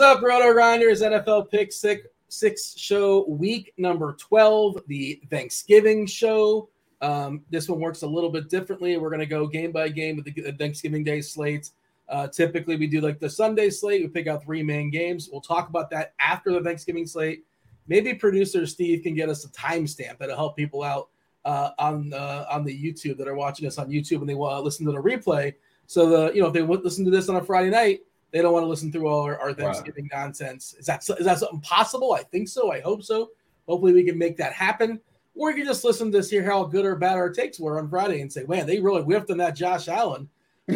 What's 0.00 0.16
up, 0.16 0.22
Roto 0.22 0.50
Grinders? 0.54 1.02
NFL 1.02 1.50
Pick 1.50 1.70
Six, 1.70 2.06
six 2.28 2.74
Show, 2.74 3.26
week 3.28 3.74
number 3.76 4.14
12, 4.14 4.84
the 4.86 5.20
Thanksgiving 5.28 6.06
show. 6.06 6.70
Um, 7.02 7.42
this 7.50 7.68
one 7.68 7.80
works 7.80 8.00
a 8.00 8.06
little 8.06 8.30
bit 8.30 8.48
differently. 8.48 8.96
We're 8.96 9.10
going 9.10 9.20
to 9.20 9.26
go 9.26 9.46
game 9.46 9.72
by 9.72 9.90
game 9.90 10.16
with 10.16 10.24
the 10.24 10.52
Thanksgiving 10.58 11.04
Day 11.04 11.20
slate. 11.20 11.68
Uh, 12.08 12.28
typically, 12.28 12.76
we 12.76 12.86
do 12.86 13.02
like 13.02 13.20
the 13.20 13.28
Sunday 13.28 13.68
slate. 13.68 14.00
We 14.00 14.08
pick 14.08 14.26
out 14.26 14.42
three 14.42 14.62
main 14.62 14.90
games. 14.90 15.28
We'll 15.30 15.42
talk 15.42 15.68
about 15.68 15.90
that 15.90 16.14
after 16.18 16.50
the 16.50 16.62
Thanksgiving 16.62 17.06
slate. 17.06 17.44
Maybe 17.86 18.14
producer 18.14 18.64
Steve 18.66 19.02
can 19.02 19.14
get 19.14 19.28
us 19.28 19.44
a 19.44 19.50
timestamp 19.50 20.16
that'll 20.16 20.34
help 20.34 20.56
people 20.56 20.82
out 20.82 21.10
uh, 21.44 21.72
on 21.78 22.14
uh, 22.14 22.46
on 22.50 22.64
the 22.64 22.74
YouTube 22.74 23.18
that 23.18 23.28
are 23.28 23.34
watching 23.34 23.66
us 23.66 23.76
on 23.76 23.90
YouTube 23.90 24.20
and 24.20 24.28
they 24.30 24.34
want 24.34 24.56
to 24.56 24.62
listen 24.62 24.86
to 24.86 24.92
the 24.92 25.02
replay. 25.02 25.52
So 25.86 26.08
the 26.08 26.32
you 26.32 26.40
know 26.40 26.46
if 26.46 26.54
they 26.54 26.62
listen 26.62 27.04
to 27.04 27.10
this 27.10 27.28
on 27.28 27.36
a 27.36 27.44
Friday 27.44 27.68
night, 27.68 28.00
they 28.32 28.42
don't 28.42 28.52
want 28.52 28.64
to 28.64 28.68
listen 28.68 28.92
through 28.92 29.08
all 29.08 29.22
our, 29.22 29.38
our 29.38 29.52
Thanksgiving 29.52 30.08
right. 30.12 30.24
nonsense. 30.24 30.74
Is 30.78 30.86
that 30.86 31.08
is 31.18 31.26
that 31.26 31.38
something 31.38 31.60
possible? 31.60 32.12
I 32.12 32.22
think 32.22 32.48
so. 32.48 32.72
I 32.72 32.80
hope 32.80 33.02
so. 33.02 33.30
Hopefully, 33.68 33.92
we 33.92 34.04
can 34.04 34.18
make 34.18 34.36
that 34.38 34.52
happen. 34.52 35.00
Or 35.36 35.50
you 35.50 35.56
can 35.56 35.66
just 35.66 35.84
listen 35.84 36.12
to 36.12 36.22
hear 36.22 36.42
how 36.42 36.64
good 36.64 36.84
or 36.84 36.96
bad 36.96 37.16
our 37.16 37.30
takes 37.30 37.58
were 37.58 37.78
on 37.78 37.88
Friday 37.88 38.20
and 38.20 38.32
say, 38.32 38.44
"Man, 38.44 38.66
they 38.66 38.80
really 38.80 39.02
whiffed 39.02 39.30
on 39.30 39.38
that 39.38 39.56
Josh 39.56 39.88
Allen, 39.88 40.28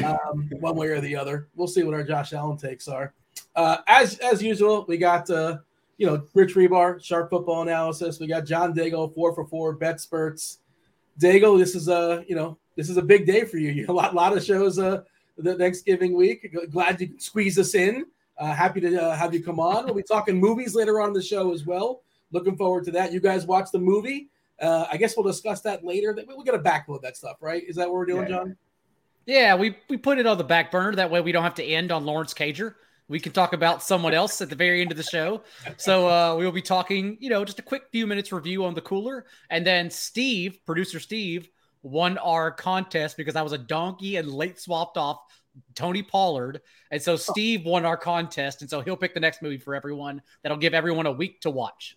um, 0.05 0.51
one 0.61 0.77
way 0.77 0.89
or 0.89 1.01
the 1.01 1.17
other." 1.17 1.49
We'll 1.55 1.69
see 1.69 1.83
what 1.83 1.95
our 1.95 2.05
Josh 2.05 2.33
Allen 2.33 2.57
takes 2.57 2.89
are. 2.89 3.13
Uh, 3.55 3.79
as 3.89 4.19
as 4.19 4.43
usual, 4.43 4.85
we 4.89 4.97
got 4.97 5.29
uh, 5.31 5.59
you 5.97 6.07
know 6.07 6.25
Rich 6.35 6.55
Hribar, 6.55 7.03
sharp 7.03 7.31
football 7.31 7.63
analysis. 7.63 8.21
We 8.21 8.27
got 8.27 8.47
John 8.47 8.75
Daigle, 8.75 9.15
four 9.15 9.35
for 9.35 9.47
four 9.47 9.75
bet 9.75 10.01
spurts. 10.01 10.59
Daigle, 11.21 11.59
this 11.59 11.75
is 11.75 11.89
a 11.89 12.25
you 12.29 12.35
know 12.35 12.59
this 12.77 12.91
is 12.91 12.97
a 12.97 13.03
big 13.03 13.27
day 13.27 13.45
for 13.45 13.59
you. 13.59 13.71
You 13.71 13.87
a 13.89 13.93
lot 13.93 14.15
lot 14.15 14.37
of 14.37 14.45
shows 14.45 14.79
uh 14.79 15.03
the 15.37 15.57
Thanksgiving 15.57 16.15
week. 16.15 16.55
Glad 16.71 17.01
you 17.01 17.09
could 17.09 17.23
squeeze 17.23 17.59
us 17.59 17.75
in. 17.75 18.07
Uh, 18.39 18.53
happy 18.53 18.81
to 18.81 19.01
uh, 19.01 19.17
have 19.17 19.33
you 19.33 19.43
come 19.43 19.61
on. 19.61 19.85
We'll 19.85 19.95
be 19.95 20.03
talking 20.03 20.39
movies 20.39 20.75
later 20.75 21.01
on 21.01 21.09
in 21.09 21.15
the 21.15 21.23
show 21.23 21.53
as 21.53 21.65
well. 21.65 22.03
Looking 22.33 22.57
forward 22.57 22.85
to 22.85 22.91
that. 22.93 23.13
You 23.13 23.21
guys 23.21 23.47
watch 23.47 23.71
the 23.73 23.79
movie. 23.79 24.29
Uh, 24.61 24.87
I 24.91 24.97
guess 24.97 25.17
we'll 25.17 25.27
discuss 25.27 25.61
that 25.63 25.85
later. 25.85 26.13
We're 26.17 26.45
going 26.45 26.63
to 26.63 26.71
backload 26.71 27.03
that 27.03 27.17
stuff, 27.17 27.37
right? 27.41 27.63
Is 27.67 27.77
that 27.77 27.89
what 27.89 27.95
we're 27.95 28.07
doing, 28.07 28.23
yeah. 28.23 28.37
John? 28.37 28.57
Yeah, 29.27 29.55
we, 29.55 29.77
we 29.89 29.97
put 29.97 30.19
it 30.19 30.27
on 30.27 30.39
the 30.39 30.45
back 30.45 30.71
burner. 30.71 30.95
That 30.95 31.11
way 31.11 31.21
we 31.21 31.33
don't 31.33 31.45
have 31.45 31.55
to 31.57 31.65
end 31.65 31.91
on 31.91 32.05
Lawrence 32.05 32.35
Cager. 32.35 32.75
We 33.09 33.21
can 33.21 33.33
talk 33.33 33.53
about 33.53 33.83
someone 33.83 34.15
else 34.15 34.41
at 34.41 34.49
the 34.49 34.57
very 34.57 34.81
end 34.81 34.91
of 34.91 34.97
the 34.97 35.03
show. 35.03 35.43
So 35.77 36.09
uh, 36.09 36.37
we 36.37 36.45
will 36.45 36.53
be 36.53 36.63
talking, 36.63 37.19
you 37.21 37.31
know, 37.31 37.45
just 37.45 37.59
a 37.59 37.63
quick 37.63 37.85
few 37.93 38.07
minutes 38.07 38.33
review 38.33 38.65
on 38.65 38.75
the 38.75 38.81
cooler. 38.81 39.27
And 39.51 39.67
then 39.67 39.91
Steve, 39.91 40.59
producer 40.65 41.01
Steve, 41.01 41.49
won 41.85 42.19
our 42.19 42.51
contest 42.51 43.17
because 43.17 43.37
I 43.37 43.43
was 43.43 43.53
a 43.53 43.59
donkey 43.59 44.17
and 44.17 44.29
late 44.29 44.59
swapped 44.59 44.97
off 44.97 45.21
Tony 45.75 46.03
Pollard. 46.03 46.63
And 46.91 47.01
so 47.01 47.15
Steve 47.15 47.65
won 47.65 47.85
our 47.85 47.97
contest. 47.97 48.63
And 48.63 48.71
so 48.71 48.81
he'll 48.81 48.97
pick 48.97 49.15
the 49.15 49.21
next 49.21 49.43
movie 49.43 49.59
for 49.59 49.75
everyone. 49.75 50.23
That'll 50.43 50.59
give 50.59 50.75
everyone 50.75 51.07
a 51.07 51.13
week 51.13 51.41
to 51.43 51.51
watch. 51.51 51.97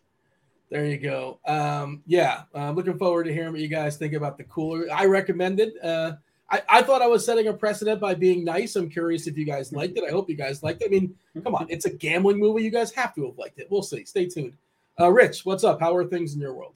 There 0.70 0.86
you 0.86 0.98
go. 0.98 1.40
Um, 1.48 2.04
yeah, 2.06 2.44
I'm 2.54 2.76
looking 2.76 2.98
forward 2.98 3.24
to 3.24 3.34
hearing 3.34 3.54
what 3.54 3.62
you 3.62 3.70
guys 3.70 3.96
think 3.96 4.14
about 4.14 4.38
the 4.38 4.44
cooler. 4.44 4.86
I 4.94 5.06
recommend 5.06 5.62
it. 5.62 5.74
Uh, 5.82 6.14
I, 6.52 6.62
I 6.68 6.82
thought 6.82 7.02
I 7.02 7.08
was 7.08 7.26
setting 7.26 7.48
a 7.48 7.54
precedent 7.54 8.02
by 8.02 8.14
being 8.14 8.44
nice. 8.44 8.76
I'm 8.76 8.90
curious 8.90 9.28
if 9.28 9.38
you 9.38 9.46
guys 9.46 9.72
liked 9.72 9.98
it. 9.98 10.04
I 10.06 10.12
hope 10.12 10.30
you 10.30 10.36
guys 10.36 10.64
liked 10.64 10.82
it. 10.82 10.86
I 10.86 10.90
mean, 10.90 11.16
come 11.42 11.56
on, 11.56 11.68
it's 11.70 11.86
a 11.86 11.90
gambling 11.90 12.38
movie. 12.38 12.64
You 12.64 12.70
guys 12.70 12.92
have 12.92 13.16
to 13.16 13.26
have 13.28 13.38
liked 13.38 13.60
it. 13.60 13.68
We'll 13.70 13.82
see. 13.82 14.04
Stay 14.04 14.26
tuned. 14.26 14.54
Uh, 15.00 15.10
Rich, 15.10 15.46
what's 15.46 15.64
up? 15.64 15.80
How 15.80 15.96
are 15.96 16.06
things 16.06 16.34
in 16.34 16.42
your 16.42 16.54
world? 16.54 16.76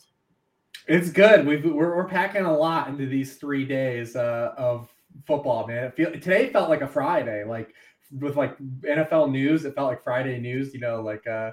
It's 0.87 1.09
good. 1.09 1.45
We've, 1.45 1.63
we're, 1.63 1.95
we're 1.95 2.07
packing 2.07 2.43
a 2.43 2.55
lot 2.55 2.87
into 2.87 3.05
these 3.05 3.35
three 3.37 3.65
days 3.65 4.15
uh, 4.15 4.53
of 4.57 4.91
football, 5.25 5.67
man. 5.67 5.85
It 5.85 5.95
feel, 5.95 6.11
today 6.11 6.49
felt 6.49 6.69
like 6.69 6.81
a 6.81 6.87
Friday, 6.87 7.43
like 7.43 7.73
with 8.11 8.35
like 8.35 8.57
NFL 8.81 9.31
news. 9.31 9.65
It 9.65 9.75
felt 9.75 9.87
like 9.87 10.03
Friday 10.03 10.39
news. 10.39 10.73
You 10.73 10.79
know, 10.79 11.01
like 11.01 11.25
uh, 11.27 11.51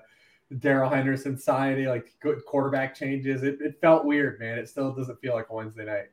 Darrell 0.58 0.90
Henderson 0.90 1.38
signing, 1.38 1.86
like 1.86 2.14
good 2.20 2.44
quarterback 2.46 2.94
changes. 2.94 3.42
It, 3.42 3.60
it 3.60 3.80
felt 3.80 4.04
weird, 4.04 4.40
man. 4.40 4.58
It 4.58 4.68
still 4.68 4.92
doesn't 4.92 5.20
feel 5.20 5.34
like 5.34 5.46
a 5.50 5.54
Wednesday 5.54 5.84
night. 5.84 6.06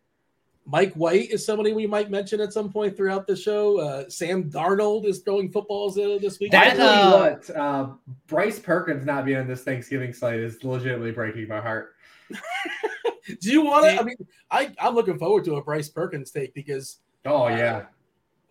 Mike 0.67 0.93
White 0.95 1.29
is 1.29 1.45
somebody 1.45 1.73
we 1.73 1.85
might 1.85 2.09
mention 2.09 2.41
at 2.41 2.51
some 2.51 2.71
point 2.71 2.97
throughout 2.97 3.27
the 3.27 3.35
show. 3.35 3.79
Uh, 3.79 4.09
Sam 4.09 4.49
Darnold 4.49 5.05
is 5.05 5.19
throwing 5.19 5.51
footballs 5.51 5.97
uh, 5.97 6.17
this 6.19 6.39
week. 6.39 6.51
That, 6.51 6.73
I 6.73 6.75
tell 6.75 6.95
you 6.95 7.15
uh, 7.15 7.19
what, 7.19 7.55
uh, 7.55 7.89
Bryce 8.25 8.59
Perkins 8.59 9.05
not 9.05 9.25
being 9.25 9.37
on 9.37 9.47
this 9.47 9.61
Thanksgiving 9.61 10.11
slate 10.11 10.39
is 10.39 10.63
legitimately 10.63 11.11
breaking 11.11 11.47
my 11.47 11.61
heart. 11.61 11.94
Do 13.41 13.51
you 13.51 13.61
want 13.61 13.85
to? 13.85 13.99
I 13.99 14.03
mean, 14.03 14.15
I 14.51 14.71
I'm 14.79 14.95
looking 14.95 15.17
forward 15.17 15.45
to 15.45 15.55
a 15.55 15.63
Bryce 15.63 15.89
Perkins 15.89 16.31
take 16.31 16.53
because. 16.53 16.99
Oh 17.25 17.47
yeah. 17.47 17.85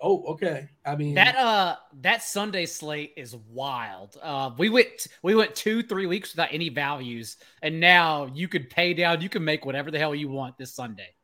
Oh, 0.01 0.25
okay. 0.33 0.69
I 0.85 0.97
mean 0.97 1.15
that 1.15 1.37
uh 1.37 1.77
that 2.03 2.23
Sunday 2.23 2.67
slate 2.67 3.13
is 3.17 3.37
wild. 3.51 4.19
Uh 4.21 4.51
we 4.59 4.69
went 4.69 5.07
we 5.23 5.35
went 5.35 5.55
two, 5.55 5.83
three 5.83 6.07
weeks 6.07 6.33
without 6.33 6.49
any 6.53 6.69
values, 6.69 7.37
and 7.63 7.81
now 7.81 8.31
you 8.35 8.49
could 8.49 8.69
pay 8.69 8.95
down, 8.95 9.21
you 9.21 9.29
can 9.29 9.45
make 9.45 9.65
whatever 9.65 9.91
the 9.91 9.99
hell 9.99 10.15
you 10.15 10.29
want 10.29 10.59
this 10.59 10.75
Sunday. 10.75 11.15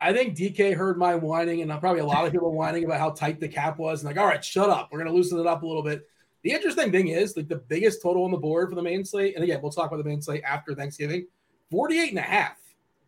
I 0.00 0.12
think 0.12 0.36
DK 0.36 0.74
heard 0.74 0.98
my 0.98 1.14
whining, 1.14 1.62
and 1.62 1.80
probably 1.80 2.00
a 2.00 2.06
lot 2.06 2.26
of 2.26 2.32
people 2.32 2.52
whining 2.54 2.84
about 2.84 3.00
how 3.00 3.10
tight 3.10 3.40
the 3.40 3.48
cap 3.48 3.78
was, 3.78 4.02
and 4.02 4.08
like, 4.08 4.22
all 4.22 4.26
right, 4.26 4.44
shut 4.44 4.68
up. 4.68 4.90
We're 4.92 4.98
gonna 4.98 5.12
loosen 5.12 5.38
it 5.38 5.46
up 5.46 5.62
a 5.62 5.66
little 5.66 5.82
bit. 5.82 6.06
The 6.42 6.52
interesting 6.52 6.92
thing 6.92 7.08
is, 7.08 7.36
like, 7.36 7.48
the 7.48 7.56
biggest 7.56 8.02
total 8.02 8.24
on 8.24 8.30
the 8.30 8.36
board 8.36 8.68
for 8.68 8.76
the 8.76 8.82
main 8.82 9.04
slate, 9.04 9.34
and 9.34 9.42
again, 9.42 9.60
we'll 9.62 9.72
talk 9.72 9.90
about 9.90 9.96
the 9.96 10.08
main 10.08 10.22
slate 10.22 10.44
after 10.44 10.74
Thanksgiving, 10.74 11.26
48 11.70 12.10
and 12.10 12.18
a 12.18 12.22
half. 12.22 12.56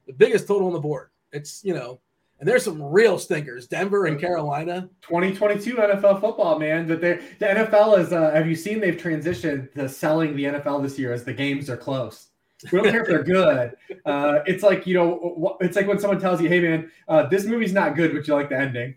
The 0.07 0.13
biggest 0.13 0.47
total 0.47 0.69
on 0.69 0.73
the 0.73 0.81
board. 0.81 1.11
It's, 1.33 1.63
you 1.65 1.75
know, 1.75 2.01
and 2.41 2.49
there's 2.49 2.65
some 2.65 2.81
real 2.81 3.19
stinkers, 3.19 3.67
Denver 3.67 4.07
and 4.07 4.19
Carolina. 4.19 4.89
2022 5.03 5.75
NFL 5.75 6.21
football, 6.21 6.59
man. 6.59 6.87
That 6.87 7.01
they 7.01 7.15
the 7.41 7.47
NFL 7.47 7.99
is. 7.99 8.13
Uh, 8.13 8.31
have 8.31 8.47
you 8.47 8.55
seen 8.55 8.81
they've 8.81 8.97
transitioned 8.97 9.73
to 9.75 9.89
selling 9.89 10.37
the 10.37 10.45
NFL 10.45 10.83
this 10.83 10.99
year 10.99 11.13
as 11.13 11.25
the 11.25 11.33
games 11.33 11.69
are 11.69 11.77
close. 11.77 12.29
We 12.73 12.81
don't 12.81 12.91
care 12.91 13.03
if 13.03 13.09
they're 13.09 13.23
good. 13.25 13.73
Uh, 14.05 14.43
it's 14.47 14.63
like 14.63 14.87
you 14.87 14.95
know, 14.95 15.59
it's 15.61 15.77
like 15.77 15.87
when 15.87 15.99
someone 15.99 16.19
tells 16.19 16.41
you, 16.41 16.49
"Hey, 16.49 16.61
man, 16.61 16.91
uh, 17.09 17.27
this 17.27 17.45
movie's 17.45 17.75
not 17.75 17.95
good, 17.95 18.15
but 18.15 18.27
you 18.27 18.33
like 18.33 18.49
the 18.49 18.57
ending." 18.57 18.95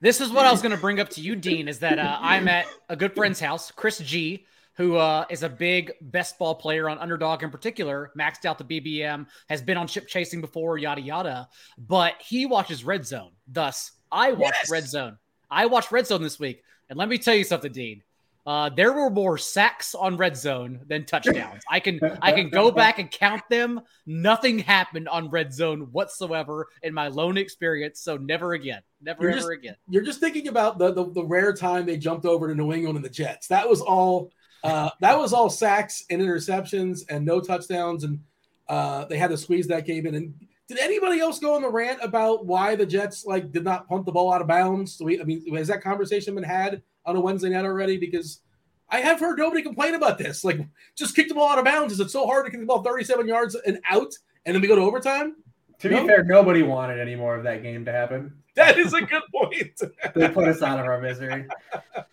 this 0.00 0.20
is 0.20 0.30
what 0.30 0.46
I 0.46 0.52
was 0.52 0.62
going 0.62 0.74
to 0.74 0.80
bring 0.80 1.00
up 1.00 1.08
to 1.10 1.20
you, 1.20 1.34
Dean. 1.34 1.66
Is 1.66 1.80
that 1.80 1.98
uh, 1.98 2.18
I'm 2.20 2.46
at 2.46 2.66
a 2.88 2.94
good 2.94 3.16
friend's 3.16 3.40
house, 3.40 3.72
Chris 3.72 3.98
G, 3.98 4.46
who 4.80 4.96
uh, 4.96 5.26
is 5.28 5.42
a 5.42 5.48
big 5.48 5.92
best 6.00 6.38
ball 6.38 6.54
player 6.54 6.88
on 6.88 6.96
underdog 6.96 7.42
in 7.42 7.50
particular, 7.50 8.10
maxed 8.18 8.46
out 8.46 8.56
the 8.56 8.64
BBM, 8.64 9.26
has 9.50 9.60
been 9.60 9.76
on 9.76 9.86
chip 9.86 10.08
chasing 10.08 10.40
before, 10.40 10.78
yada 10.78 11.02
yada. 11.02 11.48
But 11.76 12.14
he 12.18 12.46
watches 12.46 12.82
Red 12.82 13.06
Zone. 13.06 13.32
Thus, 13.46 13.92
I 14.10 14.32
watched 14.32 14.56
yes. 14.62 14.70
Red 14.70 14.88
Zone. 14.88 15.18
I 15.50 15.66
watched 15.66 15.92
Red 15.92 16.06
Zone 16.06 16.22
this 16.22 16.38
week, 16.38 16.62
and 16.88 16.98
let 16.98 17.10
me 17.10 17.18
tell 17.18 17.34
you 17.34 17.44
something, 17.44 17.70
Dean. 17.70 18.02
Uh, 18.46 18.70
there 18.70 18.94
were 18.94 19.10
more 19.10 19.36
sacks 19.36 19.94
on 19.94 20.16
red 20.16 20.34
zone 20.34 20.80
than 20.88 21.04
touchdowns. 21.04 21.62
I 21.70 21.78
can 21.78 22.00
I 22.22 22.32
can 22.32 22.48
go 22.48 22.70
back 22.70 22.98
and 22.98 23.10
count 23.10 23.42
them. 23.50 23.82
Nothing 24.06 24.58
happened 24.58 25.08
on 25.08 25.28
red 25.28 25.52
zone 25.52 25.88
whatsoever 25.92 26.68
in 26.82 26.94
my 26.94 27.08
lone 27.08 27.36
experience. 27.36 28.00
So 28.00 28.16
never 28.16 28.54
again, 28.54 28.80
never 29.02 29.24
you're 29.24 29.32
ever 29.32 29.40
just, 29.40 29.50
again. 29.50 29.76
You're 29.90 30.04
just 30.04 30.20
thinking 30.20 30.48
about 30.48 30.78
the, 30.78 30.90
the, 30.90 31.12
the 31.12 31.24
rare 31.24 31.52
time 31.52 31.84
they 31.84 31.98
jumped 31.98 32.24
over 32.24 32.48
to 32.48 32.54
New 32.54 32.72
England 32.72 32.96
and 32.96 33.04
the 33.04 33.10
Jets. 33.10 33.46
That 33.48 33.68
was 33.68 33.82
all. 33.82 34.32
Uh, 34.62 34.90
that 35.00 35.18
was 35.18 35.32
all 35.32 35.50
sacks 35.50 36.04
and 36.10 36.20
interceptions 36.20 37.02
and 37.08 37.24
no 37.24 37.40
touchdowns, 37.40 38.04
and 38.04 38.20
uh, 38.68 39.04
they 39.06 39.16
had 39.16 39.30
to 39.30 39.36
squeeze 39.36 39.66
that 39.68 39.86
game 39.86 40.06
in. 40.06 40.14
And 40.14 40.34
did 40.68 40.78
anybody 40.78 41.20
else 41.20 41.38
go 41.38 41.54
on 41.54 41.62
the 41.62 41.70
rant 41.70 41.98
about 42.02 42.46
why 42.46 42.76
the 42.76 42.86
Jets 42.86 43.24
like 43.24 43.50
did 43.52 43.64
not 43.64 43.88
punt 43.88 44.06
the 44.06 44.12
ball 44.12 44.32
out 44.32 44.40
of 44.40 44.46
bounds? 44.46 45.00
We, 45.02 45.20
I 45.20 45.24
mean, 45.24 45.54
has 45.56 45.68
that 45.68 45.82
conversation 45.82 46.34
been 46.34 46.44
had? 46.44 46.82
on 47.06 47.16
a 47.16 47.20
Wednesday 47.20 47.50
night 47.50 47.64
already 47.64 47.96
because 47.96 48.40
I 48.88 49.00
have 49.00 49.20
heard 49.20 49.38
nobody 49.38 49.62
complain 49.62 49.94
about 49.94 50.18
this. 50.18 50.44
Like, 50.44 50.66
just 50.96 51.14
kick 51.14 51.28
the 51.28 51.34
ball 51.34 51.48
out 51.48 51.58
of 51.58 51.64
bounds. 51.64 51.92
Is 51.92 52.00
it 52.00 52.10
so 52.10 52.26
hard 52.26 52.44
to 52.46 52.50
kick 52.50 52.60
the 52.60 52.66
ball 52.66 52.82
37 52.82 53.28
yards 53.28 53.54
and 53.54 53.80
out, 53.88 54.12
and 54.44 54.54
then 54.54 54.62
we 54.62 54.68
go 54.68 54.76
to 54.76 54.82
overtime? 54.82 55.36
To 55.80 55.88
be 55.88 56.06
fair, 56.06 56.22
nobody 56.22 56.62
wanted 56.62 57.00
any 57.00 57.16
more 57.16 57.36
of 57.36 57.42
that 57.44 57.62
game 57.62 57.84
to 57.86 57.92
happen. 57.92 58.34
That 58.54 58.78
is 58.78 58.92
a 58.92 59.00
good 59.00 59.22
point. 59.32 59.80
they 60.14 60.28
put 60.28 60.46
us 60.48 60.60
out 60.60 60.78
of 60.78 60.86
our 60.86 61.00
misery. 61.00 61.46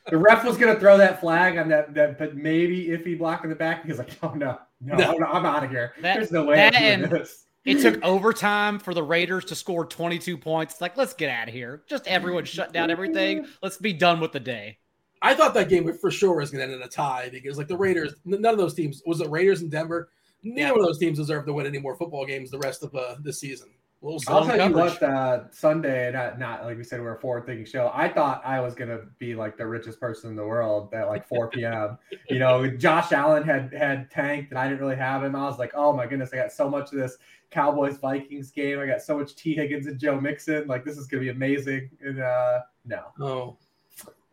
The 0.09 0.17
ref 0.17 0.45
was 0.45 0.57
going 0.57 0.73
to 0.73 0.79
throw 0.79 0.97
that 0.97 1.19
flag 1.19 1.57
on 1.57 1.67
that, 1.69 1.93
that, 1.95 2.17
but 2.17 2.35
maybe 2.35 2.91
if 2.91 3.03
he 3.03 3.15
blocked 3.15 3.43
in 3.43 3.49
the 3.49 3.55
back, 3.55 3.85
he's 3.85 3.97
like, 3.97 4.11
"Oh 4.23 4.33
no, 4.33 4.57
no, 4.79 4.95
no. 4.95 5.15
I'm, 5.15 5.23
I'm, 5.23 5.45
out 5.45 5.65
of 5.65 5.69
here. 5.69 5.93
That, 6.01 6.15
There's 6.15 6.31
no 6.31 6.45
way 6.45 6.69
I'm 6.73 7.01
doing 7.01 7.09
this." 7.09 7.45
It 7.65 7.81
took 7.81 8.01
overtime 8.01 8.79
for 8.79 8.93
the 8.93 9.03
Raiders 9.03 9.43
to 9.45 9.55
score 9.55 9.85
22 9.85 10.37
points. 10.37 10.75
It's 10.75 10.81
like, 10.81 10.95
let's 10.95 11.13
get 11.13 11.29
out 11.29 11.49
of 11.49 11.53
here. 11.53 11.83
Just 11.85 12.07
everyone 12.07 12.45
shut 12.45 12.71
down 12.71 12.89
everything. 12.89 13.45
Let's 13.61 13.75
be 13.75 13.91
done 13.91 14.21
with 14.21 14.31
the 14.31 14.39
day. 14.39 14.77
I 15.21 15.33
thought 15.33 15.53
that 15.55 15.67
game 15.67 15.91
for 15.97 16.09
sure 16.09 16.37
was 16.37 16.49
going 16.49 16.65
to 16.65 16.73
end 16.73 16.81
in 16.81 16.87
a 16.87 16.89
tie 16.89 17.27
because, 17.29 17.57
like, 17.57 17.67
the 17.67 17.75
Raiders, 17.75 18.13
none 18.23 18.45
of 18.45 18.57
those 18.57 18.73
teams 18.73 19.03
was 19.05 19.19
it 19.19 19.29
Raiders 19.29 19.63
in 19.63 19.69
Denver. 19.69 20.09
Neither 20.43 20.59
yeah. 20.59 20.71
of 20.71 20.81
those 20.81 20.97
teams 20.97 21.17
deserve 21.17 21.45
to 21.45 21.53
win 21.53 21.65
any 21.65 21.79
more 21.79 21.95
football 21.95 22.25
games 22.25 22.51
the 22.51 22.59
rest 22.59 22.83
of 22.83 22.93
uh, 22.95 23.15
this 23.21 23.39
season. 23.39 23.69
We'll 23.99 24.19
I'll 24.27 24.45
tell 24.45 24.57
coverage. 24.57 24.69
you 24.69 24.75
what, 24.75 25.03
uh, 25.03 25.51
Sunday, 25.51 26.11
not, 26.11 26.37
not 26.37 26.63
like 26.63 26.77
we 26.77 26.83
said, 26.83 27.01
we're 27.01 27.15
a 27.15 27.19
forward 27.19 27.47
thinking 27.47 27.65
show. 27.65 27.89
I 27.93 28.07
thought 28.07 28.45
I 28.45 28.59
was 28.59 28.75
going 28.75 28.91
to 28.91 29.01
be 29.17 29.33
like 29.33 29.57
the 29.57 29.65
richest 29.65 29.99
person 29.99 30.29
in 30.29 30.35
the 30.35 30.45
world 30.45 30.93
at 30.93 31.07
like 31.07 31.27
4 31.27 31.49
p.m. 31.51 31.97
you 32.29 32.37
know, 32.37 32.67
Josh 32.67 33.11
Allen 33.11 33.41
had 33.41 33.73
had 33.73 34.11
tanked 34.11 34.51
and 34.51 34.59
I 34.59 34.69
didn't 34.69 34.81
really 34.81 34.95
have 34.97 35.23
him. 35.23 35.35
I 35.35 35.45
was 35.45 35.57
like, 35.57 35.71
oh 35.73 35.93
my 35.93 36.05
goodness, 36.05 36.29
I 36.31 36.35
got 36.35 36.51
so 36.51 36.69
much 36.69 36.91
of 36.91 36.99
this 36.99 37.17
Cowboys 37.49 37.97
Vikings 37.97 38.51
game. 38.51 38.79
I 38.79 38.85
got 38.85 39.01
so 39.01 39.17
much 39.17 39.35
T. 39.35 39.55
Higgins 39.55 39.87
and 39.87 39.99
Joe 39.99 40.21
Mixon. 40.21 40.67
Like, 40.67 40.85
this 40.85 40.97
is 40.97 41.07
going 41.07 41.25
to 41.25 41.31
be 41.31 41.35
amazing. 41.35 41.89
And 42.01 42.21
uh, 42.21 42.59
no. 42.85 43.05
Oh, 43.19 43.57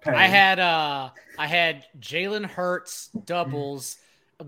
I 0.07 0.27
had 0.27 0.59
uh 0.59 1.11
I 1.39 1.47
had 1.47 1.87
Jalen 1.99 2.45
Hurts 2.45 3.09
doubles 3.25 3.97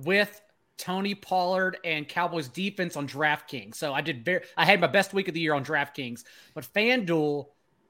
with 0.05 0.41
Tony 0.79 1.15
Pollard 1.15 1.79
and 1.85 2.09
Cowboys 2.09 2.49
defense 2.49 2.97
on 2.97 3.09
DraftKings. 3.09 3.77
So 3.77 3.95
I 3.95 4.01
did 4.01 4.25
very 4.25 4.43
I 4.57 4.65
had 4.65 4.81
my 4.81 4.87
best 4.87 5.15
week 5.15 5.29
of 5.29 5.35
the 5.35 5.41
year 5.41 5.55
on 5.55 5.65
DraftKings. 5.65 6.25
But 6.55 6.65
FanDuel, 6.65 7.47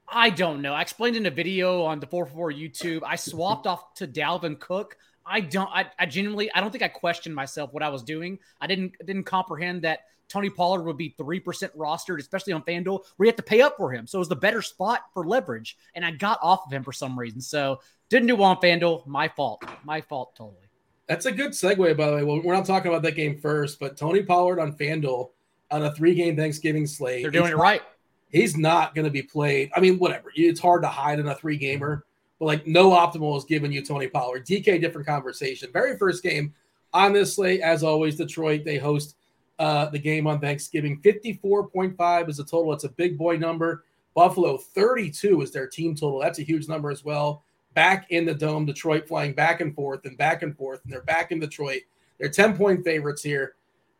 I 0.08 0.30
don't 0.30 0.62
know. 0.62 0.72
I 0.72 0.82
explained 0.82 1.16
in 1.16 1.26
a 1.26 1.30
video 1.30 1.82
on 1.82 2.00
the 2.00 2.06
444 2.06 2.52
YouTube. 2.52 3.02
I 3.04 3.16
swapped 3.16 3.66
off 3.66 3.94
to 3.94 4.06
Dalvin 4.06 4.58
Cook. 4.58 4.96
I 5.24 5.40
don't 5.40 5.68
I, 5.72 5.86
I 5.98 6.06
genuinely 6.06 6.50
I 6.52 6.60
don't 6.60 6.70
think 6.70 6.84
I 6.84 6.88
questioned 6.88 7.34
myself 7.34 7.72
what 7.72 7.82
I 7.82 7.88
was 7.88 8.02
doing. 8.02 8.38
I 8.60 8.66
didn't 8.66 8.94
didn't 9.04 9.24
comprehend 9.24 9.82
that 9.82 10.00
Tony 10.28 10.50
Pollard 10.50 10.82
would 10.82 10.96
be 10.96 11.14
3% 11.18 11.42
rostered, 11.76 12.18
especially 12.18 12.52
on 12.52 12.62
FanDuel, 12.62 13.04
where 13.16 13.26
you 13.26 13.28
have 13.28 13.36
to 13.36 13.42
pay 13.42 13.60
up 13.60 13.76
for 13.76 13.92
him. 13.92 14.06
So 14.06 14.18
it 14.18 14.20
was 14.20 14.28
the 14.28 14.36
better 14.36 14.62
spot 14.62 15.02
for 15.14 15.24
leverage. 15.24 15.76
And 15.94 16.04
I 16.04 16.10
got 16.10 16.40
off 16.42 16.66
of 16.66 16.72
him 16.72 16.82
for 16.82 16.92
some 16.92 17.18
reason. 17.18 17.40
So 17.40 17.80
didn't 18.08 18.28
do 18.28 18.36
well 18.36 18.50
on 18.50 18.56
FanDuel. 18.56 19.06
My 19.06 19.28
fault. 19.28 19.62
My 19.84 20.00
fault, 20.00 20.34
totally. 20.36 20.65
That's 21.08 21.26
a 21.26 21.32
good 21.32 21.52
segue, 21.52 21.96
by 21.96 22.06
the 22.06 22.16
way. 22.16 22.24
Well, 22.24 22.40
we're 22.42 22.54
not 22.54 22.66
talking 22.66 22.90
about 22.90 23.02
that 23.02 23.14
game 23.14 23.38
first, 23.38 23.78
but 23.78 23.96
Tony 23.96 24.22
Pollard 24.22 24.58
on 24.58 24.72
FanDuel 24.72 25.30
on 25.70 25.84
a 25.84 25.94
three 25.94 26.14
game 26.14 26.36
Thanksgiving 26.36 26.86
slate. 26.86 27.22
They're 27.22 27.30
doing 27.30 27.52
it 27.52 27.56
right. 27.56 27.82
He's 28.30 28.56
not 28.56 28.94
going 28.94 29.04
to 29.04 29.10
be 29.10 29.22
played. 29.22 29.70
I 29.74 29.80
mean, 29.80 29.98
whatever. 29.98 30.32
It's 30.34 30.60
hard 30.60 30.82
to 30.82 30.88
hide 30.88 31.20
in 31.20 31.28
a 31.28 31.34
three 31.34 31.56
gamer, 31.56 32.04
but 32.38 32.46
like 32.46 32.66
no 32.66 32.90
optimal 32.90 33.36
is 33.36 33.44
giving 33.44 33.72
you 33.72 33.84
Tony 33.84 34.08
Pollard. 34.08 34.44
DK, 34.44 34.80
different 34.80 35.06
conversation. 35.06 35.70
Very 35.72 35.96
first 35.96 36.22
game 36.22 36.52
on 36.92 37.12
this 37.12 37.36
slate, 37.36 37.60
as 37.60 37.82
always, 37.82 38.16
Detroit, 38.16 38.64
they 38.64 38.78
host 38.78 39.16
uh, 39.58 39.86
the 39.90 39.98
game 39.98 40.26
on 40.26 40.40
Thanksgiving. 40.40 41.00
54.5 41.02 42.28
is 42.28 42.36
the 42.38 42.44
total. 42.44 42.72
It's 42.72 42.84
a 42.84 42.90
big 42.90 43.16
boy 43.16 43.36
number. 43.36 43.84
Buffalo 44.14 44.56
32 44.56 45.42
is 45.42 45.50
their 45.50 45.66
team 45.66 45.94
total. 45.94 46.20
That's 46.20 46.38
a 46.38 46.42
huge 46.42 46.68
number 46.68 46.90
as 46.90 47.04
well. 47.04 47.44
Back 47.76 48.10
in 48.10 48.24
the 48.24 48.34
dome, 48.34 48.66
Detroit 48.66 49.06
flying 49.06 49.34
back 49.34 49.60
and 49.60 49.72
forth 49.72 50.04
and 50.04 50.18
back 50.18 50.42
and 50.42 50.56
forth, 50.56 50.80
and 50.82 50.92
they're 50.92 51.02
back 51.02 51.30
in 51.30 51.38
Detroit. 51.38 51.82
They're 52.18 52.28
10 52.28 52.56
point 52.56 52.84
favorites 52.84 53.22
here. 53.22 53.54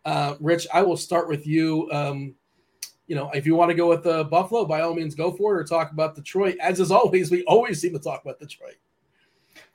Uh, 0.05 0.35
Rich, 0.41 0.67
I 0.75 0.83
will 0.83 0.97
start 0.97 1.29
with 1.29 1.47
you. 1.47 1.89
Um, 1.93 2.35
you 3.07 3.15
know, 3.15 3.31
if 3.31 3.47
you 3.47 3.55
want 3.55 3.71
to 3.71 3.77
go 3.77 3.89
with 3.89 4.05
uh, 4.05 4.25
Buffalo, 4.25 4.65
by 4.65 4.81
all 4.81 4.95
means, 4.95 5.15
go 5.15 5.31
for 5.31 5.55
it 5.57 5.61
or 5.61 5.65
talk 5.65 5.93
about 5.93 6.17
Detroit. 6.17 6.57
As 6.61 6.81
is 6.81 6.91
always, 6.91 7.31
we 7.31 7.45
always 7.45 7.81
seem 7.81 7.93
to 7.93 8.01
talk 8.01 8.23
about 8.25 8.41
Detroit 8.41 8.77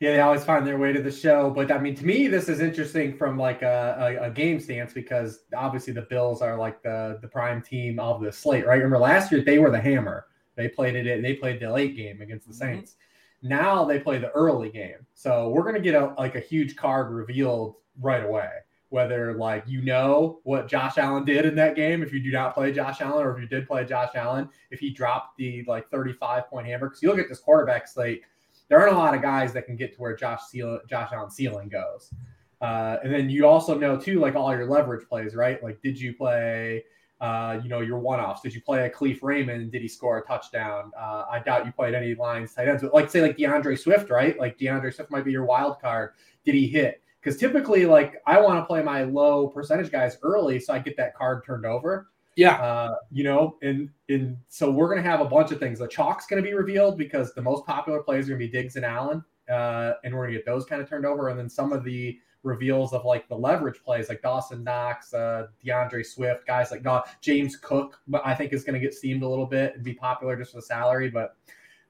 yeah, 0.01 0.13
they 0.13 0.19
always 0.19 0.43
find 0.43 0.65
their 0.65 0.79
way 0.79 0.91
to 0.91 1.01
the 1.01 1.11
show. 1.11 1.51
But 1.51 1.71
I 1.71 1.77
mean, 1.77 1.93
to 1.95 2.05
me, 2.05 2.27
this 2.27 2.49
is 2.49 2.59
interesting 2.59 3.15
from 3.15 3.37
like 3.37 3.61
a, 3.61 4.17
a, 4.19 4.25
a, 4.25 4.31
game 4.31 4.59
stance 4.59 4.93
because 4.93 5.43
obviously 5.55 5.93
the 5.93 6.01
Bills 6.01 6.41
are 6.41 6.57
like 6.57 6.81
the 6.81 7.19
the 7.21 7.27
prime 7.27 7.61
team 7.61 7.99
of 7.99 8.19
the 8.19 8.31
slate, 8.31 8.65
right? 8.65 8.77
Remember 8.77 8.97
last 8.97 9.31
year 9.31 9.43
they 9.43 9.59
were 9.59 9.69
the 9.69 9.79
hammer. 9.79 10.25
They 10.55 10.67
played 10.67 10.95
it. 10.95 11.05
And 11.05 11.23
they 11.23 11.35
played 11.35 11.59
the 11.59 11.71
late 11.71 11.95
game 11.95 12.19
against 12.19 12.47
the 12.47 12.53
mm-hmm. 12.53 12.73
Saints. 12.73 12.91
Mm-hmm. 12.91 13.10
Now 13.41 13.85
they 13.85 13.99
play 13.99 14.17
the 14.17 14.31
early 14.31 14.69
game. 14.69 15.05
So 15.13 15.49
we're 15.49 15.63
gonna 15.63 15.79
get 15.79 15.95
a 15.95 16.13
like 16.17 16.35
a 16.35 16.39
huge 16.39 16.75
card 16.75 17.11
revealed 17.11 17.75
right 17.99 18.23
away. 18.23 18.49
Whether 18.89 19.33
like 19.33 19.63
you 19.67 19.81
know 19.81 20.39
what 20.43 20.67
Josh 20.67 20.97
Allen 20.97 21.23
did 21.23 21.45
in 21.45 21.55
that 21.55 21.75
game, 21.75 22.03
if 22.03 22.11
you 22.11 22.19
do 22.19 22.31
not 22.31 22.53
play 22.53 22.71
Josh 22.71 22.99
Allen, 23.01 23.25
or 23.25 23.33
if 23.35 23.41
you 23.41 23.47
did 23.47 23.67
play 23.67 23.85
Josh 23.85 24.11
Allen, 24.15 24.49
if 24.69 24.79
he 24.79 24.89
dropped 24.89 25.37
the 25.37 25.63
like 25.65 25.89
35 25.89 26.49
point 26.49 26.67
hammer, 26.67 26.89
because 26.89 27.01
you 27.01 27.09
look 27.09 27.19
at 27.19 27.29
this 27.29 27.39
quarterback 27.39 27.87
slate 27.87 28.23
there 28.71 28.79
aren't 28.79 28.95
a 28.95 28.97
lot 28.97 29.13
of 29.13 29.21
guys 29.21 29.51
that 29.51 29.65
can 29.65 29.75
get 29.75 29.93
to 29.93 29.99
where 29.99 30.15
Josh 30.15 30.43
Seal, 30.43 30.79
Josh 30.89 31.09
Allen 31.11 31.29
ceiling 31.29 31.67
goes. 31.67 32.13
Uh, 32.61 32.95
and 33.03 33.13
then 33.13 33.29
you 33.29 33.45
also 33.45 33.77
know 33.77 33.97
too, 33.97 34.21
like 34.21 34.33
all 34.33 34.55
your 34.55 34.65
leverage 34.65 35.05
plays, 35.09 35.35
right? 35.35 35.61
Like, 35.61 35.81
did 35.81 35.99
you 35.99 36.13
play, 36.13 36.85
uh, 37.21 37.59
you 37.63 37.69
know, 37.69 37.79
your 37.79 37.99
one-offs? 37.99 38.41
Did 38.41 38.53
you 38.53 38.61
play 38.61 38.85
a 38.85 38.89
Kalif 38.89 39.19
Raymond? 39.21 39.71
Did 39.71 39.81
he 39.81 39.87
score 39.87 40.17
a 40.17 40.25
touchdown? 40.25 40.91
Uh, 40.99 41.25
I 41.29 41.39
doubt 41.39 41.65
you 41.67 41.71
played 41.71 41.93
any 41.93 42.15
lines 42.15 42.53
tight 42.53 42.67
ends. 42.67 42.81
But 42.81 42.93
like, 42.93 43.09
say, 43.09 43.21
like 43.21 43.37
D'Andre 43.37 43.75
Swift, 43.75 44.09
right? 44.09 44.37
Like 44.39 44.57
D'Andre 44.57 44.91
Swift 44.91 45.11
might 45.11 45.23
be 45.23 45.31
your 45.31 45.45
wild 45.45 45.79
card. 45.79 46.13
Did 46.43 46.55
he 46.55 46.67
hit? 46.67 47.01
Because 47.21 47.39
typically, 47.39 47.85
like, 47.85 48.21
I 48.25 48.41
want 48.41 48.59
to 48.59 48.65
play 48.65 48.81
my 48.81 49.03
low 49.03 49.47
percentage 49.47 49.91
guys 49.91 50.17
early 50.23 50.59
so 50.59 50.73
I 50.73 50.79
get 50.79 50.97
that 50.97 51.15
card 51.15 51.45
turned 51.45 51.67
over. 51.67 52.07
Yeah. 52.35 52.59
Uh, 52.61 52.95
you 53.11 53.23
know, 53.23 53.57
and 53.61 53.89
and 54.09 54.37
so 54.47 54.71
we're 54.71 54.89
gonna 54.89 55.07
have 55.07 55.21
a 55.21 55.25
bunch 55.25 55.51
of 55.51 55.59
things. 55.59 55.79
The 55.79 55.87
chalk's 55.87 56.25
gonna 56.25 56.41
be 56.41 56.53
revealed 56.53 56.97
because 56.97 57.33
the 57.33 57.41
most 57.41 57.65
popular 57.65 58.01
plays 58.01 58.25
are 58.25 58.29
gonna 58.29 58.39
be 58.39 58.47
Diggs 58.47 58.77
and 58.77 58.85
Allen, 58.85 59.23
uh, 59.47 59.93
and 60.03 60.15
we're 60.15 60.25
gonna 60.25 60.37
get 60.37 60.45
those 60.45 60.65
kind 60.65 60.81
of 60.81 60.89
turned 60.89 61.05
over, 61.05 61.29
and 61.29 61.37
then 61.37 61.49
some 61.49 61.71
of 61.71 61.83
the 61.83 62.17
reveals 62.43 62.93
of 62.93 63.05
like 63.05 63.27
the 63.27 63.35
leverage 63.35 63.83
plays 63.83 64.09
like 64.09 64.21
Dawson 64.21 64.63
Knox, 64.63 65.13
uh, 65.13 65.47
D'Andre 65.63 66.03
Swift, 66.03 66.45
guys 66.47 66.71
like 66.71 66.83
God, 66.83 67.03
James 67.21 67.55
Cook, 67.55 67.99
but 68.07 68.21
I 68.25 68.33
think 68.33 68.53
is 68.53 68.63
going 68.63 68.73
to 68.73 68.79
get 68.79 68.93
steamed 68.93 69.23
a 69.23 69.27
little 69.27 69.45
bit 69.45 69.75
and 69.75 69.83
be 69.83 69.93
popular 69.93 70.35
just 70.35 70.51
for 70.51 70.57
the 70.57 70.63
salary. 70.63 71.09
But 71.09 71.35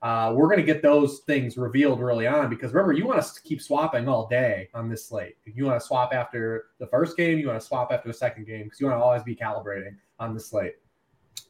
uh, 0.02 0.34
we're 0.36 0.48
going 0.48 0.60
to 0.60 0.66
get 0.66 0.82
those 0.82 1.20
things 1.20 1.58
revealed 1.58 2.02
early 2.02 2.28
on 2.28 2.50
because 2.50 2.74
remember, 2.74 2.94
you 2.94 3.06
want 3.06 3.22
to 3.22 3.42
keep 3.44 3.62
swapping 3.62 4.08
all 4.08 4.28
day 4.28 4.68
on 4.74 4.90
this 4.90 5.06
slate. 5.06 5.38
You 5.46 5.66
want 5.66 5.80
to 5.80 5.86
swap 5.86 6.14
after 6.14 6.66
the 6.80 6.88
first 6.88 7.16
game, 7.16 7.38
you 7.38 7.48
want 7.48 7.60
to 7.60 7.66
swap 7.66 7.92
after 7.92 8.10
the 8.10 8.14
second 8.14 8.46
game 8.46 8.64
because 8.64 8.80
you 8.80 8.88
want 8.88 9.00
to 9.00 9.04
always 9.04 9.24
be 9.24 9.36
calibrating 9.36 9.96
on 10.20 10.34
the 10.34 10.40
slate. 10.40 10.76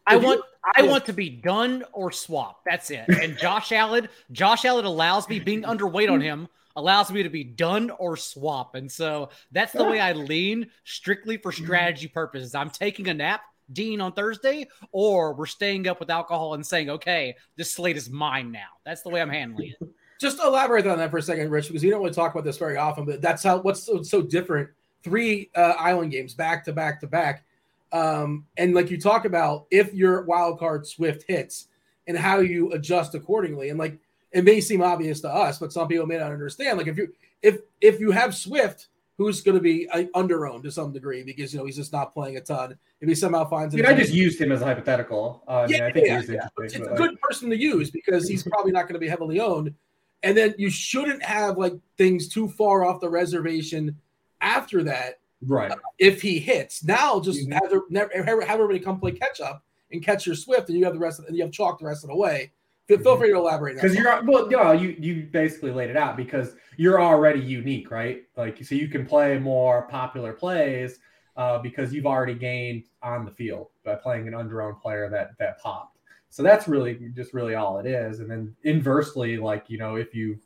I 0.07 0.17
want 0.17 0.41
I 0.75 0.83
want 0.83 1.05
to 1.05 1.13
be 1.13 1.29
done 1.29 1.83
or 1.93 2.11
swap. 2.11 2.61
That's 2.65 2.91
it. 2.91 3.05
And 3.07 3.37
Josh 3.37 3.71
Allen, 3.71 4.09
Josh 4.31 4.65
Allen 4.65 4.85
allows 4.85 5.29
me 5.29 5.39
being 5.39 5.63
underweight 5.63 6.11
on 6.11 6.19
him 6.21 6.47
allows 6.75 7.11
me 7.11 7.23
to 7.23 7.29
be 7.29 7.43
done 7.43 7.89
or 7.91 8.17
swap. 8.17 8.75
And 8.75 8.91
so 8.91 9.29
that's 9.51 9.73
the 9.73 9.83
way 9.83 9.99
I 9.99 10.13
lean 10.13 10.69
strictly 10.83 11.37
for 11.37 11.51
strategy 11.51 12.07
purposes. 12.07 12.55
I'm 12.55 12.69
taking 12.69 13.07
a 13.07 13.13
nap, 13.13 13.41
Dean, 13.71 14.01
on 14.01 14.13
Thursday, 14.13 14.67
or 14.91 15.33
we're 15.33 15.45
staying 15.45 15.87
up 15.87 15.99
with 15.99 16.09
alcohol 16.09 16.53
and 16.53 16.65
saying, 16.65 16.89
okay, 16.89 17.35
this 17.55 17.73
slate 17.73 17.97
is 17.97 18.09
mine 18.09 18.51
now. 18.51 18.67
That's 18.85 19.01
the 19.01 19.09
way 19.09 19.21
I'm 19.21 19.29
handling 19.29 19.73
it. 19.79 19.87
Just 20.19 20.39
elaborate 20.39 20.85
on 20.85 20.99
that 20.99 21.09
for 21.09 21.17
a 21.17 21.21
second, 21.21 21.49
Rich, 21.49 21.67
because 21.67 21.83
you 21.83 21.89
don't 21.89 22.01
want 22.01 22.13
to 22.13 22.19
talk 22.19 22.31
about 22.31 22.43
this 22.43 22.57
very 22.57 22.77
often, 22.77 23.05
but 23.05 23.21
that's 23.21 23.41
how 23.41 23.57
what's 23.57 23.81
so, 23.81 24.03
so 24.03 24.21
different. 24.21 24.69
Three 25.03 25.49
uh, 25.55 25.73
island 25.79 26.11
games 26.11 26.35
back 26.35 26.63
to 26.65 26.73
back 26.73 26.99
to 27.01 27.07
back. 27.07 27.43
Um, 27.91 28.45
and 28.55 28.75
like 28.75 28.91
you 28.91 29.01
talk 29.01 29.25
about 29.25 29.65
if 29.71 29.95
your 29.95 30.21
wild 30.21 30.59
card 30.59 30.85
Swift 30.85 31.23
hits 31.27 31.69
and 32.07 32.17
how 32.17 32.39
you 32.39 32.71
adjust 32.73 33.15
accordingly. 33.15 33.69
And 33.69 33.79
like 33.79 33.99
it 34.31 34.43
may 34.43 34.61
seem 34.61 34.81
obvious 34.81 35.21
to 35.21 35.29
us, 35.29 35.59
but 35.59 35.73
some 35.73 35.87
people 35.87 36.07
may 36.07 36.17
not 36.17 36.31
understand. 36.31 36.77
Like 36.77 36.87
if 36.87 36.97
you 36.97 37.13
if 37.41 37.59
if 37.79 37.99
you 37.99 38.11
have 38.11 38.35
Swift, 38.35 38.87
who's 39.17 39.41
going 39.41 39.55
to 39.55 39.61
be 39.61 39.87
uh, 39.89 40.05
under 40.15 40.47
owned 40.47 40.63
to 40.63 40.71
some 40.71 40.91
degree 40.91 41.23
because 41.23 41.53
you 41.53 41.59
know 41.59 41.65
he's 41.65 41.75
just 41.75 41.93
not 41.93 42.13
playing 42.13 42.37
a 42.37 42.41
ton. 42.41 42.77
If 42.99 43.09
he 43.09 43.15
somehow 43.15 43.45
finds, 43.45 43.75
it, 43.75 43.85
I 43.85 43.93
just 43.93 44.13
used 44.13 44.39
him 44.39 44.51
as 44.51 44.61
a 44.61 44.65
hypothetical. 44.65 45.43
Uh, 45.47 45.67
yeah, 45.69 45.77
I, 45.77 45.79
mean, 45.79 45.89
I 45.89 45.91
think 45.91 46.07
yeah, 46.07 46.21
yeah. 46.33 46.47
it's 46.59 46.75
a 46.75 46.79
good 46.79 47.19
person 47.21 47.49
to 47.49 47.57
use 47.57 47.91
because 47.91 48.27
he's 48.27 48.43
probably 48.43 48.71
not 48.71 48.83
going 48.83 48.93
to 48.93 48.99
be 48.99 49.07
heavily 49.07 49.39
owned. 49.39 49.73
And 50.23 50.37
then 50.37 50.53
you 50.57 50.69
shouldn't 50.69 51.23
have 51.23 51.57
like 51.57 51.73
things 51.97 52.27
too 52.27 52.47
far 52.47 52.85
off 52.85 52.99
the 52.99 53.09
reservation 53.09 53.97
after 54.39 54.83
that. 54.83 55.19
Right. 55.45 55.71
Uh, 55.71 55.77
if 55.97 56.21
he 56.21 56.37
hits 56.37 56.83
now, 56.83 57.19
just 57.19 57.39
mm-hmm. 57.39 57.53
have, 57.53 57.69
the, 57.69 58.23
have 58.45 58.49
everybody 58.49 58.79
come 58.79 58.99
play 58.99 59.11
catch 59.11 59.41
up 59.41 59.63
and 59.91 60.03
catch 60.03 60.25
your 60.25 60.35
Swift, 60.35 60.69
and 60.69 60.77
you 60.77 60.85
have 60.85 60.93
the 60.93 60.99
rest 60.99 61.19
of, 61.19 61.25
and 61.25 61.35
you 61.35 61.43
have 61.43 61.51
chalk 61.51 61.79
the 61.79 61.85
rest 61.85 62.03
of 62.03 62.09
the 62.09 62.15
way. 62.15 62.51
Feel 62.97 63.17
free 63.17 63.29
to 63.29 63.37
elaborate. 63.37 63.75
Because 63.75 63.95
you're 63.95 64.23
well, 64.23 64.49
you 64.49 64.57
know, 64.57 64.71
you 64.71 64.95
you 64.99 65.27
basically 65.31 65.71
laid 65.71 65.89
it 65.89 65.97
out 65.97 66.17
because 66.17 66.55
you're 66.77 67.01
already 67.01 67.39
unique, 67.39 67.91
right? 67.91 68.23
Like 68.37 68.63
so 68.63 68.75
you 68.75 68.87
can 68.87 69.05
play 69.05 69.37
more 69.37 69.83
popular 69.83 70.33
plays 70.33 70.99
uh, 71.37 71.59
because 71.59 71.93
you've 71.93 72.05
already 72.05 72.35
gained 72.35 72.83
on 73.01 73.25
the 73.25 73.31
field 73.31 73.67
by 73.83 73.95
playing 73.95 74.27
an 74.27 74.33
underowned 74.33 74.81
player 74.81 75.09
that 75.09 75.31
that 75.39 75.59
popped. 75.59 75.97
So 76.29 76.43
that's 76.43 76.67
really 76.67 77.11
just 77.13 77.33
really 77.33 77.55
all 77.55 77.79
it 77.79 77.85
is. 77.85 78.19
And 78.19 78.29
then 78.29 78.55
inversely, 78.63 79.37
like 79.37 79.65
you 79.69 79.77
know, 79.77 79.95
if 79.95 80.13
you 80.15 80.39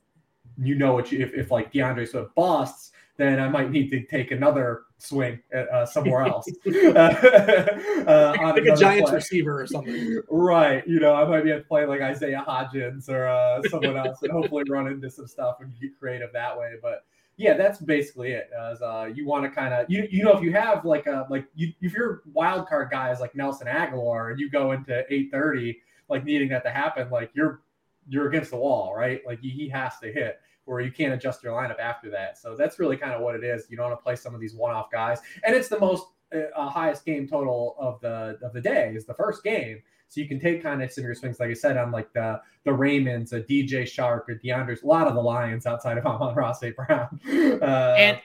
you 0.58 0.76
know 0.76 0.94
what 0.94 1.12
you 1.12 1.20
if, 1.20 1.34
if 1.34 1.52
like 1.52 1.72
D'Andre 1.72 2.06
Swift 2.06 2.34
busts, 2.36 2.92
then 3.18 3.40
I 3.40 3.48
might 3.50 3.72
need 3.72 3.90
to 3.92 4.04
take 4.06 4.32
another 4.32 4.84
swing 4.98 5.40
uh, 5.54 5.86
somewhere 5.86 6.22
else. 6.28 6.50
uh, 6.68 8.36
like, 8.38 8.42
like 8.42 8.66
a 8.66 8.76
Giants 8.76 9.10
play. 9.10 9.16
receiver 9.16 9.62
or 9.62 9.68
something. 9.68 10.22
Right. 10.30 10.88
You 10.88 11.00
know, 11.00 11.14
I 11.14 11.26
might 11.26 11.44
be 11.44 11.52
able 11.52 11.62
to 11.62 11.68
play 11.68 11.86
like 11.86 12.02
Isaiah 12.02 12.44
Hodgins 12.48 13.10
or 13.10 13.28
uh, 13.28 13.62
someone 13.70 13.98
else 13.98 14.22
and 14.22 14.32
hopefully 14.32 14.64
run 14.70 14.88
into 14.88 15.10
some 15.10 15.28
stuff 15.28 15.58
and 15.60 15.72
get 15.80 15.98
creative 16.00 16.32
that 16.34 16.58
way. 16.58 16.74
But 16.82 17.06
yeah, 17.38 17.56
that's 17.56 17.80
basically 17.80 18.32
it. 18.32 18.50
As 18.58 18.82
uh, 18.82 19.10
you 19.14 19.26
want 19.26 19.44
to 19.44 19.50
kind 19.50 19.74
of 19.74 19.90
you 19.90 20.08
you 20.10 20.24
know 20.24 20.38
if 20.38 20.44
you 20.44 20.54
have 20.54 20.86
like 20.86 21.06
a 21.06 21.28
like 21.30 21.46
you 21.54 21.74
if 21.82 21.94
your 21.94 22.22
wild 22.34 22.68
card 22.68 22.90
guys 22.90 23.20
like 23.20 23.36
Nelson 23.36 23.68
Agholor 23.68 24.32
and 24.32 24.40
you 24.40 24.50
go 24.50 24.72
into 24.72 25.04
eight 25.10 25.32
thirty 25.32 25.80
like 26.08 26.24
needing 26.24 26.50
that 26.50 26.64
to 26.64 26.70
happen, 26.70 27.10
like 27.10 27.32
you're 27.34 27.62
you're 28.08 28.30
against 28.30 28.52
the 28.52 28.58
wall, 28.58 28.96
right? 28.96 29.22
Like 29.26 29.42
he 29.42 29.68
has 29.70 29.98
to 30.00 30.12
hit 30.12 30.40
where 30.66 30.82
you 30.82 30.92
can't 30.92 31.14
adjust 31.14 31.44
your 31.44 31.54
lineup 31.54 31.80
after 31.80 32.10
that. 32.12 32.38
So 32.38 32.56
that's 32.56 32.80
really 32.80 32.98
kind 32.98 33.14
of 33.14 33.22
what 33.22 33.36
it 33.36 33.44
is. 33.44 33.68
You 33.70 33.78
don't 33.78 33.90
want 33.90 34.00
to 34.00 34.04
play 34.04 34.16
some 34.16 34.36
of 34.36 34.42
these 34.42 34.56
one-off 34.56 34.92
guys, 34.92 35.20
and 35.44 35.56
it's 35.56 35.70
the 35.70 35.80
most 35.80 36.06
uh, 36.34 36.40
uh, 36.56 36.70
highest 36.70 37.06
game 37.06 37.28
total 37.28 37.76
of 37.80 38.00
the 38.02 38.38
of 38.42 38.54
the 38.54 38.62
day 38.62 38.94
is 38.96 39.06
the 39.06 39.14
first 39.14 39.44
game. 39.44 39.82
So 40.08 40.22
you 40.22 40.28
can 40.28 40.40
take 40.40 40.62
kind 40.62 40.84
of 40.84 40.92
some 40.92 41.04
of 41.04 41.06
your 41.06 41.16
swings, 41.16 41.40
like 41.40 41.50
I 41.50 41.54
said, 41.54 41.78
on 41.78 41.92
like 41.92 42.14
the 42.14 42.42
the 42.64 42.72
Raymonds, 42.72 43.34
a 43.34 43.42
DJ 43.42 43.84
Chark, 43.84 44.30
or 44.30 44.40
DeAndre's, 44.44 44.84
a 44.84 44.88
lot 44.88 45.08
of 45.08 45.14
the 45.14 45.22
Lions 45.22 45.66
outside 45.66 45.98
of 45.98 46.06
Amon-Ra 46.08 46.52
St. 46.54 46.76
Brown. 46.76 47.20
Uh, 47.28 47.96
and 47.98 48.20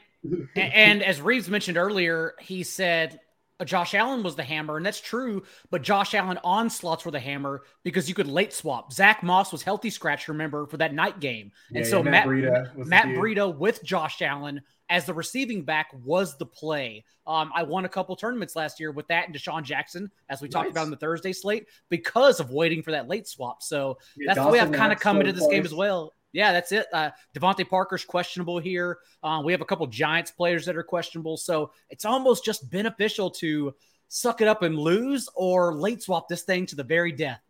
and 0.56 1.02
as 1.02 1.20
Reeves 1.20 1.48
mentioned 1.48 1.76
earlier, 1.76 2.34
he 2.40 2.62
said 2.62 3.20
Josh 3.66 3.94
Allen 3.94 4.22
was 4.22 4.36
the 4.36 4.42
hammer, 4.42 4.76
and 4.76 4.84
that's 4.84 5.00
true. 5.00 5.42
But 5.70 5.82
Josh 5.82 6.14
Allen 6.14 6.38
onslaughts 6.44 7.04
were 7.04 7.10
the 7.10 7.20
hammer 7.20 7.62
because 7.82 8.08
you 8.08 8.14
could 8.14 8.28
late 8.28 8.52
swap. 8.52 8.92
Zack 8.92 9.22
Moss 9.22 9.52
was 9.52 9.62
healthy 9.62 9.90
scratch, 9.90 10.28
remember, 10.28 10.66
for 10.66 10.76
that 10.78 10.94
night 10.94 11.20
game, 11.20 11.52
and 11.70 11.84
yeah, 11.84 11.90
so 11.90 12.04
yeah, 12.04 12.10
Matt 12.10 12.28
Matt, 12.28 12.86
Matt 12.86 13.06
Breida 13.06 13.56
with 13.56 13.82
Josh 13.84 14.22
Allen 14.22 14.60
as 14.90 15.04
the 15.04 15.14
receiving 15.14 15.62
back 15.62 15.88
was 16.04 16.36
the 16.36 16.46
play. 16.46 17.04
Um, 17.26 17.52
I 17.54 17.62
won 17.62 17.84
a 17.84 17.88
couple 17.88 18.16
tournaments 18.16 18.56
last 18.56 18.80
year 18.80 18.90
with 18.90 19.06
that 19.06 19.26
and 19.26 19.34
DeSean 19.34 19.62
Jackson, 19.62 20.10
as 20.28 20.40
we 20.40 20.46
nice. 20.46 20.52
talked 20.52 20.70
about 20.70 20.84
in 20.84 20.90
the 20.90 20.96
Thursday 20.96 21.32
slate, 21.32 21.66
because 21.88 22.40
of 22.40 22.50
waiting 22.50 22.82
for 22.82 22.90
that 22.90 23.08
late 23.08 23.28
swap. 23.28 23.62
So 23.62 23.98
yeah, 24.16 24.24
that's 24.26 24.36
Dawson 24.36 24.50
the 24.50 24.52
way 24.52 24.60
I've 24.60 24.72
kind 24.72 24.92
of 24.92 24.98
come 24.98 25.20
into 25.20 25.32
this 25.32 25.46
game 25.46 25.64
as 25.64 25.72
well. 25.72 26.12
Yeah, 26.32 26.52
that's 26.52 26.72
it. 26.72 26.86
Uh, 26.92 27.10
DeVante 27.34 27.68
Parker's 27.68 28.04
questionable 28.04 28.58
here. 28.58 28.98
Uh, 29.22 29.42
we 29.44 29.52
have 29.52 29.60
a 29.60 29.64
couple 29.64 29.86
Giants 29.86 30.30
players 30.30 30.64
that 30.66 30.76
are 30.76 30.82
questionable. 30.82 31.36
So 31.36 31.72
it's 31.88 32.04
almost 32.04 32.44
just 32.44 32.70
beneficial 32.70 33.30
to 33.32 33.74
suck 34.08 34.40
it 34.40 34.48
up 34.48 34.62
and 34.62 34.78
lose 34.78 35.28
or 35.34 35.74
late 35.74 36.02
swap 36.02 36.28
this 36.28 36.42
thing 36.42 36.66
to 36.66 36.76
the 36.76 36.84
very 36.84 37.12
death. 37.12 37.40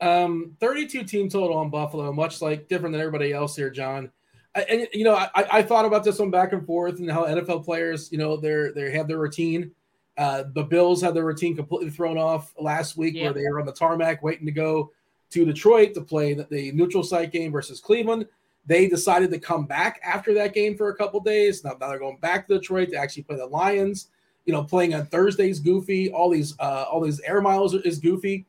Um, 0.00 0.56
32 0.60 1.04
team 1.04 1.28
total 1.28 1.56
on 1.56 1.70
Buffalo, 1.70 2.12
much 2.12 2.42
like 2.42 2.68
different 2.68 2.92
than 2.92 3.00
everybody 3.00 3.32
else 3.32 3.54
here, 3.54 3.70
John. 3.70 4.10
I, 4.54 4.62
and 4.62 4.88
you 4.92 5.04
know, 5.04 5.14
I, 5.14 5.30
I 5.34 5.62
thought 5.62 5.84
about 5.84 6.04
this 6.04 6.18
one 6.18 6.30
back 6.30 6.52
and 6.52 6.66
forth 6.66 6.98
and 6.98 7.10
how 7.10 7.24
NFL 7.24 7.64
players, 7.64 8.10
you 8.10 8.18
know, 8.18 8.36
they're 8.36 8.72
they 8.72 8.90
have 8.92 9.08
their 9.08 9.18
routine. 9.18 9.70
Uh, 10.18 10.44
the 10.54 10.64
Bills 10.64 11.00
had 11.00 11.14
their 11.14 11.24
routine 11.24 11.56
completely 11.56 11.88
thrown 11.88 12.18
off 12.18 12.52
last 12.58 12.96
week, 12.96 13.14
where 13.14 13.32
they 13.32 13.42
were 13.42 13.60
on 13.60 13.66
the 13.66 13.72
tarmac 13.72 14.22
waiting 14.22 14.44
to 14.44 14.52
go 14.52 14.90
to 15.32 15.44
Detroit 15.44 15.94
to 15.94 16.00
play 16.00 16.34
the, 16.34 16.72
neutral 16.72 17.02
site 17.02 17.32
game 17.32 17.52
versus 17.52 17.80
Cleveland. 17.80 18.26
They 18.66 18.86
decided 18.86 19.30
to 19.32 19.38
come 19.38 19.66
back 19.66 20.00
after 20.04 20.32
that 20.34 20.54
game 20.54 20.76
for 20.76 20.90
a 20.90 20.94
couple 20.94 21.20
days. 21.20 21.64
Now, 21.64 21.76
now 21.80 21.88
they're 21.88 21.98
going 21.98 22.18
back 22.18 22.46
to 22.46 22.58
Detroit 22.58 22.90
to 22.90 22.96
actually 22.96 23.24
play 23.24 23.36
the 23.36 23.46
Lions. 23.46 24.08
You 24.44 24.52
know, 24.52 24.64
playing 24.64 24.94
on 24.94 25.06
Thursdays 25.06 25.60
goofy. 25.60 26.10
All 26.10 26.28
these 26.28 26.58
uh, 26.58 26.86
all 26.90 27.00
these 27.00 27.20
air 27.20 27.40
miles 27.40 27.74
is 27.74 27.98
goofy. 27.98 28.44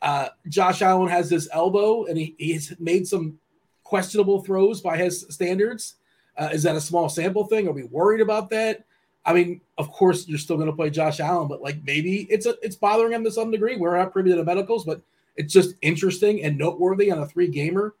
Uh, 0.00 0.28
Josh 0.48 0.80
Allen 0.80 1.08
has 1.08 1.28
this 1.28 1.48
elbow, 1.52 2.06
and 2.06 2.16
he, 2.16 2.34
he's 2.38 2.72
made 2.78 3.06
some 3.06 3.38
questionable 3.84 4.42
throws 4.42 4.80
by 4.80 4.96
his 4.96 5.26
standards. 5.28 5.96
Uh, 6.36 6.48
is 6.52 6.62
that 6.62 6.76
a 6.76 6.80
small 6.80 7.08
sample 7.08 7.44
thing? 7.46 7.66
Are 7.68 7.72
we 7.72 7.84
worried 7.84 8.20
about 8.20 8.48
that? 8.50 8.84
I 9.24 9.34
mean, 9.34 9.60
of 9.76 9.90
course, 9.90 10.26
you're 10.28 10.38
still 10.38 10.56
going 10.56 10.70
to 10.70 10.76
play 10.76 10.88
Josh 10.88 11.20
Allen, 11.20 11.48
but 11.48 11.60
like 11.60 11.82
maybe 11.84 12.26
it's 12.30 12.46
a, 12.46 12.54
it's 12.62 12.76
bothering 12.76 13.12
him 13.12 13.24
to 13.24 13.30
some 13.30 13.50
degree. 13.50 13.76
We're 13.76 13.96
not 13.96 14.12
privy 14.12 14.30
to 14.30 14.36
the 14.36 14.44
medicals, 14.44 14.84
but 14.84 15.02
it's 15.38 15.52
just 15.52 15.76
interesting 15.80 16.42
and 16.42 16.58
noteworthy 16.58 17.10
on 17.10 17.20
a 17.20 17.26
three 17.26 17.48
gamer. 17.48 17.94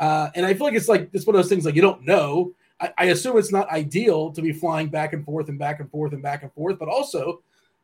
Uh, 0.00 0.30
and 0.34 0.44
I 0.44 0.54
feel 0.54 0.66
like 0.66 0.74
it's 0.74 0.88
like 0.88 1.10
it's 1.12 1.26
one 1.26 1.36
of 1.36 1.42
those 1.42 1.48
things 1.48 1.64
like 1.64 1.76
you 1.76 1.82
don't 1.82 2.04
know. 2.04 2.54
I, 2.80 2.92
I, 2.98 3.04
assume 3.06 3.38
it's 3.38 3.52
not 3.52 3.70
ideal 3.70 4.32
to 4.32 4.42
be 4.42 4.52
flying 4.52 4.88
back 4.88 5.12
and 5.12 5.24
forth 5.24 5.48
and 5.48 5.58
back 5.58 5.78
and 5.78 5.88
forth 5.88 6.12
and 6.12 6.22
back 6.22 6.42
and 6.42 6.52
forth, 6.52 6.78
but 6.80 6.88
also 6.88 7.42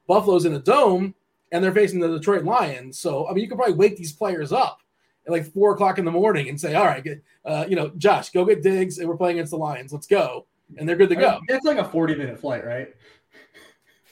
Buffalo's 0.09 0.45
in 0.45 0.54
a 0.54 0.59
dome 0.59 1.14
and 1.52 1.62
they're 1.62 1.73
facing 1.73 2.00
the 2.00 2.09
Detroit 2.09 2.45
Lions. 2.45 2.99
So 2.99 3.28
I 3.28 3.33
mean, 3.33 3.45
you 3.45 3.49
could 3.49 3.59
probably 3.59 3.76
wake 3.76 3.97
these 3.97 4.12
players 4.12 4.52
up 4.52 4.80
at 5.26 5.33
like 5.33 5.52
four 5.52 5.75
o'clock 5.75 5.99
in 5.99 6.04
the 6.04 6.11
morning 6.11 6.49
and 6.49 6.61
say, 6.61 6.75
"All 6.75 6.87
right, 6.87 7.04
get, 7.04 7.23
uh, 7.45 7.66
you 7.68 7.76
know, 7.76 7.90
Josh, 7.99 8.30
go 8.30 8.45
get 8.45 8.62
Diggs, 8.62 8.99
and 8.99 9.09
we're 9.09 9.16
playing 9.16 9.37
against 9.37 9.50
the 9.50 9.59
Lions. 9.59 9.92
Let's 9.92 10.07
go." 10.07 10.47
And 10.76 10.88
they're 10.88 10.97
good 10.97 11.11
to 11.11 11.16
go. 11.16 11.40
It's 11.49 11.64
like 11.64 11.78
a 11.78 11.85
forty-minute 11.85 12.40
flight, 12.40 12.64
right? 12.66 12.95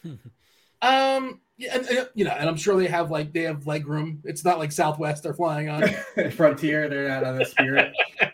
um, 0.82 1.40
yeah, 1.58 1.76
and, 1.76 1.86
and, 1.86 2.08
you 2.14 2.24
know, 2.24 2.32
and 2.32 2.48
I'm 2.48 2.56
sure 2.56 2.78
they 2.78 2.86
have 2.86 3.10
like 3.10 3.32
they 3.32 3.42
have 3.42 3.66
leg 3.66 3.86
room. 3.86 4.20
It's 4.24 4.44
not 4.44 4.58
like 4.58 4.72
Southwest 4.72 5.22
they're 5.22 5.34
flying 5.34 5.68
on. 5.68 5.88
Frontier, 6.32 6.88
they're 6.88 7.08
not 7.08 7.24
on 7.24 7.38
the 7.38 7.44
Spirit. 7.46 7.94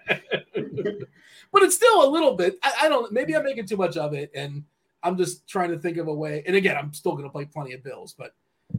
but 1.52 1.62
it's 1.62 1.76
still 1.76 2.04
a 2.04 2.10
little 2.10 2.34
bit. 2.34 2.58
I, 2.62 2.72
I, 2.82 2.88
don't. 2.88 3.12
Maybe 3.12 3.36
I'm 3.36 3.44
making 3.44 3.66
too 3.66 3.76
much 3.76 3.96
of 3.96 4.14
it, 4.14 4.30
and 4.34 4.64
I'm 5.02 5.16
just 5.16 5.46
trying 5.46 5.70
to 5.70 5.78
think 5.78 5.98
of 5.98 6.08
a 6.08 6.14
way. 6.14 6.42
And 6.46 6.56
again, 6.56 6.76
I'm 6.76 6.92
still 6.92 7.12
going 7.12 7.24
to 7.24 7.30
play 7.30 7.44
plenty 7.44 7.74
of 7.74 7.84
Bills, 7.84 8.14
but 8.16 8.34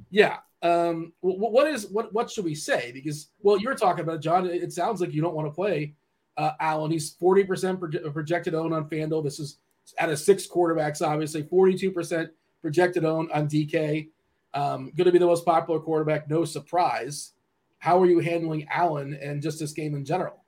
yeah. 0.10 0.38
Um, 0.62 1.12
what 1.20 1.68
is 1.68 1.88
what? 1.88 2.14
What 2.14 2.32
should 2.32 2.46
we 2.46 2.56
say? 2.56 2.92
Because 2.94 3.28
well, 3.42 3.58
you're 3.58 3.76
talking 3.76 4.04
about 4.04 4.22
John. 4.22 4.46
It 4.48 4.72
sounds 4.72 5.02
like 5.02 5.14
you 5.14 5.22
don't 5.22 5.36
want 5.36 5.48
to 5.48 5.54
play 5.54 5.94
uh, 6.38 6.52
Allen. 6.60 6.92
He's 6.92 7.12
40 7.12 7.44
percent 7.44 7.80
projected 8.14 8.56
own 8.56 8.72
on 8.74 8.90
Fanduel. 8.90 9.24
This 9.24 9.40
is 9.40 9.58
out 10.00 10.10
of 10.10 10.20
six 10.20 10.48
quarterbacks, 10.48 11.06
obviously 11.06 11.44
42 11.44 11.92
percent 11.92 12.32
projected 12.62 13.04
own 13.04 13.30
on 13.34 13.48
DK. 13.48 14.08
Um, 14.54 14.92
going 14.96 15.06
to 15.06 15.12
be 15.12 15.20
the 15.20 15.26
most 15.26 15.46
popular 15.46 15.80
quarterback, 15.80 16.30
no 16.30 16.46
surprise. 16.46 17.32
How 17.80 18.02
are 18.02 18.06
you 18.06 18.20
handling 18.20 18.68
Allen 18.70 19.18
and 19.22 19.42
just 19.42 19.60
this 19.60 19.74
game 19.74 19.96
in 19.96 20.06
general? 20.06 20.44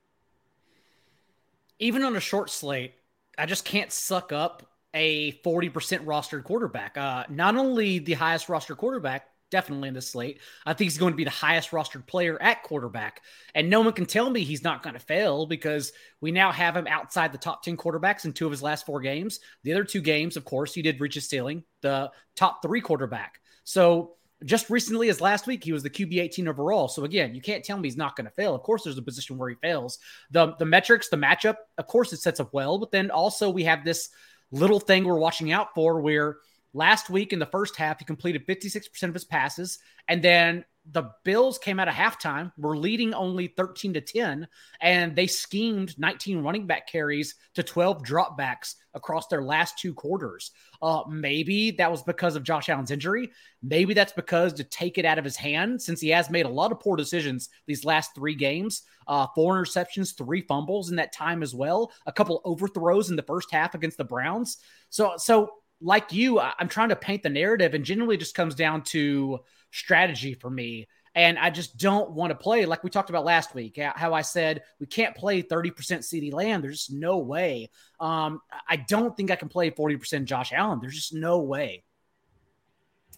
Even 1.78 2.02
on 2.02 2.16
a 2.16 2.20
short 2.20 2.50
slate, 2.50 2.94
I 3.36 3.46
just 3.46 3.64
can't 3.64 3.92
suck 3.92 4.32
up 4.32 4.70
a 4.94 5.32
40% 5.44 5.72
rostered 6.04 6.44
quarterback. 6.44 6.96
Uh, 6.96 7.24
not 7.28 7.56
only 7.56 7.98
the 7.98 8.14
highest 8.14 8.46
rostered 8.46 8.78
quarterback, 8.78 9.26
definitely 9.50 9.88
in 9.88 9.94
this 9.94 10.08
slate. 10.08 10.40
I 10.64 10.72
think 10.72 10.86
he's 10.86 10.98
going 10.98 11.12
to 11.12 11.16
be 11.16 11.24
the 11.24 11.30
highest 11.30 11.70
rostered 11.70 12.06
player 12.06 12.40
at 12.40 12.62
quarterback. 12.62 13.20
And 13.54 13.70
no 13.70 13.80
one 13.80 13.92
can 13.92 14.06
tell 14.06 14.28
me 14.30 14.42
he's 14.42 14.64
not 14.64 14.82
going 14.82 14.94
to 14.94 15.00
fail 15.00 15.46
because 15.46 15.92
we 16.20 16.32
now 16.32 16.50
have 16.50 16.76
him 16.76 16.86
outside 16.86 17.32
the 17.32 17.38
top 17.38 17.62
10 17.62 17.76
quarterbacks 17.76 18.24
in 18.24 18.32
two 18.32 18.46
of 18.46 18.50
his 18.50 18.62
last 18.62 18.86
four 18.86 19.00
games. 19.00 19.40
The 19.62 19.72
other 19.72 19.84
two 19.84 20.00
games, 20.00 20.36
of 20.36 20.44
course, 20.44 20.74
he 20.74 20.82
did 20.82 21.00
reach 21.00 21.14
his 21.14 21.28
ceiling, 21.28 21.64
the 21.82 22.10
top 22.34 22.62
three 22.62 22.80
quarterback. 22.80 23.40
So 23.66 24.14
just 24.44 24.70
recently 24.70 25.10
as 25.10 25.20
last 25.20 25.46
week, 25.46 25.64
he 25.64 25.72
was 25.72 25.82
the 25.82 25.90
QB 25.90 26.18
18 26.18 26.48
overall. 26.48 26.88
So 26.88 27.04
again, 27.04 27.34
you 27.34 27.42
can't 27.42 27.64
tell 27.64 27.76
me 27.76 27.88
he's 27.88 27.96
not 27.98 28.16
going 28.16 28.24
to 28.24 28.30
fail. 28.30 28.54
Of 28.54 28.62
course, 28.62 28.84
there's 28.84 28.96
a 28.96 29.02
position 29.02 29.36
where 29.36 29.50
he 29.50 29.56
fails. 29.56 29.98
The 30.30 30.54
the 30.58 30.64
metrics, 30.64 31.08
the 31.08 31.16
matchup, 31.16 31.56
of 31.76 31.86
course, 31.86 32.12
it 32.14 32.20
sets 32.20 32.40
up 32.40 32.54
well. 32.54 32.78
But 32.78 32.92
then 32.92 33.10
also 33.10 33.50
we 33.50 33.64
have 33.64 33.84
this 33.84 34.08
little 34.50 34.80
thing 34.80 35.04
we're 35.04 35.18
watching 35.18 35.52
out 35.52 35.74
for 35.74 36.00
where– 36.00 36.38
Last 36.76 37.08
week 37.08 37.32
in 37.32 37.38
the 37.38 37.46
first 37.46 37.74
half, 37.76 38.00
he 38.00 38.04
completed 38.04 38.46
56% 38.46 39.02
of 39.04 39.14
his 39.14 39.24
passes. 39.24 39.78
And 40.08 40.22
then 40.22 40.62
the 40.92 41.10
Bills 41.24 41.58
came 41.58 41.80
out 41.80 41.88
of 41.88 41.94
halftime, 41.94 42.52
were 42.56 42.76
leading 42.76 43.12
only 43.12 43.48
13 43.48 43.94
to 43.94 44.00
10, 44.00 44.46
and 44.80 45.16
they 45.16 45.26
schemed 45.26 45.98
19 45.98 46.42
running 46.42 46.66
back 46.66 46.86
carries 46.86 47.34
to 47.54 47.62
12 47.62 48.02
dropbacks 48.02 48.76
across 48.94 49.26
their 49.26 49.42
last 49.42 49.78
two 49.78 49.92
quarters. 49.92 50.52
Uh, 50.80 51.02
maybe 51.08 51.72
that 51.72 51.90
was 51.90 52.02
because 52.02 52.36
of 52.36 52.44
Josh 52.44 52.68
Allen's 52.68 52.90
injury. 52.90 53.30
Maybe 53.62 53.94
that's 53.94 54.12
because 54.12 54.52
to 54.54 54.64
take 54.64 54.98
it 54.98 55.04
out 55.04 55.18
of 55.18 55.24
his 55.24 55.36
hand, 55.36 55.82
since 55.82 56.00
he 56.00 56.08
has 56.10 56.30
made 56.30 56.46
a 56.46 56.50
lot 56.50 56.72
of 56.72 56.80
poor 56.80 56.96
decisions 56.96 57.48
these 57.66 57.84
last 57.84 58.14
three 58.14 58.34
games. 58.34 58.82
Uh, 59.08 59.26
four 59.34 59.54
interceptions, 59.54 60.16
three 60.16 60.42
fumbles 60.42 60.90
in 60.90 60.96
that 60.96 61.12
time 61.12 61.42
as 61.42 61.54
well. 61.54 61.92
A 62.06 62.12
couple 62.12 62.40
overthrows 62.44 63.10
in 63.10 63.16
the 63.16 63.22
first 63.22 63.50
half 63.52 63.74
against 63.74 63.98
the 63.98 64.04
Browns. 64.04 64.58
So, 64.90 65.14
so 65.16 65.50
like 65.80 66.12
you, 66.12 66.40
I'm 66.40 66.68
trying 66.68 66.88
to 66.88 66.96
paint 66.96 67.22
the 67.22 67.28
narrative, 67.28 67.74
and 67.74 67.84
generally 67.84 68.16
just 68.16 68.34
comes 68.34 68.54
down 68.54 68.82
to 68.84 69.40
strategy 69.70 70.34
for 70.34 70.50
me. 70.50 70.88
And 71.14 71.38
I 71.38 71.48
just 71.48 71.78
don't 71.78 72.10
want 72.10 72.30
to 72.30 72.34
play 72.34 72.66
like 72.66 72.84
we 72.84 72.90
talked 72.90 73.08
about 73.08 73.24
last 73.24 73.54
week. 73.54 73.78
How 73.78 74.12
I 74.12 74.20
said 74.20 74.62
we 74.78 74.86
can't 74.86 75.16
play 75.16 75.42
30% 75.42 75.72
CeeDee 75.72 76.32
Lamb. 76.32 76.60
There's 76.60 76.86
just 76.86 76.92
no 76.92 77.18
way. 77.18 77.70
Um, 77.98 78.40
I 78.68 78.76
don't 78.76 79.16
think 79.16 79.30
I 79.30 79.36
can 79.36 79.48
play 79.48 79.70
40% 79.70 80.26
Josh 80.26 80.52
Allen. 80.52 80.78
There's 80.80 80.94
just 80.94 81.14
no 81.14 81.38
way. 81.38 81.84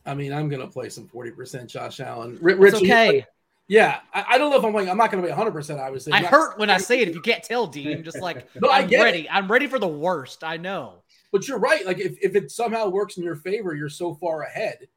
I 0.07 0.15
mean, 0.15 0.33
I'm 0.33 0.49
gonna 0.49 0.69
play 0.69 0.91
some 0.91 1.09
40% 1.09 1.67
Josh 1.67 1.99
Allen. 1.99 2.39
Rich, 2.41 2.75
okay. 2.75 3.25
Yeah, 3.69 4.01
I, 4.15 4.25
I, 4.31 4.39
don't 4.39 4.51
know 4.51 4.57
if 4.57 4.65
I'm 4.65 4.73
like 4.73 4.89
I'm 4.89 4.97
not 4.97 5.13
going 5.13 5.23
to 5.23 5.27
be 5.27 5.31
100. 5.31 5.53
percent 5.53 5.79
Obviously, 5.79 6.15
I 6.15 6.23
hurt 6.23 6.59
when 6.59 6.71
I 6.71 6.79
say 6.79 7.01
it. 7.01 7.09
If 7.09 7.15
you 7.15 7.21
can't 7.21 7.45
tell, 7.45 7.67
Dean, 7.67 7.99
I'm 7.99 8.03
just 8.03 8.21
like 8.21 8.49
no, 8.61 8.71
I'm 8.71 8.89
ready. 8.89 9.21
It. 9.21 9.29
I'm 9.31 9.47
ready 9.51 9.67
for 9.67 9.79
the 9.79 9.87
worst. 9.87 10.43
I 10.43 10.57
know. 10.57 11.03
But 11.31 11.47
you're 11.47 11.59
right. 11.59 11.85
Like 11.85 11.99
if, 11.99 12.17
if 12.23 12.35
it 12.35 12.51
somehow 12.51 12.89
works 12.89 13.19
in 13.19 13.23
your 13.23 13.37
favor, 13.37 13.75
you're 13.75 13.91
so 13.91 14.15
far 14.15 14.43
ahead. 14.43 14.89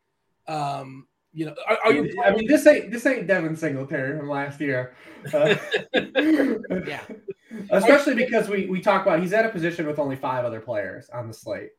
Um, 0.48 1.06
you 1.34 1.46
know, 1.46 1.56
are, 1.68 1.78
are 1.86 1.94
you? 1.94 2.22
I 2.24 2.32
mean, 2.32 2.48
this 2.48 2.68
ain't 2.68 2.92
this 2.92 3.06
ain't 3.06 3.28
Devin 3.28 3.56
Singletary 3.56 4.18
from 4.18 4.30
last 4.30 4.60
year. 4.60 4.94
Uh, 5.34 5.56
yeah, 5.94 7.04
especially 7.72 8.16
because 8.16 8.50
we 8.50 8.66
we 8.66 8.82
talk 8.82 9.04
about 9.04 9.22
he's 9.22 9.34
at 9.34 9.46
a 9.46 9.50
position 9.50 9.88
with 9.88 10.00
only 10.00 10.16
five 10.16 10.44
other 10.44 10.60
players 10.60 11.10
on 11.10 11.28
the 11.28 11.34
slate. 11.34 11.70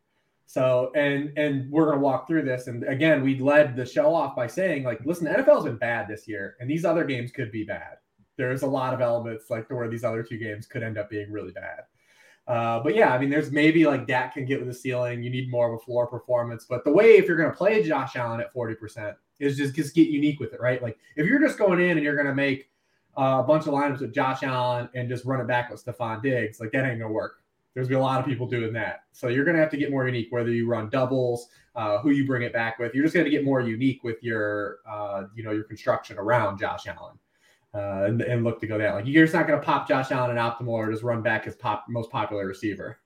So 0.46 0.90
and 0.94 1.36
and 1.36 1.70
we're 1.70 1.86
gonna 1.86 2.00
walk 2.00 2.26
through 2.26 2.42
this. 2.42 2.66
And 2.66 2.84
again, 2.84 3.22
we 3.22 3.38
led 3.38 3.76
the 3.76 3.84
show 3.84 4.14
off 4.14 4.34
by 4.34 4.46
saying 4.46 4.84
like, 4.84 5.00
listen, 5.04 5.24
the 5.24 5.30
NFL's 5.30 5.64
been 5.64 5.76
bad 5.76 6.08
this 6.08 6.26
year, 6.26 6.56
and 6.60 6.70
these 6.70 6.84
other 6.84 7.04
games 7.04 7.30
could 7.30 7.52
be 7.52 7.64
bad. 7.64 7.96
There's 8.38 8.62
a 8.62 8.66
lot 8.66 8.94
of 8.94 9.02
elements 9.02 9.50
like 9.50 9.68
where 9.70 9.88
these 9.88 10.04
other 10.04 10.22
two 10.22 10.38
games 10.38 10.66
could 10.66 10.82
end 10.82 10.96
up 10.96 11.10
being 11.10 11.30
really 11.30 11.52
bad. 11.52 11.80
Uh, 12.46 12.80
but 12.82 12.94
yeah, 12.94 13.12
I 13.12 13.18
mean, 13.18 13.30
there's 13.30 13.52
maybe 13.52 13.86
like 13.86 14.06
Dak 14.06 14.34
can 14.34 14.46
get 14.46 14.58
with 14.58 14.68
the 14.68 14.74
ceiling. 14.74 15.22
You 15.22 15.30
need 15.30 15.50
more 15.50 15.72
of 15.72 15.80
a 15.80 15.84
floor 15.84 16.06
performance. 16.06 16.66
But 16.68 16.84
the 16.84 16.92
way 16.92 17.16
if 17.16 17.26
you're 17.26 17.36
going 17.36 17.50
to 17.50 17.56
play 17.56 17.82
Josh 17.82 18.16
Allen 18.16 18.40
at 18.40 18.52
40% 18.52 19.14
is 19.42 19.56
just 19.56 19.74
just 19.74 19.94
get 19.94 20.08
unique 20.08 20.40
with 20.40 20.52
it, 20.52 20.60
right? 20.60 20.82
Like 20.82 20.98
if 21.16 21.26
you're 21.26 21.40
just 21.40 21.58
going 21.58 21.80
in 21.80 21.90
and 21.96 22.02
you're 22.02 22.22
to 22.22 22.34
make 22.34 22.70
uh, 23.18 23.40
a 23.40 23.42
bunch 23.42 23.66
of 23.66 23.74
lineups 23.74 24.00
with 24.00 24.14
Josh 24.14 24.42
Allen 24.42 24.88
and 24.94 25.08
just 25.08 25.24
run 25.24 25.40
it 25.40 25.46
back 25.46 25.70
with 25.70 25.84
Stefon 25.84 26.22
Diggs, 26.22 26.60
like 26.60 26.72
that 26.72 26.84
ain't 26.84 27.00
gonna 27.00 27.12
work. 27.12 27.42
There's 27.74 27.88
gonna 27.88 27.98
be 27.98 28.00
a 28.00 28.04
lot 28.04 28.20
of 28.20 28.26
people 28.26 28.46
doing 28.46 28.72
that. 28.74 29.04
So 29.12 29.28
you're 29.28 29.44
gonna 29.44 29.58
have 29.58 29.70
to 29.70 29.76
get 29.76 29.90
more 29.90 30.06
unique, 30.06 30.28
whether 30.30 30.50
you 30.50 30.66
run 30.68 30.88
doubles, 30.88 31.48
uh, 31.74 31.98
who 31.98 32.10
you 32.10 32.26
bring 32.26 32.42
it 32.42 32.52
back 32.52 32.78
with. 32.78 32.94
You're 32.94 33.04
just 33.04 33.14
gonna 33.14 33.30
get 33.30 33.44
more 33.44 33.60
unique 33.60 34.04
with 34.04 34.22
your, 34.22 34.78
uh, 34.88 35.24
you 35.34 35.42
know, 35.42 35.50
your 35.50 35.64
construction 35.64 36.18
around 36.18 36.58
Josh 36.58 36.86
Allen 36.86 37.18
uh, 37.74 38.04
and, 38.04 38.20
and, 38.22 38.44
look 38.44 38.60
to 38.60 38.66
go 38.66 38.78
down. 38.78 38.96
Like 38.96 39.06
you're 39.06 39.24
just 39.24 39.34
not 39.34 39.46
going 39.46 39.58
to 39.58 39.64
pop 39.64 39.88
Josh 39.88 40.10
Allen 40.10 40.30
and 40.30 40.38
optimal 40.38 40.68
or 40.68 40.90
just 40.90 41.02
run 41.02 41.22
back 41.22 41.44
his 41.46 41.54
pop 41.54 41.86
most 41.88 42.10
popular 42.10 42.46
receiver. 42.46 42.98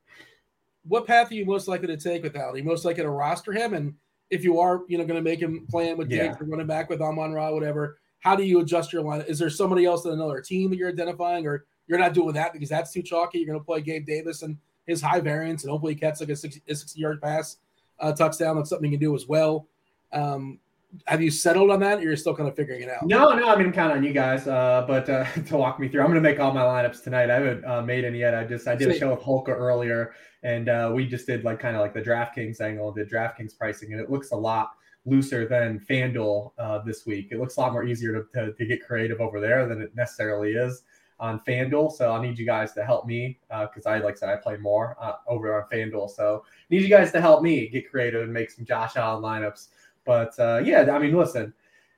What 0.85 1.07
path 1.07 1.31
are 1.31 1.35
you 1.35 1.45
most 1.45 1.69
likely 1.69 1.89
to 1.89 1.97
take 1.97 2.23
with 2.23 2.37
Allen? 2.37 2.55
Are 2.55 2.59
you 2.59 2.65
most 2.65 2.85
likely 2.85 3.03
to 3.03 3.11
roster 3.11 3.53
him, 3.53 3.75
and 3.75 3.95
if 4.31 4.45
you 4.45 4.59
are, 4.61 4.83
you 4.89 4.99
know, 4.99 5.05
going 5.05 5.23
to 5.23 5.23
make 5.23 5.41
him 5.41 5.67
playing 5.71 5.97
with 5.97 6.11
yeah. 6.11 6.29
Diggs 6.29 6.41
or 6.41 6.45
running 6.45 6.67
back 6.67 6.91
with 6.91 7.01
Amon 7.01 7.33
Ra, 7.33 7.53
whatever. 7.53 7.99
How 8.21 8.35
do 8.35 8.43
you 8.43 8.61
adjust 8.61 8.93
your 8.93 9.03
line? 9.03 9.23
Is 9.29 9.39
there 9.39 9.51
somebody 9.51 9.85
else 9.85 10.05
in 10.05 10.13
another 10.13 10.41
team 10.41 10.71
that 10.71 10.77
you're 10.77 10.89
identifying, 10.89 11.47
or 11.47 11.67
you're 11.87 11.99
not 11.99 12.15
doing 12.15 12.35
that 12.35 12.53
because 12.53 12.69
that's 12.69 12.93
too 12.93 13.03
chalky? 13.03 13.39
You're 13.39 13.47
going 13.47 13.61
to 13.61 13.65
play 13.65 13.81
Gabe 13.81 14.07
Davis 14.07 14.43
and 14.43 14.57
his 14.87 15.01
high 15.01 15.21
variance, 15.21 15.63
and 15.63 15.71
hopefully 15.71 15.95
catch 15.95 16.21
like 16.21 16.31
a 16.31 16.37
60, 16.37 16.63
a 16.69 16.75
60 16.75 17.01
yard 17.01 17.23
pass 17.23 17.59
uh, 18.01 18.13
touchdown. 18.13 18.57
That's 18.57 18.71
something 18.71 18.91
you 18.91 18.99
can 18.99 19.07
do 19.07 19.15
as 19.15 19.27
well. 19.27 19.69
Um, 20.13 20.59
have 21.07 21.23
you 21.23 21.31
settled 21.31 21.71
on 21.71 21.81
that 21.81 21.99
or 21.99 22.03
you're 22.03 22.17
still 22.17 22.35
kind 22.35 22.49
of 22.49 22.57
figuring 22.57 22.83
it 22.83 22.89
out? 22.89 23.07
No 23.07 23.33
no 23.35 23.49
i 23.49 23.57
mean 23.57 23.73
kind 23.73 23.91
of 23.91 23.99
on 23.99 24.05
you 24.05 24.13
guys 24.13 24.47
uh, 24.47 24.85
but 24.87 25.09
uh, 25.09 25.25
to 25.47 25.57
walk 25.57 25.79
me 25.79 25.89
through 25.89 26.01
i'm 26.01 26.09
going 26.09 26.23
to 26.23 26.29
make 26.29 26.41
all 26.41 26.53
my 26.53 26.63
lineups 26.63 27.03
tonight. 27.03 27.31
I 27.31 27.35
haven't 27.35 27.65
uh, 27.65 27.83
made 27.83 28.05
any 28.05 28.21
yet. 28.21 28.35
I 28.35 28.45
just 28.45 28.67
i 28.69 28.75
did 28.75 28.89
a 28.89 28.99
show 28.99 29.11
with 29.11 29.21
holka 29.21 29.49
earlier 29.49 30.15
and 30.43 30.69
uh, 30.69 30.93
we 30.95 31.07
just 31.07 31.27
did 31.27 31.45
like 31.45 31.59
kind 31.59 31.77
of 31.77 31.83
like 31.83 31.95
the 31.95 32.03
draftkings 32.03 32.61
angle 32.61 32.93
did 32.93 33.11
draftkings 33.11 33.57
pricing 33.57 33.93
and 33.93 34.01
it 34.01 34.11
looks 34.11 34.31
a 34.31 34.37
lot 34.37 34.73
looser 35.05 35.47
than 35.47 35.81
fanduel 35.89 36.53
uh, 36.59 36.81
this 36.81 37.07
week. 37.07 37.29
It 37.31 37.39
looks 37.39 37.57
a 37.57 37.61
lot 37.61 37.73
more 37.73 37.85
easier 37.85 38.13
to, 38.13 38.25
to, 38.35 38.53
to, 38.53 38.67
get 38.67 38.85
creative 38.85 39.21
over 39.21 39.41
there 39.41 39.67
than 39.67 39.81
it 39.81 39.95
necessarily 39.95 40.55
is 40.55 40.83
on 41.19 41.41
fanduel 41.49 41.91
so 41.91 42.11
i'll 42.11 42.21
need 42.21 42.39
you 42.39 42.45
guys 42.45 42.73
to 42.73 42.85
help 42.85 43.07
me 43.07 43.39
because 43.49 43.87
uh, 43.87 43.91
i 43.91 43.99
like 43.99 44.17
I 44.17 44.19
said 44.19 44.29
i 44.29 44.37
play 44.37 44.59
more 44.59 44.97
over 45.27 45.63
on 45.63 45.69
fanduel 45.71 46.11
so 46.11 46.45
need 46.69 46.83
you 46.83 46.89
guys 46.89 47.11
to 47.13 47.21
help 47.21 47.43
me 47.43 47.69
get 47.69 47.91
creative 47.91 48.23
and 48.23 48.33
make 48.33 48.51
some 48.51 48.67
josh 48.67 48.97
allen 48.97 49.23
lineups 49.23 49.69
but 50.07 50.39
uh, 50.39 50.63
yeah, 50.65 50.91
I 50.91 50.99
mean, 50.99 51.15
listen, 51.17 51.53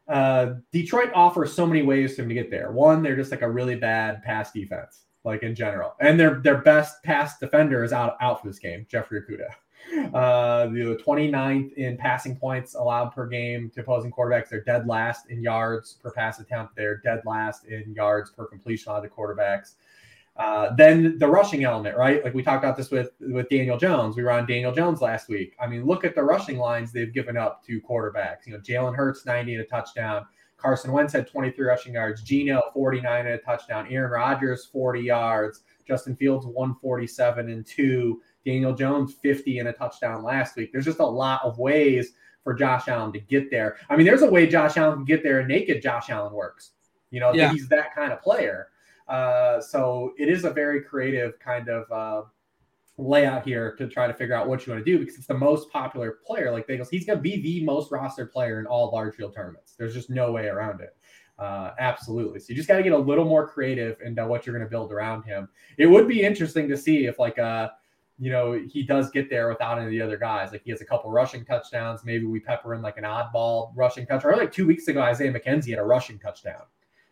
uh, 0.08 0.54
Detroit 0.72 1.10
offers 1.14 1.52
so 1.52 1.66
many 1.66 1.82
ways 1.82 2.16
for 2.16 2.22
him 2.22 2.28
to 2.28 2.34
get 2.34 2.50
there. 2.50 2.72
One, 2.72 3.02
they're 3.02 3.16
just 3.16 3.30
like 3.30 3.42
a 3.42 3.50
really 3.50 3.76
bad 3.76 4.22
pass 4.22 4.50
defense, 4.50 5.04
like 5.24 5.42
in 5.42 5.54
general, 5.54 5.94
and 6.00 6.18
their 6.18 6.40
their 6.40 6.58
best 6.58 7.02
pass 7.04 7.38
defender 7.38 7.84
is 7.84 7.92
out 7.92 8.16
out 8.20 8.40
for 8.40 8.48
this 8.48 8.58
game, 8.58 8.86
Jeffrey 8.88 9.20
Okudah. 9.20 9.52
Uh, 10.12 10.66
the 10.66 11.00
29th 11.06 11.72
in 11.74 11.96
passing 11.96 12.36
points 12.36 12.74
allowed 12.74 13.10
per 13.10 13.26
game 13.26 13.70
to 13.70 13.80
opposing 13.80 14.10
quarterbacks. 14.10 14.48
They're 14.48 14.64
dead 14.64 14.86
last 14.86 15.30
in 15.30 15.42
yards 15.42 15.94
per 16.02 16.10
pass 16.10 16.40
attempt. 16.40 16.76
They're 16.76 16.98
dead 16.98 17.22
last 17.24 17.64
in 17.64 17.94
yards 17.94 18.30
per 18.30 18.46
completion 18.46 18.92
on 18.92 19.02
the 19.02 19.08
quarterbacks. 19.08 19.74
Uh, 20.38 20.72
then 20.76 21.18
the 21.18 21.26
rushing 21.26 21.64
element, 21.64 21.96
right? 21.96 22.22
Like 22.24 22.32
we 22.32 22.42
talked 22.44 22.62
about 22.62 22.76
this 22.76 22.90
with 22.90 23.10
with 23.20 23.48
Daniel 23.48 23.76
Jones. 23.76 24.16
We 24.16 24.22
were 24.22 24.30
on 24.30 24.46
Daniel 24.46 24.72
Jones 24.72 25.00
last 25.00 25.28
week. 25.28 25.56
I 25.60 25.66
mean, 25.66 25.84
look 25.84 26.04
at 26.04 26.14
the 26.14 26.22
rushing 26.22 26.58
lines 26.58 26.92
they've 26.92 27.12
given 27.12 27.36
up 27.36 27.64
to 27.66 27.80
quarterbacks. 27.80 28.46
You 28.46 28.52
know, 28.52 28.60
Jalen 28.60 28.94
Hurts 28.94 29.26
90 29.26 29.54
and 29.54 29.62
a 29.64 29.66
touchdown. 29.66 30.26
Carson 30.56 30.92
Wentz 30.92 31.12
had 31.12 31.28
23 31.28 31.66
rushing 31.66 31.94
yards. 31.94 32.22
Geno 32.22 32.62
49 32.72 33.26
and 33.26 33.34
a 33.34 33.38
touchdown. 33.38 33.86
Aaron 33.90 34.10
Rodgers 34.10 34.66
40 34.66 35.00
yards. 35.00 35.62
Justin 35.86 36.14
Fields 36.14 36.46
147 36.46 37.48
and 37.50 37.66
two. 37.66 38.20
Daniel 38.44 38.74
Jones 38.74 39.14
50 39.14 39.58
and 39.58 39.68
a 39.68 39.72
touchdown 39.72 40.22
last 40.22 40.56
week. 40.56 40.70
There's 40.72 40.84
just 40.84 41.00
a 41.00 41.06
lot 41.06 41.44
of 41.44 41.58
ways 41.58 42.12
for 42.44 42.54
Josh 42.54 42.88
Allen 42.88 43.12
to 43.12 43.20
get 43.20 43.50
there. 43.50 43.76
I 43.90 43.96
mean, 43.96 44.06
there's 44.06 44.22
a 44.22 44.30
way 44.30 44.46
Josh 44.46 44.76
Allen 44.76 44.96
can 44.96 45.04
get 45.04 45.22
there, 45.22 45.40
and 45.40 45.48
naked 45.48 45.82
Josh 45.82 46.10
Allen 46.10 46.32
works. 46.32 46.70
You 47.10 47.20
know, 47.20 47.32
yeah. 47.34 47.52
he's 47.52 47.68
that 47.68 47.94
kind 47.94 48.12
of 48.12 48.22
player. 48.22 48.68
Uh, 49.08 49.60
so 49.60 50.12
it 50.18 50.28
is 50.28 50.44
a 50.44 50.50
very 50.50 50.82
creative 50.82 51.38
kind 51.38 51.68
of 51.68 51.90
uh, 51.90 52.26
layout 52.98 53.44
here 53.44 53.74
to 53.76 53.88
try 53.88 54.06
to 54.06 54.12
figure 54.12 54.34
out 54.34 54.48
what 54.48 54.66
you 54.66 54.72
want 54.72 54.84
to 54.84 54.90
do 54.90 54.98
because 54.98 55.16
it's 55.16 55.26
the 55.26 55.34
most 55.34 55.70
popular 55.70 56.18
player. 56.26 56.50
Like 56.50 56.66
Bagels, 56.66 56.90
he's 56.90 57.06
going 57.06 57.18
to 57.18 57.22
be 57.22 57.40
the 57.40 57.64
most 57.64 57.90
rostered 57.90 58.30
player 58.30 58.60
in 58.60 58.66
all 58.66 58.90
large 58.92 59.14
field 59.14 59.34
tournaments. 59.34 59.74
There's 59.78 59.94
just 59.94 60.10
no 60.10 60.32
way 60.32 60.46
around 60.46 60.80
it. 60.80 60.96
Uh, 61.38 61.70
absolutely. 61.78 62.40
So 62.40 62.46
you 62.48 62.56
just 62.56 62.68
got 62.68 62.78
to 62.78 62.82
get 62.82 62.92
a 62.92 62.98
little 62.98 63.24
more 63.24 63.48
creative 63.48 64.00
into 64.04 64.26
what 64.26 64.44
you're 64.44 64.56
going 64.56 64.66
to 64.66 64.70
build 64.70 64.92
around 64.92 65.22
him. 65.22 65.48
It 65.78 65.86
would 65.86 66.08
be 66.08 66.22
interesting 66.22 66.68
to 66.68 66.76
see 66.76 67.06
if 67.06 67.18
like 67.18 67.38
uh 67.38 67.68
you 68.18 68.32
know 68.32 68.52
he 68.54 68.82
does 68.82 69.10
get 69.10 69.30
there 69.30 69.48
without 69.48 69.78
any 69.78 69.86
of 69.86 69.92
the 69.92 70.02
other 70.02 70.16
guys. 70.16 70.50
Like 70.50 70.62
he 70.64 70.72
has 70.72 70.80
a 70.80 70.84
couple 70.84 71.12
rushing 71.12 71.44
touchdowns. 71.44 72.04
Maybe 72.04 72.26
we 72.26 72.40
pepper 72.40 72.74
in 72.74 72.82
like 72.82 72.98
an 72.98 73.04
oddball 73.04 73.72
rushing 73.76 74.04
touchdown. 74.04 74.32
Or 74.32 74.36
like 74.36 74.50
two 74.50 74.66
weeks 74.66 74.88
ago, 74.88 75.00
Isaiah 75.00 75.32
McKenzie 75.32 75.70
had 75.70 75.78
a 75.78 75.84
rushing 75.84 76.18
touchdown. 76.18 76.62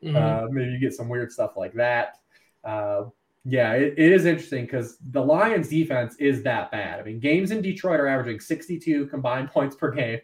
Mm-hmm. 0.03 0.17
Uh, 0.17 0.49
maybe 0.51 0.73
you 0.73 0.79
get 0.79 0.95
some 0.95 1.09
weird 1.09 1.33
stuff 1.33 1.57
like 1.57 1.73
that. 1.75 2.19
Uh, 2.65 3.05
yeah, 3.49 3.75
it, 3.75 3.95
it 3.97 4.13
is 4.13 4.25
interesting 4.25 4.65
because 4.65 4.99
the 5.11 5.23
Lions 5.23 5.69
defense 5.69 6.17
is 6.17 6.43
that 6.43 6.73
bad. 6.73 6.99
I 6.99 7.05
mean, 7.05 7.21
games 7.21 7.53
in 7.53 7.63
Detroit 7.63 8.01
are 8.01 8.09
averaging 8.09 8.41
62 8.41 9.07
combined 9.07 9.51
points 9.53 9.77
per 9.77 9.93
game. 9.93 10.21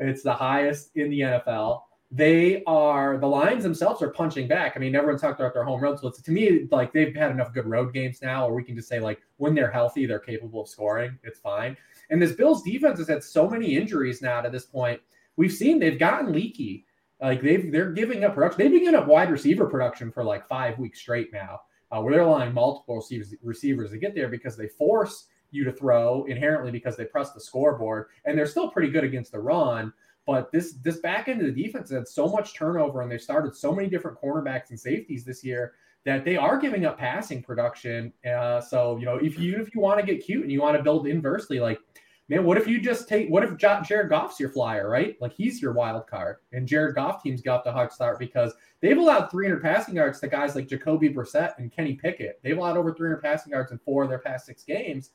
It's 0.00 0.22
the 0.22 0.34
highest 0.34 0.90
in 0.96 1.08
the 1.10 1.20
NFL. 1.20 1.82
They 2.10 2.62
are 2.66 3.18
the 3.18 3.26
Lions 3.26 3.62
themselves 3.62 4.02
are 4.02 4.10
punching 4.10 4.48
back. 4.48 4.72
I 4.76 4.80
mean, 4.80 4.94
everyone's 4.94 5.20
talked 5.20 5.40
about 5.40 5.52
their 5.52 5.64
home 5.64 5.80
road 5.80 5.98
splits. 5.98 6.20
To 6.22 6.30
me, 6.30 6.66
like 6.70 6.92
they've 6.92 7.14
had 7.14 7.30
enough 7.30 7.52
good 7.52 7.66
road 7.66 7.92
games 7.92 8.20
now, 8.22 8.46
or 8.48 8.54
we 8.54 8.64
can 8.64 8.74
just 8.74 8.88
say 8.88 8.98
like 8.98 9.20
when 9.36 9.54
they're 9.54 9.70
healthy, 9.70 10.06
they're 10.06 10.18
capable 10.18 10.62
of 10.62 10.68
scoring. 10.68 11.18
It's 11.22 11.38
fine. 11.38 11.76
And 12.10 12.20
this 12.20 12.32
Bills 12.32 12.62
defense 12.62 12.98
has 12.98 13.08
had 13.08 13.22
so 13.22 13.48
many 13.48 13.76
injuries 13.76 14.22
now 14.22 14.40
to 14.40 14.48
this 14.50 14.64
point. 14.64 15.00
We've 15.36 15.52
seen 15.52 15.78
they've 15.78 15.98
gotten 15.98 16.32
leaky. 16.32 16.86
Like 17.20 17.42
they've 17.42 17.70
they're 17.72 17.92
giving 17.92 18.24
up 18.24 18.34
production. 18.34 18.58
They've 18.58 18.70
been 18.70 18.84
giving 18.84 18.98
up 18.98 19.08
wide 19.08 19.30
receiver 19.30 19.66
production 19.66 20.12
for 20.12 20.22
like 20.22 20.46
five 20.46 20.78
weeks 20.78 21.00
straight 21.00 21.32
now, 21.32 21.60
uh, 21.90 22.00
where 22.00 22.12
they're 22.12 22.22
allowing 22.22 22.54
multiple 22.54 22.96
receivers, 22.96 23.34
receivers 23.42 23.90
to 23.90 23.98
get 23.98 24.14
there 24.14 24.28
because 24.28 24.56
they 24.56 24.68
force 24.68 25.26
you 25.50 25.64
to 25.64 25.72
throw 25.72 26.24
inherently 26.24 26.70
because 26.70 26.96
they 26.96 27.04
press 27.04 27.32
the 27.32 27.40
scoreboard, 27.40 28.06
and 28.24 28.38
they're 28.38 28.46
still 28.46 28.70
pretty 28.70 28.90
good 28.90 29.04
against 29.04 29.32
the 29.32 29.40
run. 29.40 29.92
But 30.26 30.52
this 30.52 30.74
this 30.74 30.98
back 30.98 31.28
end 31.28 31.40
of 31.40 31.52
the 31.52 31.62
defense 31.62 31.90
had 31.90 32.06
so 32.06 32.28
much 32.28 32.54
turnover, 32.54 33.02
and 33.02 33.10
they 33.10 33.18
started 33.18 33.56
so 33.56 33.74
many 33.74 33.88
different 33.88 34.20
cornerbacks 34.20 34.70
and 34.70 34.78
safeties 34.78 35.24
this 35.24 35.42
year 35.42 35.72
that 36.04 36.24
they 36.24 36.36
are 36.36 36.58
giving 36.58 36.86
up 36.86 36.98
passing 36.98 37.42
production. 37.42 38.12
Uh, 38.24 38.60
so 38.60 38.96
you 38.98 39.06
know, 39.06 39.16
if 39.16 39.38
you 39.38 39.56
if 39.56 39.74
you 39.74 39.80
want 39.80 39.98
to 39.98 40.06
get 40.06 40.24
cute 40.24 40.42
and 40.42 40.52
you 40.52 40.60
want 40.60 40.76
to 40.76 40.82
build 40.82 41.06
inversely, 41.06 41.58
like 41.58 41.80
man, 42.28 42.44
what 42.44 42.58
if 42.58 42.66
you 42.66 42.80
just 42.80 43.08
take 43.08 43.28
what 43.28 43.42
if 43.42 43.56
Jared 43.56 44.10
Goff's 44.10 44.38
your 44.38 44.50
flyer, 44.50 44.88
right? 44.88 45.16
Like 45.20 45.32
he's 45.32 45.60
your 45.60 45.72
wild 45.72 46.06
card, 46.06 46.36
and 46.52 46.66
Jared 46.66 46.94
Goff 46.94 47.22
teams 47.22 47.40
got 47.40 47.64
the 47.64 47.72
hot 47.72 47.92
start 47.92 48.18
because 48.18 48.52
they've 48.80 48.98
allowed 48.98 49.30
300 49.30 49.62
passing 49.62 49.94
yards 49.94 50.20
to 50.20 50.28
guys 50.28 50.54
like 50.54 50.68
Jacoby 50.68 51.08
Brissett 51.08 51.58
and 51.58 51.72
Kenny 51.72 51.94
Pickett. 51.94 52.40
They've 52.42 52.56
allowed 52.56 52.76
over 52.76 52.94
300 52.94 53.22
passing 53.22 53.52
yards 53.52 53.72
in 53.72 53.78
four 53.78 54.02
of 54.02 54.08
their 54.08 54.18
past 54.18 54.46
six 54.46 54.64
games. 54.64 55.10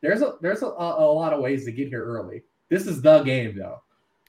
There's 0.00 0.22
a 0.22 0.34
there's 0.40 0.62
a, 0.62 0.66
a 0.66 1.12
lot 1.12 1.32
of 1.32 1.40
ways 1.40 1.64
to 1.64 1.72
get 1.72 1.88
here 1.88 2.04
early. 2.04 2.42
This 2.68 2.86
is 2.86 3.02
the 3.02 3.22
game 3.22 3.56
though. 3.56 3.82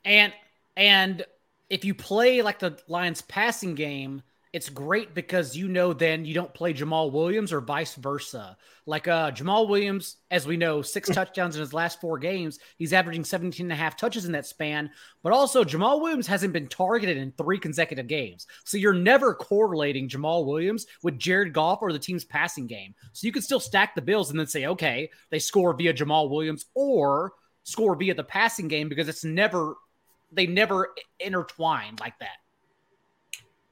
And 0.05 0.33
and 0.77 1.25
if 1.69 1.85
you 1.85 1.93
play 1.93 2.41
like 2.41 2.59
the 2.59 2.79
Lions 2.87 3.21
passing 3.21 3.75
game, 3.75 4.23
it's 4.51 4.69
great 4.69 5.13
because 5.13 5.55
you 5.55 5.67
know 5.67 5.93
then 5.93 6.25
you 6.25 6.33
don't 6.33 6.53
play 6.53 6.73
Jamaal 6.73 7.11
Williams 7.11 7.53
or 7.53 7.61
vice 7.61 7.93
versa. 7.93 8.57
Like 8.87 9.07
uh 9.07 9.29
Jamaal 9.31 9.67
Williams, 9.67 10.17
as 10.31 10.47
we 10.47 10.57
know, 10.57 10.81
six 10.81 11.07
touchdowns 11.13 11.55
in 11.55 11.59
his 11.59 11.73
last 11.73 12.01
four 12.01 12.17
games. 12.17 12.57
He's 12.77 12.93
averaging 12.93 13.23
17 13.23 13.67
and 13.67 13.71
a 13.71 13.75
half 13.75 13.95
touches 13.95 14.25
in 14.25 14.31
that 14.31 14.47
span. 14.47 14.89
But 15.21 15.33
also 15.33 15.63
Jamaal 15.63 16.01
Williams 16.01 16.25
hasn't 16.25 16.53
been 16.53 16.67
targeted 16.67 17.17
in 17.17 17.31
three 17.33 17.59
consecutive 17.59 18.07
games. 18.07 18.47
So 18.63 18.77
you're 18.77 18.93
never 18.93 19.35
correlating 19.35 20.09
Jamaal 20.09 20.45
Williams 20.45 20.87
with 21.03 21.19
Jared 21.19 21.53
Goff 21.53 21.83
or 21.83 21.93
the 21.93 21.99
team's 21.99 22.25
passing 22.25 22.65
game. 22.65 22.95
So 23.13 23.27
you 23.27 23.31
can 23.31 23.43
still 23.43 23.59
stack 23.59 23.93
the 23.93 24.01
Bills 24.01 24.31
and 24.31 24.39
then 24.39 24.47
say, 24.47 24.65
okay, 24.65 25.11
they 25.29 25.39
score 25.39 25.73
via 25.75 25.93
Jamaal 25.93 26.29
Williams 26.29 26.65
or 26.73 27.33
score 27.63 27.95
via 27.95 28.15
the 28.15 28.23
passing 28.23 28.67
game 28.67 28.89
because 28.89 29.09
it's 29.09 29.23
never 29.23 29.75
they 30.31 30.47
never 30.47 30.93
intertwine 31.19 31.95
like 31.99 32.17
that. 32.19 32.37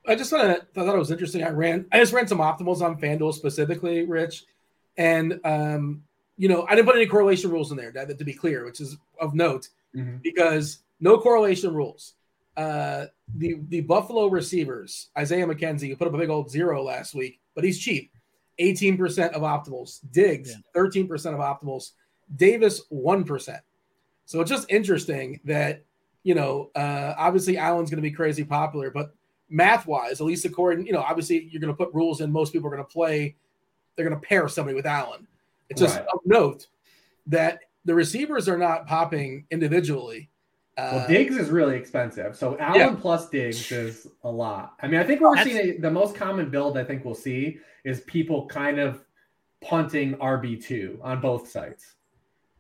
I 0.08 0.16
just 0.16 0.30
thought, 0.30 0.46
I 0.46 0.60
thought 0.74 0.96
it 0.96 0.98
was 0.98 1.12
interesting. 1.12 1.44
I 1.44 1.50
ran, 1.50 1.86
I 1.92 2.00
just 2.00 2.14
ran 2.14 2.28
some 2.28 2.40
optimals 2.40 2.82
on 2.82 3.00
FanDuel 3.00 3.34
specifically, 3.34 4.06
Rich, 4.06 4.46
and 4.98 5.40
um, 5.44 6.04
you 6.38 6.48
know, 6.48 6.66
I 6.68 6.76
didn't 6.76 6.88
put 6.88 6.96
any 6.96 7.08
correlation 7.08 7.52
rules 7.52 7.72
in 7.72 7.78
there 7.78 7.92
to, 7.92 8.14
to 8.14 8.24
be 8.24 8.34
clear, 8.34 8.66
which 8.66 8.80
is 8.80 8.98
of 9.20 9.34
note 9.34 9.70
mm-hmm. 9.96 10.18
because 10.18 10.80
no 11.00 11.18
correlation 11.18 11.74
rules. 11.74 12.14
Uh, 12.56 13.06
the 13.36 13.60
the 13.70 13.82
Buffalo 13.82 14.28
receivers, 14.28 15.10
Isaiah 15.18 15.46
McKenzie, 15.46 15.90
who 15.90 15.96
put 15.96 16.08
up 16.08 16.14
a 16.14 16.18
big 16.18 16.30
old 16.30 16.50
zero 16.50 16.84
last 16.84 17.14
week, 17.14 17.40
but 17.54 17.64
he's 17.64 17.80
cheap. 17.80 18.12
18% 18.60 19.34
of 19.34 19.44
optimals. 19.44 20.00
Diggs, 20.12 20.50
yeah. 20.50 20.82
13% 20.82 21.12
of 21.12 21.40
optimals. 21.40 21.92
Davis, 22.36 22.82
1%. 22.92 23.60
So 24.26 24.42
it's 24.42 24.50
just 24.50 24.72
interesting 24.72 25.40
that 25.46 25.84
you 26.28 26.36
know, 26.36 26.72
uh, 26.76 27.14
obviously 27.18 27.58
Allen's 27.58 27.90
going 27.90 28.04
to 28.04 28.10
be 28.10 28.12
crazy 28.12 28.44
popular, 28.44 28.92
but 28.92 29.16
math 29.50 29.88
wise, 29.88 30.20
at 30.20 30.28
least 30.28 30.46
according, 30.46 30.86
you 30.86 30.94
know, 30.94 31.02
obviously 31.02 31.48
you're 31.52 31.62
going 31.62 31.74
to 31.74 31.78
put 31.78 31.94
rules 31.94 32.22
in. 32.22 32.32
Most 32.32 32.54
people 32.54 32.68
are 32.68 32.72
going 32.72 32.86
to 32.86 32.92
play, 32.92 33.36
they're 33.96 34.08
going 34.08 34.20
to 34.20 34.28
pair 34.28 34.48
somebody 34.48 34.76
with 34.76 34.86
Allen. 34.86 35.28
It's 35.70 35.82
just 35.82 35.98
right. 35.98 36.06
of 36.14 36.20
note 36.26 36.68
that 37.28 37.60
the 37.86 37.96
receivers 37.96 38.48
are 38.48 38.58
not 38.58 38.88
popping 38.88 39.46
individually. 39.52 40.30
Uh, 40.78 40.92
well, 40.94 41.08
Diggs 41.08 41.36
is 41.36 41.50
really 41.50 41.76
expensive. 41.76 42.36
So 42.36 42.58
Allen 42.60 42.80
yeah. 42.80 42.96
plus 43.00 43.30
Diggs 43.30 43.72
is 43.72 44.08
a 44.24 44.30
lot. 44.30 44.76
I 44.82 44.88
mean, 44.88 45.00
I 45.00 45.04
think 45.04 45.22
we're 45.22 45.44
seeing 45.44 45.82
the 45.82 45.90
most 45.90 46.16
common 46.16 46.50
build 46.50 46.78
I 46.78 46.84
think 46.84 47.04
we'll 47.04 47.16
see 47.16 47.60
is 47.84 48.02
people 48.02 48.46
kind 48.46 48.80
of 48.80 49.04
punting 49.62 50.16
RB2 50.18 51.00
on 51.02 51.20
both 51.20 51.50
sites 51.50 51.96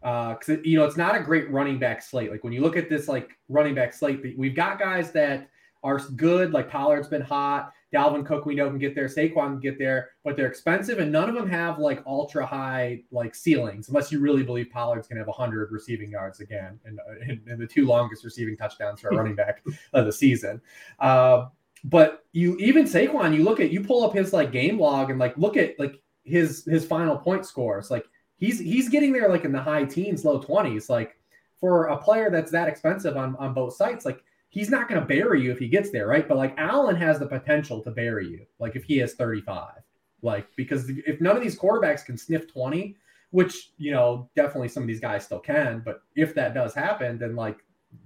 because 0.01 0.49
uh, 0.49 0.57
you 0.63 0.77
know 0.77 0.85
it's 0.85 0.97
not 0.97 1.15
a 1.15 1.19
great 1.19 1.49
running 1.51 1.77
back 1.79 2.01
slate. 2.01 2.31
Like 2.31 2.43
when 2.43 2.53
you 2.53 2.61
look 2.61 2.77
at 2.77 2.89
this 2.89 3.07
like 3.07 3.37
running 3.49 3.75
back 3.75 3.93
slate, 3.93 4.37
we've 4.37 4.55
got 4.55 4.79
guys 4.79 5.11
that 5.11 5.49
are 5.83 5.99
good. 6.15 6.51
Like 6.51 6.69
Pollard's 6.69 7.07
been 7.07 7.21
hot. 7.21 7.73
Dalvin 7.93 8.25
Cook, 8.25 8.45
we 8.45 8.53
know 8.53 8.69
can 8.69 8.77
get 8.77 8.95
there. 8.95 9.05
Saquon 9.05 9.33
can 9.33 9.59
get 9.59 9.79
there, 9.79 10.09
but 10.25 10.35
they're 10.35 10.47
expensive, 10.47 10.99
and 10.99 11.09
none 11.09 11.29
of 11.29 11.35
them 11.35 11.49
have 11.49 11.79
like 11.79 12.03
ultra 12.05 12.45
high 12.45 13.03
like 13.11 13.33
ceilings, 13.33 13.87
unless 13.87 14.11
you 14.11 14.19
really 14.19 14.43
believe 14.43 14.69
Pollard's 14.71 15.07
gonna 15.07 15.21
have 15.21 15.27
100 15.27 15.71
receiving 15.71 16.11
yards 16.11 16.41
again, 16.41 16.79
and, 16.83 16.99
and, 17.21 17.39
and 17.47 17.61
the 17.61 17.67
two 17.67 17.85
longest 17.85 18.25
receiving 18.25 18.57
touchdowns 18.57 18.99
for 18.99 19.09
a 19.09 19.15
running 19.15 19.35
back 19.35 19.63
of 19.93 20.05
the 20.05 20.11
season. 20.11 20.61
Uh, 20.99 21.45
but 21.85 22.25
you 22.33 22.57
even 22.57 22.83
Saquon, 22.83 23.33
you 23.33 23.43
look 23.43 23.61
at 23.61 23.71
you 23.71 23.81
pull 23.81 24.03
up 24.03 24.13
his 24.13 24.33
like 24.33 24.51
game 24.51 24.77
log 24.77 25.09
and 25.09 25.19
like 25.19 25.37
look 25.37 25.55
at 25.55 25.79
like 25.79 26.01
his 26.23 26.65
his 26.65 26.85
final 26.85 27.17
point 27.17 27.45
scores, 27.45 27.89
like 27.89 28.05
he's 28.37 28.59
he's 28.59 28.89
getting 28.89 29.13
there 29.13 29.29
like 29.29 29.45
in 29.45 29.53
the 29.53 29.61
high 29.61 29.85
teens, 29.85 30.25
low 30.25 30.41
20s. 30.41 30.89
Like 30.89 31.17
for 31.59 31.85
a 31.85 31.97
player 31.97 32.29
that's 32.29 32.51
that 32.51 32.67
expensive 32.67 33.17
on, 33.17 33.35
on 33.37 33.53
both 33.53 33.75
sites, 33.75 34.05
like 34.05 34.23
he's 34.49 34.69
not 34.69 34.87
going 34.87 34.99
to 34.99 35.05
bury 35.05 35.41
you 35.41 35.51
if 35.51 35.59
he 35.59 35.67
gets 35.67 35.91
there, 35.91 36.07
right? 36.07 36.27
But 36.27 36.37
like 36.37 36.55
Allen 36.57 36.95
has 36.95 37.19
the 37.19 37.27
potential 37.27 37.81
to 37.83 37.91
bury 37.91 38.27
you, 38.27 38.45
like 38.59 38.75
if 38.75 38.83
he 38.83 38.97
has 38.99 39.13
35. 39.13 39.73
Like 40.21 40.47
because 40.55 40.89
if 40.89 41.21
none 41.21 41.37
of 41.37 41.43
these 41.43 41.57
quarterbacks 41.57 42.05
can 42.05 42.17
sniff 42.17 42.51
20, 42.51 42.95
which 43.31 43.71
you 43.77 43.91
know 43.91 44.29
definitely 44.35 44.69
some 44.69 44.83
of 44.83 44.87
these 44.87 44.99
guys 44.99 45.25
still 45.25 45.39
can, 45.39 45.81
but 45.85 46.01
if 46.15 46.33
that 46.35 46.53
does 46.53 46.73
happen, 46.73 47.19
then 47.19 47.35
like 47.35 47.59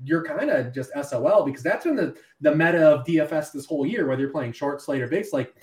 you're 0.03 0.23
kind 0.23 0.49
of 0.49 0.73
just 0.73 0.91
SOL 1.03 1.45
because 1.45 1.63
that's 1.63 1.85
been 1.85 1.95
the 1.95 2.15
the 2.41 2.53
meta 2.53 2.85
of 2.85 3.05
DFS 3.05 3.51
this 3.51 3.65
whole 3.65 3.85
year, 3.85 4.07
whether 4.07 4.21
you're 4.21 4.31
playing 4.31 4.51
short 4.51 4.81
slate 4.81 5.01
or 5.01 5.07
big 5.07 5.25
slate. 5.25 5.53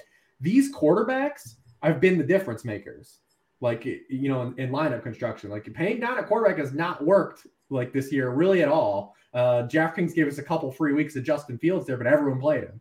These 0.40 0.72
quarterbacks 0.74 1.56
have 1.82 2.00
been 2.00 2.16
the 2.16 2.24
difference 2.24 2.64
makers 2.64 3.18
like 3.60 3.84
you 3.84 4.28
know 4.28 4.42
in, 4.42 4.58
in, 4.58 4.70
lineup 4.70 5.02
construction. 5.02 5.50
Like 5.50 5.72
paying 5.74 6.00
down 6.00 6.18
a 6.18 6.24
quarterback 6.24 6.58
has 6.58 6.72
not 6.72 7.04
worked 7.04 7.46
like 7.70 7.92
this 7.92 8.12
year 8.12 8.30
really 8.30 8.62
at 8.62 8.68
all. 8.68 9.14
Uh, 9.34 9.66
DraftKings 9.70 10.14
gave 10.14 10.26
us 10.26 10.38
a 10.38 10.42
couple 10.42 10.70
free 10.72 10.92
weeks 10.92 11.16
of 11.16 11.24
Justin 11.24 11.58
Fields 11.58 11.86
there, 11.86 11.96
but 11.96 12.06
everyone 12.06 12.40
played 12.40 12.64
him. 12.64 12.80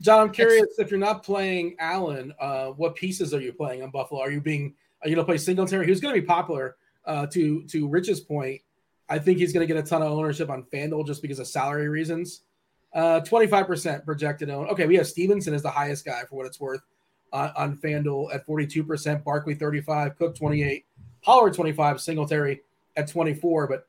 John, 0.00 0.20
I'm 0.20 0.30
curious 0.30 0.62
it's, 0.62 0.78
if 0.78 0.90
you're 0.90 1.00
not 1.00 1.24
playing 1.24 1.76
Allen, 1.78 2.32
uh, 2.40 2.68
what 2.68 2.94
pieces 2.94 3.34
are 3.34 3.40
you 3.40 3.52
playing 3.52 3.82
on 3.82 3.90
Buffalo? 3.90 4.20
Are 4.20 4.30
you 4.30 4.40
being 4.40 4.74
are 5.02 5.08
you 5.08 5.14
going 5.14 5.24
to 5.24 5.28
play 5.28 5.38
Singletary? 5.38 5.86
Who's 5.86 6.00
going 6.00 6.14
to 6.14 6.20
be 6.20 6.26
popular? 6.26 6.76
Uh, 7.04 7.26
to 7.26 7.62
to 7.64 7.88
Rich's 7.88 8.20
point, 8.20 8.60
I 9.08 9.18
think 9.18 9.38
he's 9.38 9.52
going 9.52 9.66
to 9.66 9.72
get 9.72 9.82
a 9.82 9.86
ton 9.86 10.02
of 10.02 10.10
ownership 10.10 10.50
on 10.50 10.64
FanDuel 10.64 11.06
just 11.06 11.22
because 11.22 11.38
of 11.38 11.46
salary 11.46 11.88
reasons. 11.88 12.42
Uh, 12.94 13.20
25% 13.20 14.04
projected 14.04 14.50
own. 14.50 14.66
Okay, 14.68 14.86
we 14.86 14.96
have 14.96 15.06
Stevenson 15.06 15.54
as 15.54 15.62
the 15.62 15.70
highest 15.70 16.04
guy 16.04 16.22
for 16.28 16.36
what 16.36 16.46
it's 16.46 16.60
worth 16.60 16.80
on, 17.32 17.50
on 17.56 17.76
FanDuel 17.76 18.34
at 18.34 18.46
42%, 18.46 19.24
Barkley 19.24 19.54
35, 19.54 20.16
Cook 20.16 20.36
28, 20.36 20.84
Pollard 21.22 21.54
25, 21.54 22.00
Singletary 22.00 22.60
at 22.98 23.08
24. 23.08 23.68
But 23.68 23.86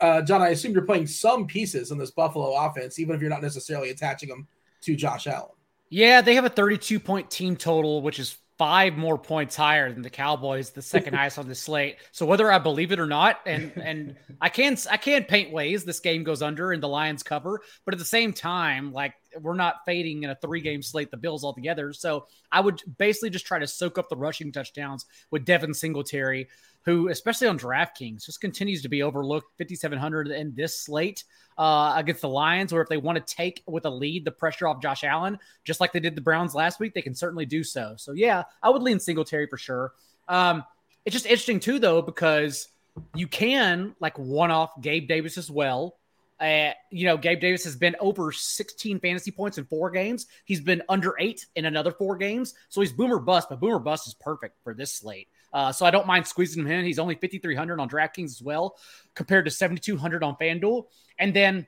uh, 0.00 0.22
John, 0.22 0.42
I 0.42 0.48
assume 0.48 0.72
you're 0.72 0.82
playing 0.82 1.06
some 1.06 1.46
pieces 1.46 1.90
in 1.92 1.98
this 1.98 2.10
Buffalo 2.10 2.54
offense, 2.54 2.98
even 2.98 3.14
if 3.14 3.20
you're 3.20 3.30
not 3.30 3.42
necessarily 3.42 3.90
attaching 3.90 4.28
them 4.28 4.48
to 4.82 4.96
Josh 4.96 5.26
Allen. 5.26 5.50
Yeah, 5.90 6.20
they 6.20 6.34
have 6.34 6.44
a 6.44 6.50
32 6.50 6.98
point 6.98 7.30
team 7.30 7.56
total, 7.56 8.02
which 8.02 8.18
is 8.18 8.36
five 8.58 8.96
more 8.96 9.16
points 9.16 9.54
higher 9.54 9.92
than 9.92 10.02
the 10.02 10.10
Cowboys, 10.10 10.70
the 10.70 10.82
second 10.82 11.14
highest 11.16 11.38
on 11.38 11.48
the 11.48 11.54
slate. 11.54 11.96
So 12.12 12.26
whether 12.26 12.50
I 12.50 12.58
believe 12.58 12.92
it 12.92 12.98
or 12.98 13.06
not, 13.06 13.40
and 13.46 13.72
and 13.76 14.16
I 14.40 14.48
can't 14.48 14.84
I 14.90 14.96
can't 14.96 15.26
paint 15.26 15.52
ways 15.52 15.84
this 15.84 16.00
game 16.00 16.24
goes 16.24 16.42
under 16.42 16.72
and 16.72 16.82
the 16.82 16.88
Lions 16.88 17.22
cover, 17.22 17.60
but 17.84 17.94
at 17.94 17.98
the 17.98 18.04
same 18.04 18.32
time, 18.32 18.92
like 18.92 19.14
we're 19.42 19.54
not 19.54 19.84
fading 19.86 20.22
in 20.22 20.30
a 20.30 20.34
three 20.36 20.60
game 20.60 20.82
slate 20.82 21.10
the 21.10 21.16
Bills 21.16 21.44
altogether. 21.44 21.92
So 21.92 22.26
I 22.50 22.60
would 22.60 22.80
basically 22.98 23.30
just 23.30 23.46
try 23.46 23.58
to 23.58 23.66
soak 23.66 23.98
up 23.98 24.08
the 24.08 24.16
rushing 24.16 24.52
touchdowns 24.52 25.06
with 25.30 25.44
Devin 25.44 25.74
Singletary 25.74 26.48
who, 26.88 27.08
especially 27.08 27.46
on 27.46 27.58
DraftKings, 27.58 28.24
just 28.24 28.40
continues 28.40 28.80
to 28.80 28.88
be 28.88 29.02
overlooked 29.02 29.58
5,700 29.58 30.28
in 30.28 30.54
this 30.54 30.80
slate 30.80 31.24
uh, 31.58 31.92
against 31.94 32.22
the 32.22 32.28
Lions, 32.30 32.72
or 32.72 32.80
if 32.80 32.88
they 32.88 32.96
want 32.96 33.16
to 33.18 33.34
take 33.34 33.62
with 33.66 33.84
a 33.84 33.90
lead 33.90 34.24
the 34.24 34.30
pressure 34.30 34.66
off 34.66 34.80
Josh 34.80 35.04
Allen, 35.04 35.38
just 35.64 35.80
like 35.80 35.92
they 35.92 36.00
did 36.00 36.14
the 36.14 36.22
Browns 36.22 36.54
last 36.54 36.80
week, 36.80 36.94
they 36.94 37.02
can 37.02 37.14
certainly 37.14 37.44
do 37.44 37.62
so. 37.62 37.92
So, 37.98 38.12
yeah, 38.12 38.44
I 38.62 38.70
would 38.70 38.82
lean 38.82 38.98
Singletary 39.00 39.46
for 39.48 39.58
sure. 39.58 39.92
Um, 40.28 40.64
it's 41.04 41.12
just 41.12 41.26
interesting, 41.26 41.60
too, 41.60 41.78
though, 41.78 42.00
because 42.00 42.68
you 43.14 43.28
can 43.28 43.94
like 44.00 44.18
one 44.18 44.50
off 44.50 44.70
Gabe 44.80 45.06
Davis 45.06 45.36
as 45.36 45.50
well. 45.50 45.97
Uh, 46.40 46.70
you 46.90 47.04
know, 47.04 47.16
Gabe 47.16 47.40
Davis 47.40 47.64
has 47.64 47.76
been 47.76 47.96
over 48.00 48.30
16 48.30 49.00
fantasy 49.00 49.30
points 49.30 49.58
in 49.58 49.64
four 49.64 49.90
games. 49.90 50.26
He's 50.44 50.60
been 50.60 50.82
under 50.88 51.14
eight 51.18 51.46
in 51.56 51.64
another 51.64 51.90
four 51.90 52.16
games. 52.16 52.54
So 52.68 52.80
he's 52.80 52.92
boomer 52.92 53.18
bust, 53.18 53.48
but 53.48 53.60
boomer 53.60 53.80
bust 53.80 54.06
is 54.06 54.14
perfect 54.14 54.56
for 54.62 54.74
this 54.74 54.92
slate 54.92 55.28
Uh, 55.52 55.72
so 55.72 55.84
I 55.84 55.90
don't 55.90 56.06
mind 56.06 56.26
squeezing 56.26 56.64
him 56.64 56.70
in. 56.70 56.84
He's 56.84 56.98
only 56.98 57.14
5,300 57.16 57.80
on 57.80 57.88
DraftKings 57.88 58.30
as 58.30 58.42
well, 58.42 58.76
compared 59.14 59.46
to 59.46 59.50
7,200 59.50 60.22
on 60.22 60.36
FanDuel. 60.36 60.86
And 61.18 61.34
then 61.34 61.66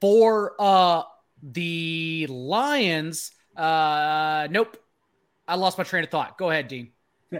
for 0.00 0.54
uh, 0.58 1.02
the 1.42 2.26
Lions, 2.28 3.30
uh, 3.56 4.48
nope. 4.50 4.76
I 5.46 5.54
lost 5.54 5.78
my 5.78 5.84
train 5.84 6.04
of 6.04 6.10
thought. 6.10 6.36
Go 6.36 6.50
ahead, 6.50 6.68
Dean. 6.68 6.90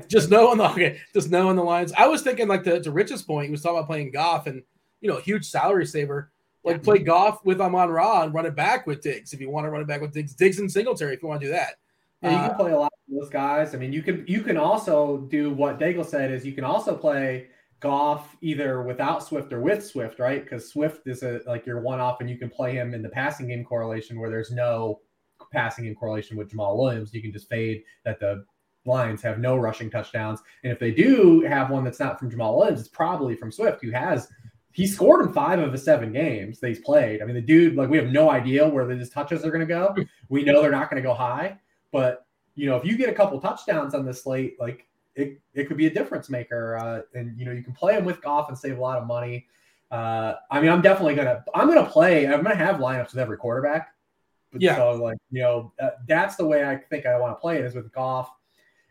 Just 0.07 0.31
knowing 0.31 0.59
the 0.59 0.71
okay, 0.71 1.01
just 1.15 1.31
knowing 1.31 1.57
the 1.57 1.65
lines. 1.65 1.93
I 1.97 2.09
was 2.09 2.23
thinking 2.23 2.47
like 2.47 2.63
the 2.63 2.81
to 2.81 2.91
Rich's 2.91 3.23
point, 3.23 3.47
he 3.47 3.51
was 3.51 3.63
talking 3.63 3.79
about 3.79 3.89
playing 3.89 4.13
Goff 4.13 4.47
and 4.47 4.63
you 5.01 5.09
know, 5.09 5.19
huge 5.19 5.47
salary 5.47 5.87
saver. 5.87 6.31
Like 6.65 6.83
play 6.83 6.99
Goff 6.99 7.45
with 7.47 7.61
Amon 7.63 7.89
Ra 7.89 8.25
and 8.25 8.35
run 8.35 8.45
it 8.45 8.55
back 8.55 8.87
with 8.87 9.01
Diggs 9.01 9.33
if 9.33 9.41
you 9.41 9.49
want 9.49 9.65
to 9.65 9.71
run 9.71 9.81
it 9.81 9.87
back 9.87 10.03
with 10.03 10.13
Diggs, 10.13 10.35
Diggs 10.35 10.59
and 10.59 10.71
Singletary 10.71 11.15
if 11.15 11.23
you 11.23 11.29
want 11.29 11.41
to 11.41 11.47
do 11.47 11.53
that. 11.53 11.77
Yeah, 12.21 12.31
you 12.31 12.37
uh, 12.37 12.49
can 12.49 12.57
play 12.59 12.73
a 12.73 12.79
lot 12.79 12.93
of 12.93 13.15
those 13.15 13.31
guys. 13.31 13.75
I 13.75 13.79
mean, 13.79 13.93
you 13.93 14.03
can 14.03 14.25
you 14.29 14.43
can 14.43 14.57
also 14.57 15.19
do 15.31 15.51
what 15.51 15.79
Daigle 15.79 16.05
said 16.05 16.31
is 16.31 16.45
you 16.45 16.53
can 16.53 16.65
also 16.65 16.97
play 16.97 17.49
Goff 17.81 18.37
either 18.41 18.83
without 18.83 19.23
Swift 19.23 19.53
or 19.53 19.61
with 19.61 19.87
Swift, 19.87 20.19
right? 20.19 20.43
Because 20.43 20.69
Swift 20.69 21.07
is 21.07 21.23
a 21.23 21.41
like 21.47 21.65
your 21.65 21.81
one 21.81 22.01
off, 22.01 22.21
and 22.21 22.29
you 22.29 22.37
can 22.37 22.51
play 22.51 22.73
him 22.73 22.93
in 22.93 23.03
the 23.03 23.09
passing 23.09 23.49
game 23.49 23.65
correlation 23.65 24.19
where 24.21 24.31
there's 24.31 24.51
no 24.51 25.01
passing 25.53 25.87
in 25.87 25.95
correlation 25.95 26.37
with 26.37 26.51
Jamaal 26.51 26.77
Williams. 26.77 27.15
You 27.15 27.23
can 27.23 27.33
just 27.33 27.49
fade 27.49 27.83
that 28.05 28.19
the 28.19 28.45
Lions 28.85 29.23
have 29.23 29.39
no 29.39 29.57
rushing 29.57 29.91
touchdowns. 29.91 30.41
And 30.65 30.73
if 30.73 30.79
they 30.79 30.91
do 30.91 31.43
have 31.43 31.71
one 31.71 31.85
that's 31.85 32.01
not 32.01 32.19
from 32.19 32.31
Jamaal 32.31 32.57
Williams, 32.57 32.81
it's 32.81 32.89
probably 32.89 33.37
from 33.37 33.53
Swift, 33.53 33.83
who 33.83 33.93
has 33.93 34.29
he 34.79 34.87
scored 34.87 35.27
in 35.27 35.33
five 35.33 35.59
of 35.59 35.73
the 35.73 35.77
seven 35.77 36.13
games 36.13 36.61
that 36.61 36.69
he's 36.69 36.79
played. 36.79 37.21
I 37.21 37.25
mean, 37.25 37.35
the 37.35 37.41
dude, 37.41 37.75
like, 37.75 37.89
we 37.89 37.97
have 37.97 38.11
no 38.11 38.31
idea 38.31 38.69
where 38.69 38.89
his 38.89 39.11
touches 39.11 39.45
are 39.45 39.51
going 39.51 39.67
to 39.67 39.67
go. 39.67 39.93
We 40.29 40.45
know 40.45 40.63
they're 40.63 40.71
not 40.71 40.89
going 40.89 41.03
to 41.03 41.07
go 41.07 41.15
high, 41.15 41.59
but 41.91 42.27
you 42.55 42.67
know, 42.67 42.77
if 42.77 42.85
you 42.85 42.97
get 42.97 43.09
a 43.09 43.13
couple 43.13 43.41
touchdowns 43.41 43.93
on 43.93 44.07
this 44.07 44.23
slate, 44.23 44.57
like 44.61 44.87
it, 45.17 45.41
it 45.53 45.67
could 45.67 45.79
be 45.79 45.87
a 45.87 45.91
difference 45.91 46.31
maker. 46.31 46.77
Uh, 46.77 47.19
and 47.19 47.37
you 47.37 47.45
know, 47.45 47.51
you 47.51 47.65
can 47.65 47.73
play 47.73 47.95
him 47.95 48.05
with 48.05 48.23
Goff 48.23 48.51
and 48.51 48.57
save 48.57 48.79
a 48.79 48.81
lot 48.81 48.99
of 48.99 49.09
money. 49.09 49.47
Uh, 49.91 50.35
I 50.49 50.61
mean, 50.61 50.71
I'm 50.71 50.83
definitely 50.83 51.17
gonna, 51.17 51.43
I'm 51.57 51.67
gonna 51.67 51.89
play. 51.89 52.29
I'm 52.29 52.45
gonna 52.45 52.55
have 52.55 52.77
lineups 52.77 53.11
with 53.11 53.19
every 53.19 53.37
quarterback. 53.37 53.93
But 54.53 54.61
yeah. 54.61 54.77
So 54.77 54.93
like, 54.93 55.19
you 55.33 55.43
know, 55.43 55.73
uh, 55.83 55.91
that's 56.07 56.37
the 56.37 56.47
way 56.47 56.65
I 56.65 56.77
think 56.77 57.05
I 57.05 57.19
want 57.19 57.37
to 57.37 57.41
play 57.41 57.59
it 57.59 57.65
is 57.65 57.75
with 57.75 57.91
Goff 57.91 58.31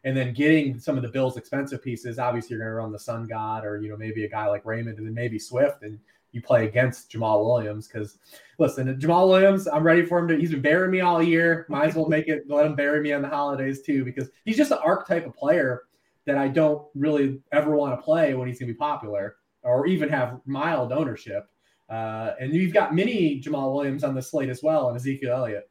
and 0.08 0.16
then 0.16 0.34
getting 0.34 0.80
some 0.80 0.96
of 0.96 1.04
the 1.04 1.10
Bills' 1.10 1.36
expensive 1.36 1.84
pieces. 1.84 2.18
Obviously, 2.18 2.56
you're 2.56 2.64
going 2.64 2.72
to 2.72 2.76
run 2.76 2.94
the 2.94 2.98
Sun 3.00 3.28
God 3.28 3.66
or 3.66 3.82
you 3.82 3.90
know 3.90 3.98
maybe 3.98 4.24
a 4.24 4.30
guy 4.30 4.48
like 4.48 4.66
Raymond, 4.66 4.98
and 4.98 5.06
then 5.06 5.14
maybe 5.14 5.38
Swift, 5.38 5.84
and 5.84 6.00
you 6.32 6.42
play 6.42 6.66
against 6.66 7.12
Jamaal 7.12 7.44
Williams. 7.44 7.90
Because 7.90 8.18
listen, 8.58 8.88
Jamaal 9.02 9.28
Williams, 9.28 9.68
I'm 9.68 9.84
ready 9.84 10.06
for 10.06 10.20
him 10.20 10.30
to. 10.30 10.38
He's 10.38 10.52
been 10.52 10.62
burying 10.62 10.92
me 10.92 11.02
all 11.02 11.22
year. 11.22 11.66
Might 11.68 11.90
as 11.90 11.96
well 11.96 12.08
make 12.08 12.30
it. 12.30 12.46
Let 12.48 12.66
him 12.66 12.76
bury 12.76 13.02
me 13.02 13.12
on 13.12 13.22
the 13.22 13.28
holidays 13.28 13.82
too, 13.82 14.06
because 14.06 14.30
he's 14.46 14.56
just 14.56 14.72
an 14.72 14.78
archetype 14.82 15.28
of 15.28 15.36
player 15.36 15.84
that 16.26 16.38
I 16.38 16.48
don't 16.48 16.88
really 16.96 17.42
ever 17.52 17.76
want 17.76 18.00
to 18.00 18.02
play 18.02 18.34
when 18.34 18.48
he's 18.48 18.60
going 18.60 18.68
to 18.68 18.74
be 18.74 18.78
popular 18.78 19.36
or 19.64 19.88
even 19.88 20.08
have 20.08 20.40
mild 20.46 20.94
ownership. 20.94 21.50
Uh, 21.90 22.32
and 22.40 22.54
you've 22.54 22.74
got 22.74 22.96
mini 22.96 23.42
Jamaal 23.42 23.74
Williams 23.74 24.06
on 24.06 24.16
the 24.16 24.22
slate 24.22 24.48
as 24.48 24.64
well, 24.64 24.88
and 24.88 24.96
Ezekiel 24.96 25.34
Elliott. 25.34 25.70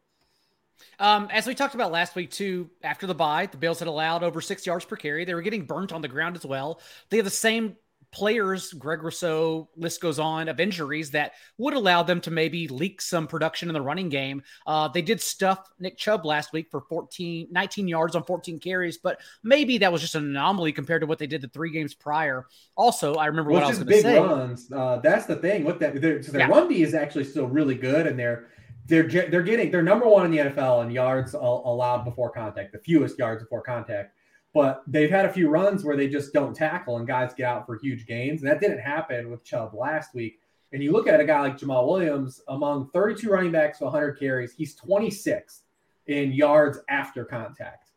Um, 0.99 1.29
as 1.31 1.47
we 1.47 1.55
talked 1.55 1.75
about 1.75 1.93
last 1.93 2.15
week, 2.15 2.31
too, 2.31 2.71
after 2.83 3.07
the 3.07 3.15
bye, 3.15 3.47
the 3.47 3.57
Bills 3.57 3.79
had 3.79 3.89
allowed 3.89 4.23
over 4.23 4.41
six 4.41 4.67
yards 4.67 4.85
per 4.85 4.97
carry. 4.97 5.25
They 5.25 5.35
were 5.35 5.43
getting 5.43 5.65
burnt 5.65 5.93
on 5.93 6.03
the 6.03 6.09
ground 6.09 6.37
as 6.37 6.47
well. 6.47 6.81
They 7.11 7.19
have 7.19 7.25
the 7.25 7.31
same 7.31 7.77
players, 8.13 8.73
Greg 8.73 9.03
Rousseau, 9.03 9.69
list 9.77 10.01
goes 10.01 10.19
on, 10.19 10.49
of 10.49 10.59
injuries 10.59 11.11
that 11.11 11.33
would 11.59 11.75
allow 11.75 12.03
them 12.03 12.21
to 12.23 12.31
maybe 12.31 12.67
leak 12.69 13.03
some 13.03 13.27
production 13.27 13.69
in 13.69 13.75
the 13.75 13.81
running 13.81 14.09
game. 14.09 14.43
Uh, 14.67 14.89
they 14.89 15.03
did 15.03 15.21
stuff 15.21 15.71
Nick 15.79 15.99
Chubb 15.99 16.25
last 16.25 16.53
week 16.53 16.69
for 16.71 16.81
14, 16.81 17.49
19 17.51 17.89
yards 17.89 18.17
on 18.17 18.25
14 18.25 18.59
carries, 18.59 18.97
but 18.97 19.21
maybe 19.43 19.79
that 19.79 19.93
was 19.93 20.01
just 20.01 20.15
an 20.15 20.25
anomaly 20.25 20.73
compared 20.73 21.03
to 21.03 21.07
what 21.07 21.19
they 21.19 21.27
did 21.27 21.43
the 21.43 21.49
three 21.49 21.71
games 21.71 21.95
prior. 21.95 22.47
Also, 22.75 23.15
I 23.17 23.27
remember 23.27 23.51
well, 23.51 23.61
what 23.61 23.67
I 23.67 23.69
was 23.69 23.79
going 23.79 23.89
to 23.89 24.01
say. 24.01 24.19
runs. 24.19 24.73
Uh, 24.73 24.99
that's 25.03 25.27
the 25.27 25.37
thing 25.37 25.65
with 25.65 25.79
that. 25.81 26.01
Their, 26.01 26.23
so 26.23 26.33
their 26.33 26.43
yeah. 26.43 26.49
run 26.49 26.69
D 26.69 26.83
is 26.83 26.95
actually 26.95 27.25
still 27.25 27.47
really 27.47 27.75
good, 27.75 28.07
and 28.07 28.19
they're 28.19 28.49
they're 28.87 29.09
they're 29.09 29.43
getting 29.43 29.71
they're 29.71 29.83
number 29.83 30.07
one 30.07 30.25
in 30.27 30.31
the 30.31 30.39
NFL 30.39 30.85
in 30.85 30.91
yards 30.91 31.35
allowed 31.35 32.05
before 32.05 32.31
contact, 32.31 32.73
the 32.73 32.79
fewest 32.79 33.19
yards 33.19 33.43
before 33.43 33.63
contact. 33.63 34.15
But 34.55 34.83
they've 34.87 35.11
had 35.11 35.27
a 35.27 35.33
few 35.33 35.49
runs 35.49 35.85
where 35.85 35.97
they 35.97 36.09
just 36.09 36.33
don't 36.33 36.55
tackle 36.55 36.97
and 36.97 37.07
guys 37.07 37.35
get 37.35 37.45
out 37.45 37.67
for 37.67 37.79
huge 37.79 38.07
gains, 38.07 38.43
and 38.43 38.51
that 38.51 38.61
didn't 38.61 38.79
happen 38.79 39.31
with 39.31 39.45
Chubb 39.45 39.75
last 39.75 40.15
week. 40.15 40.41
And 40.73 40.83
you 40.83 40.93
look 40.93 41.07
at 41.07 41.21
a 41.21 41.25
guy 41.25 41.41
like 41.41 41.59
Jamaal 41.59 41.87
Williams, 41.87 42.41
among 42.49 42.91
32 42.91 43.31
running 43.31 43.53
backs, 43.53 43.81
100 43.81 44.19
carries, 44.19 44.53
he's 44.55 44.77
26th 44.77 45.61
in 46.07 46.33
yards 46.33 46.79
after 46.89 47.25
contact. 47.25 47.91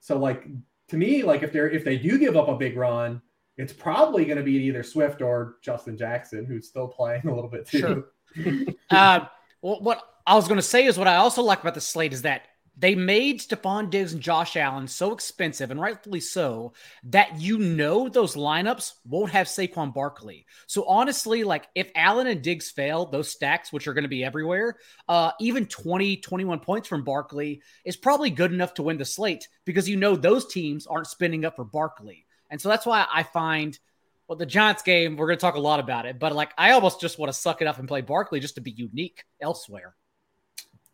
So, 0.00 0.18
like 0.18 0.48
to 0.88 0.96
me, 0.96 1.22
like 1.22 1.42
if 1.42 1.52
they're 1.52 1.70
if 1.70 1.84
they 1.84 1.96
do 1.96 2.18
give 2.18 2.36
up 2.36 2.48
a 2.48 2.56
big 2.56 2.76
run, 2.76 3.22
it's 3.56 3.72
probably 3.72 4.24
going 4.24 4.38
to 4.38 4.44
be 4.44 4.52
either 4.54 4.82
Swift 4.82 5.22
or 5.22 5.56
Justin 5.62 5.96
Jackson, 5.96 6.44
who's 6.44 6.66
still 6.68 6.88
playing 6.88 7.26
a 7.26 7.34
little 7.34 7.50
bit 7.50 7.66
too. 7.66 8.04
Sure. 8.34 8.64
uh, 8.90 9.20
well, 9.62 9.80
what 9.80 10.11
I 10.26 10.34
was 10.34 10.46
going 10.46 10.58
to 10.58 10.62
say 10.62 10.84
is 10.86 10.98
what 10.98 11.08
I 11.08 11.16
also 11.16 11.42
like 11.42 11.60
about 11.60 11.74
the 11.74 11.80
slate 11.80 12.12
is 12.12 12.22
that 12.22 12.46
they 12.76 12.94
made 12.94 13.40
Stefon 13.40 13.90
Diggs 13.90 14.14
and 14.14 14.22
Josh 14.22 14.56
Allen 14.56 14.88
so 14.88 15.12
expensive, 15.12 15.70
and 15.70 15.78
rightfully 15.78 16.20
so, 16.20 16.72
that 17.04 17.38
you 17.38 17.58
know 17.58 18.08
those 18.08 18.34
lineups 18.34 18.94
won't 19.04 19.32
have 19.32 19.46
Saquon 19.46 19.92
Barkley. 19.92 20.46
So 20.66 20.84
honestly, 20.86 21.44
like 21.44 21.68
if 21.74 21.90
Allen 21.94 22.28
and 22.28 22.40
Diggs 22.40 22.70
fail, 22.70 23.04
those 23.04 23.30
stacks, 23.30 23.72
which 23.74 23.86
are 23.86 23.92
going 23.92 24.04
to 24.04 24.08
be 24.08 24.24
everywhere, 24.24 24.78
uh, 25.06 25.32
even 25.38 25.66
20, 25.66 26.16
21 26.16 26.60
points 26.60 26.88
from 26.88 27.04
Barkley 27.04 27.60
is 27.84 27.96
probably 27.96 28.30
good 28.30 28.52
enough 28.52 28.72
to 28.74 28.82
win 28.82 28.96
the 28.96 29.04
slate 29.04 29.46
because 29.66 29.86
you 29.86 29.96
know 29.96 30.16
those 30.16 30.46
teams 30.46 30.86
aren't 30.86 31.08
spinning 31.08 31.44
up 31.44 31.56
for 31.56 31.64
Barkley. 31.64 32.24
And 32.48 32.58
so 32.58 32.70
that's 32.70 32.86
why 32.86 33.06
I 33.12 33.22
find– 33.22 33.78
well, 34.32 34.38
the 34.38 34.46
Giants 34.46 34.82
game, 34.82 35.16
we're 35.16 35.26
going 35.26 35.36
to 35.36 35.42
talk 35.42 35.56
a 35.56 35.60
lot 35.60 35.78
about 35.78 36.06
it, 36.06 36.18
but 36.18 36.32
like 36.34 36.52
I 36.56 36.70
almost 36.70 37.02
just 37.02 37.18
want 37.18 37.30
to 37.30 37.38
suck 37.38 37.60
it 37.60 37.66
up 37.66 37.78
and 37.78 37.86
play 37.86 38.00
Barkley 38.00 38.40
just 38.40 38.54
to 38.54 38.62
be 38.62 38.70
unique 38.70 39.24
elsewhere. 39.42 39.94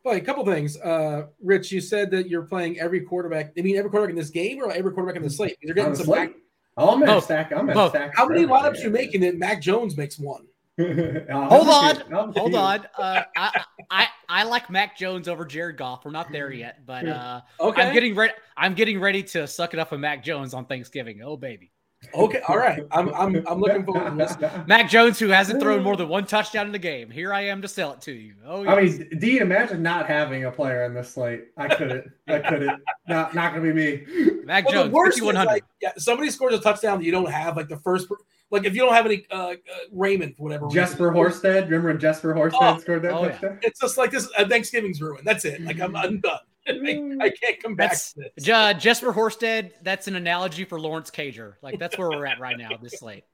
Well, 0.09 0.17
a 0.17 0.23
couple 0.23 0.43
things. 0.47 0.79
Uh, 0.79 1.27
Rich, 1.39 1.71
you 1.71 1.83
said 1.83 2.11
that 2.13 2.31
you're 2.31 2.45
playing 2.45 2.81
every 2.81 3.03
quarterback. 3.03 3.53
I 3.59 3.61
mean, 3.61 3.77
every 3.77 3.91
quarterback 3.91 4.13
in 4.13 4.17
this 4.17 4.31
game 4.31 4.59
or 4.59 4.73
every 4.73 4.91
quarterback 4.91 5.17
in 5.17 5.23
the 5.23 5.29
slate? 5.29 5.59
You're 5.61 5.75
getting 5.75 5.95
some 5.95 6.07
back. 6.07 6.31
Oh, 6.79 6.95
I'm 6.95 7.03
at 7.03 7.23
stack. 7.25 7.53
I'm 7.53 7.69
at 7.69 7.91
stack. 7.91 8.17
How 8.17 8.27
many 8.27 8.47
lineups 8.47 8.83
you 8.83 8.89
making 8.89 9.21
that 9.21 9.37
Mac 9.37 9.61
Jones 9.61 9.99
makes 9.99 10.19
one? 10.19 10.47
hold 10.79 11.69
on, 11.69 12.33
hold 12.33 12.55
on. 12.55 12.87
Uh, 12.97 13.23
I, 13.37 13.65
I 13.91 14.07
I 14.31 14.45
like 14.45 14.71
Mac 14.71 14.97
Jones 14.97 15.29
over 15.29 15.45
Jared 15.45 15.77
Goff. 15.77 16.07
We're 16.07 16.11
not 16.13 16.33
there 16.33 16.53
yet, 16.53 16.87
but 16.87 17.07
uh, 17.09 17.43
okay. 17.61 17.83
I'm 17.83 17.93
getting 17.93 18.15
ready. 18.15 18.33
I'm 18.57 18.73
getting 18.73 19.01
ready 19.01 19.23
to 19.25 19.47
suck 19.47 19.75
it 19.75 19.81
up 19.81 19.91
with 19.91 20.01
Mac 20.01 20.25
Jones 20.25 20.55
on 20.55 20.65
Thanksgiving. 20.65 21.21
Oh 21.23 21.37
baby. 21.37 21.71
Okay, 22.15 22.41
all 22.47 22.57
right. 22.57 22.85
I'm 22.93 23.13
I'm 23.13 23.45
I'm 23.47 23.61
looking 23.61 23.85
forward 23.85 24.11
to 24.11 24.17
this. 24.17 24.37
Mac 24.67 24.89
Jones, 24.89 25.19
who 25.19 25.29
hasn't 25.29 25.61
thrown 25.61 25.83
more 25.83 25.97
than 25.97 26.09
one 26.09 26.27
touchdown 26.27 26.67
in 26.67 26.73
the 26.73 26.79
game. 26.79 27.11
Here 27.11 27.33
I 27.33 27.43
am 27.43 27.61
to 27.63 27.69
sell 27.69 27.93
it 27.93 28.01
to 28.03 28.13
you. 28.13 28.35
Oh, 28.47 28.63
yes. 28.63 28.73
I 28.73 28.81
mean, 28.81 29.19
Dean, 29.19 29.43
imagine 29.43 29.83
not 29.83 30.07
having 30.07 30.45
a 30.45 30.51
player 30.51 30.85
in 30.85 30.95
this 30.95 31.15
slate. 31.15 31.47
I 31.57 31.69
couldn't. 31.69 32.09
I 32.29 32.39
couldn't. 32.39 32.81
Not 33.09 33.35
not 33.35 33.53
gonna 33.53 33.65
be 33.65 33.73
me. 33.73 34.43
Mac 34.45 34.67
well, 34.67 34.89
Jones, 34.89 35.09
fifty 35.09 35.23
one 35.23 35.35
hundred. 35.35 35.51
Like, 35.51 35.65
yeah, 35.83 35.93
somebody 35.99 36.31
scores 36.31 36.55
a 36.55 36.61
touchdown 36.61 36.99
that 36.99 37.05
you 37.05 37.13
don't 37.13 37.31
have, 37.31 37.57
like 37.57 37.69
the 37.69 37.79
first. 37.79 38.09
Like 38.51 38.65
if 38.65 38.75
you 38.75 38.81
don't 38.81 38.95
have 38.95 39.05
any 39.05 39.27
uh, 39.31 39.35
uh 39.35 39.55
Raymond, 39.93 40.35
whatever. 40.39 40.69
Jesper 40.69 41.11
reason. 41.11 41.43
Horsted. 41.43 41.65
Remember 41.65 41.89
when 41.89 41.99
Jesper 41.99 42.33
Horsted 42.33 42.59
oh, 42.61 42.79
scored 42.79 43.03
that 43.03 43.13
oh, 43.13 43.29
touchdown? 43.29 43.59
Yeah. 43.61 43.69
It's 43.69 43.81
just 43.81 43.99
like 43.99 44.13
this. 44.13 44.29
Uh, 44.39 44.49
Thanksgiving's 44.49 45.03
ruined. 45.03 45.27
That's 45.27 45.45
it. 45.45 45.61
Like 45.63 45.81
I'm, 45.81 45.95
I'm 45.97 46.21
done. 46.21 46.39
I, 46.69 47.27
I, 47.27 47.31
can't 47.31 47.63
come 47.63 47.75
back 47.75 47.91
that's, 47.91 48.13
to 48.15 48.31
this. 48.37 48.49
Uh, 48.49 48.75
Jesper 48.75 49.13
Horsted, 49.13 49.73
that's 49.83 50.09
an 50.09 50.17
analogy 50.17 50.65
for 50.65 50.81
Lawrence 50.81 51.11
Cager. 51.11 51.55
Like 51.63 51.79
that's 51.79 51.97
where 51.99 52.09
we're 52.09 52.27
at 52.27 52.41
right 52.41 52.59
now, 52.59 52.71
this 52.81 52.99
slate. 52.99 53.25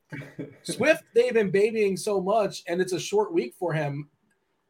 Swift, 0.63 1.03
they've 1.15 1.35
been 1.35 1.51
babying 1.51 1.97
so 1.97 2.21
much, 2.21 2.63
and 2.69 2.81
it's 2.81 2.93
a 2.93 3.01
short 3.01 3.33
week 3.33 3.55
for 3.59 3.73
him. 3.73 4.09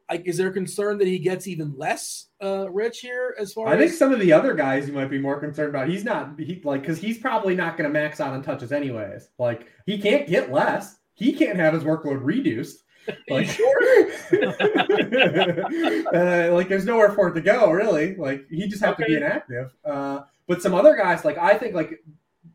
Like, 0.09 0.27
is 0.27 0.37
there 0.37 0.51
concern 0.51 0.99
that 0.99 1.07
he 1.07 1.17
gets 1.17 1.47
even 1.47 1.73
less 1.77 2.27
uh, 2.41 2.69
rich 2.69 2.99
here 2.99 3.35
as 3.39 3.53
far 3.53 3.67
as 3.67 3.71
I 3.71 3.75
as... 3.75 3.89
think 3.89 3.97
some 3.97 4.13
of 4.13 4.19
the 4.19 4.31
other 4.31 4.53
guys 4.53 4.87
you 4.87 4.93
might 4.93 5.09
be 5.09 5.17
more 5.17 5.39
concerned 5.39 5.69
about. 5.69 5.89
He's 5.89 6.03
not 6.03 6.39
he 6.39 6.61
like 6.63 6.81
because 6.81 6.99
he's 6.99 7.17
probably 7.17 7.55
not 7.55 7.75
going 7.77 7.89
to 7.89 7.93
max 7.93 8.19
out 8.19 8.33
on 8.33 8.43
touches 8.43 8.71
anyways. 8.71 9.29
Like 9.39 9.67
he 9.85 9.97
can't 9.97 10.27
get 10.27 10.51
less. 10.51 10.97
He 11.15 11.33
can't 11.33 11.57
have 11.57 11.73
his 11.73 11.83
workload 11.83 12.19
reduced. 12.21 12.83
Like, 13.29 13.49
uh, 16.13 16.53
like 16.53 16.69
there's 16.69 16.85
nowhere 16.85 17.11
for 17.11 17.29
it 17.29 17.33
to 17.33 17.41
go, 17.41 17.71
really. 17.71 18.15
Like 18.15 18.47
he 18.49 18.67
just 18.67 18.83
have 18.83 18.95
okay. 18.95 19.03
to 19.03 19.09
be 19.09 19.15
inactive. 19.17 19.75
Uh, 19.83 20.21
but 20.47 20.61
some 20.61 20.73
other 20.73 20.95
guys, 20.95 21.25
like 21.25 21.37
I 21.37 21.57
think, 21.57 21.75
like 21.75 22.01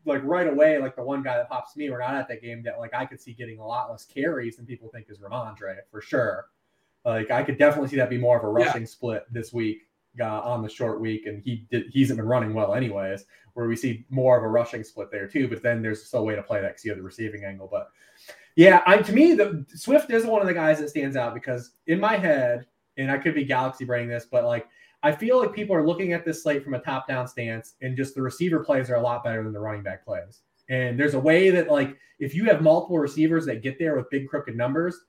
like 0.05 0.23
right 0.23 0.47
away, 0.47 0.79
like 0.79 0.95
the 0.95 1.03
one 1.03 1.23
guy 1.23 1.37
that 1.37 1.49
pops 1.49 1.73
to 1.73 1.79
me, 1.79 1.89
we're 1.89 1.99
not 1.99 2.15
at 2.15 2.27
that 2.27 2.41
game 2.41 2.63
that 2.63 2.79
like 2.79 2.93
I 2.93 3.05
could 3.05 3.21
see 3.21 3.33
getting 3.33 3.59
a 3.59 3.65
lot 3.65 3.91
less 3.91 4.05
carries 4.05 4.57
than 4.57 4.65
people 4.65 4.89
think 4.89 5.07
is 5.09 5.19
Rhamondre 5.19 5.77
for 5.89 6.01
sure. 6.01 6.47
Like 7.05 7.31
I 7.31 7.43
could 7.43 7.57
definitely 7.57 7.89
see 7.89 7.97
that 7.97 8.09
be 8.09 8.17
more 8.17 8.37
of 8.37 8.43
a 8.43 8.47
rushing 8.47 8.81
yeah. 8.81 8.87
split 8.87 9.25
this 9.31 9.51
week 9.51 9.87
uh, 10.19 10.41
on 10.41 10.61
the 10.61 10.69
short 10.69 10.99
week, 10.99 11.25
and 11.25 11.41
he 11.41 11.65
did, 11.71 11.85
he 11.91 12.01
hasn't 12.01 12.17
been 12.17 12.27
running 12.27 12.53
well 12.53 12.75
anyways. 12.75 13.25
Where 13.53 13.67
we 13.67 13.75
see 13.75 14.05
more 14.09 14.37
of 14.37 14.43
a 14.43 14.47
rushing 14.47 14.83
split 14.83 15.11
there 15.11 15.27
too, 15.27 15.47
but 15.47 15.61
then 15.61 15.81
there's 15.81 16.05
still 16.05 16.21
a 16.21 16.23
way 16.23 16.35
to 16.35 16.43
play 16.43 16.61
that 16.61 16.69
because 16.69 16.85
you 16.85 16.91
have 16.91 16.97
the 16.97 17.03
receiving 17.03 17.43
angle. 17.43 17.67
But 17.69 17.89
yeah, 18.55 18.81
I 18.85 18.97
to 18.97 19.13
me 19.13 19.33
the 19.33 19.65
Swift 19.75 20.11
is 20.11 20.25
one 20.25 20.41
of 20.41 20.47
the 20.47 20.53
guys 20.53 20.79
that 20.79 20.89
stands 20.89 21.15
out 21.15 21.33
because 21.33 21.71
in 21.87 21.99
my 21.99 22.17
head, 22.17 22.67
and 22.97 23.09
I 23.09 23.17
could 23.17 23.35
be 23.35 23.45
galaxy 23.45 23.85
braining 23.85 24.09
this, 24.09 24.27
but 24.29 24.45
like 24.45 24.67
I 25.03 25.11
feel 25.11 25.39
like 25.39 25.53
people 25.53 25.75
are 25.75 25.85
looking 25.85 26.13
at 26.13 26.25
this 26.25 26.43
slate 26.43 26.63
from 26.63 26.75
a 26.75 26.79
top 26.79 27.07
down 27.07 27.27
stance, 27.27 27.73
and 27.81 27.97
just 27.97 28.15
the 28.15 28.21
receiver 28.21 28.63
plays 28.63 28.89
are 28.89 28.95
a 28.95 29.01
lot 29.01 29.23
better 29.23 29.43
than 29.43 29.53
the 29.53 29.59
running 29.59 29.83
back 29.83 30.05
plays. 30.05 30.41
And 30.69 30.99
there's 30.99 31.15
a 31.15 31.19
way 31.19 31.49
that 31.49 31.69
like 31.69 31.97
if 32.19 32.35
you 32.35 32.45
have 32.45 32.61
multiple 32.61 32.99
receivers 32.99 33.45
that 33.47 33.63
get 33.63 33.79
there 33.79 33.95
with 33.95 34.09
big 34.09 34.27
crooked 34.27 34.55
numbers, 34.55 34.99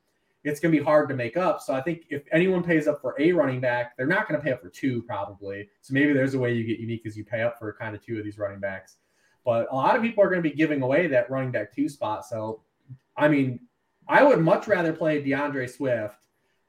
it's 0.44 0.58
going 0.58 0.72
to 0.72 0.78
be 0.78 0.84
hard 0.84 1.08
to 1.08 1.14
make 1.14 1.36
up. 1.36 1.60
So 1.60 1.74
I 1.74 1.80
think 1.80 2.06
if 2.10 2.22
anyone 2.32 2.62
pays 2.64 2.88
up 2.88 3.00
for 3.00 3.14
a 3.20 3.32
running 3.32 3.60
back, 3.60 3.96
they're 3.96 4.06
not 4.06 4.28
going 4.28 4.40
to 4.40 4.44
pay 4.44 4.52
up 4.52 4.60
for 4.60 4.70
two 4.70 5.02
probably. 5.02 5.68
So 5.82 5.94
maybe 5.94 6.12
there's 6.12 6.34
a 6.34 6.38
way 6.38 6.52
you 6.52 6.64
get 6.64 6.80
unique 6.80 7.06
as 7.06 7.16
you 7.16 7.24
pay 7.24 7.42
up 7.42 7.58
for 7.58 7.72
kind 7.74 7.94
of 7.94 8.04
two 8.04 8.18
of 8.18 8.24
these 8.24 8.38
running 8.38 8.60
backs. 8.60 8.96
But 9.44 9.68
a 9.70 9.74
lot 9.74 9.94
of 9.94 10.02
people 10.02 10.24
are 10.24 10.28
going 10.28 10.42
to 10.42 10.48
be 10.48 10.54
giving 10.54 10.82
away 10.82 11.06
that 11.08 11.30
running 11.30 11.50
back 11.50 11.74
two 11.74 11.88
spot. 11.88 12.24
So 12.24 12.62
I 13.16 13.28
mean, 13.28 13.60
I 14.08 14.22
would 14.22 14.40
much 14.40 14.66
rather 14.66 14.92
play 14.92 15.22
D'Andre 15.22 15.66
Swift 15.66 16.16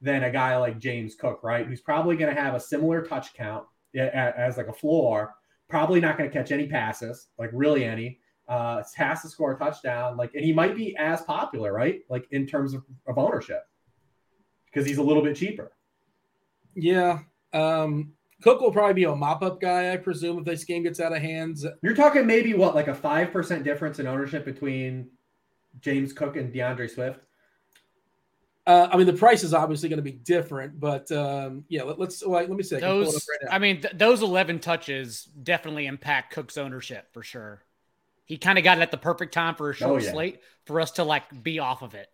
than 0.00 0.24
a 0.24 0.30
guy 0.30 0.56
like 0.56 0.78
James 0.78 1.14
Cook, 1.14 1.40
right? 1.42 1.66
Who's 1.66 1.80
probably 1.80 2.16
going 2.16 2.34
to 2.34 2.40
have 2.40 2.54
a 2.54 2.60
similar 2.60 3.02
touch 3.02 3.34
count 3.34 3.64
as 3.96 4.56
like 4.56 4.68
a 4.68 4.72
floor. 4.72 5.34
Probably 5.68 6.00
not 6.00 6.18
going 6.18 6.28
to 6.28 6.36
catch 6.36 6.52
any 6.52 6.66
passes, 6.66 7.28
like 7.38 7.50
really 7.52 7.84
any. 7.84 8.20
Uh, 8.46 8.82
has 8.94 9.22
to 9.22 9.28
score 9.28 9.52
a 9.52 9.58
touchdown, 9.58 10.18
like, 10.18 10.34
and 10.34 10.44
he 10.44 10.52
might 10.52 10.76
be 10.76 10.94
as 10.98 11.22
popular, 11.22 11.72
right? 11.72 12.00
Like 12.10 12.26
in 12.30 12.46
terms 12.46 12.74
of, 12.74 12.84
of 13.06 13.16
ownership, 13.16 13.62
because 14.66 14.86
he's 14.86 14.98
a 14.98 15.02
little 15.02 15.22
bit 15.22 15.34
cheaper. 15.34 15.72
Yeah. 16.74 17.20
Um, 17.54 18.12
Cook 18.42 18.60
will 18.60 18.70
probably 18.70 18.92
be 18.92 19.04
a 19.04 19.16
mop 19.16 19.42
up 19.42 19.62
guy, 19.62 19.94
I 19.94 19.96
presume, 19.96 20.40
if 20.40 20.44
this 20.44 20.64
game 20.64 20.82
gets 20.82 21.00
out 21.00 21.14
of 21.14 21.22
hands. 21.22 21.64
You're 21.82 21.94
talking 21.94 22.26
maybe 22.26 22.52
what, 22.52 22.74
like 22.74 22.88
a 22.88 22.94
5% 22.94 23.64
difference 23.64 23.98
in 23.98 24.06
ownership 24.06 24.44
between 24.44 25.08
James 25.80 26.12
Cook 26.12 26.36
and 26.36 26.52
D'Andre 26.52 26.88
Swift? 26.88 27.20
Uh, 28.66 28.88
I 28.90 28.96
mean, 28.96 29.06
the 29.06 29.12
price 29.12 29.44
is 29.44 29.52
obviously 29.52 29.90
going 29.90 29.98
to 29.98 30.02
be 30.02 30.12
different, 30.12 30.80
but 30.80 31.10
um, 31.12 31.64
yeah, 31.68 31.82
let, 31.82 32.00
us 32.00 32.24
let 32.24 32.48
me 32.48 32.62
see. 32.62 32.76
I 32.76 32.80
those, 32.80 33.12
right 33.28 33.52
I 33.52 33.58
mean, 33.58 33.82
th- 33.82 33.94
those 33.94 34.22
eleven 34.22 34.58
touches 34.58 35.24
definitely 35.42 35.86
impact 35.86 36.32
Cook's 36.32 36.56
ownership 36.56 37.08
for 37.12 37.22
sure. 37.22 37.62
He 38.24 38.38
kind 38.38 38.56
of 38.56 38.64
got 38.64 38.78
it 38.78 38.80
at 38.80 38.90
the 38.90 38.96
perfect 38.96 39.34
time 39.34 39.54
for 39.54 39.68
a 39.68 39.74
short 39.74 40.00
oh, 40.00 40.04
yeah. 40.04 40.12
slate 40.12 40.40
for 40.64 40.80
us 40.80 40.92
to 40.92 41.04
like 41.04 41.42
be 41.42 41.58
off 41.58 41.82
of 41.82 41.94
it. 41.94 42.08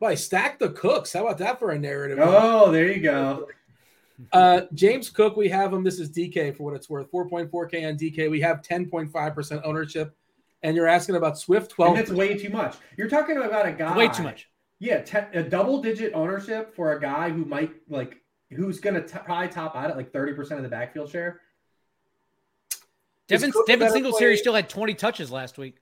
Well, 0.00 0.16
stack 0.16 0.58
the 0.58 0.70
Cooks. 0.70 1.12
How 1.12 1.26
about 1.26 1.38
that 1.38 1.60
for 1.60 1.70
a 1.70 1.78
narrative? 1.78 2.18
Oh, 2.20 2.70
there 2.70 2.90
you 2.90 3.00
go. 3.00 3.48
Uh, 4.32 4.62
James 4.74 5.10
Cook, 5.10 5.36
we 5.36 5.48
have 5.48 5.72
him. 5.72 5.84
This 5.84 6.00
is 6.00 6.10
DK 6.10 6.56
for 6.56 6.64
what 6.64 6.74
it's 6.74 6.90
worth. 6.90 7.08
4.4K 7.12 7.88
on 7.88 7.96
DK. 7.96 8.28
We 8.28 8.40
have 8.40 8.62
10.5% 8.62 9.60
ownership 9.64 10.16
and 10.62 10.76
you're 10.76 10.88
asking 10.88 11.16
about 11.16 11.38
Swift 11.38 11.70
12. 11.70 11.90
And 11.90 11.98
that's 11.98 12.10
way 12.10 12.36
too 12.36 12.50
much. 12.50 12.76
You're 12.96 13.08
talking 13.08 13.36
about 13.36 13.66
a 13.66 13.72
guy. 13.72 13.96
Way 13.96 14.08
too 14.08 14.22
much. 14.22 14.48
Yeah, 14.80 15.02
te- 15.02 15.36
a 15.38 15.42
double 15.42 15.82
digit 15.82 16.12
ownership 16.14 16.74
for 16.74 16.92
a 16.92 17.00
guy 17.00 17.30
who 17.30 17.44
might 17.44 17.72
like 17.88 18.22
who's 18.50 18.80
going 18.80 18.94
to 18.94 19.18
probably 19.20 19.48
top 19.48 19.76
out 19.76 19.90
at 19.90 19.96
like 19.96 20.12
30% 20.12 20.52
of 20.52 20.62
the 20.62 20.68
backfield 20.68 21.10
share. 21.10 21.40
Devin, 23.26 23.52
Devin 23.66 23.90
Singletary 23.90 24.36
still 24.38 24.54
had 24.54 24.70
20 24.70 24.94
touches 24.94 25.30
last 25.30 25.58
week. 25.58 25.76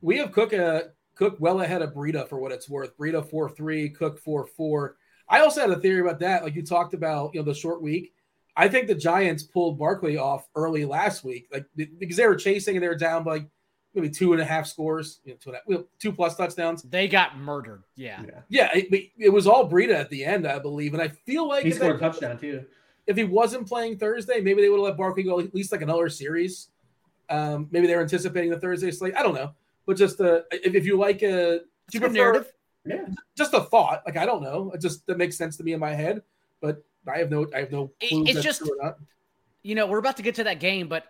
We 0.00 0.18
have 0.18 0.32
Cook 0.32 0.52
uh, 0.52 0.82
Cook 1.14 1.36
well 1.38 1.60
ahead 1.60 1.80
of 1.80 1.94
Breida 1.94 2.28
for 2.28 2.38
what 2.38 2.50
it's 2.50 2.68
worth. 2.68 2.96
Breida 2.98 3.28
4 3.28 3.50
3, 3.50 3.90
Cook 3.90 4.18
4 4.18 4.46
4. 4.46 4.96
I 5.28 5.40
also 5.40 5.60
had 5.60 5.70
a 5.70 5.78
theory 5.78 6.00
about 6.00 6.18
that. 6.20 6.42
Like 6.42 6.56
you 6.56 6.62
talked 6.62 6.94
about, 6.94 7.34
you 7.34 7.40
know, 7.40 7.44
the 7.44 7.54
short 7.54 7.80
week. 7.80 8.12
I 8.56 8.68
think 8.68 8.86
the 8.86 8.94
Giants 8.94 9.42
pulled 9.42 9.78
Barkley 9.78 10.16
off 10.16 10.46
early 10.54 10.84
last 10.84 11.24
week, 11.24 11.48
like 11.52 11.66
because 11.76 12.16
they 12.16 12.26
were 12.26 12.36
chasing 12.36 12.76
and 12.76 12.82
they 12.82 12.88
were 12.88 12.94
down 12.94 13.24
by 13.24 13.46
maybe 13.94 14.10
two 14.10 14.32
and 14.32 14.42
a 14.42 14.44
half 14.44 14.66
scores, 14.66 15.20
you 15.24 15.32
know, 15.32 15.38
two, 15.40 15.50
and 15.50 15.58
a 15.58 15.78
half, 15.78 15.84
two 15.98 16.12
plus 16.12 16.36
touchdowns. 16.36 16.82
They 16.82 17.08
got 17.08 17.38
murdered. 17.38 17.84
Yeah, 17.96 18.22
yeah, 18.22 18.40
yeah 18.48 18.70
it, 18.74 19.10
it, 19.18 19.28
was 19.28 19.46
all 19.46 19.68
Breida 19.68 19.94
at 19.94 20.10
the 20.10 20.24
end, 20.24 20.46
I 20.46 20.58
believe, 20.58 20.94
and 20.94 21.02
I 21.02 21.08
feel 21.08 21.48
like 21.48 21.64
he 21.64 21.70
scored 21.70 21.96
a 21.96 21.98
touchdown 21.98 22.38
too. 22.38 22.64
If 23.06 23.16
he 23.16 23.24
wasn't 23.24 23.66
playing 23.66 23.98
Thursday, 23.98 24.40
maybe 24.40 24.62
they 24.62 24.68
would 24.68 24.78
have 24.78 24.84
let 24.84 24.96
Barkley 24.96 25.24
go 25.24 25.40
at 25.40 25.54
least 25.54 25.72
like 25.72 25.82
another 25.82 26.08
series. 26.08 26.68
Um, 27.28 27.68
maybe 27.70 27.86
they're 27.86 28.00
anticipating 28.00 28.50
the 28.50 28.60
Thursday 28.60 28.90
slate. 28.90 29.14
I 29.16 29.22
don't 29.22 29.34
know, 29.34 29.52
but 29.86 29.96
just 29.96 30.20
uh, 30.20 30.42
if, 30.50 30.74
if 30.74 30.86
you 30.86 30.98
like 30.98 31.22
a, 31.22 31.60
do 31.90 31.98
you 31.98 32.00
prefer, 32.00 32.14
narrative? 32.14 32.52
Yeah, 32.84 33.06
just 33.36 33.54
a 33.54 33.60
thought. 33.60 34.02
Like 34.06 34.16
I 34.16 34.26
don't 34.26 34.42
know, 34.42 34.70
it 34.72 34.80
just 34.80 35.06
that 35.06 35.18
makes 35.18 35.36
sense 35.36 35.56
to 35.56 35.64
me 35.64 35.72
in 35.72 35.80
my 35.80 35.94
head, 35.94 36.22
but 36.60 36.84
I 37.06 37.18
have 37.18 37.30
no, 37.30 37.46
I 37.54 37.60
have 37.60 37.72
no. 37.72 37.92
it's 38.00 38.42
just, 38.42 38.62
you 39.62 39.74
know, 39.74 39.86
we're 39.86 39.98
about 39.98 40.18
to 40.18 40.22
get 40.22 40.36
to 40.36 40.44
that 40.44 40.60
game, 40.60 40.88
but 40.88 41.06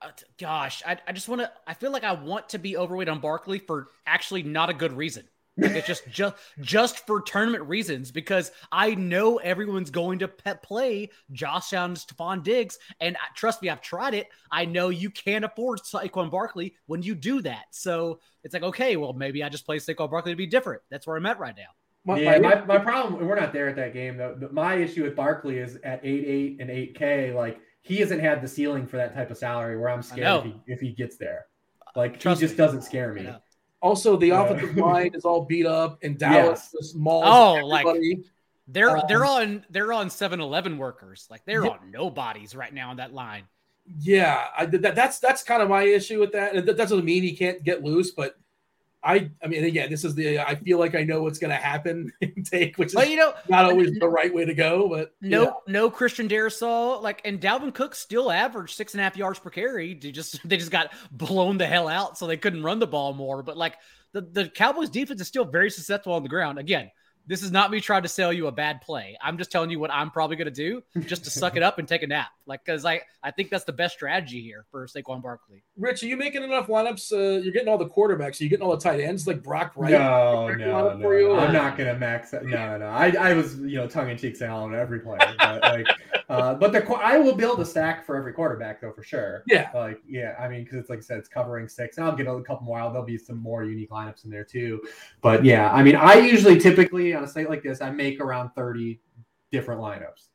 uh, 0.00 0.10
gosh, 0.38 0.82
I, 0.86 0.98
I 1.06 1.12
just 1.12 1.28
want 1.28 1.40
to. 1.40 1.50
I 1.66 1.74
feel 1.74 1.90
like 1.90 2.04
I 2.04 2.12
want 2.12 2.50
to 2.50 2.58
be 2.58 2.76
overweight 2.76 3.08
on 3.08 3.20
Barkley 3.20 3.58
for 3.58 3.88
actually 4.06 4.42
not 4.42 4.70
a 4.70 4.74
good 4.74 4.92
reason. 4.92 5.24
Like 5.56 5.72
it's 5.72 5.86
just 5.86 6.06
just 6.10 6.34
just 6.60 7.06
for 7.06 7.20
tournament 7.20 7.64
reasons 7.64 8.10
because 8.10 8.50
I 8.70 8.94
know 8.94 9.38
everyone's 9.38 9.90
going 9.90 10.18
to 10.20 10.28
pe- 10.28 10.58
play 10.62 11.10
Josh 11.32 11.72
Allen 11.72 11.92
and 11.92 11.98
Stefon 11.98 12.42
Diggs, 12.42 12.78
and 13.00 13.16
trust 13.34 13.62
me, 13.62 13.68
I've 13.68 13.80
tried 13.80 14.14
it. 14.14 14.28
I 14.50 14.64
know 14.64 14.88
you 14.88 15.10
can't 15.10 15.44
afford 15.44 15.80
Saquon 15.80 16.30
Barkley 16.30 16.74
when 16.86 17.02
you 17.02 17.14
do 17.14 17.40
that. 17.42 17.64
So 17.70 18.20
it's 18.42 18.52
like, 18.54 18.62
okay, 18.62 18.96
well, 18.96 19.12
maybe 19.12 19.42
I 19.42 19.48
just 19.48 19.66
play 19.66 19.78
Saquon 19.78 20.10
Barkley 20.10 20.32
to 20.32 20.36
be 20.36 20.46
different. 20.46 20.82
That's 20.90 21.06
where 21.06 21.16
I'm 21.16 21.26
at 21.26 21.38
right 21.38 21.56
now. 21.56 21.70
My, 22.06 22.18
yeah, 22.18 22.38
my, 22.38 22.64
my 22.64 22.78
problem, 22.78 23.26
we're 23.26 23.34
not 23.34 23.52
there 23.52 23.68
at 23.68 23.76
that 23.76 23.94
game 23.94 24.18
though. 24.18 24.36
But 24.38 24.52
My 24.52 24.74
issue 24.74 25.04
with 25.04 25.16
Barkley 25.16 25.58
is 25.58 25.76
at 25.84 26.04
8 26.04 26.06
8 26.06 26.56
and 26.60 26.70
8K, 26.70 27.34
like 27.34 27.60
he 27.80 27.96
hasn't 27.96 28.20
had 28.20 28.42
the 28.42 28.48
ceiling 28.48 28.86
for 28.86 28.98
that 28.98 29.14
type 29.14 29.30
of 29.30 29.38
salary 29.38 29.78
where 29.78 29.88
I'm 29.88 30.02
scared 30.02 30.44
if 30.44 30.44
he, 30.44 30.60
if 30.66 30.80
he, 30.80 30.92
gets 30.92 31.16
there. 31.16 31.46
Like 31.96 32.20
Trust 32.20 32.40
he 32.40 32.46
just 32.46 32.58
me. 32.58 32.64
doesn't 32.64 32.82
scare 32.82 33.12
me. 33.12 33.28
Also, 33.80 34.16
the 34.16 34.28
yeah. 34.28 34.42
offensive 34.42 34.76
line 34.78 35.12
is 35.14 35.24
all 35.24 35.44
beat 35.44 35.66
up 35.66 35.98
and 36.02 36.18
Dallas. 36.18 36.74
Yeah. 36.74 36.92
The 36.94 37.00
oh, 37.04 37.56
everybody. 37.56 38.16
like 38.16 38.24
they're 38.68 38.96
um, 38.96 39.04
they're 39.08 39.24
on 39.24 39.64
they're 39.70 39.92
on 39.92 40.08
7-Eleven 40.08 40.78
workers. 40.78 41.26
Like 41.30 41.44
they're 41.44 41.64
yeah. 41.64 41.72
on 41.72 41.90
nobodies 41.90 42.54
right 42.54 42.72
now 42.72 42.90
on 42.90 42.96
that 42.96 43.14
line. 43.14 43.44
Yeah, 43.98 44.44
I, 44.56 44.66
that, 44.66 44.94
that's 44.94 45.18
that's 45.18 45.42
kind 45.42 45.62
of 45.62 45.68
my 45.68 45.82
issue 45.82 46.18
with 46.20 46.32
that. 46.32 46.64
That 46.66 46.76
doesn't 46.76 47.04
mean 47.04 47.22
he 47.22 47.36
can't 47.36 47.62
get 47.62 47.84
loose, 47.84 48.12
but 48.12 48.36
I, 49.04 49.30
I 49.42 49.48
mean, 49.48 49.64
again, 49.64 49.90
this 49.90 50.02
is 50.02 50.14
the. 50.14 50.38
I 50.38 50.54
feel 50.54 50.78
like 50.78 50.94
I 50.94 51.02
know 51.02 51.22
what's 51.22 51.38
going 51.38 51.50
to 51.50 51.56
happen 51.56 52.10
take, 52.44 52.78
which 52.78 52.88
is 52.88 52.94
well, 52.94 53.06
you 53.06 53.16
know 53.16 53.34
not 53.48 53.66
always 53.66 53.98
the 53.98 54.08
right 54.08 54.32
way 54.32 54.46
to 54.46 54.54
go. 54.54 54.88
But 54.88 55.14
no, 55.20 55.60
no 55.68 55.90
Christian 55.90 56.28
Darrisaw, 56.28 57.02
like, 57.02 57.20
and 57.24 57.38
Dalvin 57.40 57.74
Cook 57.74 57.94
still 57.94 58.30
averaged 58.30 58.74
six 58.74 58.94
and 58.94 59.00
a 59.02 59.04
half 59.04 59.16
yards 59.16 59.38
per 59.38 59.50
carry. 59.50 59.94
They 59.94 60.10
just 60.10 60.40
they 60.48 60.56
just 60.56 60.70
got 60.70 60.92
blown 61.12 61.58
the 61.58 61.66
hell 61.66 61.86
out, 61.86 62.16
so 62.16 62.26
they 62.26 62.38
couldn't 62.38 62.62
run 62.62 62.78
the 62.78 62.86
ball 62.86 63.12
more. 63.12 63.42
But 63.42 63.58
like 63.58 63.74
the 64.12 64.22
the 64.22 64.48
Cowboys 64.48 64.88
defense 64.88 65.20
is 65.20 65.28
still 65.28 65.44
very 65.44 65.70
susceptible 65.70 66.14
on 66.14 66.22
the 66.22 66.28
ground. 66.30 66.58
Again, 66.58 66.90
this 67.26 67.42
is 67.42 67.50
not 67.50 67.70
me 67.70 67.80
trying 67.80 68.02
to 68.02 68.08
sell 68.08 68.32
you 68.32 68.46
a 68.48 68.52
bad 68.52 68.80
play. 68.80 69.16
I'm 69.22 69.38
just 69.38 69.50
telling 69.50 69.70
you 69.70 69.78
what 69.78 69.90
I'm 69.90 70.10
probably 70.10 70.36
going 70.36 70.46
to 70.46 70.50
do 70.50 70.82
just 71.06 71.24
to 71.24 71.30
suck 71.30 71.56
it 71.56 71.62
up 71.62 71.78
and 71.78 71.88
take 71.88 72.02
a 72.02 72.06
nap. 72.06 72.28
Like, 72.46 72.64
because 72.64 72.84
I, 72.84 73.00
I 73.22 73.30
think 73.30 73.48
that's 73.48 73.64
the 73.64 73.72
best 73.72 73.94
strategy 73.94 74.42
here 74.42 74.66
for 74.70 74.86
Saquon 74.86 75.22
Barkley. 75.22 75.62
Rich, 75.78 76.02
are 76.02 76.06
you 76.06 76.18
making 76.18 76.42
enough 76.42 76.66
lineups? 76.66 77.12
Uh, 77.12 77.40
you're 77.40 77.52
getting 77.52 77.68
all 77.68 77.78
the 77.78 77.88
quarterbacks. 77.88 78.40
Are 78.40 78.44
you 78.44 78.50
getting 78.50 78.66
all 78.66 78.76
the 78.76 78.82
tight 78.82 79.00
ends 79.00 79.26
like 79.26 79.42
Brock 79.42 79.72
Wright? 79.76 79.92
No, 79.92 80.48
no, 80.48 80.96
no, 80.98 81.10
you, 81.12 81.34
I'm 81.34 81.52
not 81.52 81.78
going 81.78 81.92
to 81.92 81.98
max. 81.98 82.34
It. 82.34 82.44
No, 82.44 82.76
no. 82.76 82.86
I, 82.86 83.14
I 83.18 83.32
was, 83.32 83.56
you 83.56 83.76
know, 83.76 83.86
tongue 83.86 84.10
in 84.10 84.18
cheek 84.18 84.36
saying 84.36 84.52
on 84.52 84.74
every 84.74 85.00
player. 85.00 85.34
But, 85.38 85.62
like, 85.62 85.86
uh, 86.28 86.54
but 86.54 86.72
the 86.72 86.84
I 86.96 87.16
will 87.16 87.34
build 87.34 87.60
a 87.60 87.64
stack 87.64 88.04
for 88.04 88.16
every 88.16 88.34
quarterback, 88.34 88.82
though, 88.82 88.92
for 88.92 89.02
sure. 89.02 89.42
Yeah. 89.46 89.70
Like, 89.74 90.02
yeah. 90.06 90.36
I 90.38 90.48
mean, 90.48 90.64
because 90.64 90.80
it's 90.80 90.90
like 90.90 90.98
I 90.98 91.02
said, 91.02 91.18
it's 91.18 91.28
covering 91.28 91.68
six. 91.68 91.96
And 91.96 92.06
I'll 92.06 92.14
get 92.14 92.26
a 92.26 92.42
couple 92.42 92.66
more. 92.66 92.78
There'll 92.80 93.02
be 93.02 93.16
some 93.16 93.38
more 93.38 93.64
unique 93.64 93.88
lineups 93.88 94.26
in 94.26 94.30
there, 94.30 94.44
too. 94.44 94.82
But 95.22 95.42
yeah, 95.42 95.72
I 95.72 95.82
mean, 95.82 95.96
I 95.96 96.14
usually 96.14 96.58
typically 96.60 97.13
on 97.14 97.24
a 97.24 97.28
site 97.28 97.48
like 97.48 97.62
this, 97.62 97.80
I 97.80 97.90
make 97.90 98.20
around 98.20 98.50
30 98.50 99.00
different 99.50 99.80
lineups 99.80 100.28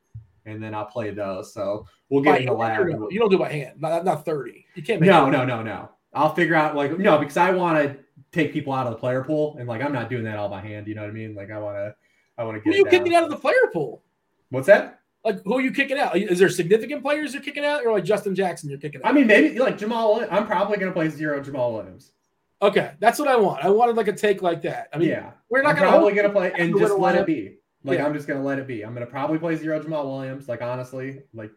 and 0.45 0.61
then 0.61 0.73
I'll 0.73 0.85
play 0.85 1.11
those. 1.11 1.53
So 1.53 1.85
we'll 2.09 2.23
get 2.23 2.31
by 2.31 2.37
in 2.39 2.45
the 2.47 2.53
lab. 2.53 2.87
You 2.87 3.19
don't 3.19 3.29
do 3.29 3.37
by 3.37 3.51
hand, 3.51 3.81
not, 3.81 4.05
not 4.05 4.25
30. 4.25 4.65
You 4.75 4.83
can't 4.83 5.01
No, 5.01 5.29
no, 5.29 5.45
no, 5.45 5.61
no. 5.61 5.89
I'll 6.13 6.33
figure 6.33 6.55
out 6.55 6.75
like 6.75 6.97
no, 6.97 7.19
because 7.19 7.37
I 7.37 7.51
want 7.51 7.77
to 7.83 7.97
take 8.31 8.51
people 8.51 8.73
out 8.73 8.87
of 8.87 8.93
the 8.93 8.97
player 8.97 9.23
pool 9.23 9.57
and 9.59 9.67
like 9.67 9.81
I'm 9.81 9.93
not 9.93 10.09
doing 10.09 10.23
that 10.23 10.37
all 10.37 10.49
by 10.49 10.61
hand. 10.61 10.87
You 10.87 10.95
know 10.95 11.01
what 11.01 11.11
I 11.11 11.13
mean? 11.13 11.35
Like 11.35 11.51
I 11.51 11.59
want 11.59 11.77
to, 11.77 11.95
I 12.37 12.43
want 12.43 12.57
to 12.57 12.61
get. 12.61 12.73
Who 12.73 12.75
are 12.75 12.77
you 12.77 12.85
kicking 12.85 13.13
out 13.15 13.23
of 13.23 13.29
the 13.29 13.37
player 13.37 13.69
pool? 13.71 14.03
What's 14.49 14.67
that? 14.67 15.01
Like 15.23 15.43
who 15.43 15.57
are 15.57 15.61
you 15.61 15.71
kicking 15.71 15.99
out? 15.99 16.17
Is 16.17 16.39
there 16.39 16.49
significant 16.49 17.03
players 17.03 17.33
you're 17.33 17.43
kicking 17.43 17.65
out, 17.65 17.85
or 17.85 17.91
like 17.91 18.05
Justin 18.05 18.33
Jackson 18.33 18.69
you're 18.69 18.79
kicking 18.79 19.01
out? 19.03 19.09
I 19.09 19.11
mean, 19.11 19.27
maybe 19.27 19.59
like 19.59 19.77
Jamaal. 19.77 20.27
I'm 20.31 20.47
probably 20.47 20.77
going 20.77 20.89
to 20.89 20.93
play 20.93 21.09
zero 21.09 21.43
Jamaal 21.43 21.73
Williams. 21.73 22.13
Okay, 22.61 22.91
that's 22.99 23.19
what 23.19 23.27
I 23.27 23.37
want. 23.37 23.63
I 23.63 23.69
wanted 23.69 23.95
like 23.95 24.07
a 24.07 24.13
take 24.13 24.41
like 24.41 24.61
that. 24.63 24.89
I 24.93 24.97
mean, 24.97 25.09
yeah, 25.09 25.31
we're 25.49 25.61
not 25.61 25.75
gonna 25.75 25.89
probably 25.89 26.13
to 26.13 26.29
play 26.29 26.51
and 26.57 26.77
just 26.77 26.97
let 26.97 27.15
it 27.15 27.25
be. 27.25 27.55
Like 27.83 27.99
yeah. 27.99 28.05
I'm 28.05 28.13
just 28.13 28.27
gonna 28.27 28.43
let 28.43 28.59
it 28.59 28.67
be. 28.67 28.83
I'm 28.83 28.93
gonna 28.93 29.05
probably 29.05 29.39
play 29.39 29.55
zero 29.55 29.81
Jamaal 29.81 30.05
Williams. 30.05 30.49
Like 30.49 30.61
honestly, 30.61 31.21
like 31.33 31.51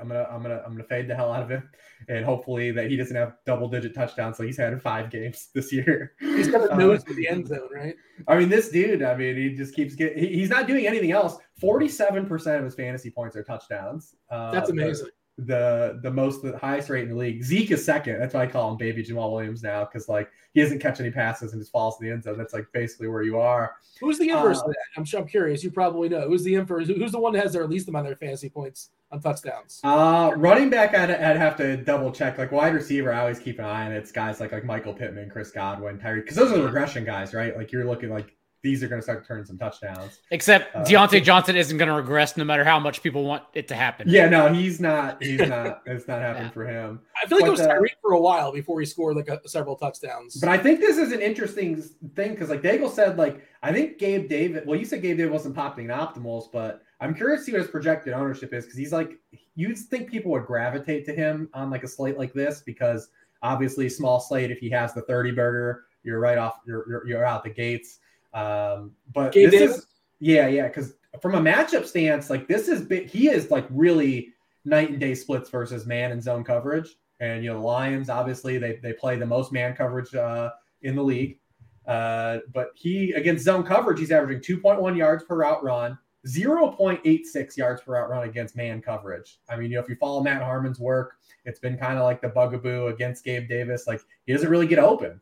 I'm 0.00 0.08
gonna 0.08 0.26
I'm 0.30 0.42
gonna 0.42 0.60
I'm 0.64 0.72
gonna 0.72 0.84
fade 0.84 1.06
the 1.06 1.14
hell 1.14 1.32
out 1.32 1.42
of 1.42 1.48
him, 1.48 1.68
and 2.08 2.24
hopefully 2.24 2.72
that 2.72 2.90
he 2.90 2.96
doesn't 2.96 3.14
have 3.14 3.34
double 3.46 3.68
digit 3.68 3.94
touchdowns. 3.94 4.36
So 4.36 4.42
he's 4.42 4.56
had 4.56 4.80
five 4.82 5.10
games 5.10 5.48
this 5.54 5.72
year. 5.72 6.14
He's 6.18 6.48
got 6.48 6.62
a 6.62 6.72
um, 6.72 6.78
nose 6.78 7.04
to 7.04 7.14
the 7.14 7.28
end 7.28 7.46
zone, 7.46 7.68
right? 7.72 7.94
I 8.26 8.36
mean, 8.36 8.48
this 8.48 8.70
dude. 8.70 9.02
I 9.02 9.14
mean, 9.14 9.36
he 9.36 9.54
just 9.54 9.74
keeps 9.74 9.94
getting. 9.94 10.18
He, 10.18 10.34
he's 10.34 10.50
not 10.50 10.66
doing 10.66 10.86
anything 10.86 11.12
else. 11.12 11.36
Forty 11.60 11.88
seven 11.88 12.26
percent 12.26 12.58
of 12.58 12.64
his 12.64 12.74
fantasy 12.74 13.10
points 13.10 13.36
are 13.36 13.44
touchdowns. 13.44 14.16
Uh, 14.28 14.50
That's 14.50 14.70
amazing. 14.70 15.08
The 15.38 16.00
the 16.02 16.10
most 16.10 16.42
the 16.42 16.58
highest 16.58 16.90
rate 16.90 17.04
in 17.04 17.10
the 17.10 17.14
league. 17.14 17.44
Zeke 17.44 17.70
is 17.70 17.84
second. 17.84 18.18
That's 18.18 18.34
why 18.34 18.42
I 18.42 18.46
call 18.48 18.72
him 18.72 18.76
Baby 18.76 19.04
Jamaal 19.04 19.30
Williams 19.32 19.62
now 19.62 19.84
because 19.84 20.08
like 20.08 20.28
he 20.52 20.60
doesn't 20.60 20.80
catch 20.80 20.98
any 20.98 21.12
passes 21.12 21.52
and 21.52 21.62
just 21.62 21.70
falls 21.70 21.96
to 21.98 22.04
the 22.04 22.10
end 22.10 22.24
zone. 22.24 22.36
That's 22.36 22.52
like 22.52 22.66
basically 22.72 23.06
where 23.06 23.22
you 23.22 23.38
are. 23.38 23.76
Who's 24.00 24.18
the 24.18 24.30
inverse 24.30 24.58
Uh, 24.58 24.62
of 24.64 24.70
that? 24.70 24.76
I'm 24.96 25.04
sure 25.04 25.20
I'm 25.20 25.28
curious. 25.28 25.62
You 25.62 25.70
probably 25.70 26.08
know. 26.08 26.22
Who's 26.22 26.42
the 26.42 26.56
inverse? 26.56 26.88
Who's 26.88 27.12
the 27.12 27.20
one 27.20 27.32
that 27.34 27.42
has 27.44 27.52
their 27.52 27.68
least 27.68 27.86
amount 27.88 28.06
of 28.06 28.10
their 28.10 28.16
fantasy 28.28 28.48
points 28.48 28.90
on 29.12 29.20
touchdowns? 29.20 29.80
Uh, 29.84 30.32
running 30.36 30.70
back, 30.70 30.92
I'd, 30.94 31.10
I'd 31.10 31.36
have 31.36 31.56
to 31.58 31.76
double 31.76 32.10
check. 32.10 32.36
Like 32.36 32.50
wide 32.50 32.74
receiver, 32.74 33.12
I 33.12 33.20
always 33.20 33.38
keep 33.38 33.60
an 33.60 33.64
eye 33.64 33.86
on 33.86 33.92
it. 33.92 33.96
It's 33.98 34.10
guys 34.10 34.40
like 34.40 34.50
like 34.50 34.64
Michael 34.64 34.92
Pittman, 34.92 35.30
Chris 35.30 35.52
Godwin, 35.52 36.00
Tyree, 36.00 36.22
because 36.22 36.36
those 36.36 36.50
are 36.50 36.56
the 36.58 36.64
regression 36.64 37.04
guys, 37.04 37.32
right? 37.32 37.56
Like 37.56 37.70
you're 37.70 37.84
looking 37.86 38.10
like 38.10 38.34
these 38.62 38.82
are 38.82 38.88
going 38.88 38.98
to 38.98 39.02
start 39.02 39.26
turning 39.26 39.44
some 39.44 39.56
touchdowns. 39.56 40.18
Except 40.30 40.74
Uh, 40.74 40.84
Diontae 40.84 41.22
Johnson 41.22 41.56
isn't 41.56 41.76
going 41.78 41.88
to 41.88 41.94
regress 41.94 42.36
no 42.36 42.44
matter 42.44 42.64
how 42.64 42.78
much 42.78 43.02
people 43.02 43.24
want 43.24 43.44
it 43.54 43.68
to 43.68 43.74
happen. 43.74 44.08
Yeah, 44.08 44.28
no, 44.28 44.52
he's 44.52 44.80
not. 44.80 45.22
He's 45.22 45.40
not. 45.40 45.82
it's 45.86 46.08
not 46.08 46.20
happening 46.20 46.46
Yeah. 46.48 46.52
for 46.52 46.66
him. 46.66 47.00
I 47.22 47.26
feel 47.28 47.38
like 47.38 47.46
it 47.46 47.50
was 47.50 47.60
uh, 47.60 47.68
Tyreek 47.68 47.94
for 48.02 48.12
a 48.12 48.20
while 48.20 48.52
before 48.52 48.80
he 48.80 48.86
scored 48.86 49.16
like 49.16 49.28
a, 49.28 49.40
several 49.48 49.76
touchdowns. 49.76 50.36
But 50.36 50.48
I 50.48 50.58
think 50.58 50.80
this 50.80 50.98
is 50.98 51.12
an 51.12 51.20
interesting 51.20 51.80
thing 52.16 52.32
because, 52.32 52.48
like 52.50 52.62
Daigle 52.62 52.90
said, 52.90 53.16
like 53.16 53.44
I 53.62 53.72
think 53.72 53.98
Gabe 53.98 54.28
Davis. 54.28 54.64
Well, 54.66 54.78
you 54.78 54.84
said 54.84 55.02
Gabe 55.02 55.18
Davis 55.18 55.32
wasn't 55.32 55.54
popping 55.54 55.84
in 55.86 55.90
optimals, 55.90 56.50
but 56.52 56.82
I'm 57.00 57.14
curious 57.14 57.42
to 57.42 57.44
see 57.46 57.52
what 57.52 57.60
his 57.62 57.70
projected 57.70 58.12
ownership 58.12 58.52
is 58.52 58.64
because 58.64 58.78
he's 58.78 58.92
like 58.92 59.18
you'd 59.54 59.76
think 59.78 60.10
people 60.10 60.30
would 60.32 60.46
gravitate 60.46 61.04
to 61.06 61.12
him 61.12 61.48
on 61.54 61.70
like 61.70 61.82
a 61.84 61.88
slate 61.88 62.16
like 62.18 62.32
this 62.32 62.60
because 62.60 63.10
obviously 63.42 63.88
small 63.88 64.18
slate. 64.20 64.50
If 64.50 64.58
he 64.58 64.68
has 64.70 64.94
the 64.94 65.02
30 65.02 65.32
burger, 65.32 65.84
you're 66.02 66.20
right 66.20 66.38
off. 66.38 66.60
You're 66.66 66.88
you're, 66.88 67.06
you're 67.06 67.24
out 67.24 67.44
the 67.44 67.50
gates. 67.50 67.98
Um, 68.34 68.92
but 69.12 69.32
Gabe 69.32 69.50
this 69.50 69.60
Davis? 69.60 69.76
is 69.78 69.86
yeah, 70.20 70.48
yeah. 70.48 70.68
Because 70.68 70.94
from 71.20 71.34
a 71.34 71.40
matchup 71.40 71.86
stance, 71.86 72.30
like 72.30 72.48
this 72.48 72.68
is 72.68 72.82
big. 72.82 73.08
He 73.08 73.28
is 73.28 73.50
like 73.50 73.66
really 73.70 74.32
night 74.64 74.90
and 74.90 75.00
day 75.00 75.14
splits 75.14 75.50
versus 75.50 75.86
man 75.86 76.12
and 76.12 76.22
zone 76.22 76.44
coverage. 76.44 76.96
And 77.20 77.42
you 77.42 77.52
know, 77.52 77.62
Lions 77.62 78.10
obviously 78.10 78.58
they 78.58 78.76
they 78.82 78.92
play 78.92 79.16
the 79.16 79.26
most 79.26 79.52
man 79.52 79.74
coverage 79.74 80.14
uh, 80.14 80.50
in 80.82 80.94
the 80.94 81.02
league. 81.02 81.38
Uh, 81.86 82.38
but 82.52 82.70
he 82.74 83.12
against 83.12 83.44
zone 83.44 83.64
coverage, 83.64 83.98
he's 83.98 84.12
averaging 84.12 84.42
2.1 84.42 84.96
yards 84.96 85.24
per 85.24 85.36
route 85.36 85.64
run, 85.64 85.98
0.86 86.26 87.56
yards 87.56 87.80
per 87.80 87.94
route 87.94 88.10
run 88.10 88.28
against 88.28 88.56
man 88.56 88.82
coverage. 88.82 89.38
I 89.48 89.56
mean, 89.56 89.70
you 89.70 89.78
know, 89.78 89.82
if 89.82 89.88
you 89.88 89.96
follow 89.96 90.22
Matt 90.22 90.42
Harmon's 90.42 90.78
work, 90.78 91.14
it's 91.46 91.58
been 91.58 91.78
kind 91.78 91.98
of 91.98 92.04
like 92.04 92.20
the 92.20 92.28
bugaboo 92.28 92.88
against 92.88 93.24
Gabe 93.24 93.48
Davis. 93.48 93.86
Like 93.86 94.02
he 94.26 94.34
doesn't 94.34 94.50
really 94.50 94.66
get 94.66 94.78
open. 94.78 95.18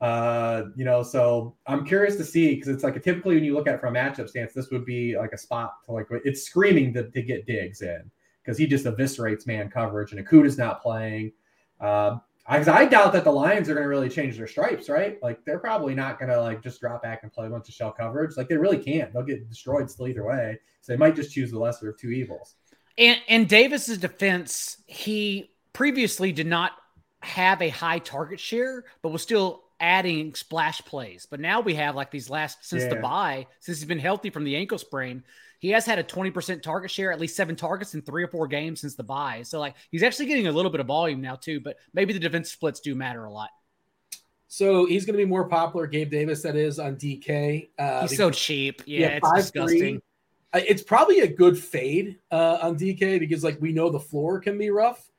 Uh, 0.00 0.64
you 0.76 0.84
know, 0.84 1.02
so 1.02 1.56
I'm 1.66 1.84
curious 1.84 2.16
to 2.16 2.24
see 2.24 2.54
because 2.54 2.68
it's 2.68 2.84
like 2.84 2.96
a, 2.96 3.00
typically 3.00 3.36
when 3.36 3.44
you 3.44 3.54
look 3.54 3.66
at 3.66 3.74
it 3.74 3.80
from 3.80 3.96
a 3.96 3.98
matchup 3.98 4.28
stance, 4.28 4.52
this 4.52 4.70
would 4.70 4.84
be 4.84 5.16
like 5.16 5.32
a 5.32 5.38
spot 5.38 5.74
to 5.86 5.92
like 5.92 6.06
it's 6.24 6.42
screaming 6.42 6.92
to, 6.94 7.10
to 7.10 7.22
get 7.22 7.46
Diggs 7.46 7.80
in 7.80 8.10
because 8.42 8.58
he 8.58 8.66
just 8.66 8.84
eviscerates 8.84 9.46
man 9.46 9.70
coverage 9.70 10.12
and 10.12 10.26
Okudah's 10.26 10.58
not 10.58 10.82
playing. 10.82 11.32
Um, 11.80 12.20
I, 12.46 12.58
I 12.58 12.84
doubt 12.84 13.12
that 13.14 13.24
the 13.24 13.32
Lions 13.32 13.70
are 13.70 13.74
going 13.74 13.84
to 13.84 13.88
really 13.88 14.10
change 14.10 14.36
their 14.36 14.46
stripes, 14.46 14.88
right? 14.88 15.18
Like 15.22 15.44
they're 15.44 15.58
probably 15.58 15.94
not 15.94 16.18
going 16.18 16.30
to 16.30 16.40
like 16.40 16.62
just 16.62 16.80
drop 16.80 17.02
back 17.02 17.22
and 17.22 17.32
play 17.32 17.46
a 17.46 17.50
bunch 17.50 17.68
of 17.68 17.74
shell 17.74 17.92
coverage. 17.92 18.36
Like 18.36 18.48
they 18.48 18.56
really 18.56 18.78
can't. 18.78 19.12
They'll 19.12 19.22
get 19.22 19.48
destroyed 19.48 19.90
still 19.90 20.08
either 20.08 20.26
way. 20.26 20.58
So 20.82 20.92
they 20.92 20.98
might 20.98 21.16
just 21.16 21.32
choose 21.32 21.50
the 21.50 21.58
lesser 21.58 21.88
of 21.88 21.98
two 21.98 22.10
evils. 22.10 22.56
And 22.98 23.18
in 23.28 23.46
Davis's 23.46 23.98
defense, 23.98 24.78
he 24.86 25.52
previously 25.72 26.32
did 26.32 26.46
not 26.46 26.72
have 27.22 27.62
a 27.62 27.70
high 27.70 27.98
target 27.98 28.38
share, 28.38 28.84
but 29.00 29.08
was 29.08 29.22
still 29.22 29.63
adding 29.80 30.34
splash 30.34 30.80
plays. 30.82 31.26
But 31.30 31.40
now 31.40 31.60
we 31.60 31.74
have 31.74 31.94
like 31.96 32.10
these 32.10 32.30
last 32.30 32.64
since 32.64 32.84
the 32.84 32.96
Yeah. 32.96 33.00
bye, 33.00 33.46
since 33.60 33.78
he's 33.78 33.88
been 33.88 33.98
healthy 33.98 34.30
from 34.30 34.44
the 34.44 34.56
ankle 34.56 34.78
sprain, 34.78 35.22
he 35.58 35.70
has 35.70 35.86
had 35.86 35.98
a 35.98 36.04
20% 36.04 36.62
target 36.62 36.90
share, 36.90 37.10
at 37.12 37.20
least 37.20 37.36
seven 37.36 37.56
targets 37.56 37.94
in 37.94 38.02
three 38.02 38.22
or 38.22 38.28
four 38.28 38.46
games 38.46 38.80
since 38.80 38.94
the 38.96 39.02
bye. 39.02 39.42
So 39.44 39.58
like 39.60 39.74
he's 39.90 40.02
actually 40.02 40.26
getting 40.26 40.46
a 40.46 40.52
little 40.52 40.70
bit 40.70 40.80
of 40.80 40.86
volume 40.86 41.20
now 41.20 41.36
too, 41.36 41.60
but 41.60 41.76
maybe 41.92 42.12
the 42.12 42.18
defense 42.18 42.50
splits 42.52 42.80
do 42.80 42.94
matter 42.94 43.24
a 43.24 43.32
lot. 43.32 43.50
so 44.46 44.86
he's 44.86 45.04
going 45.04 45.14
to 45.18 45.24
be 45.24 45.28
more 45.28 45.48
popular, 45.48 45.86
Gabe 45.86 46.10
Davis, 46.10 46.42
that 46.42 46.54
is 46.54 46.78
on 46.78 46.96
DK. 46.96 47.70
Uh, 47.78 48.06
He's 48.06 48.16
so 48.16 48.30
cheap. 48.30 48.82
Yeah, 48.86 49.08
it's 49.08 49.26
5'3". 49.28 49.36
disgusting. 49.36 50.02
Uh, 50.52 50.60
It's 50.68 50.82
probably 50.82 51.20
a 51.20 51.26
good 51.26 51.58
fade 51.58 52.18
uh, 52.30 52.58
on 52.62 52.76
DK 52.78 53.18
because 53.18 53.42
like 53.42 53.60
we 53.60 53.72
know 53.72 53.90
the 53.90 53.98
floor 53.98 54.38
can 54.38 54.56
be 54.56 54.70
rough. 54.70 55.10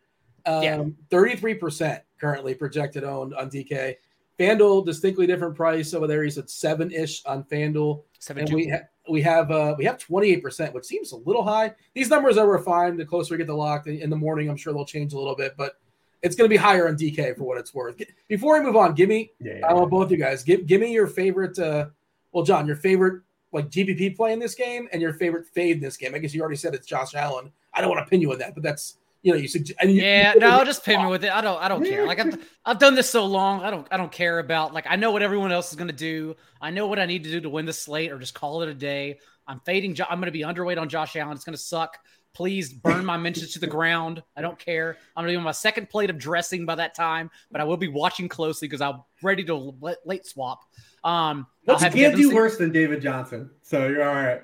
Um, 0.46 0.64
Yeah. 0.64 0.84
33% 1.10 2.02
currently 2.20 2.54
projected 2.56 3.04
owned 3.04 3.34
on 3.34 3.50
DK. 3.50 3.96
FanDuel 4.40 4.86
distinctly 4.86 5.26
different 5.28 5.56
price 5.56 5.94
over 5.94 6.08
there. 6.08 6.24
He's 6.24 6.38
at 6.38 6.50
seven 6.50 6.92
ish 6.92 7.24
on 7.26 7.44
FanDuel, 7.44 8.04
Seven 8.20 8.42
and 8.42 8.50
two. 8.50 8.56
we 8.56 8.68
ha- 8.70 8.82
we 9.10 9.22
have 9.22 9.52
uh, 9.52 9.76
we 9.78 9.86
have 9.86 9.98
28%, 9.98 10.74
which 10.74 10.86
seems 10.86 11.12
a 11.12 11.18
little 11.18 11.44
high. 11.44 11.74
These 11.94 12.10
numbers 12.10 12.38
are 12.38 12.48
refined. 12.50 13.00
The 13.00 13.06
closer 13.06 13.34
we 13.34 13.38
get 13.38 13.48
to 13.48 13.56
lock 13.56 13.88
in 13.88 14.10
the 14.10 14.16
morning, 14.16 14.50
I'm 14.50 14.58
sure 14.58 14.74
they'll 14.74 14.86
change 14.86 15.14
a 15.14 15.18
little 15.18 15.36
bit, 15.36 15.56
but 15.58 15.78
it's 16.24 16.36
going 16.36 16.46
to 16.50 16.54
be 16.54 16.58
higher 16.58 16.88
on 16.88 16.96
DK 16.98 17.38
for 17.38 17.44
what 17.44 17.58
it's 17.60 17.74
worth. 17.74 18.02
Before 18.28 18.58
we 18.58 18.66
move 18.66 18.76
on, 18.76 18.96
give 18.96 19.10
me 19.10 19.32
Yeah. 19.40 19.60
I 19.68 19.74
want 19.74 19.92
both 19.92 20.10
you 20.12 20.18
guys. 20.18 20.44
Give 20.44 20.66
give 20.66 20.82
me 20.82 20.92
your 20.92 21.08
favorite. 21.08 21.58
Uh, 21.60 21.88
well, 22.32 22.44
John, 22.44 22.66
your 22.68 22.76
favorite 22.78 23.22
like 23.52 23.70
GPP 23.70 24.18
play 24.18 24.34
in 24.34 24.40
this 24.40 24.56
game, 24.56 24.90
and 24.92 25.02
your 25.02 25.14
favorite 25.14 25.46
fade 25.48 25.78
in 25.78 25.82
this 25.84 25.96
game. 25.98 26.14
I 26.14 26.18
guess 26.18 26.34
you 26.34 26.42
already 26.42 26.58
said 26.58 26.74
it's 26.74 26.88
Josh 26.88 27.16
Allen. 27.16 27.52
I 27.74 27.80
don't 27.82 27.90
want 27.90 28.06
to 28.06 28.10
pin 28.10 28.20
you 28.22 28.32
on 28.34 28.40
that, 28.40 28.54
but 28.54 28.64
that's 28.64 28.98
you 29.26 29.32
know 29.32 29.40
you 29.40 29.48
suggest. 29.48 29.80
Yeah, 29.84 30.34
no, 30.38 30.64
just 30.64 30.86
pin 30.86 31.02
me 31.02 31.08
with 31.10 31.24
it. 31.24 31.32
I 31.32 31.42
don't, 31.42 31.60
I 31.60 31.68
don't 31.68 31.84
care. 31.84 32.06
Like 32.06 32.20
I've, 32.20 32.38
I've 32.66 32.78
done 32.78 32.94
this 32.94 33.10
so 33.10 33.26
long, 33.26 33.62
I 33.62 33.72
don't, 33.72 33.88
I 33.90 33.98
don't 33.98 34.12
care 34.12 34.38
about. 34.38 34.72
Like 34.72 34.86
I 34.88 34.98
know 34.98 35.12
what 35.12 35.24
everyone 35.24 35.52
else 35.52 35.72
is 35.72 35.76
going 35.76 35.88
to 35.88 35.96
do. 35.96 36.36
I 36.62 36.70
know 36.70 36.86
what 36.86 37.00
I 37.00 37.08
need 37.08 37.24
to 37.24 37.32
do 37.32 37.42
to 37.42 37.50
win 37.50 37.66
the 37.66 37.74
slate, 37.74 38.12
or 38.12 38.20
just 38.20 38.36
call 38.36 38.62
it 38.62 38.70
a 38.70 38.74
day. 38.76 39.18
I'm 39.48 39.60
fading. 39.62 39.98
I'm 40.08 40.20
going 40.20 40.28
to 40.28 40.32
be 40.32 40.42
underweight 40.42 40.80
on 40.80 40.90
Josh 40.90 41.16
Allen. 41.16 41.36
It's 41.36 41.44
going 41.44 41.56
to 41.56 41.62
suck. 41.62 41.98
Please 42.36 42.72
burn 42.72 43.04
my 43.04 43.18
mentions 43.18 43.54
to 43.54 43.60
the 43.60 43.68
ground. 43.68 44.22
I 44.36 44.42
don't 44.42 44.60
care. 44.60 44.98
I'm 45.16 45.24
going 45.24 45.32
to 45.32 45.34
be 45.34 45.38
on 45.38 45.44
my 45.44 45.52
second 45.54 45.90
plate 45.90 46.12
of 46.12 46.20
dressing 46.20 46.68
by 46.68 46.76
that 46.76 46.94
time, 46.94 47.32
but 47.50 47.62
I 47.62 47.64
will 47.64 47.78
be 47.78 47.88
watching 47.88 48.30
closely 48.30 48.68
because 48.68 48.82
I'm 48.82 49.02
ready 49.24 49.44
to 49.46 49.74
late 50.06 50.28
swap. 50.28 50.62
Um, 51.04 51.48
I'll 51.68 51.80
can't 51.80 52.16
do 52.16 52.36
worse 52.36 52.58
than 52.58 52.72
David 52.72 53.02
Johnson. 53.02 53.50
So 53.64 53.88
you're 53.88 54.08
all 54.08 54.14
right. 54.14 54.42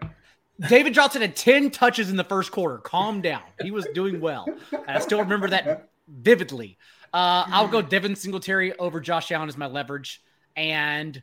David 0.68 0.93
Johnson 0.93 1.22
had 1.22 1.36
10 1.36 1.72
touches 1.72 2.09
in 2.09 2.18
the 2.18 2.24
first 2.24 2.51
quarter. 2.51 2.78
Calm 2.78 3.22
down. 3.22 3.41
He 3.62 3.72
was 3.72 3.88
doing 3.93 4.20
well. 4.22 4.45
And 4.72 4.84
I 4.88 4.99
still 4.99 5.20
remember 5.20 5.49
that 5.49 5.89
vividly. 6.07 6.78
Uh, 7.14 7.43
I'll 7.47 7.68
go 7.68 7.82
Devin 7.82 8.16
Singletary 8.16 8.78
over 8.78 8.99
Josh 9.01 9.32
Allen 9.32 9.49
as 9.49 9.57
my 9.57 9.68
leverage. 9.68 10.22
And 10.55 11.22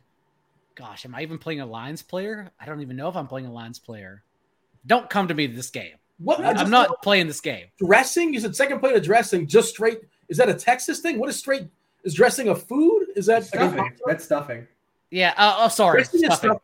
gosh, 0.75 1.05
am 1.05 1.15
I 1.15 1.21
even 1.21 1.37
playing 1.37 1.61
a 1.61 1.65
Lions 1.65 2.01
player? 2.01 2.51
I 2.59 2.65
don't 2.65 2.81
even 2.81 2.95
know 2.95 3.09
if 3.09 3.15
I'm 3.15 3.27
playing 3.27 3.47
a 3.47 3.51
Lions 3.53 3.79
player. 3.79 4.23
Don't 4.85 5.09
come 5.09 5.27
to 5.27 5.33
me 5.33 5.47
this 5.47 5.69
game. 5.69 5.95
what 6.19 6.39
I 6.41 6.49
I'm 6.49 6.55
just- 6.57 6.71
not 6.71 7.01
playing 7.01 7.27
this 7.27 7.41
game. 7.41 7.67
dressing. 7.83 8.33
You 8.33 8.39
said 8.39 8.55
second 8.55 8.79
plate 8.79 8.95
of 8.95 9.03
dressing, 9.03 9.47
just 9.47 9.69
straight. 9.69 9.99
Is 10.27 10.37
that 10.37 10.49
a 10.49 10.53
Texas 10.53 10.99
thing? 10.99 11.17
What 11.19 11.29
is 11.29 11.37
straight? 11.37 11.67
Is 12.03 12.13
dressing 12.13 12.49
a 12.49 12.55
food? 12.55 13.07
Is 13.15 13.25
that 13.25 13.45
Stuffing. 13.45 13.91
That's 14.05 14.23
stuffing. 14.25 14.67
Yeah. 15.11 15.33
Uh, 15.37 15.55
oh, 15.59 15.67
sorry. 15.69 15.97
dressing 16.01 16.23
is 16.23 16.33
Stuffing. 16.37 16.59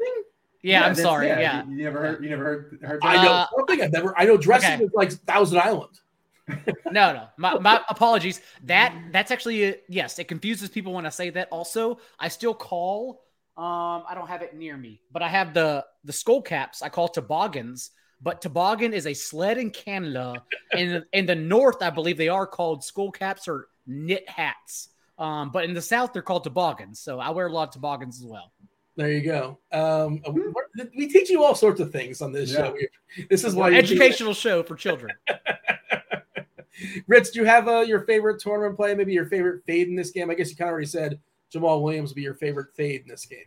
Stuffing? 0.70 0.82
Yeah, 0.82 0.86
I'm 0.88 0.96
sorry. 0.96 1.28
Yeah. 1.28 1.66
You, 1.66 1.76
you 1.78 1.84
never 1.86 2.00
heard. 2.02 2.24
You 2.24 2.30
never 2.30 2.44
heard. 2.44 2.80
heard 2.82 3.00
I 3.04 3.16
that? 3.18 3.24
know 3.24 3.32
Uh, 3.32 3.48
something. 3.58 3.82
I've 3.82 3.92
never. 3.92 4.18
I 4.18 4.26
know 4.26 4.38
dressing 4.38 4.74
okay. 4.76 4.84
is 4.86 4.92
like 4.94 5.12
Thousand 5.12 5.60
Island. 5.60 6.00
No, 6.92 7.12
no. 7.12 7.28
My, 7.38 7.58
my 7.58 7.82
apologies. 7.90 8.40
That 8.66 8.94
that's 9.12 9.32
actually 9.32 9.64
a, 9.66 9.76
yes. 9.90 10.20
It 10.20 10.28
confuses 10.28 10.70
people 10.70 10.94
when 10.94 11.06
I 11.06 11.10
say 11.10 11.32
that. 11.32 11.48
Also, 11.52 11.98
I 12.20 12.28
still 12.28 12.54
call. 12.54 13.24
Um, 13.58 14.04
I 14.08 14.12
don't 14.14 14.28
have 14.28 14.42
it 14.44 14.56
near 14.56 14.78
me, 14.78 15.02
but 15.12 15.22
I 15.24 15.28
have 15.28 15.54
the 15.56 15.86
the 16.04 16.14
skull 16.14 16.42
caps. 16.44 16.82
I 16.84 16.90
call 16.90 17.08
toboggans, 17.08 17.90
but 18.22 18.42
toboggan 18.42 18.94
is 18.94 19.08
a 19.08 19.14
sled 19.16 19.58
in 19.58 19.72
Canada. 19.72 20.44
in 20.72 21.04
in 21.14 21.26
the 21.26 21.36
north, 21.36 21.82
I 21.82 21.90
believe 21.90 22.18
they 22.18 22.30
are 22.30 22.46
called 22.46 22.84
skull 22.84 23.12
caps 23.12 23.48
or 23.48 23.68
knit 23.88 24.30
hats. 24.30 24.90
Um, 25.18 25.50
but 25.52 25.64
in 25.64 25.74
the 25.74 25.82
south, 25.82 26.14
they're 26.14 26.22
called 26.22 26.44
toboggans. 26.44 27.00
So 27.00 27.20
I 27.20 27.32
wear 27.32 27.48
a 27.48 27.52
lot 27.52 27.70
of 27.70 27.74
toboggans 27.74 28.20
as 28.20 28.26
well. 28.26 28.52
There 28.98 29.12
you 29.12 29.22
go. 29.24 29.60
Um, 29.72 30.22
we're- 30.30 30.54
we 30.96 31.08
teach 31.08 31.30
you 31.30 31.44
all 31.44 31.56
sorts 31.56 31.80
of 31.82 31.92
things 31.92 32.22
on 32.22 32.32
this 32.32 32.52
Yeah. 32.52 32.68
show. 32.68 32.74
We- 32.74 33.26
This 33.30 33.44
is 33.44 33.54
why 33.56 33.70
you- 33.70 33.78
Educational 33.78 34.34
show 34.34 34.64
for 34.64 34.76
children. 34.76 35.12
Rich, 37.08 37.32
do 37.32 37.40
you 37.40 37.46
have 37.46 37.68
uh, 37.68 37.80
your 37.82 38.02
favorite 38.02 38.42
tournament 38.42 38.76
play? 38.76 38.94
Maybe 38.96 39.14
your 39.14 39.26
favorite 39.28 39.64
fade 39.66 39.88
in 39.88 39.96
this 39.96 40.12
game? 40.12 40.30
I 40.30 40.34
guess 40.34 40.50
you 40.50 40.58
kind 40.58 40.68
of 40.70 40.74
already 40.74 40.88
said 40.88 41.20
Jamaal 41.54 41.82
Williams 41.82 42.10
would 42.12 42.16
be 42.16 42.22
your 42.22 42.34
favorite 42.34 42.76
fade 42.76 43.02
in 43.02 43.08
this 43.08 43.26
game. 43.26 43.40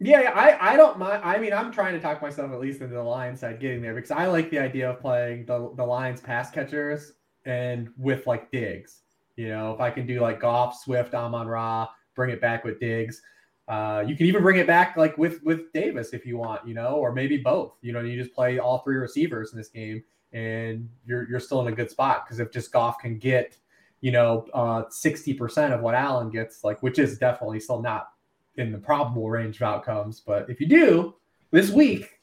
Yeah, 0.00 0.22
yeah, 0.22 0.30
I, 0.32 0.72
I 0.72 0.76
don't 0.76 0.98
mind. 0.98 1.22
I 1.24 1.38
mean, 1.38 1.52
I'm 1.52 1.70
trying 1.70 1.94
to 1.94 2.00
talk 2.00 2.20
myself 2.20 2.50
at 2.52 2.60
least 2.60 2.80
into 2.80 2.94
the 2.94 3.02
Lions 3.02 3.40
side 3.40 3.60
getting 3.60 3.80
there 3.80 3.94
because 3.94 4.10
I 4.10 4.26
like 4.26 4.50
the 4.50 4.58
idea 4.58 4.90
of 4.90 5.00
playing 5.00 5.46
the, 5.46 5.72
the 5.76 5.84
Lions 5.84 6.20
pass 6.20 6.50
catchers 6.50 7.12
and 7.46 7.88
with 7.96 8.26
like 8.26 8.50
Diggs. 8.50 9.02
You 9.36 9.48
know, 9.48 9.72
if 9.72 9.80
I 9.80 9.90
can 9.90 10.04
do 10.06 10.20
like 10.20 10.40
Goff, 10.40 10.76
Swift, 10.82 11.14
Amon 11.14 11.46
Ra, 11.46 11.88
bring 12.16 12.30
it 12.30 12.40
back 12.40 12.64
with 12.64 12.80
Diggs. 12.80 13.22
Uh, 13.66 14.04
you 14.06 14.14
can 14.14 14.26
even 14.26 14.42
bring 14.42 14.58
it 14.58 14.66
back 14.66 14.96
like 14.96 15.16
with 15.16 15.42
with 15.42 15.72
Davis 15.72 16.10
if 16.12 16.26
you 16.26 16.36
want, 16.36 16.66
you 16.66 16.74
know, 16.74 16.96
or 16.96 17.12
maybe 17.12 17.38
both. 17.38 17.72
You 17.80 17.92
know, 17.92 18.00
you 18.00 18.20
just 18.20 18.34
play 18.34 18.58
all 18.58 18.78
three 18.80 18.96
receivers 18.96 19.52
in 19.52 19.58
this 19.58 19.68
game, 19.68 20.04
and 20.32 20.88
you're 21.06 21.28
you're 21.28 21.40
still 21.40 21.60
in 21.62 21.72
a 21.72 21.76
good 21.76 21.90
spot 21.90 22.24
because 22.24 22.40
if 22.40 22.50
just 22.50 22.72
Goff 22.72 22.98
can 22.98 23.18
get, 23.18 23.56
you 24.02 24.12
know, 24.12 24.46
uh, 24.52 24.84
sixty 24.90 25.32
percent 25.32 25.72
of 25.72 25.80
what 25.80 25.94
Allen 25.94 26.28
gets, 26.28 26.62
like 26.62 26.82
which 26.82 26.98
is 26.98 27.18
definitely 27.18 27.58
still 27.58 27.80
not 27.80 28.10
in 28.56 28.70
the 28.70 28.78
probable 28.78 29.30
range 29.30 29.56
of 29.56 29.62
outcomes. 29.62 30.20
But 30.20 30.50
if 30.50 30.60
you 30.60 30.66
do 30.66 31.14
this 31.50 31.70
week, 31.70 32.20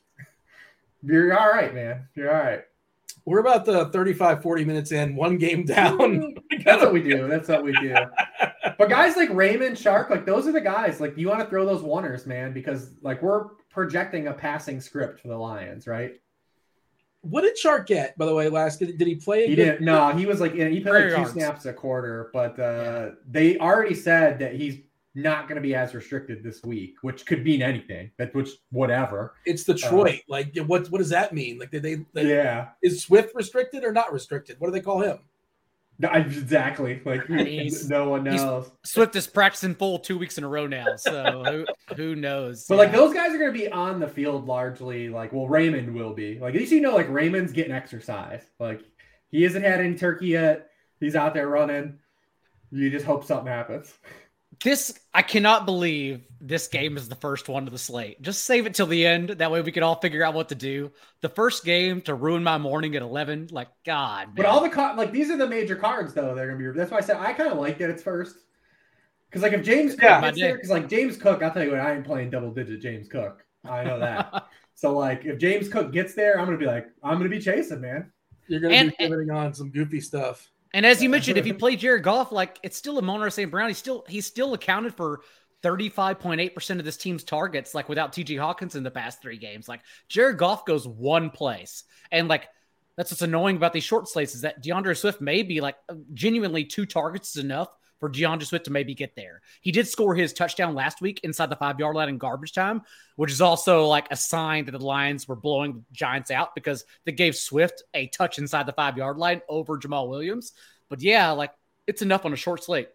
you're 1.04 1.38
all 1.38 1.50
right, 1.50 1.74
man. 1.74 2.08
You're 2.14 2.32
all 2.32 2.44
right. 2.44 2.62
We're 3.26 3.40
about 3.40 3.66
the 3.66 3.86
35, 3.86 4.42
40 4.42 4.66
minutes 4.66 4.92
in, 4.92 5.16
one 5.16 5.38
game 5.38 5.64
down. 5.66 6.36
That's 6.66 6.82
what 6.82 6.92
we 6.92 7.04
do. 7.04 7.28
That's 7.28 7.48
what 7.48 7.64
we 7.64 7.72
do. 7.74 7.96
But 8.82 8.90
guys 8.90 9.16
like 9.16 9.30
Raymond 9.30 9.78
Chark, 9.78 10.10
like 10.10 10.26
those 10.26 10.48
are 10.48 10.52
the 10.52 10.60
guys. 10.60 11.00
Like 11.00 11.16
you 11.16 11.28
want 11.28 11.40
to 11.40 11.46
throw 11.46 11.68
those 11.68 11.84
oneers, 11.84 12.26
man, 12.26 12.52
because 12.52 12.94
like 13.04 13.22
we're 13.22 13.50
projecting 13.70 14.26
a 14.26 14.34
passing 14.34 14.82
script 14.82 15.20
for 15.20 15.28
the 15.28 15.38
Lions, 15.38 15.86
right? 15.86 16.14
What 17.22 17.42
did 17.42 17.56
Chark 17.64 17.86
get, 17.86 18.18
by 18.18 18.26
the 18.26 18.34
way, 18.34 18.50
last 18.50 18.80
did, 18.80 18.98
did 18.98 19.08
he 19.08 19.14
play? 19.14 19.46
he 19.46 19.56
good- 19.56 19.64
didn't. 19.64 19.82
No, 19.82 20.10
he 20.10 20.26
was 20.26 20.42
like 20.42 20.54
he 20.56 20.80
played 20.80 20.86
like 20.86 21.04
two 21.04 21.10
yards. 21.12 21.32
snaps 21.34 21.66
a 21.68 21.74
quarter, 21.74 22.32
but 22.34 22.60
uh, 22.60 23.12
they 23.30 23.60
already 23.60 23.94
said 23.94 24.40
that 24.40 24.56
he's 24.56 24.80
not 25.14 25.48
going 25.48 25.58
to 25.58 25.62
be 25.62 25.76
as 25.76 25.94
restricted 25.94 26.42
this 26.42 26.64
week, 26.64 26.96
which 27.04 27.28
could 27.28 27.44
mean 27.44 27.62
anything. 27.62 28.10
That 28.18 28.34
which 28.34 28.50
whatever. 28.72 29.36
It's 29.46 29.64
Detroit. 29.64 30.22
like, 30.28 30.58
what 30.66 30.90
what 30.90 30.98
does 30.98 31.10
that 31.10 31.34
mean? 31.34 31.60
Like, 31.60 31.70
did 31.70 31.84
they? 31.84 31.98
they 32.14 32.30
yeah, 32.30 32.70
Is 32.82 33.04
Swift 33.04 33.36
restricted 33.36 33.84
or 33.84 33.92
not 33.92 34.12
restricted? 34.12 34.56
What 34.58 34.70
do 34.70 34.72
they 34.74 34.82
call 34.82 35.02
him? 35.02 35.20
Exactly. 36.04 37.02
Like 37.06 37.28
He's- 37.28 37.88
no 37.88 38.10
one 38.10 38.24
knows. 38.24 38.72
Swift 38.84 39.16
is 39.16 39.28
practicing 39.28 39.76
full 39.76 40.00
two 40.00 40.18
weeks 40.18 40.38
in 40.38 40.44
a 40.44 40.48
row 40.48 40.68
now, 40.68 40.96
so 40.96 41.44
who 41.46 41.66
who 41.96 42.16
knows? 42.16 42.66
But 42.68 42.78
like 42.78 42.92
those 42.92 43.14
guys 43.14 43.34
are 43.34 43.38
going 43.38 43.54
to 43.54 43.60
be 43.60 43.70
on 43.70 44.00
the 44.00 44.08
field 44.08 44.46
largely. 44.48 45.10
Like, 45.10 45.32
well, 45.34 45.48
Raymond 45.48 45.94
will 45.94 46.14
be. 46.14 46.40
Like, 46.40 46.56
at 46.56 46.60
least 46.60 46.72
you 46.72 46.82
know, 46.82 46.96
like 46.96 47.10
Raymond's 47.10 47.52
getting 47.52 47.72
exercise. 47.74 48.44
Like, 48.60 48.82
he 49.30 49.44
hasn't 49.44 49.66
had 49.66 49.80
any 49.80 49.96
turkey 49.96 50.28
yet. 50.28 50.70
He's 51.00 51.16
out 51.16 51.34
there 51.34 51.48
running. 51.48 52.00
You 52.72 52.90
just 52.90 53.06
hope 53.06 53.26
something 53.26 53.48
happens. 53.48 53.94
This 54.64 54.94
I 55.14 55.24
cannot 55.24 55.66
believe 55.66 56.22
this 56.40 56.68
game 56.68 56.96
is 56.96 57.10
the 57.10 57.16
first 57.16 57.50
one 57.50 57.66
of 57.66 57.72
the 57.72 57.80
slate. 57.80 58.22
Just 58.22 58.46
save 58.46 58.66
it 58.68 58.76
till 58.76 58.86
the 58.86 59.06
end. 59.06 59.30
That 59.30 59.50
way 59.52 59.62
we 59.62 59.72
can 59.72 59.82
all 59.82 59.96
figure 60.00 60.24
out 60.24 60.34
what 60.36 60.50
to 60.50 60.56
do. 60.56 60.92
The 61.22 61.30
first 61.30 61.66
game 61.66 62.02
to 62.02 62.14
ruin 62.14 62.44
my 62.44 62.58
morning 62.60 62.96
at 62.96 63.02
eleven. 63.02 63.48
Like 63.52 63.70
God, 63.86 64.30
But 64.36 64.46
all 64.46 64.62
the 64.62 64.70
co- 64.70 64.94
like 64.96 65.12
these 65.12 65.32
are 65.32 65.38
the 65.38 65.48
major 65.48 65.76
cards 65.76 66.14
though. 66.14 66.36
They're 66.36 66.48
gonna 66.52 66.72
be. 66.72 66.78
That's 66.78 66.92
why 66.92 66.98
I 66.98 67.02
said 67.02 67.18
I 67.18 67.34
kind 67.34 67.52
of 67.52 67.58
like 67.58 67.80
that 67.80 67.90
it's 67.90 68.04
first. 68.04 68.36
Because 69.30 69.42
like 69.42 69.54
if 69.54 69.64
James 69.64 69.94
Cook 69.94 70.04
Yeah. 70.04 70.22
gets 70.22 70.40
there, 70.40 70.56
because 70.56 70.70
like 70.70 70.90
James 70.90 71.18
Cook, 71.18 71.42
I'll 71.42 71.52
tell 71.52 71.64
you 71.64 71.72
what, 71.72 71.80
I 71.80 71.96
ain't 71.96 72.06
playing 72.06 72.30
double 72.30 72.52
digit 72.52 72.82
James 72.82 73.08
Cook. 73.08 73.44
I 73.68 73.84
know 73.84 73.98
that. 74.00 74.48
so 74.76 74.96
like 74.96 75.26
if 75.26 75.40
James 75.40 75.70
Cook 75.70 75.92
gets 75.92 76.14
there, 76.14 76.38
I'm 76.40 76.46
gonna 76.46 76.58
be 76.58 76.66
like 76.68 76.88
I'm 77.04 77.18
gonna 77.18 77.30
be 77.30 77.40
chasing, 77.40 77.82
man. 77.82 78.12
You're 78.48 78.60
going 78.60 78.72
to 78.74 78.78
And- 78.78 78.90
be 78.90 78.96
pivoting 79.00 79.32
on 79.32 79.54
some 79.54 79.70
goofy 79.72 80.02
stuff. 80.02 80.50
And 80.74 80.86
as 80.86 81.02
you 81.02 81.10
mentioned, 81.16 81.38
if 81.38 81.46
you 81.46 81.54
play 81.54 81.76
Jared 81.76 82.04
Goff, 82.04 82.32
like 82.32 82.60
it's 82.64 82.78
still 82.78 82.98
Amon-Ra 82.98 83.30
St. 83.30 83.52
Brown. 83.52 83.70
He's 83.70 83.78
still 83.78 84.06
he's 84.08 84.26
still 84.26 84.54
accounted 84.54 84.96
for 84.96 85.22
35.8% 85.64 86.80
of 86.80 86.86
this 86.86 86.98
team's 86.98 87.24
targets, 87.24 87.76
like 87.76 87.88
without 87.88 88.14
TJ 88.14 88.38
Hockenson 88.38 88.78
in 88.78 88.84
the 88.84 88.92
past 88.92 89.22
three 89.22 89.38
games. 89.38 89.68
Like 89.68 89.82
Jared 90.08 90.38
Goff 90.38 90.66
goes 90.66 90.88
one 90.88 91.30
place. 91.30 91.84
And 92.12 92.28
like 92.28 92.48
that's 92.98 93.12
what's 93.12 93.22
annoying 93.22 93.56
about 93.56 93.74
these 93.74 93.84
short 93.84 94.08
slates 94.08 94.36
is 94.36 94.42
that 94.42 94.62
D'Andre 94.62 94.94
Swift 94.94 95.22
may 95.22 95.44
be 95.44 95.62
like 95.62 95.76
genuinely 96.14 96.66
two 96.66 96.86
targets 96.86 97.36
is 97.36 97.44
enough 97.44 97.70
for 98.02 98.10
D'Andre 98.10 98.44
Swift 98.44 98.66
to 98.66 98.72
maybe 98.72 98.94
get 98.96 99.16
there. 99.16 99.42
He 99.62 99.72
did 99.72 99.88
score 99.88 100.16
his 100.16 100.34
touchdown 100.34 100.74
last 100.74 101.02
week 101.02 101.22
inside 101.24 101.52
the 101.52 101.56
five 101.56 101.80
yard 101.80 101.96
line 101.96 102.10
in 102.10 102.18
garbage 102.18 102.52
time, 102.52 102.82
which 103.16 103.32
is 103.32 103.42
also 103.42 103.86
like 103.86 104.08
a 104.12 104.16
sign 104.18 104.66
that 104.66 104.72
the 104.72 104.80
Lions 104.80 105.28
were 105.28 105.36
blowing 105.36 105.74
the 105.74 105.84
Giants 105.94 106.32
out 106.32 106.56
because 106.56 106.84
they 107.06 107.12
gave 107.12 107.36
Swift 107.36 107.84
a 107.94 108.08
touch 108.08 108.40
inside 108.40 108.66
the 108.66 108.74
five 108.74 108.98
yard 108.98 109.18
line 109.18 109.42
over 109.48 109.78
Jamaal 109.78 110.10
Williams. 110.10 110.54
But 110.90 111.02
yeah, 111.02 111.30
like 111.30 111.54
it's 111.86 112.02
enough 112.02 112.26
on 112.26 112.34
a 112.34 112.36
short 112.36 112.64
slate. 112.64 112.90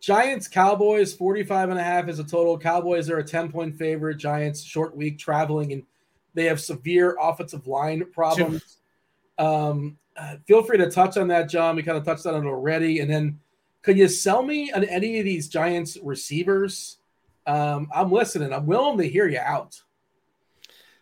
Giants, 0.00 0.48
Cowboys, 0.48 1.14
45 1.14 1.70
and 1.70 1.78
a 1.78 1.82
half 1.82 2.08
is 2.08 2.18
a 2.18 2.24
total. 2.24 2.58
Cowboys 2.58 3.08
are 3.08 3.18
a 3.18 3.24
10 3.24 3.52
point 3.52 3.76
favorite. 3.76 4.16
Giants, 4.16 4.62
short 4.62 4.96
week 4.96 5.18
traveling, 5.18 5.72
and 5.72 5.84
they 6.34 6.44
have 6.44 6.60
severe 6.60 7.16
offensive 7.20 7.68
line 7.68 8.04
problems. 8.12 8.78
Um, 9.38 9.98
uh, 10.16 10.36
feel 10.48 10.64
free 10.64 10.78
to 10.78 10.90
touch 10.90 11.16
on 11.16 11.28
that, 11.28 11.48
John. 11.48 11.76
We 11.76 11.84
kind 11.84 11.96
of 11.96 12.04
touched 12.04 12.26
on 12.26 12.34
it 12.34 12.48
already. 12.48 12.98
And 12.98 13.08
then 13.08 13.38
could 13.82 13.98
you 13.98 14.08
sell 14.08 14.42
me 14.42 14.72
on 14.72 14.84
any 14.84 15.18
of 15.18 15.24
these 15.24 15.48
Giants 15.48 15.96
receivers? 16.02 16.98
Um, 17.46 17.88
I'm 17.94 18.10
listening. 18.12 18.52
I'm 18.52 18.66
willing 18.66 18.98
to 18.98 19.08
hear 19.08 19.26
you 19.28 19.38
out. 19.38 19.80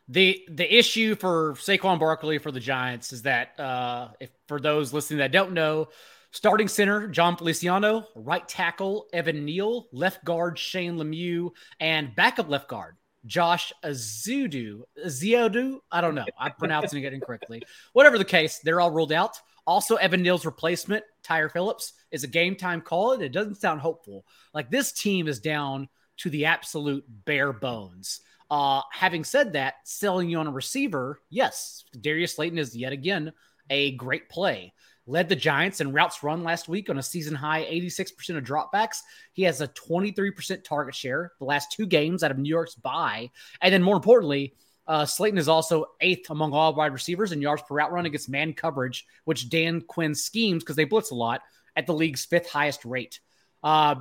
The 0.08 0.46
the 0.48 0.78
issue 0.78 1.16
for 1.16 1.54
Saquon 1.54 1.98
Barkley 1.98 2.38
for 2.38 2.52
the 2.52 2.60
Giants 2.60 3.12
is 3.12 3.22
that 3.22 3.58
uh, 3.58 4.08
if 4.20 4.30
for 4.46 4.60
those 4.60 4.92
listening 4.92 5.18
that 5.18 5.32
don't 5.32 5.52
know, 5.52 5.88
starting 6.30 6.68
center 6.68 7.08
Jon 7.08 7.36
Feliciano, 7.36 8.06
right 8.14 8.46
tackle 8.46 9.08
Evan 9.12 9.44
Neal, 9.44 9.88
left 9.90 10.24
guard 10.24 10.58
Shane 10.58 10.96
Lemieux, 10.96 11.50
and 11.80 12.14
backup 12.14 12.48
left 12.48 12.68
guard 12.68 12.94
Josh 13.26 13.72
Azudu, 13.84 14.82
Ziodu. 15.06 15.80
I 15.90 16.00
don't 16.00 16.14
know. 16.14 16.26
I'm 16.38 16.52
pronouncing 16.52 17.02
it 17.02 17.12
incorrectly. 17.12 17.62
Whatever 17.92 18.18
the 18.18 18.24
case, 18.24 18.60
they're 18.60 18.80
all 18.80 18.92
ruled 18.92 19.12
out. 19.12 19.40
Also, 19.66 19.96
Evan 19.96 20.22
Neal's 20.22 20.46
replacement, 20.46 21.04
Tyre 21.22 21.48
Phillips, 21.48 21.94
is 22.10 22.24
a 22.24 22.28
game 22.28 22.54
time 22.54 22.80
call, 22.80 23.12
and 23.12 23.22
it 23.22 23.32
doesn't 23.32 23.60
sound 23.60 23.80
hopeful. 23.80 24.24
Like 24.54 24.70
this 24.70 24.92
team 24.92 25.26
is 25.26 25.40
down 25.40 25.88
to 26.18 26.30
the 26.30 26.46
absolute 26.46 27.04
bare 27.24 27.52
bones. 27.52 28.20
Uh, 28.50 28.80
having 28.92 29.24
said 29.24 29.54
that, 29.54 29.74
selling 29.84 30.28
you 30.30 30.38
on 30.38 30.46
a 30.46 30.52
receiver, 30.52 31.20
yes, 31.30 31.84
Darius 32.00 32.36
Slayton 32.36 32.58
is 32.58 32.76
yet 32.76 32.92
again 32.92 33.32
a 33.70 33.92
great 33.92 34.28
play. 34.28 34.72
Led 35.08 35.28
the 35.28 35.36
Giants 35.36 35.80
in 35.80 35.92
routes 35.92 36.22
run 36.22 36.42
last 36.42 36.68
week 36.68 36.90
on 36.90 36.98
a 36.98 37.02
season 37.02 37.34
high 37.34 37.64
86% 37.64 38.36
of 38.36 38.44
dropbacks. 38.44 38.98
He 39.32 39.42
has 39.44 39.60
a 39.60 39.68
23% 39.68 40.64
target 40.64 40.94
share 40.94 41.32
the 41.38 41.44
last 41.44 41.72
two 41.72 41.86
games 41.86 42.24
out 42.24 42.32
of 42.32 42.38
New 42.38 42.48
York's 42.48 42.74
bye. 42.74 43.30
And 43.60 43.72
then 43.72 43.82
more 43.82 43.96
importantly, 43.96 44.54
uh, 44.88 45.04
Slayton 45.04 45.38
is 45.38 45.48
also 45.48 45.86
eighth 46.00 46.30
among 46.30 46.52
all 46.52 46.74
wide 46.74 46.92
receivers 46.92 47.32
in 47.32 47.40
yards 47.40 47.62
per 47.62 47.74
route 47.74 47.92
run 47.92 48.06
against 48.06 48.28
man 48.28 48.52
coverage, 48.52 49.06
which 49.24 49.48
Dan 49.48 49.80
Quinn 49.80 50.14
schemes 50.14 50.62
because 50.62 50.76
they 50.76 50.84
blitz 50.84 51.10
a 51.10 51.14
lot 51.14 51.42
at 51.74 51.86
the 51.86 51.94
league's 51.94 52.24
fifth 52.24 52.48
highest 52.48 52.84
rate. 52.84 53.20
Uh, 53.62 53.96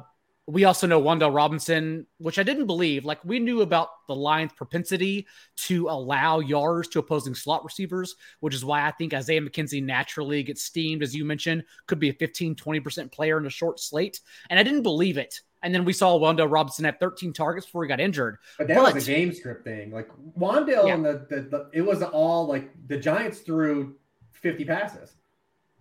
we 0.47 0.63
also 0.65 0.85
know 0.85 1.01
Wan'Dale 1.01 1.33
Robinson, 1.33 2.05
which 2.19 2.37
I 2.37 2.43
didn't 2.43 2.67
believe. 2.67 3.03
Like 3.03 3.23
we 3.25 3.39
knew 3.39 3.61
about 3.61 3.89
the 4.07 4.15
Lions' 4.15 4.53
propensity 4.53 5.25
to 5.57 5.87
allow 5.89 6.39
yards 6.39 6.87
to 6.89 6.99
opposing 6.99 7.33
slot 7.33 7.63
receivers, 7.63 8.15
which 8.41 8.53
is 8.53 8.63
why 8.63 8.85
I 8.85 8.91
think 8.91 9.13
Isaiah 9.13 9.41
McKenzie 9.41 9.83
naturally 9.83 10.43
gets 10.43 10.61
steamed, 10.61 11.01
as 11.01 11.15
you 11.15 11.25
mentioned, 11.25 11.63
could 11.87 11.99
be 11.99 12.09
a 12.09 12.13
15, 12.13 12.55
20% 12.55 13.11
player 13.11 13.39
in 13.39 13.47
a 13.47 13.49
short 13.49 13.79
slate. 13.79 14.19
And 14.51 14.59
I 14.59 14.63
didn't 14.63 14.83
believe 14.83 15.17
it. 15.17 15.41
And 15.63 15.73
then 15.73 15.83
we 15.83 15.93
saw 15.93 16.15
Wan'Dale 16.19 16.51
Robinson 16.51 16.85
have 16.85 16.99
13 16.99 17.33
targets 17.33 17.65
before 17.65 17.83
he 17.83 17.87
got 17.87 17.99
injured. 17.99 18.37
But 18.59 18.67
that 18.67 18.75
But- 18.75 18.93
was 18.93 19.07
a 19.07 19.11
game 19.11 19.33
script 19.33 19.63
thing. 19.63 19.89
Like 19.91 20.09
Wan'Dale 20.37 20.87
Yeah. 20.87 20.93
and 20.93 21.03
the, 21.05 21.25
the, 21.27 21.41
the 21.41 21.69
it 21.73 21.81
was 21.81 22.03
all 22.03 22.45
like 22.45 22.69
the 22.85 22.97
Giants 22.97 23.39
threw 23.39 23.95
50 24.33 24.63
passes. 24.65 25.15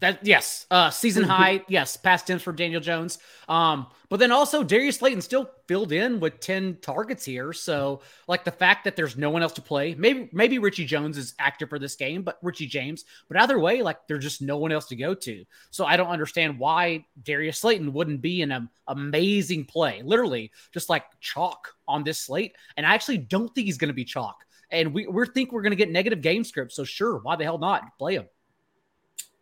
That 0.01 0.27
yes, 0.27 0.67
uh, 0.71 0.91
season 0.91 1.23
high, 1.25 1.63
yes, 1.69 1.97
past 1.97 2.27
tense 2.27 2.43
for 2.43 2.53
Daniel 2.53 2.81
Jones. 2.81 3.19
Um, 3.49 3.87
but 4.15 4.21
then 4.21 4.33
also 4.33 4.63
Darius 4.63 4.99
Slayton 4.99 5.23
still 5.23 5.51
filled 5.67 5.91
in 5.91 6.21
with 6.21 6.39
10 6.41 6.79
targets 6.83 7.25
here. 7.25 7.53
So 7.53 8.01
like 8.29 8.45
the 8.45 8.53
fact 8.53 8.85
that 8.85 8.97
there's 8.97 9.17
no 9.17 9.31
one 9.31 9.43
else 9.43 9.55
to 9.55 9.63
play, 9.63 9.95
maybe 9.97 10.29
maybe 10.33 10.59
Richie 10.59 10.85
Jones 10.85 11.19
is 11.19 11.35
active 11.39 11.69
for 11.69 11.79
this 11.79 11.97
game, 11.97 12.23
but 12.23 12.39
Richie 12.43 12.67
James, 12.67 13.05
but 13.29 13.37
either 13.39 13.59
way, 13.59 13.83
like 13.83 14.07
there's 14.07 14.23
just 14.23 14.43
no 14.43 14.57
one 14.59 14.73
else 14.73 14.87
to 14.87 14.97
go 14.97 15.15
to. 15.15 15.45
So 15.71 15.85
I 15.85 15.97
don't 15.97 16.09
understand 16.09 16.59
why 16.59 17.05
Darius 17.23 17.59
Slayton 17.59 17.93
wouldn't 17.93 18.21
be 18.21 18.43
an 18.43 18.53
um, 18.53 18.71
amazing 18.87 19.65
play, 19.65 20.03
literally 20.05 20.53
just 20.73 20.89
like 20.89 21.05
chalk 21.21 21.75
on 21.89 22.05
this 22.05 22.19
slate. 22.19 22.55
And 22.77 22.87
I 22.87 22.95
actually 22.95 23.19
don't 23.19 23.53
think 23.55 23.67
he's 23.67 23.79
going 23.79 23.89
to 23.89 23.95
be 23.95 24.05
chalk. 24.05 24.45
And 24.71 24.95
we 24.95 25.07
we 25.07 25.27
think 25.27 25.51
we're 25.51 25.63
going 25.63 25.73
to 25.73 25.77
get 25.77 25.91
negative 25.91 26.21
game 26.21 26.45
scripts. 26.45 26.77
So 26.77 26.85
sure, 26.85 27.19
why 27.19 27.37
the 27.37 27.45
hell 27.45 27.59
not 27.59 27.99
play 27.99 28.15
him? 28.15 28.27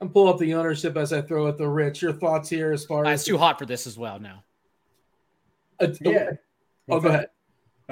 I'm 0.03 0.09
pull 0.09 0.29
up 0.29 0.39
the 0.39 0.53
ownership 0.55 0.97
as 0.97 1.13
I 1.13 1.23
throw 1.23 1.47
it 1.47 1.57
the 1.57 1.69
Rich. 1.69 2.03
Your 2.03 2.13
thoughts 2.13 2.49
here 2.49 2.73
as 2.73 2.85
far 2.85 3.07
Uh, 3.07 3.11
as 3.11 3.21
it's 3.21 3.27
too 3.29 3.39
hot 3.39 3.57
for 3.57 3.67
this 3.67 3.87
as 3.87 3.97
well 3.97 4.19
now. 4.19 4.43
Uh, 5.79 5.87
Yeah. 6.01 6.31
Oh, 6.89 6.99
go 6.99 7.09
ahead. 7.09 7.29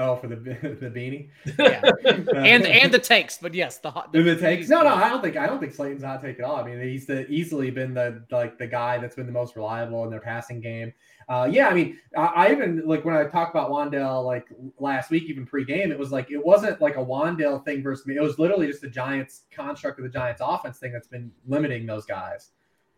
Oh, 0.01 0.16
for 0.16 0.28
the 0.28 0.36
the 0.80 0.90
beanie. 0.90 1.28
Yeah. 1.59 1.82
Uh, 2.30 2.40
and 2.40 2.66
and 2.66 2.92
the 2.92 2.98
takes, 2.98 3.38
but 3.38 3.55
yes, 3.55 3.78
the 3.78 3.90
hot 3.90 4.12
the, 4.12 4.36
takes. 4.36 4.68
No, 4.68 4.82
no, 4.82 4.94
I 4.94 5.09
don't 5.09 5.22
think 5.22 5.36
I 5.36 5.46
don't 5.46 5.59
think 5.59 5.74
Slayton's 5.74 6.03
hot 6.03 6.22
take 6.22 6.38
at 6.38 6.44
all. 6.44 6.57
I 6.57 6.64
mean, 6.64 6.80
he's 6.80 7.07
the 7.07 7.26
easily 7.28 7.70
been 7.70 7.94
the 7.94 8.24
like 8.30 8.59
the 8.59 8.66
guy 8.66 8.98
that's 8.98 9.14
been 9.14 9.26
the 9.26 9.32
most 9.32 9.57
reliable 9.57 10.05
in 10.05 10.11
their 10.11 10.20
passing 10.20 10.61
game. 10.61 10.92
Uh, 11.28 11.48
yeah, 11.51 11.68
I 11.68 11.74
mean, 11.74 11.98
I, 12.16 12.24
I 12.26 12.53
even 12.53 12.82
like 12.86 13.05
when 13.05 13.14
I 13.14 13.24
talked 13.24 13.55
about 13.55 13.70
Wan'Dale 13.70 14.24
like 14.24 14.48
last 14.78 15.11
week, 15.11 15.24
even 15.24 15.46
pre-game, 15.46 15.92
it 15.92 15.98
was 15.98 16.12
like 16.12 16.30
it 16.30 16.44
wasn't 16.44 16.80
like 16.80 16.96
a 16.96 17.05
Wan'Dale 17.05 17.64
thing 17.64 17.82
versus 17.82 18.07
me. 18.07 18.16
It 18.16 18.22
was 18.22 18.38
literally 18.38 18.66
just 18.66 18.80
the 18.80 18.90
Giants 18.90 19.42
construct 19.51 19.98
of 19.98 20.05
the 20.05 20.11
Giants 20.11 20.40
offense 20.44 20.78
thing 20.78 20.92
that's 20.92 21.09
been 21.09 21.30
limiting 21.46 21.86
those 21.86 22.07
guys. 22.07 22.51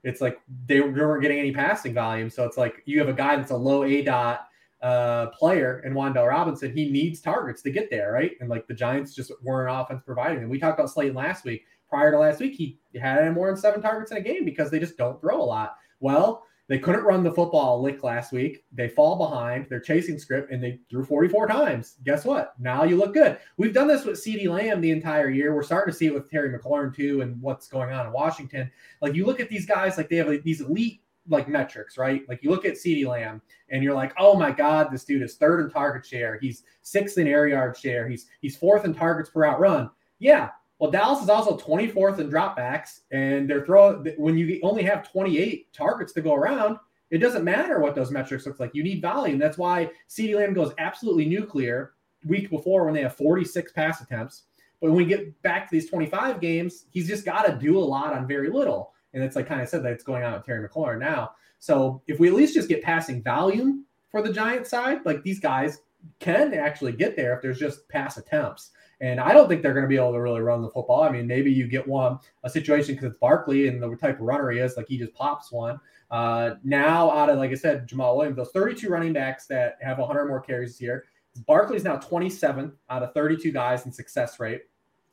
It's 0.05 0.21
like 0.21 0.41
they 0.67 0.81
weren't 0.81 1.23
getting 1.23 1.39
any 1.39 1.53
passing 1.53 1.95
volume, 1.95 2.31
so 2.31 2.45
it's 2.45 2.57
like 2.57 2.83
you 2.87 2.99
have 2.99 3.09
a 3.09 3.15
guy 3.15 3.37
that's 3.37 3.51
a 3.51 3.57
low 3.57 3.85
A 3.85 4.03
dot 4.03 4.49
uh, 4.83 5.27
player 5.29 5.81
in 5.85 5.95
Wan'Dale 5.95 6.29
Robinson, 6.29 6.77
he 6.77 6.91
needs 6.91 7.21
targets 7.21 7.63
to 7.63 7.71
get 7.71 7.89
there, 7.91 8.13
right? 8.13 8.33
And 8.41 8.49
like 8.51 8.67
the 8.67 8.75
Giants 8.75 9.15
just 9.15 9.31
weren't 9.43 9.71
offense 9.71 10.03
providing 10.05 10.41
them. 10.41 10.51
We 10.51 10.59
talked 10.59 10.79
about 10.79 10.91
Slayton 10.91 11.15
last 11.15 11.45
week. 11.45 11.65
Prior 11.89 12.11
to 12.11 12.19
last 12.19 12.41
week, 12.41 12.55
he 12.55 12.79
had 13.01 13.33
more 13.33 13.47
than 13.49 13.57
seven 13.57 13.81
targets 13.81 14.11
in 14.11 14.17
a 14.17 14.21
game 14.21 14.45
because 14.45 14.71
they 14.71 14.79
just 14.81 14.97
don't 14.97 15.21
throw 15.21 15.41
a 15.41 15.45
lot. 15.45 15.77
Well, 16.01 16.45
They 16.69 16.79
couldn't 16.79 17.05
run 17.05 17.23
the 17.23 17.31
football 17.31 17.83
lick 17.83 18.03
last 18.03 18.33
week. 18.33 18.65
They 18.73 18.89
fall 18.89 19.17
behind. 19.17 19.67
They're 19.69 19.79
chasing 19.79 20.19
script 20.19 20.51
and 20.51 20.63
they 20.63 20.81
threw 20.89 21.05
44 21.05 21.47
times. 21.49 21.97
Guess 22.05 22.25
what? 22.25 22.55
Now 22.59 22.85
you 22.85 22.97
look 22.97 23.13
good. 23.13 23.37
We've 23.59 23.75
done 23.75 23.89
this 23.89 24.07
with 24.07 24.17
CeeDee 24.17 24.49
Lamb 24.49 24.81
the 24.81 24.91
entire 24.91 25.29
year. 25.29 25.55
We're 25.55 25.65
starting 25.65 25.93
to 25.93 25.99
see 25.99 26.07
it 26.07 26.15
with 26.15 26.31
Terry 26.31 26.57
McLaurin 26.57 26.95
too 26.95 27.21
and 27.21 27.39
what's 27.43 27.69
going 27.69 27.93
on 27.93 28.07
in 28.07 28.13
Washington. 28.13 28.71
Like 29.03 29.15
you 29.15 29.27
look 29.27 29.39
at 29.39 29.51
these 29.51 29.67
guys, 29.67 29.99
like 29.99 30.09
they 30.09 30.17
have 30.17 30.29
like, 30.29 30.45
these 30.45 30.63
elite 30.63 31.02
like 31.29 31.49
metrics, 31.49 31.97
right? 31.97 32.23
Like 32.29 32.43
you 32.43 32.51
look 32.51 32.65
at 32.65 32.75
CeeDee 32.75 33.07
Lamb 33.07 33.41
and 33.69 33.83
you're 33.83 33.95
like, 33.95 34.13
oh 34.19 34.35
my 34.35 34.51
God, 34.51 34.89
this 34.91 35.05
dude 35.05 35.23
is 35.23 35.37
third 35.37 35.61
in 35.61 35.71
target 35.71 36.05
share. 36.05 36.39
He's 36.41 36.65
sixth 36.83 37.19
in 37.19 37.29
air 37.29 37.47
yard 37.49 37.77
share. 37.77 38.09
He's 38.09 38.27
he's 38.41 38.57
fourth 38.57 38.85
in 38.85 38.95
targets 38.95 39.31
per 39.31 39.45
out 39.45 39.61
run. 39.61 39.91
Yeah, 40.19 40.51
well, 40.83 40.91
Dallas 40.91 41.23
is 41.23 41.29
also 41.29 41.57
24th 41.57 42.19
in 42.19 42.29
dropbacks, 42.29 43.03
and 43.13 43.49
they're 43.49 43.65
throwing 43.65 44.05
when 44.17 44.37
you 44.37 44.59
only 44.65 44.83
have 44.83 45.09
28 45.09 45.73
targets 45.73 46.13
to 46.15 46.21
go 46.21 46.35
around. 46.35 46.77
It 47.11 47.19
doesn't 47.19 47.45
matter 47.45 47.79
what 47.79 47.95
those 47.95 48.11
metrics 48.11 48.47
look 48.47 48.59
like. 48.59 48.75
You 48.75 48.83
need 48.83 49.01
volume. 49.01 49.39
That's 49.39 49.57
why 49.57 49.93
CeeDee 50.09 50.35
Lamb 50.35 50.55
goes 50.55 50.73
absolutely 50.79 51.27
nuclear 51.27 51.93
week 52.27 52.51
before 52.51 52.85
when 52.85 52.95
they 52.95 53.03
have 53.03 53.15
46 53.15 53.71
pass 53.71 54.01
attempts. 54.01 54.45
But 54.81 54.89
when 54.89 54.97
we 54.97 55.05
get 55.05 55.41
back 55.43 55.69
to 55.69 55.73
these 55.73 55.89
25 55.89 56.41
games, 56.41 56.87
he's 56.91 57.07
just 57.07 57.25
got 57.25 57.47
to 57.47 57.57
do 57.57 57.79
a 57.79 57.81
lot 57.81 58.13
on 58.13 58.27
very 58.27 58.51
little. 58.51 58.92
And 59.15 59.23
it's 59.23 59.37
like 59.37 59.47
kind 59.47 59.61
of 59.61 59.69
said 59.69 59.83
that 59.85 59.93
it's 59.93 60.05
going 60.05 60.25
on 60.25 60.35
with 60.35 60.45
Terry 60.45 60.67
McLaurin 60.67 60.99
now. 60.99 61.33
So 61.59 62.03
if 62.07 62.19
we 62.19 62.29
at 62.29 62.35
least 62.35 62.55
just 62.55 62.69
get 62.69 62.83
passing 62.83 63.23
volume 63.23 63.85
for 64.11 64.23
the 64.23 64.33
Giant 64.33 64.67
side, 64.67 65.01
like 65.05 65.23
these 65.23 65.41
guys 65.41 65.81
can 66.19 66.53
actually 66.55 66.93
get 66.93 67.17
there 67.17 67.35
if 67.35 67.43
there's 67.43 67.59
just 67.59 67.89
pass 67.89 68.17
attempts. 68.17 68.71
And 69.01 69.19
I 69.19 69.33
don't 69.33 69.49
think 69.49 69.63
they're 69.63 69.75
going 69.75 69.85
to 69.85 69.89
be 69.89 69.97
able 69.97 70.13
to 70.13 70.21
really 70.21 70.41
run 70.41 70.63
the 70.63 70.71
football. 70.71 71.03
I 71.03 71.11
mean, 71.11 71.27
maybe 71.27 71.51
you 71.53 71.67
get 71.67 71.87
one 71.87 72.21
a 72.45 72.51
situation 72.51 72.95
because 72.95 73.11
it's 73.11 73.19
Barkley 73.19 73.67
and 73.67 73.83
the 73.83 73.97
type 73.97 74.21
of 74.21 74.27
runner 74.27 74.51
he 74.51 74.61
is, 74.61 74.77
like 74.77 74.87
he 74.87 74.97
just 74.97 75.13
pops 75.13 75.51
one. 75.51 75.81
Uh, 76.11 76.55
now, 76.63 77.11
out 77.11 77.29
of 77.29 77.39
like 77.39 77.51
I 77.51 77.55
said, 77.55 77.89
Jamaal 77.89 78.17
Williams, 78.17 78.37
those 78.37 78.51
32 78.53 78.89
running 78.89 79.13
backs 79.13 79.47
that 79.47 79.77
have 79.81 79.99
100 79.99 80.27
more 80.27 80.41
carries 80.41 80.81
year, 80.81 81.05
Barkley's 81.47 81.85
now 81.85 81.97
27 81.97 82.73
out 82.91 83.03
of 83.03 83.13
32 83.13 83.51
guys 83.51 83.87
in 83.87 83.93
success 83.93 84.39
rate. 84.39 84.63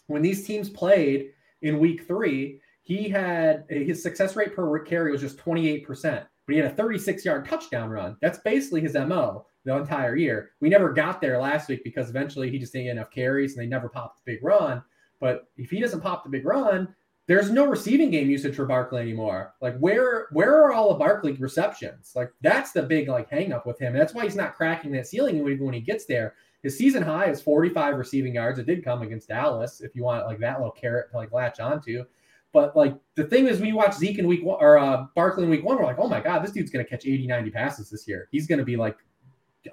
When 0.07 0.21
these 0.21 0.45
teams 0.45 0.69
played 0.69 1.31
in 1.61 1.79
week 1.79 2.05
three, 2.05 2.61
he 2.89 3.07
had 3.07 3.65
his 3.69 4.01
success 4.01 4.35
rate 4.35 4.55
per 4.55 4.79
carry 4.79 5.11
was 5.11 5.21
just 5.21 5.37
28%, 5.37 5.85
but 6.01 6.25
he 6.47 6.57
had 6.57 6.71
a 6.71 6.73
36 6.73 7.23
yard 7.23 7.47
touchdown 7.47 7.87
run. 7.87 8.17
That's 8.19 8.39
basically 8.39 8.81
his 8.81 8.95
MO 8.95 9.45
the 9.63 9.75
entire 9.77 10.15
year. 10.15 10.53
We 10.59 10.69
never 10.69 10.91
got 10.91 11.21
there 11.21 11.39
last 11.39 11.69
week 11.69 11.83
because 11.83 12.09
eventually 12.09 12.49
he 12.49 12.57
just 12.57 12.73
didn't 12.73 12.85
get 12.85 12.91
enough 12.93 13.11
carries 13.11 13.53
and 13.53 13.61
they 13.61 13.69
never 13.69 13.89
popped 13.89 14.25
the 14.25 14.33
big 14.33 14.43
run. 14.43 14.81
But 15.19 15.43
if 15.55 15.69
he 15.69 15.79
doesn't 15.79 16.01
pop 16.01 16.23
the 16.23 16.31
big 16.31 16.47
run, 16.47 16.95
there's 17.27 17.51
no 17.51 17.67
receiving 17.67 18.09
game 18.09 18.27
usage 18.27 18.55
for 18.55 18.65
Barkley 18.65 19.01
anymore. 19.01 19.53
Like 19.61 19.77
where 19.77 20.25
where 20.31 20.55
are 20.55 20.73
all 20.73 20.89
the 20.89 20.97
Barkley 20.97 21.33
receptions? 21.33 22.13
Like 22.15 22.31
that's 22.41 22.71
the 22.71 22.81
big 22.81 23.07
like 23.07 23.29
hang 23.29 23.53
up 23.53 23.67
with 23.67 23.77
him. 23.77 23.93
That's 23.93 24.15
why 24.15 24.23
he's 24.23 24.35
not 24.35 24.55
cracking 24.55 24.91
that 24.93 25.05
ceiling 25.05 25.43
when, 25.43 25.63
when 25.63 25.75
he 25.75 25.79
gets 25.79 26.05
there. 26.05 26.33
His 26.63 26.75
season 26.75 27.03
high 27.03 27.29
is 27.29 27.39
45 27.39 27.97
receiving 27.97 28.33
yards. 28.33 28.57
It 28.57 28.65
did 28.65 28.83
come 28.83 29.03
against 29.03 29.27
Dallas. 29.27 29.79
If 29.79 29.95
you 29.95 30.03
want 30.03 30.25
like 30.25 30.39
that 30.39 30.57
little 30.57 30.71
carrot 30.71 31.11
to 31.11 31.17
like 31.17 31.31
latch 31.31 31.59
onto. 31.59 32.03
But 32.51 32.75
like 32.75 32.95
the 33.15 33.25
thing 33.25 33.47
is, 33.47 33.59
when 33.59 33.69
you 33.69 33.75
watch 33.75 33.93
Zeke 33.93 34.19
in 34.19 34.27
week 34.27 34.43
one 34.43 34.57
or 34.59 34.77
uh, 34.77 35.05
Barkley 35.15 35.43
in 35.43 35.49
week 35.49 35.63
one, 35.63 35.77
we're 35.77 35.85
like, 35.85 35.99
oh 35.99 36.07
my 36.07 36.19
God, 36.19 36.43
this 36.43 36.51
dude's 36.51 36.71
going 36.71 36.83
to 36.83 36.89
catch 36.89 37.05
80, 37.05 37.27
90 37.27 37.51
passes 37.51 37.89
this 37.89 38.07
year. 38.07 38.27
He's 38.31 38.47
going 38.47 38.59
to 38.59 38.65
be 38.65 38.75
like 38.75 38.97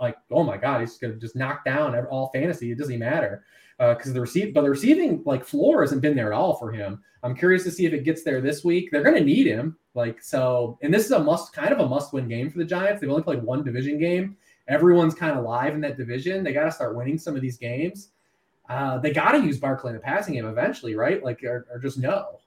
like, 0.00 0.16
oh 0.30 0.42
my 0.42 0.56
god, 0.56 0.80
he's 0.80 0.98
gonna 0.98 1.14
just 1.14 1.36
knock 1.36 1.64
down 1.64 1.96
all 2.06 2.30
fantasy. 2.32 2.72
It 2.72 2.78
doesn't 2.78 2.98
matter 2.98 3.44
because 3.78 4.10
uh, 4.10 4.14
the 4.14 4.20
receive, 4.20 4.54
but 4.54 4.62
the 4.62 4.70
receiving 4.70 5.22
like 5.24 5.44
floor 5.44 5.82
hasn't 5.82 6.02
been 6.02 6.16
there 6.16 6.32
at 6.32 6.36
all 6.36 6.56
for 6.56 6.72
him. 6.72 7.02
I'm 7.22 7.36
curious 7.36 7.64
to 7.64 7.70
see 7.70 7.86
if 7.86 7.92
it 7.92 8.04
gets 8.04 8.22
there 8.22 8.40
this 8.40 8.64
week. 8.64 8.90
They're 8.90 9.02
gonna 9.02 9.20
need 9.20 9.46
him, 9.46 9.76
like 9.94 10.22
so. 10.22 10.78
And 10.82 10.92
this 10.92 11.04
is 11.04 11.12
a 11.12 11.18
must, 11.18 11.52
kind 11.52 11.72
of 11.72 11.80
a 11.80 11.88
must-win 11.88 12.28
game 12.28 12.50
for 12.50 12.58
the 12.58 12.64
Giants. 12.64 13.00
They've 13.00 13.10
only 13.10 13.22
played 13.22 13.42
one 13.42 13.64
division 13.64 13.98
game. 13.98 14.36
Everyone's 14.68 15.14
kind 15.14 15.38
of 15.38 15.44
live 15.44 15.74
in 15.74 15.80
that 15.82 15.96
division. 15.96 16.42
They 16.42 16.52
got 16.52 16.64
to 16.64 16.72
start 16.72 16.96
winning 16.96 17.18
some 17.18 17.36
of 17.36 17.42
these 17.42 17.56
games. 17.56 18.08
Uh, 18.68 18.98
they 18.98 19.12
got 19.12 19.32
to 19.32 19.44
use 19.44 19.58
Barkley 19.58 19.90
in 19.90 19.94
the 19.94 20.02
passing 20.02 20.34
game 20.34 20.46
eventually, 20.46 20.96
right? 20.96 21.22
Like, 21.22 21.44
or, 21.44 21.68
or 21.70 21.78
just 21.78 21.98
no. 21.98 22.40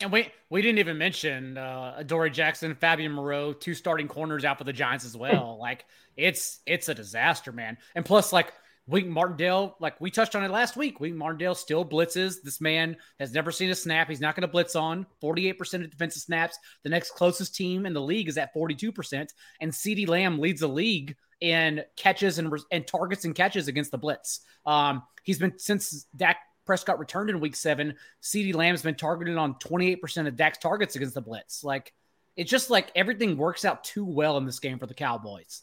And 0.00 0.12
we 0.12 0.30
we 0.48 0.62
didn't 0.62 0.78
even 0.78 0.96
mention 0.96 1.58
uh, 1.58 1.94
Adoree 1.98 2.30
Jackson, 2.30 2.74
Fabian 2.74 3.12
Moreau, 3.12 3.52
two 3.52 3.74
starting 3.74 4.06
corners 4.06 4.44
out 4.44 4.58
for 4.58 4.64
the 4.64 4.72
Giants 4.72 5.04
as 5.04 5.16
well. 5.16 5.58
like 5.60 5.86
it's 6.16 6.60
it's 6.66 6.88
a 6.88 6.94
disaster, 6.94 7.52
man. 7.52 7.76
And 7.94 8.04
plus, 8.04 8.32
like 8.32 8.52
Wink 8.88 9.06
Martindale, 9.06 9.76
like 9.80 10.00
we 10.00 10.10
touched 10.10 10.34
on 10.34 10.44
it 10.44 10.50
last 10.50 10.76
week, 10.76 10.98
Wink 10.98 11.14
Martindale 11.14 11.54
still 11.54 11.84
blitzes. 11.84 12.36
This 12.42 12.60
man 12.60 12.96
has 13.20 13.32
never 13.32 13.52
seen 13.52 13.68
a 13.68 13.74
snap. 13.74 14.08
He's 14.08 14.20
not 14.20 14.34
going 14.34 14.42
to 14.42 14.48
blitz 14.48 14.74
on 14.74 15.06
48% 15.22 15.84
of 15.84 15.90
defensive 15.90 16.22
snaps. 16.22 16.58
The 16.84 16.88
next 16.88 17.10
closest 17.10 17.54
team 17.54 17.84
in 17.84 17.92
the 17.92 18.00
league 18.00 18.28
is 18.28 18.38
at 18.38 18.54
42%. 18.54 19.28
And 19.60 19.70
CeeDee 19.70 20.08
Lamb 20.08 20.38
leads 20.38 20.62
the 20.62 20.68
league 20.68 21.16
in 21.42 21.82
catches 21.96 22.38
and, 22.38 22.50
and 22.72 22.86
targets 22.86 23.26
and 23.26 23.34
catches 23.34 23.68
against 23.68 23.90
the 23.90 23.98
blitz. 23.98 24.40
Um, 24.64 25.02
he's 25.22 25.38
been 25.38 25.58
since 25.58 26.06
Dak 26.16 26.38
Prescott 26.68 26.98
returned 26.98 27.30
in 27.30 27.40
week 27.40 27.56
seven, 27.56 27.94
CeeDee 28.22 28.54
Lamb's 28.54 28.82
been 28.82 28.94
targeted 28.94 29.38
on 29.38 29.54
28% 29.54 30.28
of 30.28 30.36
Dak's 30.36 30.58
targets 30.58 30.96
against 30.96 31.14
the 31.14 31.22
blitz. 31.22 31.64
Like, 31.64 31.94
it's 32.36 32.50
just 32.50 32.68
like 32.68 32.92
everything 32.94 33.38
works 33.38 33.64
out 33.64 33.82
too 33.84 34.04
well 34.04 34.36
in 34.36 34.44
this 34.44 34.58
game 34.58 34.78
for 34.78 34.84
the 34.84 34.92
Cowboys. 34.92 35.62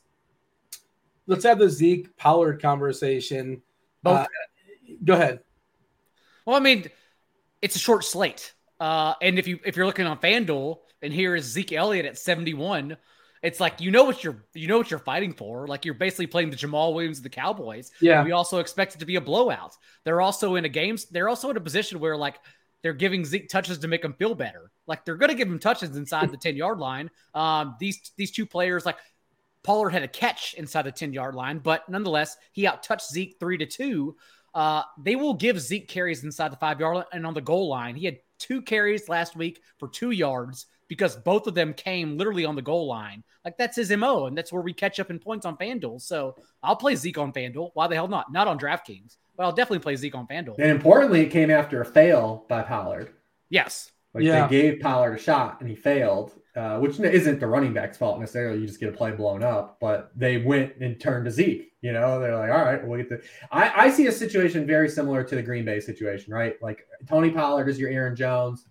Let's 1.27 1.43
have 1.43 1.59
the 1.59 1.69
Zeke 1.69 2.17
Pollard 2.17 2.59
conversation. 2.59 3.61
Both. 4.01 4.21
Uh, 4.21 4.25
go 5.03 5.13
ahead. 5.13 5.41
Well, 6.43 6.55
I 6.55 6.59
mean, 6.59 6.89
it's 7.61 7.75
a 7.75 7.79
short 7.79 8.03
slate. 8.03 8.55
Uh, 8.79 9.13
and 9.21 9.37
if 9.37 9.47
you 9.47 9.59
if 9.63 9.77
you're 9.77 9.85
looking 9.85 10.07
on 10.07 10.17
FanDuel 10.17 10.79
and 11.03 11.13
here 11.13 11.35
is 11.35 11.45
Zeke 11.45 11.73
Elliott 11.73 12.07
at 12.07 12.17
71, 12.17 12.97
it's 13.45 13.59
like 13.59 13.79
you 13.79 13.91
know 13.91 14.03
what 14.03 14.23
you're 14.23 14.43
you 14.53 14.67
know 14.67 14.77
what 14.77 14.89
you're 14.89 14.99
fighting 14.99 15.31
for. 15.31 15.67
Like 15.67 15.85
you're 15.85 15.93
basically 15.93 16.27
playing 16.27 16.49
the 16.49 16.55
Jamaal 16.55 16.93
Williams 16.93 17.19
of 17.19 17.23
the 17.23 17.29
Cowboys. 17.29 17.91
Yeah. 18.01 18.23
We 18.23 18.31
also 18.31 18.57
expect 18.57 18.95
it 18.95 18.99
to 18.99 19.05
be 19.05 19.17
a 19.17 19.21
blowout. 19.21 19.75
They're 20.03 20.21
also 20.21 20.55
in 20.55 20.65
a 20.65 20.69
game. 20.69 20.97
They're 21.11 21.29
also 21.29 21.51
in 21.51 21.57
a 21.57 21.61
position 21.61 21.99
where 21.99 22.17
like 22.17 22.37
they're 22.81 22.93
giving 22.93 23.23
Zeke 23.23 23.47
touches 23.47 23.77
to 23.79 23.87
make 23.87 24.03
him 24.03 24.13
feel 24.13 24.33
better. 24.33 24.71
Like 24.87 25.05
they're 25.05 25.15
going 25.15 25.29
to 25.29 25.35
give 25.35 25.47
him 25.47 25.59
touches 25.59 25.95
inside 25.95 26.31
the 26.31 26.37
10 26.37 26.55
yard 26.55 26.79
line. 26.79 27.11
Um, 27.33 27.75
these 27.79 28.11
these 28.17 28.31
two 28.31 28.47
players 28.47 28.85
like 28.85 28.97
Pollard 29.63 29.91
had 29.91 30.03
a 30.03 30.07
catch 30.07 30.55
inside 30.55 30.83
the 30.83 30.91
10 30.91 31.13
yard 31.13 31.35
line, 31.35 31.59
but 31.59 31.87
nonetheless 31.87 32.37
he 32.51 32.65
out 32.65 32.81
touched 32.81 33.09
Zeke 33.11 33.37
three 33.39 33.59
to 33.59 33.65
two. 33.67 34.15
Uh, 34.55 34.81
they 34.99 35.15
will 35.15 35.33
give 35.33 35.59
Zeke 35.59 35.87
carries 35.87 36.23
inside 36.23 36.51
the 36.51 36.57
five 36.57 36.79
yard 36.79 36.95
line 36.95 37.05
and 37.13 37.27
on 37.27 37.35
the 37.35 37.41
goal 37.41 37.69
line. 37.69 37.95
He 37.95 38.05
had 38.05 38.17
two 38.39 38.63
carries 38.63 39.07
last 39.07 39.35
week 39.35 39.61
for 39.77 39.87
two 39.87 40.11
yards 40.11 40.65
because 40.87 41.15
both 41.15 41.47
of 41.47 41.55
them 41.55 41.73
came 41.73 42.17
literally 42.17 42.45
on 42.45 42.55
the 42.55 42.61
goal 42.61 42.87
line. 42.87 43.23
Like 43.43 43.57
that's 43.57 43.75
his 43.75 43.91
MO, 43.91 44.25
and 44.25 44.37
that's 44.37 44.51
where 44.51 44.61
we 44.61 44.73
catch 44.73 44.99
up 44.99 45.09
in 45.09 45.19
points 45.19 45.45
on 45.45 45.57
FanDuel. 45.57 46.01
So 46.01 46.35
I'll 46.63 46.75
play 46.75 46.95
Zeke 46.95 47.17
on 47.17 47.31
FanDuel. 47.31 47.71
Why 47.73 47.87
the 47.87 47.95
hell 47.95 48.07
not? 48.07 48.31
Not 48.31 48.47
on 48.47 48.59
DraftKings, 48.59 49.17
but 49.37 49.43
I'll 49.43 49.51
definitely 49.51 49.79
play 49.79 49.95
Zeke 49.95 50.15
on 50.15 50.27
FanDuel. 50.27 50.55
And 50.59 50.71
importantly, 50.71 51.21
it 51.21 51.29
came 51.29 51.51
after 51.51 51.81
a 51.81 51.85
fail 51.85 52.45
by 52.49 52.63
Pollard. 52.63 53.13
Yes. 53.49 53.91
Like 54.13 54.23
yeah. 54.23 54.47
they 54.47 54.61
gave 54.61 54.79
Pollard 54.79 55.15
a 55.15 55.17
shot 55.19 55.59
and 55.59 55.69
he 55.69 55.75
failed, 55.75 56.31
uh, 56.55 56.79
which 56.79 56.99
isn't 56.99 57.39
the 57.39 57.47
running 57.47 57.73
back's 57.73 57.97
fault 57.97 58.17
necessarily. 58.19 58.61
You 58.61 58.65
just 58.65 58.79
get 58.79 58.89
a 58.89 58.93
play 58.93 59.11
blown 59.11 59.43
up, 59.43 59.77
but 59.81 60.11
they 60.15 60.37
went 60.37 60.77
and 60.77 60.99
turned 60.99 61.25
to 61.25 61.31
Zeke. 61.31 61.73
You 61.81 61.91
know, 61.91 62.19
they're 62.19 62.35
like, 62.35 62.49
all 62.49 62.63
right, 62.63 62.85
we'll 62.85 62.97
get 62.97 63.09
the. 63.09 63.21
I, 63.51 63.87
I 63.87 63.89
see 63.91 64.07
a 64.07 64.11
situation 64.11 64.65
very 64.65 64.87
similar 64.87 65.23
to 65.23 65.35
the 65.35 65.43
Green 65.43 65.65
Bay 65.65 65.81
situation, 65.81 66.33
right? 66.33 66.55
Like 66.61 66.87
Tony 67.07 67.29
Pollard 67.29 67.67
is 67.67 67.77
your 67.77 67.89
Aaron 67.89 68.15
Jones 68.15 68.65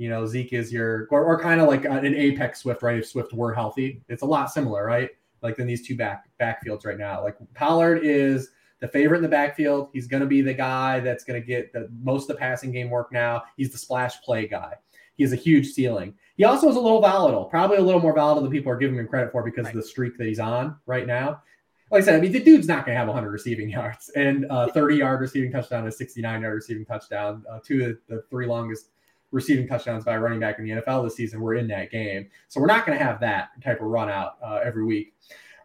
you 0.00 0.08
know, 0.08 0.24
Zeke 0.24 0.54
is 0.54 0.72
your, 0.72 1.06
or, 1.10 1.22
or 1.22 1.38
kind 1.38 1.60
of 1.60 1.68
like 1.68 1.84
an 1.84 2.14
apex 2.14 2.60
Swift, 2.60 2.82
right? 2.82 2.96
If 2.96 3.06
Swift 3.06 3.34
were 3.34 3.52
healthy, 3.52 4.00
it's 4.08 4.22
a 4.22 4.26
lot 4.26 4.50
similar, 4.50 4.82
right? 4.82 5.10
Like 5.42 5.58
in 5.58 5.66
these 5.66 5.86
two 5.86 5.94
back 5.94 6.24
backfields 6.40 6.86
right 6.86 6.96
now. 6.96 7.22
Like 7.22 7.36
Pollard 7.52 8.00
is 8.02 8.48
the 8.80 8.88
favorite 8.88 9.18
in 9.18 9.22
the 9.22 9.28
backfield. 9.28 9.90
He's 9.92 10.06
going 10.06 10.22
to 10.22 10.26
be 10.26 10.40
the 10.40 10.54
guy 10.54 11.00
that's 11.00 11.22
going 11.22 11.38
to 11.38 11.46
get 11.46 11.74
the 11.74 11.90
most 12.02 12.30
of 12.30 12.36
the 12.36 12.40
passing 12.40 12.72
game 12.72 12.88
work 12.88 13.12
now. 13.12 13.42
He's 13.58 13.72
the 13.72 13.76
splash 13.76 14.22
play 14.22 14.48
guy. 14.48 14.72
He 15.16 15.22
has 15.22 15.34
a 15.34 15.36
huge 15.36 15.66
ceiling. 15.66 16.14
He 16.38 16.44
also 16.44 16.70
is 16.70 16.76
a 16.76 16.80
little 16.80 17.02
volatile, 17.02 17.44
probably 17.44 17.76
a 17.76 17.82
little 17.82 18.00
more 18.00 18.14
volatile 18.14 18.42
than 18.42 18.50
people 18.50 18.72
are 18.72 18.78
giving 18.78 18.98
him 18.98 19.06
credit 19.06 19.32
for 19.32 19.42
because 19.42 19.66
right. 19.66 19.74
of 19.74 19.82
the 19.82 19.86
streak 19.86 20.16
that 20.16 20.26
he's 20.26 20.40
on 20.40 20.76
right 20.86 21.06
now. 21.06 21.42
Like 21.90 22.04
I 22.04 22.04
said, 22.06 22.14
I 22.14 22.20
mean, 22.22 22.32
the 22.32 22.42
dude's 22.42 22.68
not 22.68 22.86
going 22.86 22.94
to 22.94 22.98
have 22.98 23.08
100 23.08 23.30
receiving 23.30 23.68
yards 23.78 24.08
and 24.16 24.46
uh, 24.48 24.68
30 24.68 24.96
yard 24.96 25.20
receiving 25.20 25.52
touchdown, 25.52 25.86
a 25.86 25.92
69 25.92 26.40
yard 26.40 26.54
receiving 26.54 26.86
touchdown, 26.86 27.44
uh, 27.50 27.58
two 27.62 27.84
of 27.84 27.98
the 28.08 28.22
three 28.30 28.46
longest 28.46 28.86
receiving 29.30 29.66
touchdowns 29.66 30.04
by 30.04 30.14
a 30.14 30.20
running 30.20 30.40
back 30.40 30.58
in 30.58 30.64
the 30.64 30.70
NFL 30.70 31.04
this 31.04 31.16
season 31.16 31.40
were 31.40 31.54
in 31.54 31.68
that 31.68 31.90
game. 31.90 32.28
So 32.48 32.60
we're 32.60 32.66
not 32.66 32.86
going 32.86 32.98
to 32.98 33.04
have 33.04 33.20
that 33.20 33.50
type 33.62 33.80
of 33.80 33.86
run 33.86 34.08
out 34.08 34.36
uh, 34.42 34.60
every 34.62 34.84
week. 34.84 35.14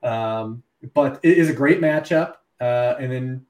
Um, 0.04 0.64
but 0.94 1.20
it 1.24 1.38
is 1.38 1.50
a 1.50 1.54
great 1.54 1.82
matchup. 1.82 2.36
Uh, 2.62 2.96
and 3.00 3.12
then 3.12 3.46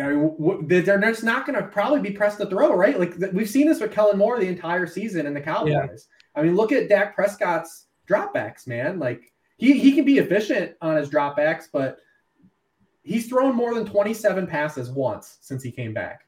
I 0.00 0.12
mean, 0.12 0.66
they're 0.66 0.98
just 0.98 1.24
not 1.24 1.46
going 1.46 1.60
to 1.60 1.66
probably 1.68 2.00
be 2.00 2.10
pressed 2.10 2.38
to 2.38 2.46
throw, 2.46 2.74
right? 2.74 2.98
Like 2.98 3.14
we've 3.32 3.50
seen 3.50 3.66
this 3.66 3.80
with 3.80 3.92
Kellen 3.92 4.18
Moore 4.18 4.38
the 4.38 4.46
entire 4.46 4.86
season 4.86 5.26
in 5.26 5.34
the 5.34 5.40
Cowboys. 5.40 5.68
Yeah. 5.74 6.40
I 6.40 6.42
mean, 6.42 6.56
look 6.56 6.72
at 6.72 6.88
Dak 6.88 7.14
Prescott's 7.14 7.86
dropbacks, 8.08 8.66
man. 8.66 8.98
Like 8.98 9.32
he 9.58 9.78
he 9.78 9.92
can 9.92 10.04
be 10.04 10.18
efficient 10.18 10.72
on 10.80 10.96
his 10.96 11.10
dropbacks, 11.10 11.64
but 11.70 11.98
he's 13.02 13.28
thrown 13.28 13.54
more 13.54 13.74
than 13.74 13.84
27 13.84 14.46
passes 14.46 14.90
once 14.90 15.38
since 15.40 15.62
he 15.62 15.70
came 15.70 15.92
back. 15.92 16.26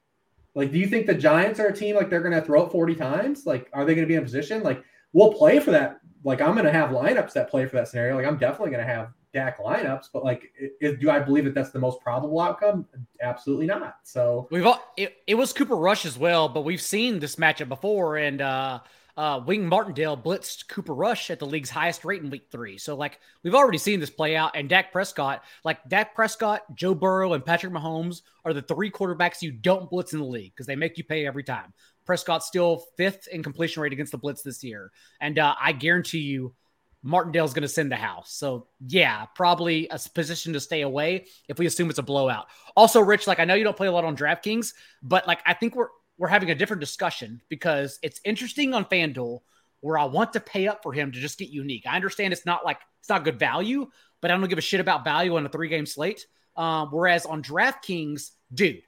Like, 0.54 0.72
do 0.72 0.78
you 0.78 0.86
think 0.86 1.06
the 1.06 1.14
Giants 1.14 1.58
are 1.60 1.68
a 1.68 1.74
team 1.74 1.96
like 1.96 2.10
they're 2.10 2.20
going 2.20 2.34
to 2.34 2.42
throw 2.42 2.66
it 2.66 2.72
40 2.72 2.94
times? 2.94 3.46
Like, 3.46 3.70
are 3.72 3.84
they 3.84 3.94
going 3.94 4.06
to 4.06 4.08
be 4.08 4.16
in 4.16 4.22
position? 4.22 4.62
Like, 4.62 4.84
we'll 5.12 5.32
play 5.32 5.60
for 5.60 5.70
that. 5.70 6.00
Like 6.24 6.40
I'm 6.40 6.52
going 6.52 6.66
to 6.66 6.72
have 6.72 6.90
lineups 6.90 7.32
that 7.32 7.50
play 7.50 7.66
for 7.66 7.76
that 7.76 7.88
scenario. 7.88 8.16
Like 8.16 8.26
I'm 8.26 8.38
definitely 8.38 8.70
going 8.70 8.86
to 8.86 8.92
have 8.92 9.08
Dak 9.32 9.58
lineups, 9.58 10.08
but 10.12 10.24
like, 10.24 10.52
do 10.80 11.10
I 11.10 11.18
believe 11.18 11.44
that 11.46 11.54
that's 11.54 11.70
the 11.70 11.78
most 11.78 12.00
probable 12.00 12.38
outcome? 12.40 12.86
Absolutely 13.22 13.66
not. 13.66 13.96
So 14.02 14.46
we've 14.50 14.66
all, 14.66 14.80
it, 14.96 15.16
it 15.26 15.34
was 15.34 15.52
Cooper 15.52 15.76
Rush 15.76 16.04
as 16.04 16.18
well, 16.18 16.48
but 16.48 16.62
we've 16.62 16.82
seen 16.82 17.18
this 17.18 17.36
matchup 17.36 17.68
before, 17.68 18.18
and 18.18 18.40
uh, 18.40 18.80
uh, 19.16 19.40
Wink 19.46 19.64
Martindale 19.64 20.16
blitzed 20.16 20.68
Cooper 20.68 20.94
Rush 20.94 21.30
at 21.30 21.38
the 21.38 21.46
league's 21.46 21.68
highest 21.68 22.04
rate 22.04 22.22
in 22.22 22.30
week 22.30 22.46
three. 22.50 22.78
So, 22.78 22.96
like, 22.96 23.20
we've 23.42 23.54
already 23.54 23.78
seen 23.78 24.00
this 24.00 24.10
play 24.10 24.36
out. 24.36 24.52
And 24.54 24.68
Dak 24.68 24.90
Prescott, 24.90 25.44
like, 25.64 25.86
Dak 25.88 26.14
Prescott, 26.14 26.62
Joe 26.74 26.94
Burrow, 26.94 27.34
and 27.34 27.44
Patrick 27.44 27.72
Mahomes 27.72 28.22
are 28.44 28.54
the 28.54 28.62
three 28.62 28.90
quarterbacks 28.90 29.42
you 29.42 29.52
don't 29.52 29.90
blitz 29.90 30.14
in 30.14 30.18
the 30.18 30.24
league 30.24 30.52
because 30.54 30.66
they 30.66 30.76
make 30.76 30.96
you 30.96 31.04
pay 31.04 31.26
every 31.26 31.44
time. 31.44 31.74
Prescott's 32.06 32.46
still 32.46 32.84
fifth 32.96 33.28
in 33.28 33.42
completion 33.42 33.82
rate 33.82 33.92
against 33.92 34.12
the 34.12 34.18
blitz 34.18 34.42
this 34.42 34.64
year. 34.64 34.90
And 35.20 35.38
uh, 35.38 35.54
I 35.60 35.72
guarantee 35.72 36.20
you, 36.20 36.54
Martindale's 37.02 37.52
going 37.52 37.62
to 37.62 37.68
send 37.68 37.90
the 37.90 37.96
house. 37.96 38.32
So, 38.32 38.68
yeah, 38.86 39.26
probably 39.34 39.88
a 39.90 39.98
position 40.14 40.52
to 40.52 40.60
stay 40.60 40.82
away 40.82 41.26
if 41.48 41.58
we 41.58 41.66
assume 41.66 41.90
it's 41.90 41.98
a 41.98 42.02
blowout. 42.02 42.46
Also, 42.76 43.00
Rich, 43.00 43.26
like, 43.26 43.40
I 43.40 43.44
know 43.44 43.54
you 43.54 43.64
don't 43.64 43.76
play 43.76 43.88
a 43.88 43.92
lot 43.92 44.04
on 44.04 44.16
DraftKings, 44.16 44.72
but 45.02 45.26
like, 45.26 45.40
I 45.44 45.54
think 45.54 45.74
we're, 45.74 45.88
we're 46.22 46.28
having 46.28 46.52
a 46.52 46.54
different 46.54 46.78
discussion 46.78 47.42
because 47.48 47.98
it's 48.00 48.20
interesting 48.24 48.74
on 48.74 48.84
FanDuel 48.84 49.40
where 49.80 49.98
I 49.98 50.04
want 50.04 50.32
to 50.34 50.40
pay 50.40 50.68
up 50.68 50.80
for 50.80 50.92
him 50.92 51.10
to 51.10 51.18
just 51.18 51.36
get 51.36 51.48
unique. 51.48 51.82
I 51.84 51.96
understand 51.96 52.32
it's 52.32 52.46
not 52.46 52.64
like 52.64 52.78
it's 53.00 53.08
not 53.08 53.24
good 53.24 53.40
value, 53.40 53.90
but 54.20 54.30
I 54.30 54.36
don't 54.36 54.48
give 54.48 54.56
a 54.56 54.60
shit 54.60 54.78
about 54.78 55.02
value 55.02 55.34
on 55.34 55.44
a 55.44 55.48
three 55.48 55.66
game 55.66 55.84
slate. 55.84 56.28
Um, 56.56 56.90
whereas 56.92 57.26
on 57.26 57.42
DraftKings, 57.42 58.30
dude, 58.54 58.82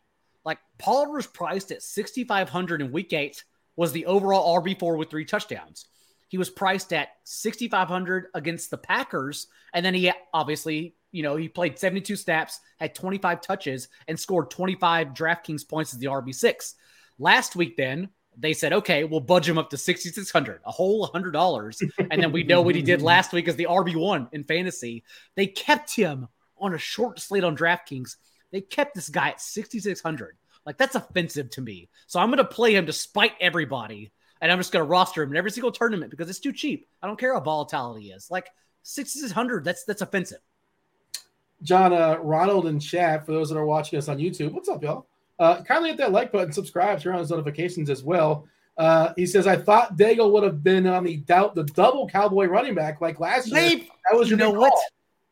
like 0.45 0.59
Pollard 0.79 1.11
was 1.11 1.27
priced 1.27 1.73
at 1.73 1.83
6,500 1.83 2.81
in 2.81 2.93
week 2.93 3.13
eight, 3.13 3.43
was 3.75 3.91
the 3.91 4.07
overall 4.07 4.63
RB4 4.63 4.97
with 4.97 5.11
three 5.11 5.25
touchdowns. 5.25 5.87
He 6.29 6.39
was 6.39 6.51
priced 6.51 6.93
at 6.93 7.09
6,500 7.25 8.27
against 8.35 8.71
the 8.71 8.79
Packers. 8.79 9.49
And 9.73 9.85
then 9.85 9.95
he 9.95 10.13
obviously, 10.33 10.95
you 11.11 11.25
know, 11.25 11.35
he 11.35 11.49
played 11.49 11.81
72 11.81 12.15
snaps, 12.15 12.61
had 12.79 12.95
25 12.95 13.41
touches, 13.41 13.89
and 14.07 14.21
scored 14.21 14.51
25 14.51 15.09
DraftKings 15.09 15.69
points 15.69 15.93
as 15.93 15.99
the 15.99 16.07
RB6. 16.07 16.75
Last 17.19 17.57
week, 17.57 17.77
then 17.77 18.09
they 18.37 18.53
said, 18.53 18.73
okay, 18.73 19.05
we'll 19.05 19.21
budge 19.21 19.49
him 19.49 19.59
up 19.59 19.71
to 19.71 19.77
6,600, 19.77 20.61
a 20.65 20.71
whole 20.71 21.09
$100. 21.09 21.91
And 22.11 22.23
then 22.23 22.33
we 22.33 22.43
know 22.43 22.63
what 22.63 22.75
he 22.75 22.83
did 22.83 23.03
last 23.03 23.33
week 23.33 23.49
as 23.49 23.57
the 23.57 23.67
RB1 23.71 24.29
in 24.33 24.45
fantasy. 24.45 25.05
They 25.35 25.47
kept 25.47 25.95
him 25.95 26.29
on 26.59 26.75
a 26.75 26.79
short 26.79 27.21
slate 27.21 27.45
on 27.45 27.57
DraftKings. 27.57 28.17
They 28.51 28.61
kept 28.61 28.95
this 28.95 29.09
guy 29.09 29.31
at 29.31 29.41
6,600. 29.41 30.37
Like, 30.67 30.79
that's 30.79 30.95
offensive 30.95 31.51
to 31.51 31.61
me. 31.61 31.89
So 32.07 32.21
I'm 32.21 32.29
going 32.29 32.39
to 32.39 32.45
play 32.45 32.75
him 32.75 32.87
despite 32.87 33.33
everybody. 33.41 34.11
And 34.41 34.51
I'm 34.51 34.59
just 34.59 34.73
going 34.73 34.85
to 34.85 34.89
roster 34.89 35.23
him 35.23 35.31
in 35.31 35.37
every 35.37 35.51
single 35.51 35.73
tournament 35.73 36.11
because 36.11 36.29
it's 36.29 36.41
too 36.41 36.53
cheap. 36.53 36.89
I 37.03 37.07
don't 37.07 37.19
care 37.19 37.35
how 37.35 37.41
volatility 37.41 38.11
is. 38.11 38.31
Like, 38.31 38.49
6,600, 38.83 39.65
that's, 39.65 39.85
that's 39.85 40.03
offensive. 40.03 40.41
John, 41.63 41.93
uh, 41.93 42.19
Ronald 42.21 42.67
and 42.67 42.81
chat, 42.81 43.25
for 43.25 43.33
those 43.33 43.49
that 43.49 43.57
are 43.57 43.65
watching 43.65 43.99
us 43.99 44.09
on 44.09 44.19
YouTube, 44.19 44.53
what's 44.53 44.69
up, 44.69 44.83
y'all? 44.83 45.07
Uh, 45.39 45.63
kindly 45.63 45.91
hit 45.91 45.99
that 45.99 46.13
like 46.13 46.33
button, 46.33 46.53
subscribe, 46.53 47.01
turn 47.01 47.15
on 47.15 47.21
those 47.21 47.31
notifications 47.31 47.91
as 47.91 48.03
well. 48.03 48.47
Uh, 48.77 49.13
he 49.17 49.27
says, 49.27 49.47
I 49.47 49.57
thought 49.57 49.97
Daigle 49.97 50.33
would 50.33 50.43
have 50.43 50.63
been 50.63 50.87
on 50.87 51.05
the 51.05 51.17
doubt 51.19 51.55
the 51.55 51.65
double 51.65 52.09
cowboy 52.09 52.47
running 52.47 52.75
back 52.75 53.01
like 53.01 53.21
last 53.21 53.53
Maybe. 53.53 53.83
year. 53.83 53.91
That 54.11 54.19
was 54.19 54.31
you 54.31 54.37
know 54.37 54.51
what? 54.51 54.73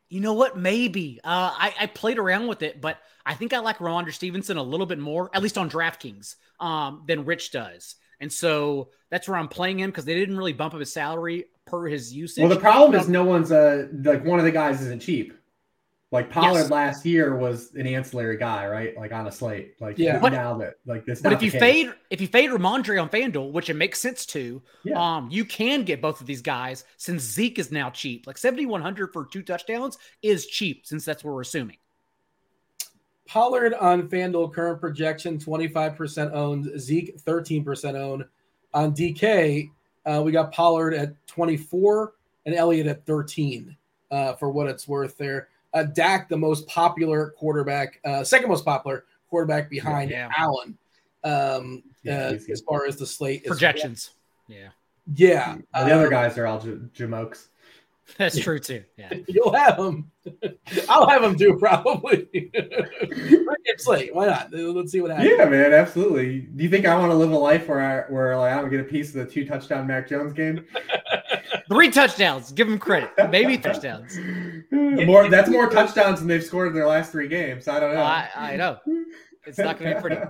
You 0.09 0.19
know 0.21 0.33
what? 0.33 0.57
Maybe. 0.57 1.19
Uh, 1.23 1.51
I, 1.53 1.73
I 1.81 1.85
played 1.87 2.19
around 2.19 2.47
with 2.47 2.61
it, 2.61 2.79
but 2.79 2.99
I 3.25 3.33
think 3.33 3.53
I 3.53 3.59
like 3.59 3.79
Rhamondre 3.79 4.13
Stevenson 4.13 4.57
a 4.57 4.63
little 4.63 4.85
bit 4.85 4.99
more, 4.99 5.29
at 5.33 5.41
least 5.41 5.57
on 5.57 5.69
DraftKings, 5.69 6.35
um, 6.59 7.03
than 7.07 7.25
Rich 7.25 7.51
does. 7.51 7.95
And 8.19 8.31
so 8.31 8.89
that's 9.09 9.27
where 9.27 9.37
I'm 9.37 9.47
playing 9.47 9.79
him 9.79 9.89
because 9.89 10.05
they 10.05 10.15
didn't 10.15 10.37
really 10.37 10.53
bump 10.53 10.73
up 10.73 10.79
his 10.79 10.93
salary 10.93 11.45
per 11.65 11.87
his 11.87 12.13
usage. 12.13 12.41
Well, 12.41 12.53
the 12.53 12.59
problem 12.59 12.99
is 12.99 13.09
no 13.09 13.23
one's 13.23 13.51
uh 13.51 13.87
like 14.03 14.23
one 14.23 14.39
of 14.39 14.45
the 14.45 14.51
guys 14.51 14.81
isn't 14.81 15.01
cheap. 15.01 15.33
Like 16.13 16.29
Pollard 16.29 16.59
yes. 16.59 16.69
last 16.69 17.05
year 17.07 17.35
was 17.35 17.73
an 17.73 17.87
ancillary 17.87 18.37
guy, 18.37 18.67
right? 18.67 18.95
Like 18.95 19.11
on 19.11 19.25
a 19.25 19.31
slate. 19.31 19.73
Like 19.81 19.97
yeah, 19.97 20.19
but, 20.19 20.31
now 20.31 20.55
that 20.59 20.75
like 20.85 21.07
this. 21.07 21.21
But 21.21 21.33
if 21.33 21.41
you 21.41 21.49
case. 21.49 21.59
fade 21.59 21.93
if 22.11 22.21
you 22.21 22.27
fade 22.27 22.51
Rhamondre 22.51 23.01
on 23.01 23.09
FanDuel, 23.09 23.51
which 23.51 23.71
it 23.71 23.73
makes 23.73 23.99
sense 23.99 24.27
to, 24.27 24.61
yeah. 24.83 24.93
um, 25.15 25.27
you 25.31 25.43
can 25.43 25.81
get 25.81 26.03
both 26.03 26.21
of 26.21 26.27
these 26.27 26.43
guys 26.43 26.85
since 26.97 27.23
Zeke 27.23 27.57
is 27.57 27.71
now 27.71 27.89
cheap. 27.89 28.27
Like 28.27 28.37
seventy 28.37 28.67
one 28.67 28.79
hundred 28.79 29.11
for 29.11 29.25
two 29.25 29.41
touchdowns 29.41 29.97
is 30.21 30.45
cheap 30.45 30.85
since 30.85 31.03
that's 31.03 31.23
what 31.23 31.33
we're 31.33 31.41
assuming. 31.41 31.77
Pollard 33.27 33.73
on 33.73 34.07
FanDuel 34.07 34.53
current 34.53 34.79
projection 34.79 35.39
twenty 35.39 35.67
five 35.67 35.95
percent 35.95 36.31
owned, 36.31 36.79
Zeke 36.79 37.19
thirteen 37.21 37.63
percent 37.63 37.97
owned. 37.97 38.23
On 38.75 38.93
DK, 38.93 39.71
uh, 40.05 40.21
we 40.23 40.31
got 40.31 40.51
Pollard 40.51 40.93
at 40.93 41.15
twenty 41.25 41.57
four 41.57 42.13
and 42.45 42.53
Elliott 42.53 42.85
at 42.85 43.03
thirteen. 43.03 43.75
Uh, 44.11 44.33
for 44.33 44.51
what 44.51 44.67
it's 44.67 44.87
worth 44.87 45.17
there 45.17 45.47
uh, 45.73 45.83
Dak, 45.83 46.29
the 46.29 46.37
most 46.37 46.67
popular 46.67 47.33
quarterback, 47.37 47.99
uh, 48.05 48.23
second 48.23 48.49
most 48.49 48.65
popular 48.65 49.05
quarterback 49.29 49.69
behind 49.69 50.11
yeah. 50.11 50.29
Allen, 50.37 50.77
um, 51.23 51.83
yeah, 52.03 52.27
uh, 52.27 52.37
as 52.51 52.61
far 52.61 52.85
as 52.85 52.97
the 52.97 53.05
slate 53.05 53.45
projections. 53.45 54.11
Well. 54.47 54.57
Yeah, 54.57 54.69
yeah. 55.15 55.57
the 55.73 55.93
other 55.93 56.05
um, 56.05 56.11
guys 56.11 56.37
are 56.37 56.47
all 56.47 56.59
j- 56.59 56.77
jamokes. 56.95 57.47
That's 58.17 58.37
true 58.37 58.59
too. 58.59 58.83
Yeah, 58.97 59.13
you'll 59.27 59.53
have 59.53 59.77
them. 59.77 60.11
I'll 60.89 61.07
have 61.07 61.21
them 61.21 61.37
too, 61.37 61.57
probably. 61.57 62.27
it's 62.33 63.87
late. 63.87 64.13
Why 64.13 64.27
not? 64.27 64.51
Let's 64.51 64.91
see 64.91 65.01
what 65.01 65.11
happens. 65.11 65.31
Yeah, 65.37 65.45
man, 65.45 65.73
absolutely. 65.73 66.41
Do 66.41 66.63
you 66.63 66.69
think 66.69 66.85
I 66.85 66.97
want 66.97 67.11
to 67.11 67.15
live 67.15 67.31
a 67.31 67.37
life 67.37 67.67
where 67.67 67.81
I 67.81 68.11
where 68.11 68.37
like 68.37 68.53
I 68.53 68.61
don't 68.61 68.69
get 68.69 68.79
a 68.79 68.85
piece 68.85 69.09
of 69.09 69.15
the 69.15 69.25
two 69.25 69.45
touchdown 69.45 69.87
Mac 69.87 70.07
Jones 70.07 70.33
game? 70.33 70.65
Three 71.69 71.89
touchdowns. 71.89 72.51
Give 72.51 72.67
him 72.67 72.77
credit. 72.77 73.11
Maybe 73.29 73.57
touchdowns. 73.57 74.17
more. 74.71 75.29
That's 75.29 75.49
more 75.49 75.69
touchdowns 75.69 76.19
than 76.19 76.27
they've 76.27 76.43
scored 76.43 76.69
in 76.69 76.73
their 76.73 76.87
last 76.87 77.11
three 77.11 77.27
games. 77.27 77.67
I 77.67 77.79
don't 77.79 77.93
know. 77.93 78.01
I, 78.01 78.29
I 78.35 78.55
know. 78.57 78.79
It's 79.45 79.57
not 79.57 79.77
going 79.77 79.93
to 79.93 80.01
be 80.01 80.01
pretty. 80.01 80.21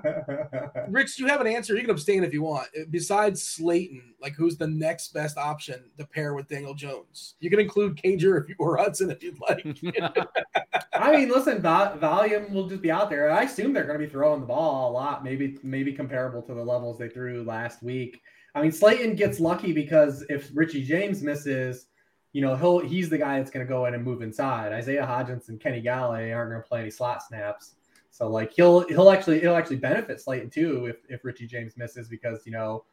Rich, 0.89 1.18
Do 1.18 1.24
you 1.24 1.30
have 1.30 1.41
an 1.41 1.47
answer? 1.47 1.76
You 1.76 1.82
can 1.82 1.91
abstain 1.91 2.24
if 2.24 2.34
you 2.34 2.41
want. 2.41 2.68
Besides 2.89 3.43
Slayton, 3.43 4.14
like 4.22 4.34
who's 4.34 4.57
the 4.57 4.68
next 4.68 5.14
best 5.14 5.38
option 5.38 5.84
to 5.97 6.05
pair 6.05 6.34
with 6.34 6.47
Daniel 6.47 6.74
Jones? 6.74 7.36
You 7.39 7.49
can 7.49 7.59
include 7.59 7.97
Cager 7.97 8.41
if 8.41 8.49
you 8.49 8.55
or 8.57 8.78
Hudson 8.78 9.11
if 9.11 9.22
you'd 9.22 9.39
like. 9.39 9.66
I 10.93 11.16
mean, 11.16 11.30
listen, 11.30 11.61
volume 11.61 12.53
will 12.53 12.68
just 12.68 12.82
be 12.82 12.91
out 12.91 13.09
there. 13.09 13.32
I 13.32 13.43
assume 13.43 13.74
they're 13.74 13.86
going 13.86 13.99
to 13.99 14.05
be 14.05 14.11
throwing 14.11 14.41
the 14.41 14.47
ball 14.47 14.91
a 14.91 14.93
lot, 14.93 15.24
maybe 15.24 15.57
maybe 15.64 15.93
comparable 15.93 16.41
to 16.43 16.53
the 16.53 16.64
levels 16.64 16.97
they 16.97 17.09
threw 17.09 17.43
last 17.43 17.84
week. 17.84 18.22
I 18.55 18.61
mean, 18.61 18.72
Slayton 18.72 19.16
gets 19.16 19.39
lucky 19.39 19.74
because 19.74 20.24
if 20.30 20.51
Richie 20.53 20.84
James 20.84 21.24
misses, 21.24 21.88
you 22.34 22.41
know, 22.41 22.55
he'll 22.55 22.80
he's 22.80 23.09
the 23.09 23.18
guy 23.18 23.38
that's 23.38 23.51
going 23.51 23.66
to 23.66 23.70
go 23.70 23.86
in 23.86 23.93
and 23.93 24.03
move 24.03 24.22
inside. 24.22 24.74
Isaiah 24.74 25.05
Hodgins 25.05 25.49
and 25.49 25.59
Kenny 25.59 25.82
Golladay 25.82 26.36
aren't 26.36 26.51
going 26.51 26.61
to 26.61 26.68
play 26.68 26.82
any 26.82 26.91
slot 26.91 27.24
snaps. 27.24 27.76
So 28.14 28.30
like 28.30 28.53
he'll 28.53 28.88
he'll 28.88 29.09
actually 29.09 29.39
he'll 29.39 29.55
actually 29.55 29.78
benefit 29.78 30.22
Slayton 30.22 30.51
too 30.51 30.86
if 30.86 30.97
if 31.09 31.26
Richie 31.26 31.47
James 31.47 31.76
misses 31.78 32.07
because 32.07 32.45
you 32.45 32.51
know 32.51 32.86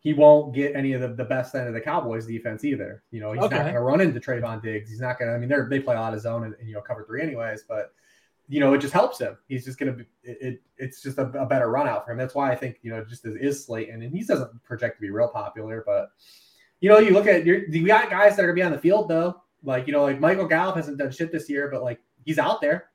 he 0.00 0.14
won't 0.14 0.54
get 0.54 0.74
any 0.74 0.94
of 0.94 1.02
the, 1.02 1.08
the 1.08 1.24
best 1.24 1.54
end 1.54 1.68
of 1.68 1.74
the 1.74 1.80
Cowboys 1.82 2.26
defense 2.26 2.64
either. 2.64 3.02
You 3.10 3.20
know, 3.20 3.32
he's 3.32 3.42
okay. 3.42 3.56
not 3.56 3.62
going 3.62 3.74
to 3.74 3.80
run 3.80 4.00
into 4.00 4.20
Trevon 4.20 4.62
Diggs. 4.62 4.88
He's 4.88 5.00
not 5.00 5.18
going 5.18 5.30
to. 5.30 5.34
I 5.34 5.38
mean, 5.38 5.50
they 5.50 5.78
they 5.78 5.82
play 5.82 5.96
a 5.96 6.00
lot 6.00 6.14
of 6.14 6.20
zone 6.22 6.44
and, 6.44 6.54
and, 6.58 6.66
you 6.66 6.74
know 6.74 6.80
cover 6.80 7.04
three 7.04 7.20
anyways, 7.20 7.64
but 7.68 7.92
you 8.48 8.58
know 8.58 8.72
it 8.72 8.78
just 8.78 8.94
helps 8.94 9.18
him. 9.18 9.36
He's 9.48 9.66
just 9.66 9.78
going 9.78 9.92
to 9.92 9.98
be 9.98 10.04
it, 10.22 10.38
it, 10.40 10.62
It's 10.78 11.02
just 11.02 11.18
a, 11.18 11.26
a, 11.38 11.44
better 11.44 11.68
run 11.68 11.86
out 11.86 12.06
for 12.06 12.12
him. 12.12 12.18
That's 12.18 12.34
why 12.34 12.50
I 12.50 12.56
think 12.56 12.78
you 12.80 12.90
know 12.90 13.04
just 13.04 13.26
as 13.26 13.34
is 13.36 13.66
Slayton 13.66 14.00
and 14.00 14.16
he 14.16 14.24
doesn't 14.24 14.62
project 14.64 14.96
to 14.96 15.02
be 15.02 15.10
real 15.10 15.28
popular, 15.28 15.82
but 15.84 16.08
you 16.80 16.88
know 16.88 16.98
you 16.98 17.10
look 17.10 17.26
at 17.26 17.44
you 17.44 17.66
we 17.70 17.84
got 17.84 18.08
guys 18.08 18.34
that 18.36 18.44
are 18.44 18.46
going 18.46 18.56
to 18.56 18.60
be 18.60 18.64
on 18.64 18.72
the 18.72 18.78
field 18.78 19.10
though. 19.10 19.42
Like 19.62 19.86
you 19.86 19.92
know 19.92 20.04
like 20.04 20.20
Michael 20.20 20.46
Gallup 20.46 20.76
hasn't 20.76 20.96
done 20.96 21.10
shit 21.10 21.32
this 21.32 21.50
year, 21.50 21.68
but 21.70 21.82
like 21.82 22.00
he's 22.24 22.38
out 22.38 22.62
there. 22.62 22.88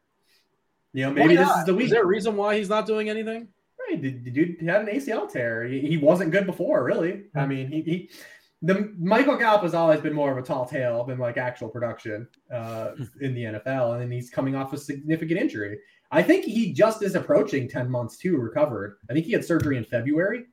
You 0.93 1.05
know, 1.05 1.11
maybe 1.11 1.35
this 1.35 1.49
is 1.49 1.65
the 1.65 1.75
week. 1.75 1.85
Is 1.85 1.91
there 1.91 2.03
a 2.03 2.07
reason 2.07 2.35
why 2.35 2.57
he's 2.57 2.69
not 2.69 2.85
doing 2.85 3.09
anything? 3.09 3.47
Right, 3.87 4.01
the, 4.01 4.11
the 4.11 4.31
dude 4.31 4.61
had 4.61 4.81
an 4.81 4.87
ACL 4.87 5.31
tear. 5.31 5.65
He, 5.65 5.81
he 5.81 5.97
wasn't 5.97 6.31
good 6.31 6.45
before, 6.45 6.83
really. 6.83 7.11
Mm-hmm. 7.11 7.39
I 7.39 7.45
mean, 7.45 7.71
he, 7.71 7.81
he 7.81 8.09
the 8.61 8.93
Michael 8.99 9.37
Gallup 9.37 9.63
has 9.63 9.73
always 9.73 10.01
been 10.01 10.13
more 10.13 10.31
of 10.31 10.37
a 10.37 10.41
tall 10.45 10.65
tale 10.65 11.05
than 11.05 11.17
like 11.17 11.37
actual 11.37 11.69
production 11.69 12.27
uh, 12.53 12.91
in 13.21 13.33
the 13.33 13.43
NFL, 13.43 13.93
and 13.93 14.01
then 14.01 14.11
he's 14.11 14.29
coming 14.29 14.55
off 14.55 14.73
a 14.73 14.77
significant 14.77 15.39
injury. 15.39 15.77
I 16.11 16.23
think 16.23 16.43
he 16.43 16.73
just 16.73 17.01
is 17.03 17.15
approaching 17.15 17.69
ten 17.69 17.89
months 17.89 18.17
too 18.17 18.37
recovered. 18.37 18.97
I 19.09 19.13
think 19.13 19.25
he 19.25 19.31
had 19.31 19.45
surgery 19.45 19.77
in 19.77 19.85
February 19.85 20.45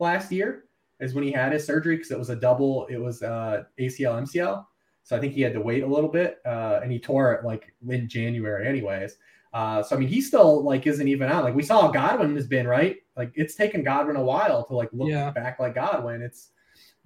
last 0.00 0.32
year 0.32 0.64
is 1.00 1.14
when 1.14 1.24
he 1.24 1.32
had 1.32 1.52
his 1.52 1.64
surgery 1.64 1.96
because 1.96 2.10
it 2.10 2.18
was 2.18 2.30
a 2.30 2.36
double. 2.36 2.86
It 2.86 2.96
was 2.96 3.22
uh, 3.22 3.64
ACL 3.78 4.22
MCL, 4.22 4.64
so 5.04 5.16
I 5.16 5.20
think 5.20 5.34
he 5.34 5.42
had 5.42 5.52
to 5.52 5.60
wait 5.60 5.84
a 5.84 5.86
little 5.86 6.10
bit, 6.10 6.38
uh, 6.44 6.80
and 6.82 6.90
he 6.90 6.98
tore 6.98 7.32
it 7.34 7.44
like 7.44 7.72
in 7.88 8.08
January, 8.08 8.66
anyways. 8.66 9.16
Uh, 9.54 9.80
so 9.84 9.94
I 9.94 9.98
mean, 10.00 10.08
he 10.08 10.20
still 10.20 10.64
like 10.64 10.86
isn't 10.86 11.06
even 11.06 11.30
out. 11.30 11.44
Like 11.44 11.54
we 11.54 11.62
saw 11.62 11.88
Godwin 11.88 12.34
has 12.34 12.48
been 12.48 12.66
right. 12.66 12.96
Like 13.16 13.30
it's 13.36 13.54
taken 13.54 13.84
Godwin 13.84 14.16
a 14.16 14.22
while 14.22 14.64
to 14.66 14.74
like 14.74 14.90
look 14.92 15.08
yeah. 15.08 15.30
back 15.30 15.60
like 15.60 15.76
Godwin. 15.76 16.22
It's 16.22 16.50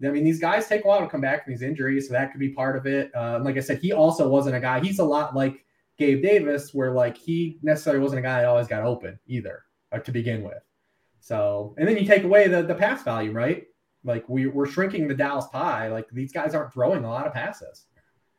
I 0.03 0.09
mean, 0.11 0.25
these 0.25 0.41
guys 0.41 0.67
take 0.67 0.85
a 0.85 0.89
while 0.89 1.01
to 1.01 1.09
come 1.09 1.21
back 1.21 1.45
from 1.45 1.53
these 1.53 1.63
injuries, 1.63 2.09
so 2.09 2.15
that 2.15 2.31
could 2.31 2.41
be 2.41 2.51
part 2.51 2.77
of 2.77 2.87
it. 2.87 3.15
Uh, 3.15 3.41
like 3.43 3.59
I 3.59 3.61
said, 3.61 3.81
he 3.81 3.93
also 3.93 4.29
wasn't 4.29 4.57
a 4.57 4.61
guy. 4.61 4.81
He's 4.81 4.99
a 4.99 5.05
lot 5.05 5.37
like 5.37 5.67
Gabe 5.99 6.23
Davis, 6.23 6.73
where 6.73 6.93
like 6.93 7.19
he 7.19 7.59
necessarily 7.63 8.03
wasn't 8.03 8.21
a 8.21 8.23
guy 8.23 8.41
that 8.41 8.49
always 8.49 8.69
got 8.69 8.83
open 8.83 9.19
either 9.27 9.65
uh, 9.93 9.99
to 9.99 10.11
begin 10.11 10.43
with. 10.43 10.63
So, 11.21 11.75
and 11.77 11.87
then 11.87 11.99
you 11.99 12.07
take 12.07 12.25
away 12.25 12.49
the 12.49 12.63
the 12.63 12.75
pass 12.75 13.03
volume, 13.03 13.37
right? 13.37 13.65
Like 14.05 14.27
we, 14.27 14.47
we're 14.47 14.67
shrinking 14.67 15.07
the 15.07 15.15
Dallas 15.15 15.47
pie. 15.53 15.89
Like 15.89 16.09
these 16.13 16.33
guys 16.33 16.55
aren't 16.55 16.73
throwing 16.73 17.05
a 17.05 17.11
lot 17.11 17.27
of 17.27 17.35
passes 17.35 17.85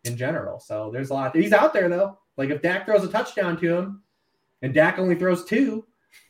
in 0.05 0.17
general. 0.17 0.59
So 0.59 0.89
there's 0.91 1.11
a 1.11 1.13
lot. 1.13 1.35
He's 1.35 1.53
out 1.53 1.73
there 1.73 1.89
though. 1.89 2.17
Like 2.39 2.51
if 2.51 2.61
Dak 2.61 2.85
throws 2.85 3.03
a 3.03 3.09
touchdown 3.09 3.59
to 3.59 3.75
him, 3.75 4.01
and 4.61 4.73
Dak 4.73 4.97
only 4.97 5.15
throws 5.15 5.43
two, 5.43 5.85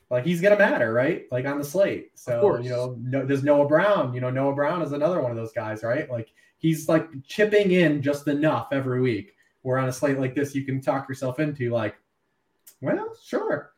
like 0.09 0.25
he's 0.25 0.41
gonna 0.41 0.57
matter, 0.57 0.91
right? 0.91 1.25
Like 1.31 1.45
on 1.45 1.59
the 1.59 1.63
slate. 1.63 2.09
So 2.15 2.57
you 2.57 2.71
know, 2.71 2.97
no, 2.99 3.23
there's 3.23 3.43
Noah 3.43 3.67
Brown. 3.67 4.15
You 4.15 4.19
know, 4.19 4.31
Noah 4.31 4.55
Brown 4.55 4.81
is 4.81 4.91
another 4.91 5.21
one 5.21 5.29
of 5.29 5.37
those 5.37 5.51
guys, 5.51 5.83
right? 5.83 6.09
Like 6.09 6.33
he's 6.57 6.89
like 6.89 7.07
chipping 7.27 7.73
in 7.73 8.01
just 8.01 8.27
enough 8.27 8.69
every 8.71 9.01
week. 9.01 9.35
Where 9.61 9.77
on 9.77 9.87
a 9.87 9.93
slate 9.93 10.19
like 10.19 10.33
this, 10.33 10.55
you 10.55 10.65
can 10.65 10.81
talk 10.81 11.07
yourself 11.07 11.39
into 11.39 11.69
like, 11.69 11.95
well, 12.81 13.15
sure. 13.23 13.73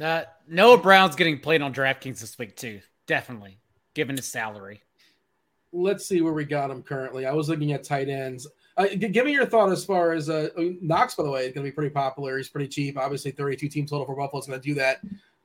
Uh, 0.00 0.22
Noah 0.46 0.78
Brown's 0.78 1.16
getting 1.16 1.40
played 1.40 1.62
on 1.62 1.74
DraftKings 1.74 2.20
this 2.20 2.38
week 2.38 2.54
too. 2.54 2.80
Definitely, 3.08 3.58
given 3.92 4.14
his 4.14 4.26
salary. 4.26 4.82
Let's 5.72 6.06
see 6.06 6.20
where 6.20 6.32
we 6.32 6.44
got 6.44 6.70
him 6.70 6.84
currently. 6.84 7.26
I 7.26 7.32
was 7.32 7.48
looking 7.48 7.72
at 7.72 7.82
tight 7.82 8.08
ends. 8.08 8.46
Uh, 8.76 8.88
give 8.88 9.24
me 9.24 9.32
your 9.32 9.46
thought 9.46 9.72
as 9.72 9.84
far 9.84 10.12
as 10.12 10.28
uh, 10.28 10.48
Knox, 10.82 11.14
by 11.14 11.22
the 11.22 11.30
way, 11.30 11.46
is 11.46 11.54
going 11.54 11.64
to 11.64 11.70
be 11.70 11.74
pretty 11.74 11.92
popular. 11.92 12.36
He's 12.36 12.48
pretty 12.48 12.68
cheap. 12.68 12.98
Obviously, 12.98 13.30
32 13.30 13.68
team 13.68 13.86
total 13.86 14.04
for 14.04 14.14
Buffalo 14.14 14.40
is 14.40 14.46
going 14.46 14.60
to 14.60 14.68
do 14.68 14.74
that. 14.74 15.00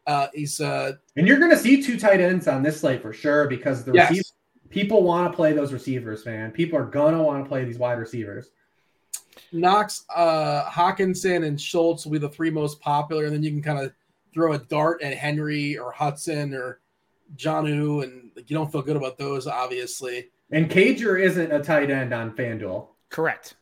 Uh, 0.07 0.27
he's 0.33 0.59
uh, 0.59 0.93
and 1.15 1.27
you're 1.27 1.37
going 1.37 1.51
to 1.51 1.57
see 1.57 1.81
two 1.81 1.97
tight 1.97 2.19
ends 2.19 2.47
on 2.47 2.63
this 2.63 2.81
slate 2.81 3.01
for 3.01 3.13
sure 3.13 3.47
because 3.47 3.83
the 3.85 3.93
yes. 3.93 4.33
people 4.69 5.03
want 5.03 5.31
to 5.31 5.35
play 5.35 5.53
those 5.53 5.71
receivers, 5.71 6.25
man. 6.25 6.51
People 6.51 6.77
are 6.77 6.85
going 6.85 7.13
to 7.13 7.21
want 7.21 7.43
to 7.43 7.47
play 7.47 7.63
these 7.63 7.77
wide 7.77 7.99
receivers. 7.99 8.49
Knox, 9.51 10.05
uh, 10.13 10.63
Hockenson, 10.65 11.45
and 11.45 11.59
Schultz 11.59 12.05
will 12.05 12.13
be 12.13 12.17
the 12.17 12.29
three 12.29 12.49
most 12.49 12.81
popular, 12.81 13.25
and 13.25 13.33
then 13.33 13.43
you 13.43 13.51
can 13.51 13.61
kind 13.61 13.79
of 13.79 13.93
throw 14.33 14.53
a 14.53 14.57
dart 14.57 15.01
at 15.01 15.13
Henry 15.13 15.77
or 15.77 15.91
Hudson 15.91 16.53
or 16.53 16.79
Jonnu, 17.35 18.03
and 18.03 18.31
you 18.35 18.55
don't 18.55 18.71
feel 18.71 18.81
good 18.81 18.95
about 18.95 19.17
those, 19.17 19.47
obviously. 19.47 20.29
And 20.51 20.69
Cager 20.69 21.21
isn't 21.21 21.51
a 21.51 21.61
tight 21.61 21.89
end 21.89 22.13
on 22.13 22.35
FanDuel. 22.35 22.87
Correct. 23.11 23.53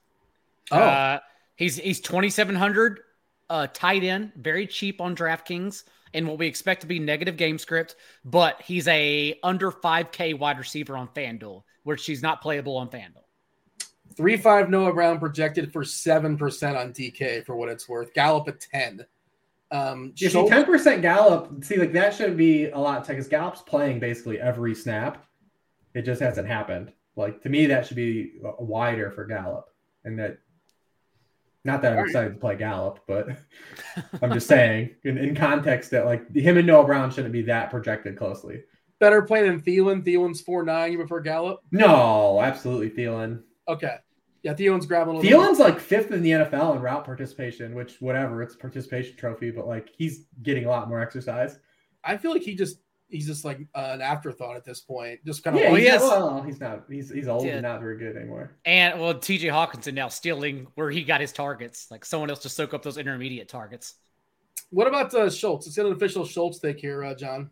Oh, 0.72 0.80
uh, 0.80 1.20
he's 1.56 1.76
he's 1.78 2.00
twenty 2.00 2.30
seven 2.30 2.56
hundred, 2.56 3.02
uh, 3.50 3.68
tight 3.74 4.04
end, 4.04 4.32
very 4.38 4.68
cheap 4.68 5.02
on 5.02 5.16
DraftKings, 5.16 5.84
and 6.14 6.28
what 6.28 6.38
we 6.38 6.48
expect 6.48 6.82
to 6.82 6.88
be 6.88 7.00
negative 7.00 7.36
game 7.36 7.58
script. 7.58 7.96
But 8.24 8.62
he's 8.62 8.88
a 8.88 9.38
under 9.44 9.72
five 9.72 10.12
K 10.12 10.34
wide 10.34 10.60
receiver 10.60 10.96
on 10.96 11.08
FanDuel, 11.10 11.64
which 11.84 12.06
he's 12.06 12.22
not 12.22 12.42
playable 12.42 12.78
on 12.78 12.90
FanDuel. 12.90 13.24
Three 14.16 14.38
five 14.38 14.70
Noah 14.70 14.94
Brown 14.94 15.20
projected 15.20 15.74
for 15.74 15.84
seven 15.84 16.38
percent 16.38 16.78
on 16.78 16.94
DK 16.94 17.44
for 17.46 17.56
what 17.56 17.70
it's 17.70 17.90
worth. 17.90 18.14
Gallup 18.14 18.48
at 18.48 18.60
ten. 18.60 19.06
Um, 19.72 20.14
you 20.16 20.30
see, 20.30 20.48
ten 20.48 20.66
percent 20.66 21.02
Gallup. 21.02 21.64
See, 21.64 21.78
like 21.78 21.94
that 21.94 22.14
should 22.14 22.38
be 22.38 22.70
a 22.70 22.78
lot 22.78 23.08
because 23.08 23.28
Gallup's 23.28 23.62
playing 23.62 24.00
basically 24.00 24.40
every 24.40 24.76
snap. 24.76 25.26
It 25.96 26.04
just 26.04 26.22
hasn't 26.22 26.48
happened. 26.48 26.92
Like 27.16 27.42
to 27.44 27.50
me, 27.50 27.68
that 27.68 27.88
should 27.88 27.98
be 27.98 28.34
wider 28.60 29.12
for 29.12 29.26
Gallup, 29.26 29.66
and 30.04 30.20
that. 30.20 30.38
Not 31.66 31.82
that 31.82 31.92
I'm 31.92 32.06
excited 32.06 32.36
to 32.36 32.40
play 32.40 32.56
Gallup, 32.56 33.02
but 33.06 33.28
I'm 34.22 34.32
just 34.32 34.48
saying 34.48 34.92
in, 35.04 35.18
in 35.18 35.36
context 35.36 35.92
that 35.92 36.06
like 36.06 36.34
him 36.34 36.58
and 36.58 36.66
Noah 36.66 36.86
Brown 36.86 37.12
shouldn't 37.12 37.34
be 37.34 37.42
that 37.44 37.70
projected 37.70 38.18
closely. 38.18 38.64
Better 39.00 39.22
play 39.22 39.44
than 39.44 39.62
Thielen. 39.62 40.02
Thielen's 40.02 40.40
four 40.40 40.64
nine. 40.64 40.94
You 40.94 40.98
prefer 40.98 41.20
Gallup? 41.20 41.60
No, 41.72 42.42
absolutely 42.42 42.90
Thielen. 42.90 43.42
Okay. 43.68 43.96
Yeah, 44.44 44.54
Thielen's 44.54 44.86
grabbing 44.86 45.16
a 45.16 45.18
little. 45.18 45.30
Thielen's 45.30 45.58
bit. 45.58 45.64
like 45.66 45.80
fifth 45.80 46.12
in 46.12 46.22
the 46.22 46.32
NFL 46.32 46.76
in 46.76 46.82
route 46.82 47.04
participation, 47.04 47.76
which 47.76 48.00
whatever, 48.00 48.42
it's 48.42 48.56
a 48.56 48.58
participation 48.58 49.18
trophy, 49.18 49.52
but 49.52 49.68
like 49.68 49.90
he's 49.98 50.28
getting 50.42 50.66
a 50.66 50.70
lot 50.70 50.88
more 50.88 51.02
exercise. 51.02 51.60
I 52.04 52.16
feel 52.18 52.32
like 52.32 52.42
he 52.42 52.56
just 52.56 52.78
he's 53.10 53.28
just 53.28 53.44
like 53.44 53.60
uh, 53.76 53.90
an 53.94 54.02
afterthought 54.02 54.56
at 54.56 54.64
this 54.64 54.80
point. 54.80 55.20
Just 55.26 55.44
kind 55.44 55.58
of 55.58 55.62
yeah, 55.62 55.76
he's, 55.76 56.02
well, 56.02 56.42
he's 56.44 56.60
not 56.60 56.84
he's 56.90 57.10
he's 57.10 57.28
old 57.28 57.46
yeah. 57.46 57.54
and 57.54 57.64
not 57.64 57.80
very 57.80 57.98
good 57.98 58.16
anymore. 58.16 58.56
And 58.66 59.00
well, 59.00 59.14
TJ 59.16 59.52
Hockenson 59.52 59.94
now 59.94 60.08
stealing 60.08 60.68
where 60.76 60.90
he 60.90 61.04
got 61.04 61.22
his 61.22 61.32
targets, 61.32 61.90
like 61.92 62.06
someone 62.06 62.30
else 62.30 62.40
to 62.44 62.50
soak 62.50 62.74
up 62.74 62.84
those 62.84 62.98
intermediate 62.98 63.50
targets. 63.50 63.96
What 64.70 64.88
about 64.88 65.14
uh, 65.14 65.30
Schultz? 65.30 65.68
It's 65.68 65.78
an 65.78 65.92
official 65.92 66.26
Schultz 66.26 66.60
take 66.60 66.80
here, 66.80 67.04
uh, 67.04 67.16
John. 67.16 67.50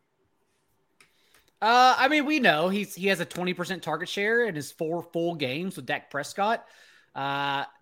Uh, 1.59 1.95
I 1.97 2.07
mean, 2.07 2.25
we 2.25 2.39
know 2.39 2.69
he's 2.69 2.93
he 2.93 3.07
has 3.07 3.19
a 3.19 3.25
twenty 3.25 3.53
percent 3.53 3.81
target 3.81 4.09
share 4.09 4.45
in 4.45 4.55
his 4.55 4.71
four 4.71 5.01
full 5.01 5.35
games 5.35 5.75
with 5.75 5.87
Dak 5.87 6.11
Prescott. 6.11 6.63
Uh, 7.15 7.63
it, 7.63 7.63
it, 7.63 7.76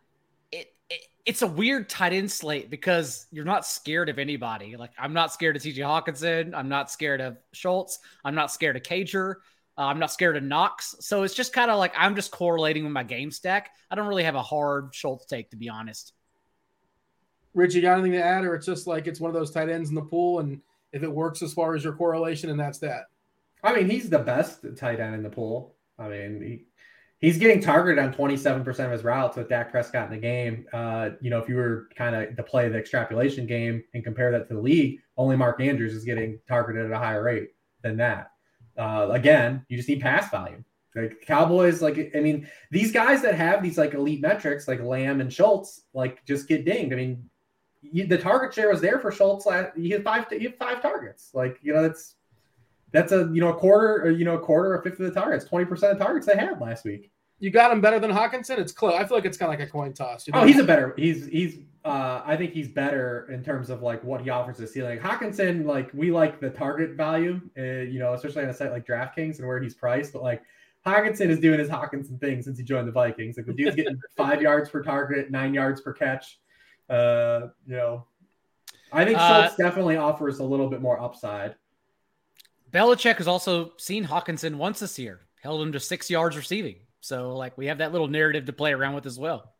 it's 1.25 1.41
a 1.41 1.47
weird 1.47 1.89
tight 1.89 2.13
end 2.13 2.31
slate 2.31 2.69
because 2.69 3.25
you're 3.31 3.45
not 3.45 3.65
scared 3.65 4.09
of 4.09 4.19
anybody. 4.19 4.77
Like 4.77 4.91
I'm 4.97 5.13
not 5.13 5.33
scared 5.33 5.55
of 5.55 5.63
T.J. 5.63 5.81
Hockenson. 5.81 6.53
I'm 6.53 6.69
not 6.69 6.91
scared 6.91 7.21
of 7.21 7.37
Schultz. 7.51 7.99
I'm 8.23 8.35
not 8.35 8.51
scared 8.51 8.75
of 8.75 8.83
Cager. 8.83 9.35
Uh, 9.77 9.81
I'm 9.81 9.99
not 9.99 10.11
scared 10.11 10.37
of 10.37 10.43
Knox. 10.43 10.95
So 10.99 11.23
it's 11.23 11.33
just 11.33 11.51
kind 11.51 11.71
of 11.71 11.79
like 11.79 11.93
I'm 11.97 12.15
just 12.15 12.31
correlating 12.31 12.83
with 12.83 12.93
my 12.93 13.03
game 13.03 13.31
stack. 13.31 13.71
I 13.89 13.95
don't 13.95 14.07
really 14.07 14.23
have 14.23 14.35
a 14.35 14.43
hard 14.43 14.93
Schultz 14.93 15.25
take 15.25 15.49
to 15.49 15.57
be 15.57 15.67
honest. 15.67 16.13
Rich, 17.55 17.73
you 17.73 17.81
got 17.81 17.93
anything 17.93 18.11
to 18.13 18.23
add, 18.23 18.43
or 18.43 18.53
it's 18.53 18.65
just 18.65 18.85
like 18.85 19.07
it's 19.07 19.19
one 19.19 19.29
of 19.29 19.33
those 19.33 19.49
tight 19.49 19.69
ends 19.69 19.89
in 19.89 19.95
the 19.95 20.01
pool, 20.01 20.39
and 20.39 20.61
if 20.91 21.03
it 21.03 21.11
works 21.11 21.41
as 21.41 21.53
far 21.53 21.73
as 21.73 21.85
your 21.85 21.93
correlation, 21.93 22.49
and 22.49 22.59
that's 22.59 22.79
that. 22.79 23.05
I 23.63 23.73
mean, 23.73 23.89
he's 23.89 24.09
the 24.09 24.19
best 24.19 24.65
tight 24.75 24.99
end 24.99 25.15
in 25.15 25.23
the 25.23 25.29
pool. 25.29 25.73
I 25.97 26.09
mean, 26.09 26.41
he, 26.41 26.65
he's 27.19 27.37
getting 27.37 27.61
targeted 27.61 28.03
on 28.03 28.13
27% 28.13 28.67
of 28.85 28.91
his 28.91 29.03
routes 29.03 29.37
with 29.37 29.49
Dak 29.49 29.71
Prescott 29.71 30.07
in 30.07 30.11
the 30.11 30.21
game. 30.21 30.65
Uh, 30.73 31.11
you 31.21 31.29
know, 31.29 31.39
if 31.39 31.47
you 31.49 31.55
were 31.55 31.89
kind 31.95 32.15
of 32.15 32.35
to 32.35 32.43
play 32.43 32.69
the 32.69 32.77
extrapolation 32.77 33.45
game 33.45 33.83
and 33.93 34.03
compare 34.03 34.31
that 34.31 34.47
to 34.47 34.53
the 34.53 34.59
league, 34.59 34.99
only 35.17 35.35
Mark 35.35 35.61
Andrews 35.61 35.93
is 35.93 36.03
getting 36.03 36.39
targeted 36.47 36.85
at 36.85 36.91
a 36.91 36.97
higher 36.97 37.23
rate 37.23 37.49
than 37.81 37.97
that. 37.97 38.31
Uh, 38.77 39.09
again, 39.11 39.65
you 39.69 39.77
just 39.77 39.89
need 39.89 40.01
pass 40.01 40.29
volume. 40.29 40.65
Like 40.95 41.21
Cowboys, 41.25 41.81
like 41.81 42.11
I 42.15 42.21
mean, 42.21 42.47
these 42.71 42.91
guys 42.91 43.21
that 43.21 43.35
have 43.35 43.61
these 43.61 43.77
like 43.77 43.93
elite 43.93 44.21
metrics, 44.21 44.67
like 44.67 44.81
Lamb 44.81 45.19
and 45.19 45.31
Schultz, 45.31 45.81
like 45.93 46.23
just 46.25 46.47
get 46.47 46.63
dinged. 46.63 46.93
I 46.93 46.95
mean, 46.95 47.29
you, 47.81 48.07
the 48.07 48.17
target 48.17 48.53
share 48.53 48.69
was 48.69 48.79
there 48.79 48.99
for 48.99 49.11
Schultz. 49.11 49.45
Last, 49.45 49.75
he 49.75 49.89
had 49.89 50.05
five. 50.05 50.25
He 50.29 50.45
had 50.45 50.57
five 50.57 50.81
targets. 50.81 51.31
Like 51.33 51.59
you 51.61 51.73
know, 51.73 51.81
that's 51.81 52.15
that's 52.95 53.11
a 53.11 53.29
you 53.33 53.41
know 53.41 53.49
a 53.49 53.55
quarter, 53.55 54.03
or, 54.03 54.09
you 54.09 54.25
know 54.25 54.35
a 54.35 54.39
quarter, 54.39 54.75
a 54.75 54.81
fifth 54.81 54.99
of 54.99 55.13
the 55.13 55.19
targets, 55.19 55.45
twenty 55.45 55.65
percent 55.65 55.93
of 55.93 55.99
targets 55.99 56.25
they 56.25 56.35
had 56.35 56.59
last 56.61 56.85
week. 56.85 57.11
You 57.39 57.49
got 57.51 57.71
him 57.71 57.81
better 57.81 57.99
than 57.99 58.11
Hockenson. 58.11 58.57
It's 58.57 58.71
close. 58.71 58.93
I 58.93 59.05
feel 59.05 59.17
like 59.17 59.25
it's 59.25 59.37
kind 59.37 59.53
of 59.53 59.59
like 59.59 59.67
a 59.67 59.69
coin 59.69 59.93
toss. 59.93 60.25
You 60.25 60.33
know? 60.33 60.41
Oh, 60.41 60.45
he's 60.45 60.59
a 60.59 60.63
better. 60.63 60.93
He's 60.97 61.27
he's. 61.27 61.57
Uh, 61.83 62.23
I 62.25 62.35
think 62.35 62.53
he's 62.53 62.67
better 62.67 63.29
in 63.31 63.43
terms 63.43 63.69
of 63.69 63.83
like 63.83 64.03
what 64.03 64.21
he 64.21 64.29
offers 64.29 64.57
the 64.57 64.65
ceiling. 64.65 64.97
Hockenson, 64.97 65.65
like 65.65 65.91
we 65.93 66.11
like 66.11 66.39
the 66.39 66.49
target 66.49 66.91
value, 66.91 67.39
uh, 67.57 67.61
you 67.61 67.99
know, 67.99 68.13
especially 68.13 68.43
on 68.43 68.49
a 68.49 68.53
site 68.53 68.71
like 68.71 68.87
DraftKings 68.87 69.37
and 69.37 69.47
where 69.47 69.61
he's 69.61 69.75
priced. 69.75 70.13
But 70.13 70.23
like 70.23 70.41
Hockenson 70.85 71.29
is 71.29 71.39
doing 71.39 71.59
his 71.59 71.69
Hockenson 71.69 72.19
thing 72.19 72.41
since 72.41 72.57
he 72.57 72.63
joined 72.63 72.87
the 72.87 72.91
Vikings. 72.91 73.37
Like 73.37 73.45
the 73.45 73.53
dude's 73.53 73.75
getting 73.75 73.99
five 74.17 74.41
yards 74.41 74.69
per 74.69 74.81
target, 74.81 75.29
nine 75.29 75.53
yards 75.53 75.81
per 75.81 75.93
catch. 75.93 76.39
Uh, 76.89 77.47
you 77.67 77.75
know, 77.75 78.05
I 78.91 79.03
think 79.03 79.19
uh, 79.19 79.41
Schultz 79.41 79.57
definitely 79.57 79.97
offers 79.97 80.39
a 80.39 80.43
little 80.43 80.69
bit 80.69 80.81
more 80.81 80.99
upside. 80.99 81.55
Belichick 82.75 83.19
has 83.19 83.27
also 83.27 83.71
seen 83.77 84.05
Hockenson 84.05 84.55
once 84.55 84.81
this 84.81 84.99
year, 84.99 85.21
held 85.41 85.61
him 85.61 85.71
to 85.71 85.79
six 85.79 86.09
yards 86.09 86.35
receiving. 86.35 86.75
So, 86.99 87.33
like, 87.37 87.57
we 87.57 87.67
have 87.67 87.77
that 87.77 87.93
little 87.93 88.09
narrative 88.09 88.45
to 88.47 88.53
play 88.53 88.73
around 88.73 88.95
with 88.95 89.05
as 89.05 89.17
well. 89.17 89.53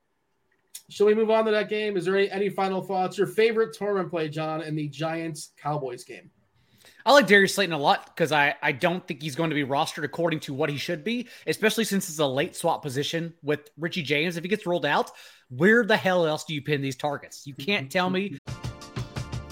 Shall 0.90 1.08
we 1.08 1.16
move 1.16 1.32
on 1.32 1.46
to 1.46 1.52
that 1.52 1.70
game? 1.70 1.96
Is 1.96 2.04
there 2.04 2.18
any, 2.18 2.30
any 2.30 2.50
final 2.50 2.82
thoughts? 2.82 3.18
Your 3.18 3.28
favorite 3.28 3.74
tournament 3.74 4.10
play, 4.10 4.28
John, 4.28 4.62
in 4.62 4.76
the 4.76 4.90
Giants 4.90 5.52
Cowboys 5.58 6.04
game? 6.04 6.30
I 7.06 7.14
like 7.14 7.26
Darius 7.26 7.56
Slayton 7.56 7.74
a 7.74 7.78
lot 7.78 8.06
because 8.08 8.34
I, 8.34 8.56
I 8.62 8.74
don't 8.74 9.08
think 9.08 9.22
he's 9.22 9.36
going 9.36 9.50
to 9.50 9.56
be 9.56 9.64
rostered 9.64 10.04
according 10.04 10.42
to 10.42 10.54
what 10.54 10.70
he 10.70 10.76
should 10.76 11.06
be, 11.06 11.30
especially 11.48 11.86
since 11.86 12.10
it's 12.10 12.20
a 12.20 12.28
late 12.28 12.54
swap 12.54 12.82
position 12.82 13.34
with 13.42 13.70
Richie 13.78 14.04
James. 14.04 14.36
If 14.36 14.44
he 14.44 14.50
gets 14.50 14.66
rolled 14.66 14.86
out, 14.86 15.10
where 15.48 15.86
the 15.86 15.96
hell 15.96 16.26
else 16.26 16.44
do 16.44 16.54
you 16.54 16.62
pin 16.62 16.82
these 16.82 16.98
targets? 16.98 17.48
You 17.48 17.54
can't 17.54 17.90
tell 17.90 18.10
me. 18.10 18.38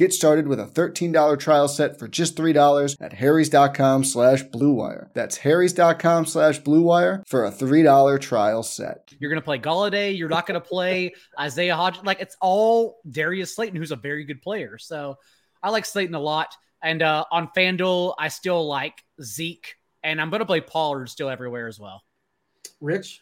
Get 0.00 0.14
started 0.14 0.48
with 0.48 0.58
a 0.58 0.64
$13 0.64 1.38
trial 1.38 1.68
set 1.68 1.98
for 1.98 2.08
just 2.08 2.34
$3 2.34 2.96
at 3.02 3.12
harrys.com 3.12 4.04
slash 4.04 4.42
bluewire. 4.44 5.12
That's 5.12 5.36
harrys.com 5.36 6.24
slash 6.24 6.58
bluewire 6.62 7.22
for 7.26 7.44
a 7.44 7.50
$3 7.50 8.18
trial 8.18 8.62
set. 8.62 9.12
You're 9.18 9.28
going 9.28 9.42
to 9.42 9.44
play 9.44 9.58
Golladay. 9.58 10.16
You're 10.16 10.30
not 10.30 10.46
going 10.46 10.58
to 10.58 10.66
play 10.66 11.12
Isaiah 11.38 11.74
Hodgins. 11.74 12.06
Like, 12.06 12.22
it's 12.22 12.34
all 12.40 12.96
Darius 13.10 13.54
Slayton, 13.54 13.76
who's 13.76 13.90
a 13.90 13.96
very 13.96 14.24
good 14.24 14.40
player. 14.40 14.78
So 14.78 15.16
I 15.62 15.68
like 15.68 15.84
Slayton 15.84 16.14
a 16.14 16.18
lot. 16.18 16.48
And 16.82 17.02
uh, 17.02 17.26
on 17.30 17.50
FanDuel, 17.54 18.14
I 18.18 18.28
still 18.28 18.66
like 18.66 19.04
Zeke. 19.22 19.74
And 20.02 20.18
I'm 20.18 20.30
going 20.30 20.40
to 20.40 20.46
play 20.46 20.62
Pollard 20.62 21.10
still 21.10 21.28
everywhere 21.28 21.68
as 21.68 21.78
well. 21.78 22.02
Rich? 22.80 23.20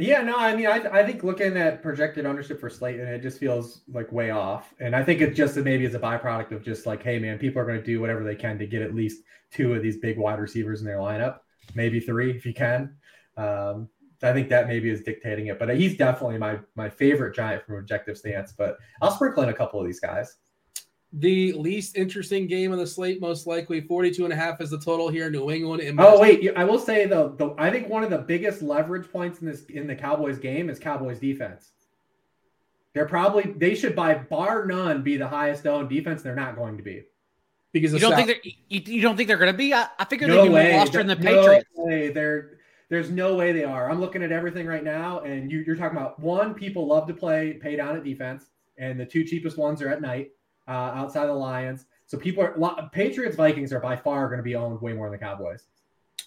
Yeah, 0.00 0.22
no, 0.22 0.36
I 0.36 0.54
mean, 0.54 0.68
I, 0.68 0.76
I 0.92 1.04
think 1.04 1.24
looking 1.24 1.56
at 1.56 1.82
projected 1.82 2.24
ownership 2.24 2.60
for 2.60 2.70
Slayton, 2.70 3.08
it 3.08 3.20
just 3.20 3.40
feels 3.40 3.82
like 3.92 4.12
way 4.12 4.30
off. 4.30 4.72
And 4.78 4.94
I 4.94 5.02
think 5.02 5.20
it 5.20 5.34
just 5.34 5.56
maybe 5.56 5.84
is 5.84 5.94
a 5.96 5.98
byproduct 5.98 6.52
of 6.52 6.62
just 6.62 6.86
like, 6.86 7.02
hey, 7.02 7.18
man, 7.18 7.36
people 7.36 7.60
are 7.60 7.64
going 7.64 7.80
to 7.80 7.84
do 7.84 8.00
whatever 8.00 8.22
they 8.22 8.36
can 8.36 8.58
to 8.60 8.66
get 8.66 8.80
at 8.80 8.94
least 8.94 9.24
two 9.50 9.74
of 9.74 9.82
these 9.82 9.96
big 9.96 10.16
wide 10.16 10.38
receivers 10.38 10.80
in 10.80 10.86
their 10.86 10.98
lineup, 10.98 11.38
maybe 11.74 11.98
three 11.98 12.30
if 12.30 12.46
you 12.46 12.54
can. 12.54 12.94
Um, 13.36 13.88
I 14.22 14.32
think 14.32 14.48
that 14.50 14.68
maybe 14.68 14.88
is 14.88 15.02
dictating 15.02 15.48
it, 15.48 15.58
but 15.58 15.76
he's 15.76 15.96
definitely 15.96 16.38
my 16.38 16.58
my 16.74 16.88
favorite 16.88 17.34
giant 17.34 17.64
from 17.64 17.76
objective 17.76 18.18
stance. 18.18 18.52
But 18.52 18.76
I'll 19.00 19.12
sprinkle 19.12 19.44
in 19.44 19.48
a 19.48 19.54
couple 19.54 19.80
of 19.80 19.86
these 19.86 20.00
guys. 20.00 20.36
The 21.14 21.52
least 21.54 21.96
interesting 21.96 22.46
game 22.46 22.70
on 22.72 22.78
the 22.78 22.86
slate, 22.86 23.20
most 23.20 23.46
likely 23.46 23.80
42 23.80 24.24
and 24.24 24.32
a 24.32 24.36
half 24.36 24.60
is 24.60 24.70
the 24.70 24.78
total 24.78 25.08
here. 25.08 25.30
New 25.30 25.50
England. 25.50 25.82
In 25.82 25.98
oh, 25.98 26.20
wait. 26.20 26.50
I 26.54 26.64
will 26.64 26.78
say 26.78 27.06
though, 27.06 27.30
the, 27.30 27.54
I 27.56 27.70
think 27.70 27.88
one 27.88 28.04
of 28.04 28.10
the 28.10 28.18
biggest 28.18 28.60
leverage 28.60 29.10
points 29.10 29.40
in 29.40 29.46
this, 29.46 29.64
in 29.66 29.86
the 29.86 29.94
Cowboys 29.94 30.38
game 30.38 30.68
is 30.68 30.78
Cowboys 30.78 31.18
defense. 31.18 31.70
They're 32.92 33.06
probably, 33.06 33.52
they 33.52 33.74
should 33.74 33.96
by 33.96 34.14
bar 34.14 34.66
none 34.66 35.02
be 35.02 35.16
the 35.16 35.28
highest 35.28 35.66
owned 35.66 35.88
defense. 35.88 36.22
They're 36.22 36.34
not 36.34 36.56
going 36.56 36.76
to 36.76 36.82
be. 36.82 37.04
Because 37.72 37.92
you 37.92 37.98
don't 38.00 38.14
think 38.14 38.28
they're, 38.28 38.52
you, 38.68 38.82
you, 38.84 39.00
don't 39.02 39.16
think 39.16 39.28
they're 39.28 39.38
going 39.38 39.52
to 39.52 39.56
be? 39.56 39.72
I, 39.72 39.88
I 39.98 40.04
figured 40.04 40.28
no 40.28 40.42
they'd 40.42 40.48
be 40.48 40.54
way. 40.54 40.70
more 40.72 40.80
roster 40.80 40.98
than 40.98 41.06
the 41.06 41.16
Patriots. 41.16 41.68
Way. 41.74 42.08
They're, 42.08 42.58
there's 42.88 43.10
no 43.10 43.34
way 43.34 43.52
they 43.52 43.64
are. 43.64 43.90
I'm 43.90 44.00
looking 44.00 44.22
at 44.22 44.32
everything 44.32 44.66
right 44.66 44.84
now, 44.84 45.20
and 45.20 45.50
you, 45.50 45.60
you're 45.66 45.76
talking 45.76 45.96
about 45.96 46.18
one, 46.18 46.54
people 46.54 46.86
love 46.86 47.06
to 47.08 47.14
play 47.14 47.54
pay 47.54 47.76
down 47.76 47.96
at 47.96 48.04
defense, 48.04 48.46
and 48.78 48.98
the 48.98 49.04
two 49.04 49.24
cheapest 49.24 49.58
ones 49.58 49.82
are 49.82 49.88
at 49.88 50.00
night 50.00 50.30
uh, 50.68 50.92
outside 50.94 51.22
of 51.22 51.28
the 51.28 51.34
Lions. 51.34 51.86
So 52.06 52.16
people 52.16 52.42
are 52.42 52.90
Patriots 52.92 53.36
Vikings 53.36 53.72
are 53.72 53.80
by 53.80 53.96
far 53.96 54.28
going 54.28 54.38
to 54.38 54.42
be 54.42 54.54
owned 54.54 54.80
way 54.80 54.92
more 54.92 55.10
than 55.10 55.18
the 55.18 55.24
Cowboys. 55.24 55.64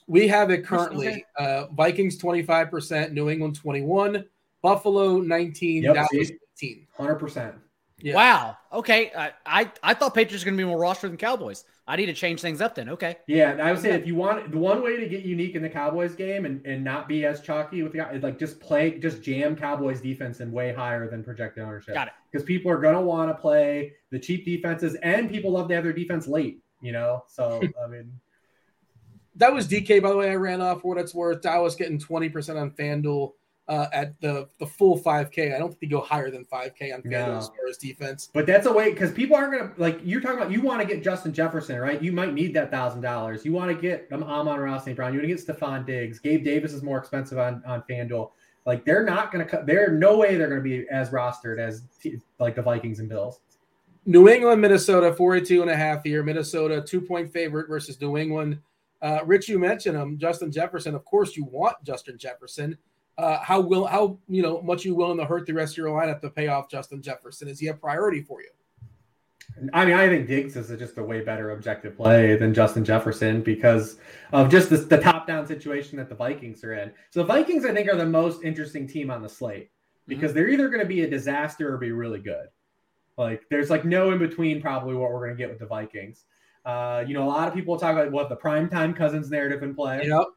We 0.07 0.27
have 0.27 0.49
it 0.51 0.65
currently. 0.65 1.25
Uh, 1.37 1.67
Vikings 1.67 2.17
twenty 2.17 2.43
five 2.43 2.69
percent, 2.69 3.13
New 3.13 3.29
England 3.29 3.55
twenty 3.55 3.81
one, 3.81 4.25
Buffalo 4.61 5.21
nineteen, 5.21 5.83
yep, 5.83 5.95
Dallas 5.95 6.31
eighteen. 6.59 6.87
Hundred 6.97 7.15
percent. 7.15 7.55
Yeah. 7.99 8.15
Wow. 8.15 8.57
Okay. 8.73 9.11
I, 9.15 9.31
I 9.45 9.71
I 9.83 9.93
thought 9.93 10.13
Patriots 10.13 10.43
are 10.43 10.45
going 10.45 10.57
to 10.57 10.63
be 10.63 10.67
more 10.67 10.79
roster 10.79 11.07
than 11.07 11.17
Cowboys. 11.17 11.63
I 11.87 11.95
need 11.95 12.05
to 12.05 12.13
change 12.13 12.41
things 12.41 12.61
up 12.61 12.75
then. 12.75 12.89
Okay. 12.89 13.17
Yeah, 13.27 13.57
I 13.61 13.71
would 13.71 13.81
say 13.81 13.91
if 13.91 14.05
you 14.05 14.15
want 14.15 14.51
the 14.51 14.57
one 14.57 14.83
way 14.83 14.97
to 14.97 15.09
get 15.09 15.23
unique 15.23 15.55
in 15.55 15.63
the 15.63 15.69
Cowboys 15.69 16.13
game 16.13 16.45
and, 16.45 16.63
and 16.65 16.83
not 16.83 17.07
be 17.07 17.25
as 17.25 17.41
chalky 17.41 17.81
with 17.81 17.91
the 17.91 17.99
guy, 17.99 18.13
like 18.21 18.37
just 18.37 18.59
play, 18.59 18.99
just 18.99 19.23
jam 19.23 19.55
Cowboys 19.55 19.99
defense 19.99 20.39
and 20.41 20.53
way 20.53 20.73
higher 20.73 21.09
than 21.09 21.23
projected 21.23 21.63
ownership. 21.63 21.95
Got 21.95 22.07
it. 22.07 22.13
Because 22.31 22.45
people 22.45 22.71
are 22.71 22.79
going 22.79 22.95
to 22.95 23.01
want 23.01 23.29
to 23.29 23.33
play 23.33 23.93
the 24.11 24.19
cheap 24.19 24.45
defenses 24.45 24.95
and 25.01 25.29
people 25.29 25.51
love 25.51 25.67
to 25.69 25.75
have 25.75 25.83
their 25.83 25.91
defense 25.91 26.27
late, 26.27 26.61
you 26.81 26.91
know? 26.91 27.23
So, 27.27 27.61
I 27.83 27.87
mean, 27.87 28.11
that 29.35 29.51
was 29.51 29.67
DK, 29.67 30.01
by 30.01 30.09
the 30.09 30.17
way. 30.17 30.29
I 30.29 30.35
ran 30.35 30.61
off 30.61 30.81
for 30.81 30.89
what 30.89 30.97
it's 30.97 31.15
worth. 31.15 31.45
I 31.45 31.57
was 31.57 31.75
getting 31.75 31.97
20% 31.97 32.61
on 32.61 32.71
FanDuel 32.71 33.31
uh, 33.71 33.87
at 33.93 34.19
the 34.19 34.49
the 34.59 34.67
full 34.67 34.99
5K. 34.99 35.55
I 35.55 35.57
don't 35.57 35.69
think 35.69 35.79
they 35.79 35.87
go 35.87 36.01
higher 36.01 36.29
than 36.29 36.43
5K 36.43 36.93
on 36.93 37.01
FanDuel 37.01 37.11
no. 37.11 37.37
as 37.37 37.47
far 37.47 37.69
as 37.69 37.77
defense. 37.77 38.29
But 38.33 38.45
that's 38.45 38.67
a 38.67 38.73
way 38.73 38.91
because 38.91 39.13
people 39.13 39.37
aren't 39.37 39.53
gonna 39.53 39.71
like 39.77 40.01
you're 40.03 40.19
talking 40.19 40.39
about. 40.39 40.51
You 40.51 40.59
want 40.61 40.81
to 40.81 40.87
get 40.87 41.01
Justin 41.01 41.31
Jefferson, 41.31 41.79
right? 41.79 42.03
You 42.03 42.11
might 42.11 42.33
need 42.33 42.53
that 42.55 42.69
thousand 42.69 42.99
dollars. 42.99 43.45
You 43.45 43.53
want 43.53 43.71
to 43.71 43.81
get 43.81 44.09
um, 44.11 44.23
Amon-Ra 44.23 44.77
St. 44.79 44.97
Brown. 44.97 45.13
You 45.13 45.19
want 45.19 45.29
to 45.29 45.35
get 45.35 45.59
Stefon 45.59 45.85
Diggs. 45.85 46.19
Gabe 46.19 46.43
Davis 46.43 46.73
is 46.73 46.83
more 46.83 46.97
expensive 46.97 47.39
on 47.39 47.63
on 47.65 47.81
FanDuel. 47.89 48.31
Like 48.65 48.83
they're 48.83 49.05
not 49.05 49.31
gonna 49.31 49.45
cut. 49.45 49.65
There 49.65 49.89
no 49.89 50.17
way 50.17 50.35
they're 50.35 50.49
gonna 50.49 50.59
be 50.59 50.85
as 50.89 51.11
rostered 51.11 51.57
as 51.57 51.83
like 52.39 52.55
the 52.55 52.61
Vikings 52.61 52.99
and 52.99 53.07
Bills. 53.07 53.39
New 54.05 54.27
England, 54.27 54.59
Minnesota, 54.59 55.13
42 55.13 55.61
and 55.61 55.71
a 55.71 55.77
half 55.77 56.03
here. 56.03 56.23
Minnesota, 56.23 56.83
two 56.85 56.99
point 56.99 57.31
favorite 57.31 57.69
versus 57.69 58.01
New 58.01 58.17
England. 58.17 58.59
Uh, 59.01 59.19
Rich, 59.25 59.47
you 59.47 59.57
mentioned 59.59 59.97
him, 59.97 60.17
Justin 60.17 60.51
Jefferson. 60.51 60.93
Of 60.93 61.05
course, 61.05 61.37
you 61.37 61.45
want 61.45 61.77
Justin 61.83 62.17
Jefferson 62.17 62.77
uh, 63.17 63.39
how 63.39 63.59
will 63.59 63.85
how 63.85 64.17
you 64.27 64.41
know 64.41 64.61
much 64.61 64.85
you 64.85 64.95
willing 64.95 65.17
to 65.17 65.25
hurt 65.25 65.45
the 65.45 65.53
rest 65.53 65.73
of 65.73 65.77
your 65.77 65.89
lineup 65.89 66.21
to 66.21 66.29
pay 66.29 66.47
off 66.47 66.69
Justin 66.69 67.01
Jefferson? 67.01 67.47
Is 67.47 67.59
he 67.59 67.67
a 67.67 67.73
priority 67.73 68.21
for 68.21 68.41
you? 68.41 68.49
I 69.73 69.85
mean, 69.85 69.95
I 69.95 70.07
think 70.07 70.27
Diggs 70.27 70.55
is 70.55 70.69
just 70.79 70.97
a 70.97 71.03
way 71.03 71.21
better 71.21 71.51
objective 71.51 71.95
play 71.95 72.35
than 72.35 72.53
Justin 72.53 72.85
Jefferson 72.85 73.41
because 73.41 73.97
of 74.31 74.49
just 74.49 74.69
the, 74.69 74.77
the 74.77 74.97
top-down 74.97 75.45
situation 75.45 75.97
that 75.97 76.09
the 76.09 76.15
Vikings 76.15 76.63
are 76.63 76.73
in. 76.73 76.91
So 77.09 77.19
the 77.19 77.25
Vikings, 77.27 77.65
I 77.65 77.73
think, 77.73 77.89
are 77.89 77.97
the 77.97 78.05
most 78.05 78.43
interesting 78.43 78.87
team 78.87 79.11
on 79.11 79.21
the 79.21 79.29
slate 79.29 79.69
because 80.07 80.31
mm-hmm. 80.31 80.37
they're 80.37 80.49
either 80.49 80.69
going 80.69 80.79
to 80.79 80.87
be 80.87 81.03
a 81.03 81.09
disaster 81.09 81.71
or 81.71 81.77
be 81.77 81.91
really 81.91 82.19
good. 82.19 82.47
Like, 83.17 83.43
there's 83.49 83.69
like 83.69 83.85
no 83.85 84.11
in 84.11 84.19
between, 84.19 84.61
probably 84.61 84.95
what 84.95 85.11
we're 85.11 85.25
going 85.25 85.37
to 85.37 85.37
get 85.37 85.49
with 85.49 85.59
the 85.59 85.67
Vikings. 85.67 86.23
Uh, 86.65 87.03
you 87.05 87.13
know, 87.13 87.23
a 87.23 87.29
lot 87.29 87.47
of 87.47 87.53
people 87.53 87.77
talk 87.77 87.91
about 87.91 88.11
what 88.11 88.29
the 88.29 88.37
primetime 88.37 88.95
Cousins 88.95 89.29
narrative 89.29 89.63
in 89.63 89.75
play. 89.75 90.07
Yep. 90.07 90.27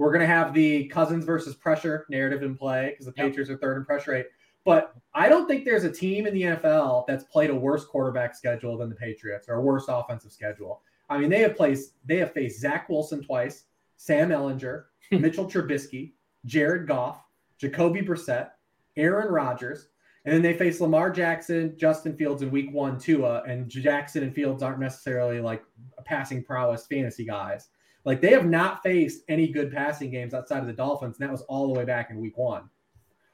We're 0.00 0.12
going 0.12 0.22
to 0.22 0.26
have 0.26 0.54
the 0.54 0.86
Cousins 0.86 1.26
versus 1.26 1.54
pressure 1.54 2.06
narrative 2.08 2.42
in 2.42 2.56
play 2.56 2.88
because 2.88 3.04
the 3.04 3.12
Patriots 3.12 3.50
are 3.50 3.58
third 3.58 3.76
in 3.76 3.84
pressure 3.84 4.12
rate. 4.12 4.26
But 4.64 4.94
I 5.12 5.28
don't 5.28 5.46
think 5.46 5.66
there's 5.66 5.84
a 5.84 5.92
team 5.92 6.26
in 6.26 6.32
the 6.32 6.40
NFL 6.40 7.06
that's 7.06 7.24
played 7.24 7.50
a 7.50 7.54
worse 7.54 7.84
quarterback 7.84 8.34
schedule 8.34 8.78
than 8.78 8.88
the 8.88 8.94
Patriots 8.94 9.46
or 9.46 9.56
a 9.56 9.60
worse 9.60 9.88
offensive 9.88 10.32
schedule. 10.32 10.80
I 11.10 11.18
mean, 11.18 11.28
they 11.28 11.40
have 11.40 11.54
placed 11.54 11.96
they 12.06 12.16
have 12.16 12.32
faced 12.32 12.60
Zach 12.60 12.88
Wilson 12.88 13.22
twice, 13.22 13.64
Sam 13.98 14.30
Ehlinger, 14.30 14.84
Mitchell 15.10 15.44
Trubisky, 15.44 16.12
Jared 16.46 16.88
Goff, 16.88 17.22
Jacoby 17.58 18.00
Brissett, 18.00 18.52
Aaron 18.96 19.30
Rodgers, 19.30 19.88
and 20.24 20.32
then 20.32 20.40
they 20.40 20.54
face 20.54 20.80
Lamar 20.80 21.10
Jackson, 21.10 21.76
Justin 21.76 22.16
Fields 22.16 22.40
in 22.40 22.50
week 22.50 22.72
one, 22.72 22.98
Tua, 22.98 23.42
and 23.42 23.68
Jackson 23.68 24.22
and 24.22 24.34
Fields 24.34 24.62
aren't 24.62 24.80
necessarily 24.80 25.40
like 25.40 25.62
passing 26.06 26.42
prowess 26.42 26.86
fantasy 26.86 27.26
guys. 27.26 27.68
Like 28.04 28.20
they 28.20 28.30
have 28.30 28.46
not 28.46 28.82
faced 28.82 29.22
any 29.28 29.48
good 29.48 29.72
passing 29.72 30.10
games 30.10 30.34
outside 30.34 30.60
of 30.60 30.66
the 30.66 30.72
Dolphins, 30.72 31.18
and 31.18 31.28
that 31.28 31.32
was 31.32 31.42
all 31.42 31.66
the 31.66 31.78
way 31.78 31.84
back 31.84 32.10
in 32.10 32.20
week 32.20 32.38
one. 32.38 32.68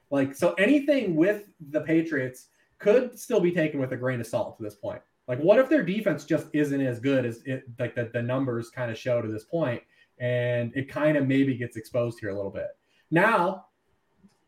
Like, 0.09 0.35
so 0.35 0.53
anything 0.53 1.15
with 1.15 1.49
the 1.69 1.81
Patriots 1.81 2.47
could 2.79 3.17
still 3.17 3.39
be 3.39 3.51
taken 3.51 3.79
with 3.79 3.91
a 3.91 3.97
grain 3.97 4.19
of 4.19 4.27
salt 4.27 4.57
to 4.57 4.63
this 4.63 4.75
point. 4.75 5.01
Like, 5.27 5.39
what 5.39 5.59
if 5.59 5.69
their 5.69 5.83
defense 5.83 6.23
just 6.23 6.47
isn't 6.53 6.81
as 6.81 6.99
good 6.99 7.25
as 7.25 7.41
it 7.45 7.63
like 7.79 7.95
the, 7.95 8.09
the 8.13 8.21
numbers 8.21 8.69
kind 8.69 8.89
of 8.91 8.97
show 8.97 9.21
to 9.21 9.27
this 9.27 9.43
point, 9.43 9.81
and 10.19 10.71
it 10.75 10.89
kind 10.89 11.17
of 11.17 11.27
maybe 11.27 11.55
gets 11.55 11.75
exposed 11.75 12.19
here 12.19 12.29
a 12.29 12.35
little 12.35 12.51
bit. 12.51 12.69
Now, 13.11 13.65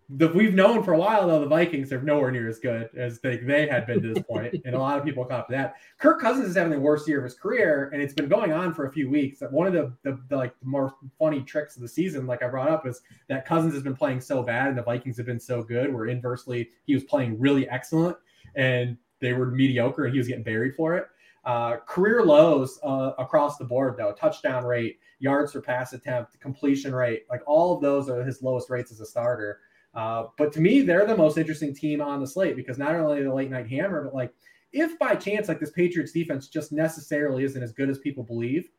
we've 0.10 0.55
known 0.55 0.84
for 0.84 0.93
a 0.93 0.97
while 0.97 1.28
though 1.28 1.39
the 1.39 1.45
Vikings 1.45 1.93
are 1.93 2.01
nowhere 2.01 2.32
near 2.32 2.49
as 2.49 2.57
good 2.60 2.89
as 2.97 3.20
they, 3.20 3.38
they 3.38 3.68
had 3.68 3.86
been 3.86 4.01
to 4.01 4.14
this 4.14 4.24
point, 4.24 4.55
and 4.66 4.74
a 4.74 4.80
lot 4.80 4.97
of 4.97 5.05
people 5.05 5.24
caught 5.24 5.41
up 5.41 5.47
to 5.47 5.53
that. 5.53 5.76
Kirk 5.99 6.20
Cousins 6.20 6.47
is 6.47 6.55
having 6.55 6.72
the 6.72 6.80
worst 6.80 7.07
year 7.07 7.20
of 7.20 7.24
his 7.24 7.36
career, 7.36 7.89
and 7.93 8.01
it's 8.01 8.14
been 8.14 8.28
going 8.28 8.51
on 8.51 8.74
for 8.74 8.86
a 8.86 8.91
few 8.91 9.10
weeks. 9.10 9.41
One 9.51 9.68
of 9.68 9.74
the, 9.74 9.93
the, 10.03 10.20
the 10.30 10.38
like 10.38 10.55
more 10.64 10.95
funny 11.18 11.41
tricks 11.41 11.76
of 11.76 11.84
the 11.84 11.88
season, 11.88 12.26
like 12.26 12.41
I 12.41 12.47
brought 12.47 12.70
up, 12.70 12.88
is 12.88 13.01
that 13.28 13.45
Cousins 13.45 13.74
has 13.74 13.84
been 13.84 13.95
playing 13.95 14.22
so 14.22 14.41
bad, 14.41 14.70
and 14.70 14.78
the 14.78 14.84
Vikings 14.84 15.18
have 15.18 15.28
been 15.28 15.39
so 15.39 15.62
good. 15.62 15.93
Where 15.93 16.07
inversely, 16.07 16.70
he 16.86 16.95
was 16.95 17.03
playing 17.03 17.39
really 17.39 17.70
excellent, 17.70 18.18
and 18.55 18.97
they 19.20 19.34
were 19.34 19.45
mediocre, 19.45 20.05
and 20.05 20.14
he 20.14 20.20
was 20.20 20.28
getting 20.28 20.43
buried 20.43 20.76
for 20.76 20.95
it. 20.97 21.07
Uh, 21.45 21.78
career 21.88 22.24
lows 22.24 22.80
uh, 22.84 23.12
across 23.18 23.57
the 23.57 23.66
board, 23.66 23.95
though 23.97 24.12
touchdown 24.14 24.66
rate, 24.66 24.99
yards 25.20 25.51
per 25.53 25.62
pass 25.62 25.93
attempt, 25.93 26.39
completion 26.39 26.93
rate, 26.93 27.24
like 27.30 27.41
all 27.45 27.76
of 27.76 27.82
those 27.82 28.10
are 28.10 28.24
his 28.24 28.41
lowest 28.41 28.70
rates 28.70 28.91
as 28.91 28.99
a 28.99 29.05
starter. 29.05 29.60
Uh, 29.93 30.25
but 30.37 30.53
to 30.53 30.61
me, 30.61 30.81
they're 30.81 31.05
the 31.05 31.17
most 31.17 31.37
interesting 31.37 31.73
team 31.73 32.01
on 32.01 32.19
the 32.19 32.27
slate 32.27 32.55
because 32.55 32.77
not 32.77 32.95
only 32.95 33.23
the 33.23 33.33
late 33.33 33.49
night 33.49 33.67
hammer, 33.67 34.03
but 34.03 34.13
like 34.13 34.33
if 34.71 34.97
by 34.99 35.15
chance 35.15 35.47
like 35.47 35.59
this 35.59 35.71
Patriots 35.71 36.11
defense 36.11 36.47
just 36.47 36.71
necessarily 36.71 37.43
isn't 37.43 37.61
as 37.61 37.71
good 37.71 37.89
as 37.89 37.97
people 37.97 38.23
believe, 38.23 38.69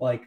like 0.00 0.24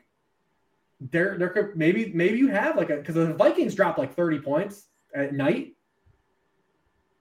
there 0.99 1.37
there 1.37 1.49
could 1.49 1.75
maybe 1.75 2.11
maybe 2.13 2.37
you 2.37 2.47
have 2.47 2.77
like 2.77 2.89
a 2.89 2.97
because 2.97 3.15
the 3.15 3.33
Vikings 3.33 3.75
drop 3.75 3.97
like 3.97 4.15
30 4.15 4.39
points 4.39 4.87
at 5.13 5.33
night. 5.33 5.75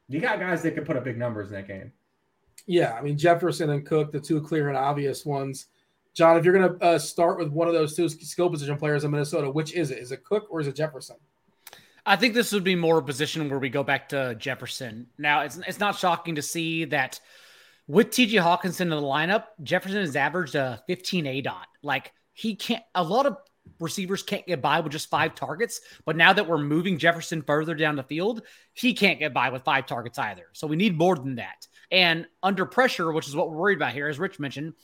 You 0.08 0.20
got 0.20 0.40
guys 0.40 0.62
that 0.62 0.74
could 0.74 0.86
put 0.86 0.96
up 0.96 1.04
big 1.04 1.18
numbers 1.18 1.48
in 1.48 1.54
that 1.54 1.68
game. 1.68 1.92
Yeah, 2.66 2.92
I 2.92 3.02
mean 3.02 3.16
Jefferson 3.16 3.70
and 3.70 3.84
Cook, 3.84 4.12
the 4.12 4.20
two 4.20 4.40
clear 4.40 4.68
and 4.68 4.76
obvious 4.76 5.24
ones. 5.24 5.66
John, 6.12 6.36
if 6.36 6.44
you're 6.44 6.54
going 6.54 6.78
to 6.78 6.84
uh, 6.84 6.98
start 6.98 7.38
with 7.38 7.48
one 7.48 7.68
of 7.68 7.74
those 7.74 7.94
two 7.94 8.08
skill 8.08 8.50
position 8.50 8.76
players 8.76 9.04
in 9.04 9.12
Minnesota, 9.12 9.48
which 9.48 9.74
is 9.74 9.92
it? 9.92 9.98
Is 9.98 10.10
it 10.10 10.24
Cook 10.24 10.48
or 10.50 10.60
is 10.60 10.66
it 10.66 10.74
Jefferson? 10.74 11.16
I 12.06 12.16
think 12.16 12.34
this 12.34 12.52
would 12.52 12.64
be 12.64 12.74
more 12.74 12.98
a 12.98 13.02
position 13.02 13.48
where 13.48 13.58
we 13.58 13.68
go 13.68 13.82
back 13.82 14.10
to 14.10 14.34
Jefferson. 14.36 15.08
Now, 15.18 15.42
it's 15.42 15.58
it's 15.66 15.80
not 15.80 15.96
shocking 15.96 16.36
to 16.36 16.42
see 16.42 16.86
that 16.86 17.20
with 17.86 18.10
TJ 18.10 18.42
Hockenson 18.42 18.82
in 18.82 18.90
the 18.90 18.96
lineup, 18.96 19.44
Jefferson 19.62 19.98
has 19.98 20.16
averaged 20.16 20.54
a 20.54 20.82
15 20.86 21.26
A 21.26 21.40
dot. 21.40 21.66
Like 21.82 22.12
he 22.32 22.56
can't. 22.56 22.84
A 22.94 23.02
lot 23.02 23.26
of 23.26 23.36
receivers 23.78 24.22
can't 24.22 24.46
get 24.46 24.62
by 24.62 24.80
with 24.80 24.92
just 24.92 25.10
five 25.10 25.34
targets, 25.34 25.80
but 26.04 26.16
now 26.16 26.32
that 26.32 26.48
we're 26.48 26.58
moving 26.58 26.98
Jefferson 26.98 27.42
further 27.42 27.74
down 27.74 27.96
the 27.96 28.02
field, 28.02 28.42
he 28.74 28.94
can't 28.94 29.18
get 29.18 29.34
by 29.34 29.50
with 29.50 29.64
five 29.64 29.86
targets 29.86 30.18
either. 30.18 30.46
So 30.52 30.66
we 30.66 30.76
need 30.76 30.96
more 30.96 31.16
than 31.16 31.36
that. 31.36 31.66
And 31.90 32.26
under 32.42 32.64
pressure, 32.66 33.12
which 33.12 33.28
is 33.28 33.36
what 33.36 33.50
we're 33.50 33.56
worried 33.56 33.78
about 33.78 33.92
here, 33.92 34.08
as 34.08 34.18
Rich 34.18 34.38
mentioned, 34.38 34.74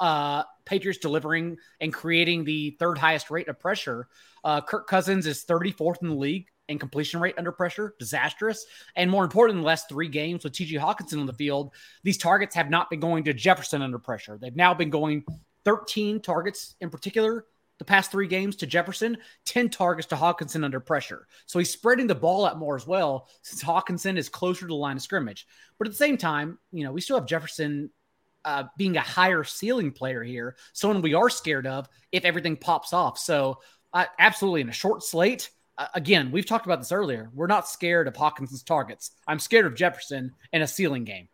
uh, 0.00 0.42
Patriots 0.64 0.98
delivering 0.98 1.58
and 1.80 1.92
creating 1.92 2.44
the 2.44 2.76
third 2.78 2.98
highest 2.98 3.30
rate 3.30 3.48
of 3.48 3.58
pressure. 3.58 4.08
Uh, 4.42 4.60
Kirk 4.60 4.86
Cousins 4.86 5.26
is 5.26 5.44
34th 5.44 6.02
in 6.02 6.08
the 6.08 6.14
league 6.14 6.46
in 6.68 6.78
completion 6.78 7.20
rate 7.20 7.34
under 7.38 7.52
pressure, 7.52 7.94
disastrous. 7.98 8.66
And 8.96 9.10
more 9.10 9.24
important, 9.24 9.60
the 9.60 9.64
last 9.64 9.88
three 9.88 10.08
games 10.08 10.44
with 10.44 10.52
TJ 10.52 10.80
Hockenson 10.80 11.20
on 11.20 11.26
the 11.26 11.32
field, 11.32 11.72
these 12.02 12.18
targets 12.18 12.54
have 12.54 12.70
not 12.70 12.90
been 12.90 13.00
going 13.00 13.24
to 13.24 13.32
Jefferson 13.32 13.82
under 13.82 13.98
pressure. 13.98 14.38
They've 14.40 14.56
now 14.56 14.74
been 14.74 14.90
going 14.90 15.24
13 15.64 16.20
targets 16.20 16.74
in 16.80 16.90
particular 16.90 17.44
the 17.78 17.84
past 17.84 18.10
three 18.10 18.26
games 18.26 18.56
to 18.56 18.66
Jefferson, 18.66 19.18
10 19.44 19.68
targets 19.68 20.08
to 20.08 20.16
Hockenson 20.16 20.64
under 20.64 20.80
pressure. 20.80 21.26
So 21.46 21.58
he's 21.58 21.70
spreading 21.70 22.06
the 22.06 22.14
ball 22.14 22.46
out 22.46 22.58
more 22.58 22.76
as 22.76 22.86
well, 22.86 23.28
since 23.42 23.62
Hockenson 23.62 24.16
is 24.16 24.28
closer 24.28 24.62
to 24.62 24.68
the 24.68 24.74
line 24.74 24.96
of 24.96 25.02
scrimmage. 25.02 25.46
But 25.78 25.86
at 25.86 25.92
the 25.92 25.98
same 25.98 26.16
time, 26.16 26.58
you 26.72 26.84
know, 26.84 26.92
we 26.92 27.00
still 27.00 27.18
have 27.18 27.26
Jefferson 27.26 27.90
uh, 28.44 28.64
being 28.78 28.96
a 28.96 29.00
higher 29.00 29.44
ceiling 29.44 29.92
player 29.92 30.22
here, 30.22 30.56
someone 30.72 31.02
we 31.02 31.14
are 31.14 31.28
scared 31.28 31.66
of 31.66 31.88
if 32.12 32.24
everything 32.24 32.56
pops 32.56 32.92
off. 32.92 33.18
So, 33.18 33.60
uh, 33.92 34.06
absolutely, 34.18 34.60
in 34.60 34.68
a 34.68 34.72
short 34.72 35.02
slate, 35.02 35.50
again, 35.94 36.30
we've 36.30 36.46
talked 36.46 36.66
about 36.66 36.80
this 36.80 36.92
earlier. 36.92 37.30
We're 37.34 37.46
not 37.46 37.68
scared 37.68 38.08
of 38.08 38.14
Hockenson's 38.14 38.62
targets. 38.62 39.12
I'm 39.26 39.38
scared 39.38 39.66
of 39.66 39.74
Jefferson 39.74 40.32
in 40.52 40.62
a 40.62 40.66
ceiling 40.66 41.04
game. 41.04 41.28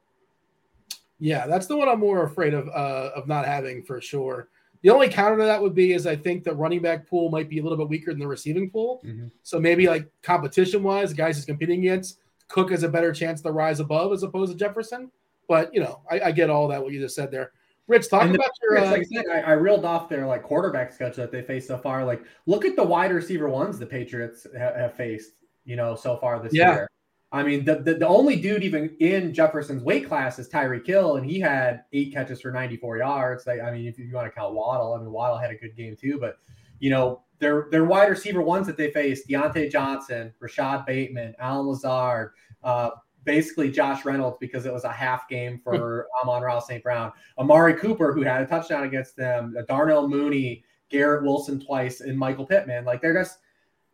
Yeah, 1.18 1.47
that's 1.47 1.66
the 1.66 1.76
one 1.76 1.88
I'm 1.88 2.01
more 2.01 2.24
afraid 2.24 2.53
of 2.53 2.68
uh, 2.68 3.11
of 3.14 3.28
not 3.28 3.45
having 3.45 3.82
for 3.84 4.01
sure. 4.01 4.49
The 4.82 4.90
only 4.90 5.09
counter 5.09 5.38
to 5.38 5.45
that 5.45 5.62
would 5.62 5.74
be 5.74 5.93
is 5.93 6.07
I 6.07 6.16
think 6.16 6.43
the 6.43 6.53
running 6.53 6.82
back 6.82 7.09
pool 7.09 7.30
might 7.30 7.49
be 7.49 7.61
a 7.61 7.62
little 7.62 7.78
bit 7.78 7.88
weaker 7.88 8.11
than 8.11 8.18
the 8.18 8.26
receiving 8.26 8.68
pool. 8.68 9.01
Mm-hmm. 9.07 9.28
So 9.45 9.61
maybe 9.61 9.86
like 9.86 10.09
competition 10.22 10.82
wise, 10.82 11.12
guys 11.12 11.36
he's 11.36 11.45
competing 11.45 11.78
against, 11.80 12.18
Cook 12.49 12.72
has 12.72 12.82
a 12.82 12.88
better 12.88 13.12
chance 13.12 13.40
to 13.43 13.53
rise 13.53 13.78
above 13.78 14.12
as 14.12 14.24
opposed 14.24 14.51
to 14.51 14.59
Jefferson. 14.59 15.12
But 15.49 15.72
you 15.72 15.80
know, 15.80 16.01
I, 16.11 16.20
I 16.20 16.32
get 16.32 16.51
all 16.51 16.66
that 16.68 16.82
what 16.82 16.93
you 16.93 17.01
just 17.01 17.14
said 17.14 17.30
there. 17.30 17.53
Rich, 17.89 18.09
talk 18.09 18.22
and 18.22 18.35
about 18.35 18.51
the, 18.61 18.74
your. 18.74 18.78
Uh, 18.78 18.91
like 18.91 19.03
I 19.03 19.05
said, 19.05 19.24
I, 19.30 19.41
I, 19.41 19.53
reeled 19.53 19.85
off 19.85 20.09
their 20.09 20.26
like 20.26 20.43
quarterback 20.43 20.93
sketch 20.93 21.16
that 21.16 21.33
they 21.33 21.43
faced 21.43 21.66
so 21.66 21.76
far. 21.76 22.05
Like, 22.05 22.22
look 22.47 22.64
at 22.64 22.76
the 22.76 22.83
wide 22.83 23.12
receiver 23.12 23.49
ones 23.49 23.78
the 23.78 23.87
Patriots 23.87 24.47
ha- 24.57 24.74
have 24.76 24.95
faced. 24.95 25.33
You 25.64 25.76
know, 25.76 25.95
so 25.95 26.16
far 26.16 26.41
this 26.41 26.53
yeah. 26.55 26.74
year. 26.74 26.89
I 27.33 27.43
mean, 27.43 27.64
the, 27.64 27.76
the, 27.76 27.95
the 27.95 28.07
only 28.07 28.37
dude 28.37 28.62
even 28.62 28.95
in 29.01 29.33
Jefferson's 29.33 29.83
weight 29.83 30.07
class 30.07 30.39
is 30.39 30.51
Tyreek 30.51 30.87
Hill, 30.87 31.16
and 31.16 31.24
he 31.24 31.41
had 31.41 31.85
eight 31.95 32.12
catches 32.12 32.43
for 32.43 32.51
94 32.51 32.99
yards. 32.99 33.49
I, 33.49 33.61
I 33.61 33.72
mean, 33.72 33.87
if 33.87 33.99
you 33.99 34.12
want 34.12 34.26
to 34.26 34.30
count 34.30 34.55
Waddle, 34.55 34.93
I 34.93 34.99
mean, 34.99 35.11
Waddle 35.11 35.39
had 35.39 35.51
a 35.51 35.57
good 35.57 35.74
game 35.74 35.97
too. 35.97 36.18
But 36.20 36.37
you 36.78 36.91
know, 36.91 37.22
their 37.39 37.68
their 37.70 37.85
wide 37.85 38.11
receiver 38.11 38.43
ones 38.43 38.66
that 38.66 38.76
they 38.76 38.91
faced: 38.91 39.28
Diontae 39.28 39.70
Johnson, 39.70 40.35
Rashod 40.41 40.85
Bateman, 40.85 41.35
Allen 41.39 41.68
Lazard, 41.68 42.33
uh, 42.62 42.91
basically 43.25 43.70
Josh 43.70 44.05
Reynolds 44.05 44.39
because 44.41 44.66
it 44.66 44.73
was 44.73 44.85
a 44.85 44.93
half 44.93 45.29
game 45.29 45.61
for 45.62 46.07
Amon-Ra 46.23 46.61
St. 46.61 46.83
Brown. 46.83 47.12
Amari 47.39 47.75
Cooper, 47.75 48.12
who 48.12 48.23
had 48.23 48.43
a 48.43 48.47
touchdown 48.47 48.85
against 48.85 49.16
them, 49.16 49.57
Darnell 49.68 50.09
Mooney, 50.09 50.64
Garrett 50.89 51.23
Wilson 51.23 51.61
twice, 51.61 52.01
and 52.01 52.18
Michael 52.18 52.47
Pittman. 52.47 52.85
Like 52.85 53.01
they're 53.01 53.14
just 53.14 53.39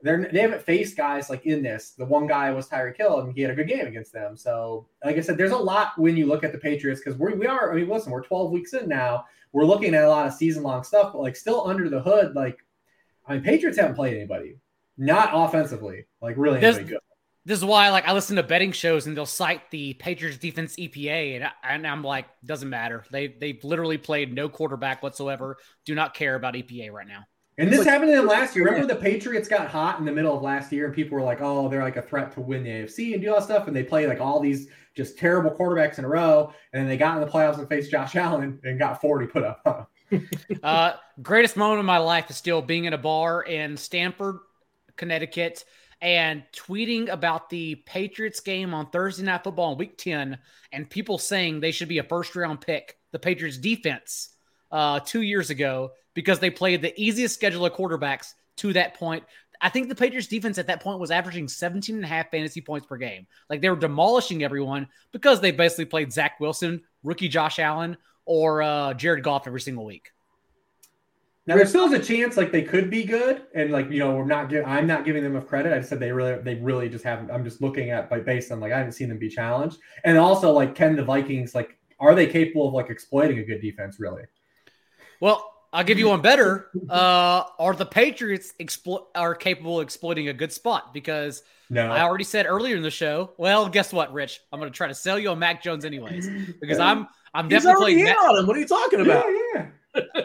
they're 0.02 0.28
they 0.30 0.40
haven't 0.40 0.62
faced 0.62 0.96
guys 0.96 1.30
like 1.30 1.46
in 1.46 1.62
this. 1.62 1.90
The 1.90 2.04
one 2.04 2.26
guy 2.26 2.50
was 2.50 2.68
Tyreek 2.68 2.96
Hill, 2.96 3.20
and 3.20 3.34
he 3.34 3.42
had 3.42 3.50
a 3.50 3.54
good 3.54 3.68
game 3.68 3.86
against 3.86 4.12
them. 4.12 4.36
So, 4.36 4.86
like 5.04 5.16
I 5.16 5.20
said, 5.20 5.36
there's 5.36 5.52
a 5.52 5.56
lot 5.56 5.98
when 5.98 6.16
you 6.16 6.26
look 6.26 6.44
at 6.44 6.52
the 6.52 6.58
Patriots 6.58 7.00
because 7.04 7.18
we 7.18 7.34
we 7.34 7.46
are. 7.46 7.72
I 7.72 7.76
mean, 7.76 7.88
listen, 7.88 8.12
we're 8.12 8.22
12 8.22 8.50
weeks 8.50 8.74
in 8.74 8.88
now. 8.88 9.24
We're 9.52 9.64
looking 9.64 9.94
at 9.94 10.04
a 10.04 10.08
lot 10.08 10.26
of 10.26 10.34
season 10.34 10.62
long 10.62 10.84
stuff, 10.84 11.12
but 11.12 11.22
like 11.22 11.34
still 11.34 11.66
under 11.66 11.88
the 11.88 12.00
hood, 12.00 12.34
like 12.34 12.58
I 13.26 13.34
mean, 13.34 13.42
Patriots 13.42 13.78
haven't 13.78 13.96
played 13.96 14.14
anybody, 14.14 14.58
not 14.96 15.30
offensively, 15.32 16.06
like 16.20 16.36
really 16.36 16.60
anybody 16.60 16.84
good 16.84 16.98
this 17.48 17.58
is 17.58 17.64
why 17.64 17.88
like 17.88 18.06
I 18.06 18.12
listen 18.12 18.36
to 18.36 18.42
betting 18.42 18.72
shows 18.72 19.06
and 19.06 19.16
they'll 19.16 19.24
cite 19.24 19.70
the 19.70 19.94
Patriots 19.94 20.36
defense 20.36 20.76
EPA 20.76 21.36
and, 21.36 21.44
I, 21.44 21.50
and 21.62 21.86
I'm 21.86 22.04
like 22.04 22.26
doesn't 22.44 22.68
matter. 22.68 23.06
They 23.10 23.28
they've 23.28 23.64
literally 23.64 23.96
played 23.96 24.34
no 24.34 24.50
quarterback 24.50 25.02
whatsoever. 25.02 25.56
Do 25.86 25.94
not 25.94 26.12
care 26.12 26.34
about 26.34 26.52
EPA 26.52 26.92
right 26.92 27.08
now. 27.08 27.24
And 27.56 27.72
this 27.72 27.78
like, 27.78 27.88
happened 27.88 28.10
to 28.10 28.16
them 28.16 28.26
last 28.26 28.54
year. 28.54 28.66
Remember 28.66 28.86
the 28.86 29.00
Patriots 29.00 29.48
got 29.48 29.66
hot 29.68 29.98
in 29.98 30.04
the 30.04 30.12
middle 30.12 30.36
of 30.36 30.42
last 30.42 30.70
year 30.70 30.84
and 30.84 30.94
people 30.94 31.16
were 31.16 31.24
like, 31.24 31.40
"Oh, 31.40 31.70
they're 31.70 31.82
like 31.82 31.96
a 31.96 32.02
threat 32.02 32.32
to 32.32 32.42
win 32.42 32.64
the 32.64 32.70
AFC 32.70 33.14
and 33.14 33.22
do 33.22 33.30
all 33.30 33.36
that 33.36 33.44
stuff." 33.44 33.66
And 33.66 33.74
they 33.74 33.82
played 33.82 34.10
like 34.10 34.20
all 34.20 34.40
these 34.40 34.68
just 34.94 35.16
terrible 35.16 35.50
quarterbacks 35.50 35.98
in 35.98 36.04
a 36.04 36.08
row, 36.08 36.52
and 36.74 36.82
then 36.82 36.88
they 36.88 36.98
got 36.98 37.16
in 37.16 37.26
the 37.26 37.32
playoffs 37.32 37.58
and 37.58 37.66
faced 37.66 37.90
Josh 37.90 38.14
Allen 38.14 38.60
and 38.62 38.78
got 38.78 39.00
40 39.00 39.26
put 39.26 39.44
up. 39.44 39.90
uh, 40.62 40.92
greatest 41.22 41.56
moment 41.56 41.80
of 41.80 41.86
my 41.86 41.98
life 41.98 42.28
is 42.28 42.36
still 42.36 42.60
being 42.60 42.84
in 42.84 42.92
a 42.92 42.98
bar 42.98 43.42
in 43.42 43.76
Stamford, 43.78 44.36
Connecticut 44.96 45.64
and 46.00 46.42
tweeting 46.52 47.08
about 47.08 47.50
the 47.50 47.76
Patriots 47.86 48.40
game 48.40 48.72
on 48.74 48.90
Thursday 48.90 49.24
Night 49.24 49.44
Football 49.44 49.72
in 49.72 49.78
Week 49.78 49.98
10 49.98 50.38
and 50.72 50.90
people 50.90 51.18
saying 51.18 51.60
they 51.60 51.72
should 51.72 51.88
be 51.88 51.98
a 51.98 52.04
first 52.04 52.36
round 52.36 52.60
pick, 52.60 52.96
the 53.10 53.18
Patriots 53.18 53.58
defense, 53.58 54.30
uh, 54.70 55.00
two 55.00 55.22
years 55.22 55.50
ago 55.50 55.92
because 56.14 56.38
they 56.38 56.50
played 56.50 56.82
the 56.82 56.98
easiest 57.00 57.34
schedule 57.34 57.66
of 57.66 57.72
quarterbacks 57.72 58.34
to 58.56 58.72
that 58.74 58.94
point. 58.94 59.24
I 59.60 59.70
think 59.70 59.88
the 59.88 59.94
Patriots 59.94 60.28
defense 60.28 60.58
at 60.58 60.68
that 60.68 60.82
point 60.82 61.00
was 61.00 61.10
averaging 61.10 61.48
17 61.48 61.96
and 61.96 62.04
a 62.04 62.08
half 62.08 62.30
fantasy 62.30 62.60
points 62.60 62.86
per 62.86 62.96
game. 62.96 63.26
Like 63.50 63.60
they 63.60 63.70
were 63.70 63.76
demolishing 63.76 64.44
everyone 64.44 64.88
because 65.10 65.40
they 65.40 65.50
basically 65.50 65.86
played 65.86 66.12
Zach 66.12 66.38
Wilson, 66.38 66.82
rookie 67.02 67.28
Josh 67.28 67.58
Allen, 67.58 67.96
or 68.24 68.62
uh, 68.62 68.94
Jared 68.94 69.24
Goff 69.24 69.46
every 69.46 69.60
single 69.60 69.84
week. 69.84 70.12
Now 71.48 71.56
there 71.56 71.64
still 71.64 71.86
is 71.86 71.92
a 71.94 71.98
chance 71.98 72.36
like 72.36 72.52
they 72.52 72.60
could 72.60 72.90
be 72.90 73.04
good, 73.04 73.46
and 73.54 73.70
like 73.70 73.90
you 73.90 74.00
know 74.00 74.14
we're 74.14 74.26
not 74.26 74.50
give, 74.50 74.66
I'm 74.66 74.86
not 74.86 75.06
giving 75.06 75.22
them 75.22 75.34
enough 75.34 75.48
credit. 75.48 75.72
I 75.72 75.80
said 75.80 75.98
they 75.98 76.12
really 76.12 76.36
they 76.42 76.56
really 76.56 76.90
just 76.90 77.04
haven't. 77.04 77.30
I'm 77.30 77.42
just 77.42 77.62
looking 77.62 77.90
at 77.90 78.10
by 78.10 78.20
based 78.20 78.52
on 78.52 78.60
like 78.60 78.70
I 78.70 78.76
haven't 78.76 78.92
seen 78.92 79.08
them 79.08 79.16
be 79.16 79.30
challenged, 79.30 79.78
and 80.04 80.18
also 80.18 80.52
like 80.52 80.74
can 80.74 80.94
the 80.94 81.02
Vikings 81.02 81.54
like 81.54 81.78
are 81.98 82.14
they 82.14 82.26
capable 82.26 82.68
of 82.68 82.74
like 82.74 82.90
exploiting 82.90 83.38
a 83.38 83.44
good 83.44 83.62
defense 83.62 83.98
really? 83.98 84.24
Well, 85.20 85.50
I'll 85.72 85.84
give 85.84 85.98
you 85.98 86.10
one 86.10 86.20
better. 86.20 86.68
Uh, 86.86 87.44
are 87.58 87.74
the 87.74 87.86
Patriots 87.86 88.52
explo- 88.60 89.06
are 89.14 89.34
capable 89.34 89.80
of 89.80 89.84
exploiting 89.84 90.28
a 90.28 90.34
good 90.34 90.52
spot? 90.52 90.92
Because 90.92 91.42
no. 91.70 91.90
I 91.90 92.02
already 92.02 92.24
said 92.24 92.44
earlier 92.44 92.76
in 92.76 92.82
the 92.82 92.90
show. 92.90 93.32
Well, 93.38 93.70
guess 93.70 93.90
what, 93.90 94.12
Rich? 94.12 94.40
I'm 94.52 94.60
going 94.60 94.70
to 94.70 94.76
try 94.76 94.88
to 94.88 94.94
sell 94.94 95.18
you 95.18 95.30
on 95.30 95.38
Mac 95.38 95.62
Jones 95.62 95.86
anyways 95.86 96.28
because 96.60 96.78
I'm 96.78 97.08
I'm 97.32 97.48
He's 97.48 97.62
definitely 97.62 97.94
playing 97.94 98.04
Mac- 98.04 98.18
on 98.18 98.38
him. 98.38 98.46
What 98.46 98.54
are 98.54 98.60
you 98.60 98.68
talking 98.68 99.00
about? 99.00 99.24
Yeah, 99.26 99.42
yeah 99.54 99.66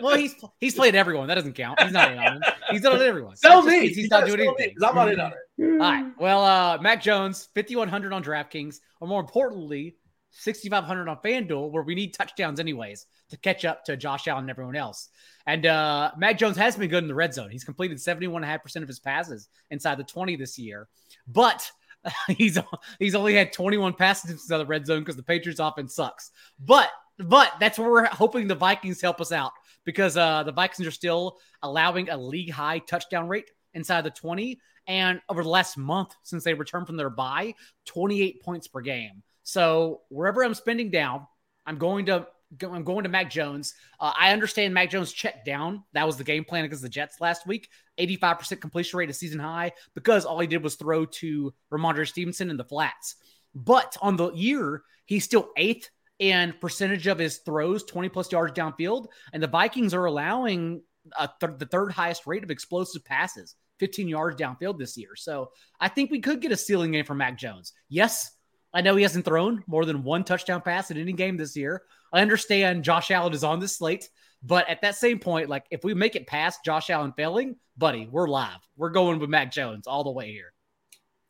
well, 0.02 0.18
he's 0.18 0.36
he's 0.60 0.76
played 0.76 0.96
everyone. 0.96 1.28
That 1.28 1.36
doesn't 1.36 1.54
count. 1.54 1.82
He's 1.82 1.92
not 1.92 2.12
in 2.12 2.18
on 2.18 2.34
him. 2.34 2.44
He's 2.70 2.82
done 2.82 3.00
it 3.00 3.02
everyone. 3.02 3.36
Sell 3.36 3.62
me. 3.62 3.88
He's, 3.88 3.96
he's 3.96 4.10
not 4.10 4.26
doing 4.26 4.42
anything. 4.42 4.76
I'm 4.84 4.96
not 4.96 5.12
in 5.12 5.20
on 5.20 5.32
it. 5.32 5.64
All 5.64 5.78
right. 5.78 6.06
Well, 6.20 6.44
uh, 6.44 6.78
Mac 6.82 7.02
Jones, 7.02 7.50
5100 7.56 8.14
on 8.14 8.24
DraftKings, 8.24 8.80
or 9.00 9.08
more 9.08 9.22
importantly, 9.22 9.96
6,500 10.32 11.08
on 11.08 11.18
FanDuel, 11.18 11.72
where 11.72 11.84
we 11.84 11.96
need 11.96 12.14
touchdowns 12.14 12.60
anyways 12.60 13.06
to 13.30 13.38
catch 13.38 13.66
up 13.66 13.86
to 13.86 13.96
Josh 13.96 14.28
Allen 14.28 14.44
and 14.44 14.50
everyone 14.50 14.76
else. 14.76 15.10
And 15.46 15.66
uh, 15.66 16.12
Mac 16.18 16.38
Jones 16.38 16.58
has 16.58 16.76
been 16.76 16.90
good 16.90 17.04
in 17.04 17.08
the 17.08 17.16
red 17.16 17.34
zone. 17.34 17.52
He's 17.52 17.64
completed 17.64 17.98
71.5% 17.98 18.82
of 18.82 18.88
his 18.88 19.00
passes 19.00 19.48
inside 19.70 19.98
the 19.98 20.04
20 20.04 20.36
this 20.36 20.58
year. 20.58 20.88
But 21.28 21.70
he's 22.28 22.58
he's 23.00 23.16
only 23.16 23.36
had 23.36 23.54
21 23.54 23.94
passes 23.94 24.32
inside 24.32 24.58
the 24.58 24.66
red 24.66 24.86
zone 24.86 25.00
because 25.00 25.16
the 25.16 25.24
Patriots 25.24 25.60
offense 25.60 25.96
sucks. 25.96 26.32
But 26.60 26.90
but 27.18 27.52
that's 27.60 27.78
where 27.78 27.90
we're 27.90 28.06
hoping 28.06 28.48
the 28.48 28.56
Vikings 28.56 29.02
help 29.02 29.22
us 29.22 29.32
out 29.32 29.52
because 29.86 30.18
uh, 30.18 30.44
the 30.44 30.52
Vikings 30.52 30.88
are 30.88 30.92
still 30.92 31.38
allowing 31.62 32.10
a 32.10 32.18
league 32.18 32.52
high 32.52 32.80
touchdown 32.80 33.28
rate 33.28 33.50
inside 33.74 34.04
the 34.04 34.12
20. 34.12 34.60
And 34.88 35.22
over 35.30 35.44
the 35.44 35.50
last 35.50 35.78
month 35.78 36.14
since 36.24 36.44
they 36.44 36.54
returned 36.54 36.88
from 36.88 36.98
their 36.98 37.10
bye, 37.10 37.54
28 37.86 38.42
points 38.42 38.68
per 38.68 38.82
game. 38.82 39.24
So 39.44 40.02
wherever 40.10 40.44
I'm 40.44 40.54
spending 40.54 40.90
down, 40.90 41.28
I'm 41.66 41.78
going 41.78 42.06
to 42.08 42.28
I'm 42.62 42.84
going 42.84 43.04
to 43.04 43.10
Mac 43.10 43.32
Jones. 43.32 43.74
Uh, 44.00 44.12
I 44.20 44.32
understand 44.32 44.76
Mac 44.76 44.92
Jones 44.92 45.12
checked 45.12 45.44
down. 45.44 45.84
That 45.94 46.06
was 46.06 46.18
the 46.18 46.24
game 46.24 46.44
plan 46.44 46.66
against 46.66 46.84
the 46.84 46.90
Jets 46.90 47.20
last 47.20 47.48
week. 47.48 47.68
85% 48.00 48.62
completion 48.62 49.00
rate, 49.00 49.10
a 49.10 49.14
season 49.14 49.40
high, 49.40 49.72
because 49.96 50.24
all 50.24 50.40
he 50.40 50.46
did 50.46 50.64
was 50.64 50.76
throw 50.76 51.06
to 51.06 51.52
Rhamondre 51.72 52.08
Stevenson 52.08 52.52
in 52.52 52.58
the 52.58 52.64
flats. 52.64 53.16
But 53.56 53.98
on 54.02 54.18
the 54.18 54.32
year, 54.34 54.84
he's 55.06 55.24
still 55.24 55.50
eighth 55.58 55.90
in 56.24 56.54
percentage 56.62 57.08
of 57.08 57.20
his 57.20 57.40
throws, 57.40 57.84
20 57.84 58.08
plus 58.08 58.32
yards 58.32 58.54
downfield. 58.54 59.08
And 59.34 59.44
the 59.44 59.48
Vikings 59.48 59.94
are 59.94 60.06
allowing 60.06 60.82
th- 61.20 61.58
the 61.58 61.66
third 61.66 61.92
highest 61.92 62.26
rate 62.26 62.46
of 62.46 62.50
explosive 62.50 63.04
passes, 63.04 63.56
15 63.80 64.08
yards 64.08 64.40
downfield 64.40 64.80
this 64.80 64.96
year. 64.96 65.18
So 65.18 65.52
I 65.82 65.90
think 65.90 66.12
we 66.12 66.22
could 66.22 66.40
get 66.40 66.54
a 66.54 66.58
ceiling 66.58 66.94
game 66.94 67.04
for 67.04 67.14
Mac 67.14 67.38
Jones. 67.38 67.74
Yes, 67.90 68.32
I 68.74 68.80
know 68.80 68.96
he 68.96 69.04
hasn't 69.04 69.26
thrown 69.26 69.66
more 69.68 69.84
than 69.84 70.04
one 70.04 70.24
touchdown 70.24 70.62
pass 70.62 70.92
in 70.92 70.98
any 70.98 71.12
game 71.12 71.36
this 71.36 71.58
year. 71.58 71.82
I 72.14 72.22
understand 72.22 72.86
Josh 72.86 73.12
Allen 73.12 73.34
is 73.34 73.44
on 73.44 73.60
this 73.60 73.78
slate, 73.78 74.08
but 74.42 74.70
at 74.70 74.82
that 74.82 74.96
same 74.96 75.20
point, 75.20 75.50
like 75.50 75.66
if 75.72 75.84
we 75.84 75.94
make 75.94 76.16
it 76.16 76.26
past 76.26 76.64
Josh 76.64 76.90
Allen 76.90 77.12
failing, 77.18 77.58
buddy, 77.78 78.08
we're 78.10 78.30
live. 78.30 78.60
We're 78.78 78.92
going 78.92 79.20
with 79.20 79.30
Mac 79.30 79.52
Jones 79.52 79.88
all 79.88 80.06
the 80.06 80.12
way 80.12 80.32
here. 80.32 80.54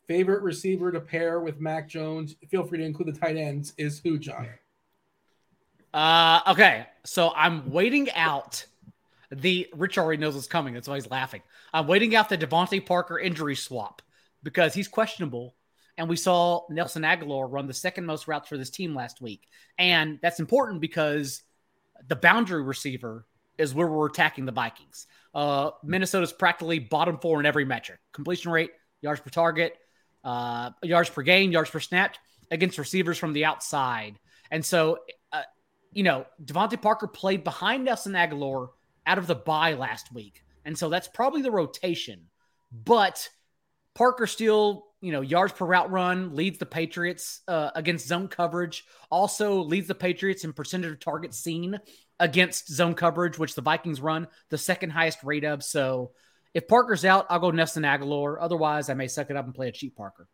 Favorite 0.06 0.42
receiver 0.42 0.92
to 0.92 1.00
pair 1.00 1.40
with 1.40 1.60
Mac 1.60 1.88
Jones? 1.88 2.36
Feel 2.48 2.64
free 2.64 2.78
to 2.78 2.84
include 2.84 3.12
the 3.12 3.18
tight 3.18 3.36
ends. 3.36 3.74
Is 3.76 4.00
who, 4.04 4.18
John? 4.18 4.46
Uh, 5.94 6.40
okay. 6.48 6.86
So 7.04 7.32
I'm 7.34 7.70
waiting 7.70 8.10
out 8.10 8.66
the 9.30 9.68
Rich 9.74 9.96
already 9.96 10.20
knows 10.20 10.34
what's 10.34 10.46
coming. 10.46 10.74
That's 10.74 10.88
why 10.88 10.96
he's 10.96 11.10
laughing. 11.10 11.42
I'm 11.72 11.86
waiting 11.86 12.14
out 12.14 12.28
the 12.28 12.36
DeVante 12.36 12.84
Parker 12.84 13.18
injury 13.18 13.56
swap 13.56 14.02
because 14.42 14.74
he's 14.74 14.88
questionable 14.88 15.54
and 15.96 16.08
we 16.08 16.16
saw 16.16 16.62
Nelson 16.68 17.02
Agholor 17.02 17.50
run 17.50 17.66
the 17.66 17.74
second 17.74 18.06
most 18.06 18.26
routes 18.26 18.48
for 18.48 18.58
this 18.58 18.70
team 18.70 18.94
last 18.94 19.20
week. 19.20 19.48
And 19.78 20.18
that's 20.20 20.40
important 20.40 20.80
because 20.80 21.42
the 22.08 22.16
boundary 22.16 22.62
receiver 22.62 23.24
is 23.56 23.72
where 23.72 23.86
we're 23.86 24.06
attacking 24.06 24.46
the 24.46 24.52
Vikings. 24.52 25.06
Uh, 25.32 25.70
Minnesota's 25.84 26.32
practically 26.32 26.80
bottom 26.80 27.18
four 27.18 27.38
in 27.38 27.46
every 27.46 27.64
metric 27.64 28.00
completion 28.12 28.50
rate, 28.50 28.70
yards 29.00 29.20
per 29.20 29.30
target, 29.30 29.76
uh, 30.24 30.70
yards 30.82 31.10
per 31.10 31.22
game, 31.22 31.52
yards 31.52 31.70
per 31.70 31.78
snap 31.78 32.16
against 32.50 32.78
receivers 32.78 33.16
from 33.16 33.32
the 33.32 33.44
outside. 33.44 34.18
And 34.50 34.64
so, 34.64 34.98
you 35.94 36.02
know, 36.02 36.26
DeVante 36.44 36.80
Parker 36.80 37.06
played 37.06 37.44
behind 37.44 37.84
Nelson 37.84 38.12
Agholor 38.12 38.68
out 39.06 39.18
of 39.18 39.26
the 39.26 39.34
bye 39.34 39.74
last 39.74 40.12
week. 40.12 40.42
And 40.64 40.76
so 40.76 40.88
that's 40.88 41.08
probably 41.08 41.42
the 41.42 41.50
rotation. 41.50 42.26
But 42.72 43.28
Parker 43.94 44.26
still 44.26 44.86
you 45.04 45.12
know, 45.12 45.20
yards 45.20 45.52
per 45.52 45.66
route 45.66 45.90
run, 45.90 46.34
leads 46.34 46.56
the 46.56 46.64
Patriots 46.64 47.42
uh, 47.46 47.70
against 47.74 48.08
zone 48.08 48.26
coverage, 48.26 48.86
also 49.10 49.60
leads 49.60 49.86
the 49.86 49.94
Patriots 49.94 50.44
in 50.44 50.54
percentage 50.54 50.92
of 50.92 50.98
targets 50.98 51.38
seen 51.38 51.78
against 52.18 52.72
zone 52.72 52.94
coverage, 52.94 53.38
which 53.38 53.54
the 53.54 53.60
Vikings 53.60 54.00
run 54.00 54.26
the 54.48 54.56
second 54.56 54.88
highest 54.88 55.22
rate 55.22 55.44
of. 55.44 55.62
So 55.62 56.12
if 56.54 56.66
Parker's 56.66 57.04
out, 57.04 57.26
I'll 57.28 57.38
go 57.38 57.50
Nelson 57.50 57.82
Agholor. 57.82 58.38
Otherwise, 58.40 58.88
I 58.88 58.94
may 58.94 59.06
suck 59.06 59.28
it 59.28 59.36
up 59.36 59.44
and 59.44 59.54
play 59.54 59.68
a 59.68 59.72
cheap 59.72 59.94
Parker. 59.94 60.26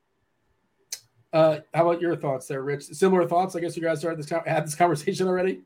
Uh, 1.33 1.59
how 1.73 1.89
about 1.89 2.01
your 2.01 2.17
thoughts 2.17 2.47
there, 2.47 2.63
Rich? 2.63 2.85
Similar 2.85 3.27
thoughts? 3.27 3.55
I 3.55 3.61
guess 3.61 3.77
you 3.77 3.83
guys 3.83 4.01
started 4.01 4.19
this 4.19 4.31
had 4.31 4.67
this 4.67 4.75
conversation 4.75 5.29
already. 5.29 5.61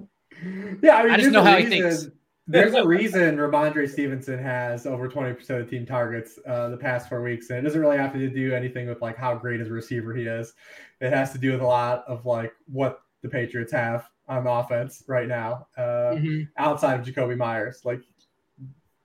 Yeah, 0.82 0.96
I, 0.96 1.02
mean, 1.04 1.12
I 1.12 1.16
just 1.16 1.30
know 1.30 1.42
how 1.42 1.56
he 1.56 1.66
thinks. 1.66 2.08
There's 2.46 2.74
a 2.74 2.86
reason 2.86 3.38
Rhamondre 3.38 3.88
Stevenson 3.88 4.38
has 4.38 4.84
over 4.84 5.08
20% 5.08 5.48
of 5.60 5.70
team 5.70 5.86
targets 5.86 6.38
uh, 6.46 6.68
the 6.68 6.76
past 6.76 7.08
four 7.08 7.22
weeks. 7.22 7.48
And 7.48 7.58
it 7.58 7.62
doesn't 7.62 7.80
really 7.80 7.96
have 7.96 8.12
to 8.12 8.28
do 8.28 8.52
anything 8.52 8.86
with 8.86 9.00
like 9.00 9.16
how 9.16 9.34
great 9.34 9.62
as 9.62 9.68
a 9.68 9.72
receiver 9.72 10.14
he 10.14 10.24
is. 10.24 10.52
It 11.00 11.10
has 11.10 11.32
to 11.32 11.38
do 11.38 11.52
with 11.52 11.62
a 11.62 11.66
lot 11.66 12.04
of 12.06 12.26
like 12.26 12.52
what 12.66 13.00
the 13.22 13.30
Patriots 13.30 13.72
have 13.72 14.06
on 14.28 14.46
offense 14.46 15.02
right 15.06 15.26
now, 15.26 15.68
uh, 15.78 16.16
mm-hmm. 16.16 16.42
outside 16.58 17.00
of 17.00 17.06
Jakobi 17.06 17.36
Meyers. 17.36 17.80
Like 17.84 18.02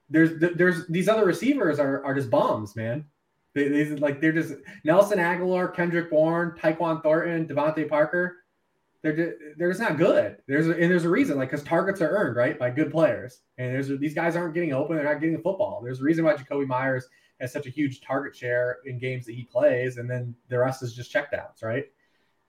there's 0.09 0.31
there's 0.55 0.87
these 0.87 1.07
other 1.07 1.25
receivers 1.25 1.79
are 1.79 2.03
are 2.03 2.13
just 2.13 2.29
bombs, 2.29 2.75
man. 2.75 3.05
They, 3.55 3.67
they 3.67 3.85
like 3.95 4.21
they're 4.21 4.31
just 4.31 4.53
Nelson 4.83 5.19
Agholor, 5.19 5.73
Kendrick 5.73 6.09
Bourne, 6.09 6.55
Tyquan 6.57 7.01
Thornton, 7.01 7.47
DeVante 7.47 7.89
Parker 7.89 8.37
they're 9.01 9.15
just, 9.15 9.37
they're 9.57 9.69
just 9.69 9.81
not 9.81 9.97
good. 9.97 10.37
There's 10.47 10.67
a, 10.67 10.71
and 10.71 10.91
there's 10.91 11.05
a 11.05 11.09
reason, 11.09 11.37
like 11.37 11.51
because 11.51 11.65
targets 11.65 12.01
are 12.01 12.09
earned 12.09 12.35
right 12.35 12.59
by 12.59 12.69
good 12.69 12.91
players, 12.91 13.41
and 13.57 13.73
there's 13.73 13.87
these 13.87 14.13
guys 14.13 14.35
aren't 14.35 14.53
getting 14.53 14.73
open. 14.73 14.97
They're 14.97 15.05
not 15.05 15.21
getting 15.21 15.37
the 15.37 15.41
football. 15.41 15.81
There's 15.83 16.01
a 16.01 16.03
reason 16.03 16.25
why 16.25 16.35
Jakobi 16.35 16.67
Meyers 16.67 17.07
has 17.39 17.53
such 17.53 17.65
a 17.65 17.69
huge 17.69 18.01
target 18.01 18.35
share 18.35 18.79
in 18.85 18.99
games 18.99 19.25
that 19.25 19.35
he 19.35 19.43
plays, 19.43 19.97
and 19.97 20.09
then 20.09 20.35
the 20.49 20.57
rest 20.57 20.83
is 20.83 20.93
just 20.93 21.13
checkdowns, 21.13 21.63
right? 21.63 21.85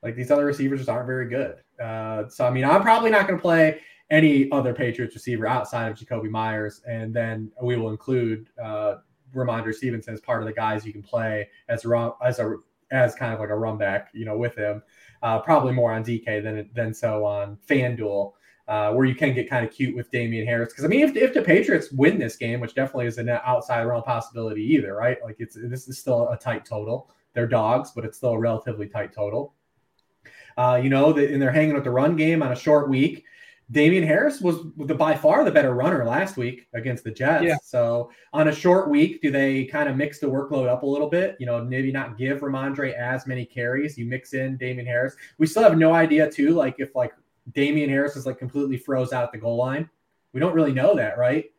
Like 0.03 0.17
these 0.17 0.31
other 0.31 0.45
receivers 0.45 0.81
just 0.81 0.89
aren't 0.89 1.07
very 1.07 1.29
good. 1.29 1.57
Uh, 1.81 2.29
so 2.29 2.47
I 2.47 2.51
mean, 2.51 2.65
I'm 2.65 2.83
probably 2.83 3.11
not 3.11 3.29
going 3.29 3.39
to 3.39 3.43
play 3.43 3.81
any 4.11 4.51
other 4.51 4.75
Patriots 4.75 5.15
receiver 5.15 5.47
outside 5.47 5.93
of 5.93 5.97
Jakobi 5.97 6.31
Meyers, 6.31 6.83
and 6.89 7.15
then 7.15 7.53
we 7.63 7.77
will 7.77 7.91
include 7.91 8.49
uh, 8.61 8.97
Rhamondre 9.35 9.75
Stevenson 9.75 10.15
as 10.15 10.21
part 10.21 10.43
of 10.43 10.47
the 10.47 10.55
guys 10.55 10.85
you 10.85 10.93
can 10.93 11.03
play 11.03 11.49
as 11.69 11.85
a 11.85 12.13
as 12.25 12.39
a 12.39 12.57
as 12.91 13.15
kind 13.15 13.33
of 13.33 13.41
like 13.41 13.51
a 13.51 13.55
run 13.55 13.79
back, 13.79 14.09
you 14.13 14.25
know, 14.25 14.37
with 14.37 14.57
him 14.57 14.83
uh, 15.23 15.39
probably 15.41 15.73
more 15.73 15.93
on 15.93 16.05
DK 16.05 16.43
than 16.43 16.69
than 16.75 16.95
so 16.95 17.25
on 17.25 17.59
FanDuel, 17.69 18.33
uh, 18.69 18.93
where 18.93 19.07
you 19.07 19.15
can 19.15 19.35
get 19.35 19.51
kind 19.51 19.67
of 19.67 19.73
cute 19.73 19.95
with 19.95 20.11
Damien 20.11 20.47
Harris. 20.47 20.73
Because 20.73 20.85
I 20.85 20.89
mean, 20.89 21.01
if, 21.01 21.17
if 21.17 21.35
the 21.35 21.43
Patriots 21.43 21.91
win 21.93 22.19
this 22.19 22.37
game, 22.37 22.61
which 22.61 22.75
definitely 22.75 23.07
is 23.07 23.19
an 23.19 23.29
outside 23.29 23.83
realm 23.85 24.03
possibility 24.03 24.63
either, 24.63 24.95
right? 24.95 25.19
Like 25.23 25.37
it's 25.39 25.57
this 25.61 25.89
is 25.89 25.99
still 25.99 26.29
a 26.29 26.39
tight 26.39 26.65
total. 26.65 27.11
They're 27.33 27.47
dogs, 27.47 27.93
but 27.95 28.05
it's 28.05 28.17
still 28.17 28.33
a 28.33 28.39
relatively 28.39 28.89
tight 28.89 29.13
total. 29.13 29.55
Uh, 30.57 30.81
you 30.83 30.91
know, 30.91 31.13
the, 31.13 31.33
and 31.33 31.41
they're 31.41 31.53
hanging 31.53 31.75
with 31.75 31.85
the 31.85 31.91
run 31.91 32.17
game 32.17 32.43
on 32.43 32.53
a 32.53 32.57
short 32.57 32.89
week. 32.89 33.25
Damien 33.71 34.03
Harris 34.03 34.41
was 34.41 34.57
the 34.79 34.95
by 34.95 35.15
far 35.15 35.45
the 35.45 35.51
better 35.51 35.75
runner 35.75 36.05
last 36.05 36.37
week 36.37 36.67
against 36.75 37.05
the 37.05 37.11
Jets. 37.11 37.45
Yeah. 37.45 37.57
So 37.63 38.11
on 38.33 38.49
a 38.49 38.55
short 38.55 38.91
week, 38.91 39.23
do 39.23 39.31
they 39.31 39.65
kind 39.67 39.89
of 39.89 39.97
mix 39.97 40.19
the 40.19 40.27
workload 40.27 40.69
up 40.69 40.83
a 40.83 40.87
little 40.87 41.09
bit? 41.09 41.37
You 41.39 41.47
know, 41.47 41.65
maybe 41.65 41.93
not 41.93 42.19
give 42.19 42.41
Rhamondre 42.41 42.95
as 42.95 43.27
many 43.29 43.45
carries. 43.45 43.97
You 43.97 44.07
mix 44.07 44.35
in 44.35 44.57
Damien 44.57 44.87
Harris. 44.87 45.15
We 45.39 45.47
still 45.47 45.63
have 45.63 45.79
no 45.79 45.93
idea 45.93 46.31
too, 46.31 46.51
like 46.51 46.77
if 46.79 46.97
like 46.97 47.13
Damien 47.53 47.89
Harris 47.89 48.17
is 48.17 48.27
like 48.27 48.39
completely 48.39 48.77
froze 48.77 49.13
out 49.13 49.25
at 49.25 49.33
the 49.33 49.39
goal 49.39 49.57
line. 49.57 49.89
We 50.33 50.41
don't 50.41 50.55
really 50.55 50.73
know 50.73 50.95
that, 50.97 51.17
right? 51.19 51.51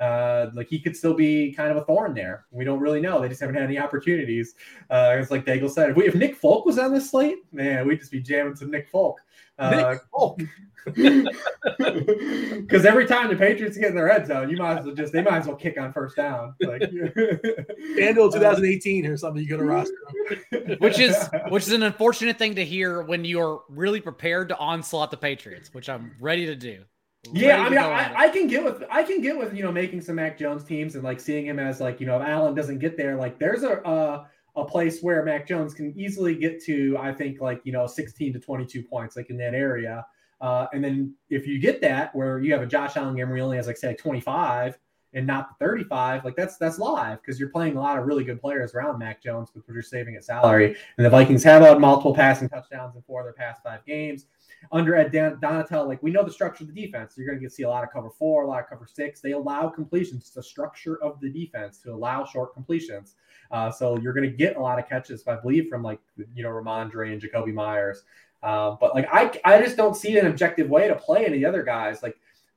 Uh, 0.00 0.50
like 0.54 0.68
he 0.68 0.80
could 0.80 0.96
still 0.96 1.12
be 1.12 1.52
kind 1.52 1.70
of 1.70 1.76
a 1.76 1.84
thorn 1.84 2.14
there. 2.14 2.46
We 2.50 2.64
don't 2.64 2.80
really 2.80 3.00
know. 3.00 3.20
They 3.20 3.28
just 3.28 3.40
haven't 3.40 3.56
had 3.56 3.64
any 3.64 3.78
opportunities. 3.78 4.54
Uh, 4.88 5.16
it's 5.18 5.30
like 5.30 5.44
Daigle 5.44 5.70
said. 5.70 5.90
If, 5.90 5.96
we, 5.96 6.06
if 6.06 6.14
Nick 6.14 6.36
Folk 6.36 6.64
was 6.64 6.78
on 6.78 6.94
this 6.94 7.10
slate, 7.10 7.38
man, 7.52 7.86
we'd 7.86 7.98
just 7.98 8.10
be 8.10 8.20
jamming 8.20 8.56
some 8.56 8.70
Nick 8.70 8.88
Folk. 8.88 9.20
Uh, 9.58 9.70
Nick 9.92 10.00
Folk. 10.10 10.40
Because 10.86 12.84
every 12.86 13.06
time 13.06 13.28
the 13.28 13.36
Patriots 13.36 13.76
get 13.76 13.90
in 13.90 13.94
their 13.94 14.06
red 14.06 14.26
zone, 14.26 14.48
you 14.48 14.56
might 14.56 14.78
as 14.78 14.86
well 14.86 14.94
just 14.94 15.12
they 15.12 15.22
might 15.22 15.40
as 15.40 15.46
well 15.46 15.56
kick 15.56 15.78
on 15.78 15.92
first 15.92 16.16
down. 16.16 16.54
Like 16.60 16.80
FanDuel 16.82 18.32
2018 18.32 19.06
or 19.06 19.16
something 19.18 19.42
you 19.42 19.48
go 19.48 19.58
to 19.58 19.64
roster. 19.64 19.94
which 20.78 20.98
is 20.98 21.28
which 21.50 21.66
is 21.66 21.72
an 21.72 21.82
unfortunate 21.82 22.38
thing 22.38 22.54
to 22.54 22.64
hear 22.64 23.02
when 23.02 23.24
you're 23.24 23.62
really 23.68 24.00
prepared 24.00 24.48
to 24.48 24.56
onslaught 24.56 25.10
the 25.10 25.16
Patriots, 25.18 25.74
which 25.74 25.88
I'm 25.88 26.12
ready 26.20 26.46
to 26.46 26.56
do. 26.56 26.84
Yeah, 27.32 27.62
I 27.62 27.68
mean, 27.68 27.78
I, 27.78 28.14
I, 28.16 28.28
can 28.30 28.46
get 28.46 28.64
with 28.64 28.82
I 28.90 29.02
can 29.02 29.20
get 29.20 29.36
with 29.36 29.54
you 29.54 29.62
know 29.62 29.70
making 29.70 30.00
some 30.00 30.16
Mac 30.16 30.38
Jones 30.38 30.64
teams 30.64 30.94
and 30.94 31.04
like 31.04 31.20
seeing 31.20 31.46
him 31.46 31.58
as 31.58 31.80
like 31.80 32.00
you 32.00 32.06
know 32.06 32.20
if 32.20 32.26
Allen 32.26 32.54
doesn't 32.54 32.78
get 32.78 32.96
there, 32.96 33.16
like 33.16 33.38
there's 33.38 33.62
a 33.62 33.82
uh, 33.86 34.24
a 34.56 34.64
place 34.64 35.02
where 35.02 35.22
Mac 35.22 35.46
Jones 35.46 35.74
can 35.74 35.92
easily 35.98 36.34
get 36.34 36.62
to 36.64 36.96
I 36.98 37.12
think 37.12 37.40
like 37.40 37.60
you 37.64 37.72
know 37.72 37.86
16 37.86 38.32
to 38.32 38.40
22 38.40 38.82
points 38.82 39.16
like 39.16 39.28
in 39.28 39.36
that 39.36 39.54
area. 39.54 40.06
Uh, 40.40 40.66
and 40.72 40.82
then 40.82 41.14
if 41.28 41.46
you 41.46 41.58
get 41.58 41.82
that 41.82 42.14
where 42.14 42.40
you 42.40 42.52
have 42.52 42.62
a 42.62 42.66
Josh 42.66 42.96
Allen 42.96 43.14
game 43.14 43.28
where 43.28 43.36
he 43.36 43.42
only 43.42 43.58
has 43.58 43.66
like 43.66 43.76
say 43.76 43.94
25 43.94 44.78
and 45.12 45.26
not 45.26 45.50
the 45.50 45.64
35, 45.64 46.24
like 46.24 46.36
that's 46.36 46.56
that's 46.56 46.78
live 46.78 47.20
because 47.20 47.38
you're 47.38 47.50
playing 47.50 47.76
a 47.76 47.80
lot 47.80 47.98
of 47.98 48.06
really 48.06 48.24
good 48.24 48.40
players 48.40 48.74
around 48.74 48.98
Mac 48.98 49.22
Jones, 49.22 49.50
but 49.54 49.62
you're 49.68 49.82
saving 49.82 50.16
at 50.16 50.24
salary. 50.24 50.76
And 50.96 51.04
the 51.04 51.10
Vikings 51.10 51.44
have 51.44 51.60
had 51.60 51.78
multiple 51.78 52.14
passing 52.14 52.48
touchdowns 52.48 52.96
in 52.96 53.02
four 53.02 53.20
of 53.20 53.26
their 53.26 53.34
past 53.34 53.62
five 53.62 53.84
games. 53.84 54.24
Under 54.72 54.94
Ed 54.94 55.12
Donatell, 55.12 55.86
like 55.88 56.02
we 56.02 56.10
know 56.10 56.24
the 56.24 56.30
structure 56.30 56.64
of 56.64 56.74
the 56.74 56.86
defense. 56.86 57.14
You're 57.16 57.26
going 57.26 57.42
to 57.42 57.50
see 57.50 57.62
a 57.64 57.68
lot 57.68 57.82
of 57.82 57.90
cover 57.90 58.10
four, 58.10 58.44
a 58.44 58.46
lot 58.46 58.60
of 58.60 58.68
cover 58.68 58.86
six. 58.86 59.20
They 59.20 59.32
allow 59.32 59.68
completions. 59.68 60.22
It's 60.22 60.30
the 60.30 60.42
structure 60.42 61.02
of 61.02 61.20
the 61.20 61.30
defense 61.30 61.78
to 61.78 61.92
allow 61.92 62.24
short 62.24 62.54
completions. 62.54 63.14
Uh, 63.50 63.70
so 63.70 63.98
you're 63.98 64.12
going 64.12 64.30
to 64.30 64.36
get 64.36 64.56
a 64.56 64.60
lot 64.60 64.78
of 64.78 64.88
catches, 64.88 65.26
I 65.26 65.36
believe, 65.36 65.68
from 65.68 65.82
like 65.82 66.00
you 66.34 66.42
know 66.42 66.50
Rhamondre 66.50 67.12
and 67.12 67.20
Jakobi 67.20 67.52
Meyers. 67.52 68.04
Um, 68.42 68.78
but 68.80 68.94
like 68.94 69.08
I, 69.12 69.30
I 69.44 69.60
just 69.62 69.76
don't 69.76 69.96
see 69.96 70.18
an 70.18 70.26
objective 70.26 70.68
way 70.70 70.88
to 70.88 70.94
play 70.94 71.26
any 71.26 71.44
other 71.44 71.62
guys. 71.62 72.02
Like 72.02 72.16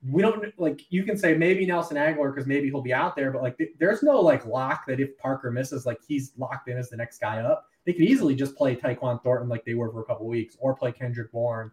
we 0.10 0.22
don't 0.22 0.58
like 0.60 0.82
you 0.90 1.04
can 1.04 1.18
say 1.18 1.34
maybe 1.36 1.66
Nelson 1.66 1.98
Agholor 1.98 2.34
because 2.34 2.48
maybe 2.48 2.70
he'll 2.70 2.82
be 2.82 2.94
out 2.94 3.16
there, 3.16 3.32
but 3.32 3.42
like 3.42 3.58
there's 3.80 4.04
no 4.04 4.20
like 4.20 4.46
lock 4.46 4.86
that 4.88 5.00
if 5.00 5.18
Parker 5.18 5.52
misses, 5.52 5.86
like 5.86 6.00
he's 6.06 6.34
locked 6.38 6.68
in 6.68 6.78
as 6.78 6.90
the 6.90 6.98
next 6.98 7.20
guy 7.20 7.40
up. 7.40 7.66
They 7.86 7.94
could 7.94 8.04
easily 8.04 8.36
just 8.36 8.56
play 8.56 8.76
Tyquan 8.76 9.22
Thornton 9.24 9.50
like 9.50 9.66
they 9.66 9.74
were 9.74 9.92
for 9.92 10.02
a 10.02 10.06
couple 10.06 10.28
weeks, 10.28 10.58
or 10.60 10.76
play 10.76 10.92
Kendrick 10.92 11.32
Bourne. 11.32 11.72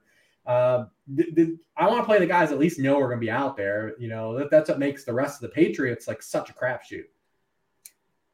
Uh, 0.50 0.86
th- 1.16 1.32
th- 1.36 1.48
I 1.76 1.86
want 1.86 2.00
to 2.00 2.04
play 2.04 2.18
the 2.18 2.26
guys 2.26 2.50
at 2.50 2.58
least 2.58 2.80
know 2.80 2.98
we're 2.98 3.06
going 3.06 3.20
to 3.20 3.24
be 3.24 3.30
out 3.30 3.56
there. 3.56 3.94
You 4.00 4.08
know 4.08 4.36
that, 4.36 4.50
that's 4.50 4.68
what 4.68 4.80
makes 4.80 5.04
the 5.04 5.14
rest 5.14 5.36
of 5.36 5.48
the 5.48 5.54
Patriots 5.54 6.08
like 6.08 6.22
such 6.22 6.50
a 6.50 6.52
crapshoot. 6.52 7.04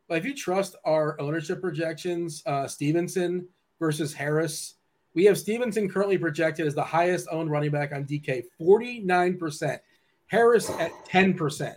But 0.08 0.18
if 0.18 0.24
you 0.24 0.34
trust 0.34 0.76
our 0.86 1.20
ownership 1.20 1.60
projections, 1.60 2.42
uh, 2.46 2.66
Stevenson 2.68 3.48
versus 3.78 4.14
Harris, 4.14 4.74
we 5.12 5.24
have 5.24 5.36
Stevenson 5.36 5.90
currently 5.90 6.16
projected 6.16 6.66
as 6.66 6.74
the 6.74 6.84
highest 6.84 7.28
owned 7.30 7.50
running 7.50 7.70
back 7.70 7.92
on 7.92 8.04
DK, 8.04 8.44
49%. 8.58 9.78
Harris 10.28 10.70
at 10.70 10.92
10%. 11.06 11.76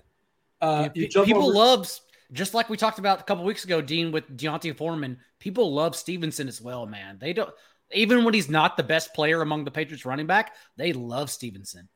Uh, 0.62 0.90
people 0.90 1.48
over- 1.48 1.54
love, 1.54 2.00
just 2.32 2.54
like 2.54 2.70
we 2.70 2.78
talked 2.78 3.00
about 3.00 3.20
a 3.20 3.24
couple 3.24 3.44
weeks 3.44 3.66
ago, 3.66 3.82
Dean, 3.82 4.12
with 4.12 4.38
D'Onta 4.38 4.74
Foreman, 4.76 5.18
people 5.40 5.74
love 5.74 5.96
Stevenson 5.96 6.48
as 6.48 6.62
well, 6.62 6.86
man. 6.86 7.18
They 7.20 7.34
don't, 7.34 7.54
even 7.92 8.24
when 8.24 8.34
he's 8.34 8.50
not 8.50 8.78
the 8.78 8.84
best 8.84 9.14
player 9.14 9.42
among 9.42 9.64
the 9.64 9.72
Patriots 9.72 10.06
running 10.06 10.28
back, 10.28 10.56
they 10.78 10.94
love 10.94 11.30
Stevenson. 11.30 11.88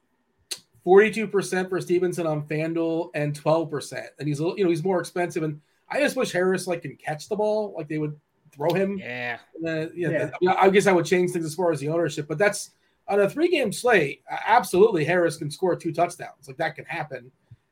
42% 0.86 1.70
for 1.70 1.80
Stevenson 1.80 2.28
on 2.28 2.46
FanDuel 2.48 3.12
and 3.16 3.40
12%. 3.40 4.06
And 4.20 4.28
he's, 4.28 4.40
you 4.40 4.64
know, 4.64 4.70
he's 4.70 4.84
more 4.84 5.00
expensive. 5.00 5.44
And 5.44 5.62
I 5.90 6.00
just 6.00 6.16
wish 6.16 6.32
Harris 6.32 6.68
like 6.68 6.82
can 6.82 6.96
catch 6.98 7.30
the 7.30 7.36
ball, 7.36 7.74
like 7.78 7.88
they 7.88 8.00
would 8.00 8.20
throw 8.52 8.74
him. 8.74 8.98
Yeah. 8.98 9.38
Uh, 9.66 9.88
yeah. 9.96 10.30
yeah. 10.42 10.56
I 10.58 10.70
guess 10.70 10.88
I 10.88 10.92
would 10.92 11.06
change 11.06 11.32
things 11.32 11.46
as 11.46 11.56
far 11.56 11.72
as 11.72 11.80
the 11.80 11.90
ownership, 11.90 12.28
but 12.28 12.38
that's 12.38 12.72
on 13.08 13.20
a 13.20 13.30
three 13.30 13.50
game 13.50 13.72
slate. 13.72 14.24
Absolutely, 14.30 15.04
Harris 15.06 15.38
can 15.38 15.52
score 15.52 15.76
two 15.76 15.94
touchdowns. 15.94 16.48
Like 16.48 16.58
that 16.58 16.76
can 16.76 16.86
happen. 16.86 17.32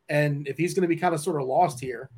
And 0.09 0.47
if 0.47 0.57
he's 0.57 0.73
going 0.73 0.81
to 0.81 0.87
be 0.87 0.97
kind 0.97 1.13
of 1.13 1.21
sort 1.21 1.41
of 1.41 1.47
lost 1.47 1.79
here, 1.79 2.09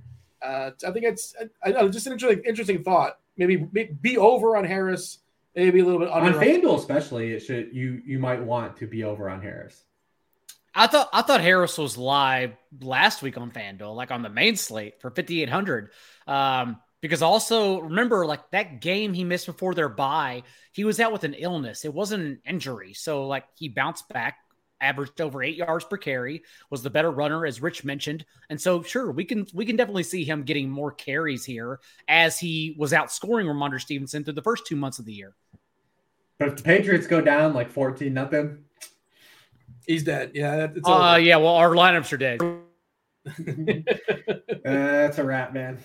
uh, 0.41 0.71
I 0.85 0.91
think 0.91 1.05
it's 1.05 1.35
I, 1.39 1.69
I 1.69 1.71
know 1.71 1.89
just 1.89 2.07
an 2.07 2.13
interesting, 2.13 2.43
interesting 2.45 2.83
thought. 2.83 3.19
Maybe, 3.37 3.67
maybe 3.71 3.93
be 4.01 4.17
over 4.17 4.57
on 4.57 4.63
Harris, 4.63 5.19
maybe 5.55 5.79
a 5.79 5.85
little 5.85 5.99
bit 5.99 6.11
under. 6.11 6.37
On 6.37 6.43
FanDuel, 6.43 6.77
especially, 6.77 7.33
it 7.33 7.39
should 7.41 7.73
you 7.73 8.01
you 8.05 8.19
might 8.19 8.43
want 8.43 8.77
to 8.77 8.87
be 8.87 9.03
over 9.03 9.29
on 9.29 9.41
Harris. 9.41 9.83
I 10.75 10.87
thought 10.87 11.09
I 11.13 11.21
thought 11.21 11.41
Harris 11.41 11.77
was 11.77 11.97
live 11.97 12.53
last 12.81 13.21
week 13.21 13.37
on 13.37 13.51
FanDuel, 13.51 13.95
like 13.95 14.11
on 14.11 14.23
the 14.23 14.29
main 14.29 14.55
slate 14.55 14.99
for 15.01 15.11
5800. 15.11 15.89
Um, 16.27 16.77
because 17.01 17.21
also 17.21 17.79
remember, 17.79 18.25
like 18.25 18.49
that 18.51 18.81
game 18.81 19.13
he 19.13 19.23
missed 19.23 19.45
before 19.45 19.75
their 19.75 19.89
bye, 19.89 20.43
he 20.71 20.85
was 20.85 20.99
out 20.99 21.11
with 21.11 21.25
an 21.25 21.33
illness. 21.33 21.85
It 21.85 21.93
wasn't 21.93 22.23
an 22.23 22.39
injury, 22.45 22.93
so 22.93 23.27
like 23.27 23.43
he 23.55 23.67
bounced 23.69 24.07
back, 24.09 24.37
averaged 24.81 25.21
over 25.21 25.43
eight 25.43 25.57
yards 25.57 25.85
per 25.85 25.97
carry, 25.97 26.41
was 26.71 26.81
the 26.81 26.89
better 26.89 27.11
runner, 27.11 27.45
as 27.45 27.61
Rich 27.61 27.83
mentioned, 27.83 28.25
and 28.49 28.59
so 28.59 28.81
sure 28.81 29.11
we 29.11 29.25
can 29.25 29.45
we 29.53 29.65
can 29.65 29.75
definitely 29.75 30.03
see 30.03 30.23
him 30.23 30.43
getting 30.43 30.71
more 30.71 30.91
carries 30.91 31.45
here 31.45 31.81
as 32.07 32.39
he 32.39 32.75
was 32.79 32.93
outscoring 32.93 33.45
Rhamondre 33.45 33.81
Stevenson 33.81 34.23
through 34.23 34.33
the 34.33 34.41
first 34.41 34.65
two 34.65 34.77
months 34.77 34.97
of 34.97 35.05
the 35.05 35.13
year. 35.13 35.35
But 36.43 36.49
if 36.49 36.57
the 36.57 36.63
Patriots 36.63 37.07
go 37.07 37.21
down 37.21 37.53
like 37.53 37.69
fourteen 37.69 38.13
nothing, 38.13 38.63
He's 39.85 40.03
dead. 40.03 40.31
Yeah. 40.33 40.67
It's 40.75 40.87
uh, 40.87 41.19
yeah. 41.21 41.37
Well, 41.37 41.55
our 41.55 41.71
lineups 41.71 42.11
are 42.13 42.17
dead. 42.17 42.41
uh, 42.41 42.61
that's 44.63 45.17
a 45.17 45.23
wrap, 45.23 45.53
man. 45.53 45.79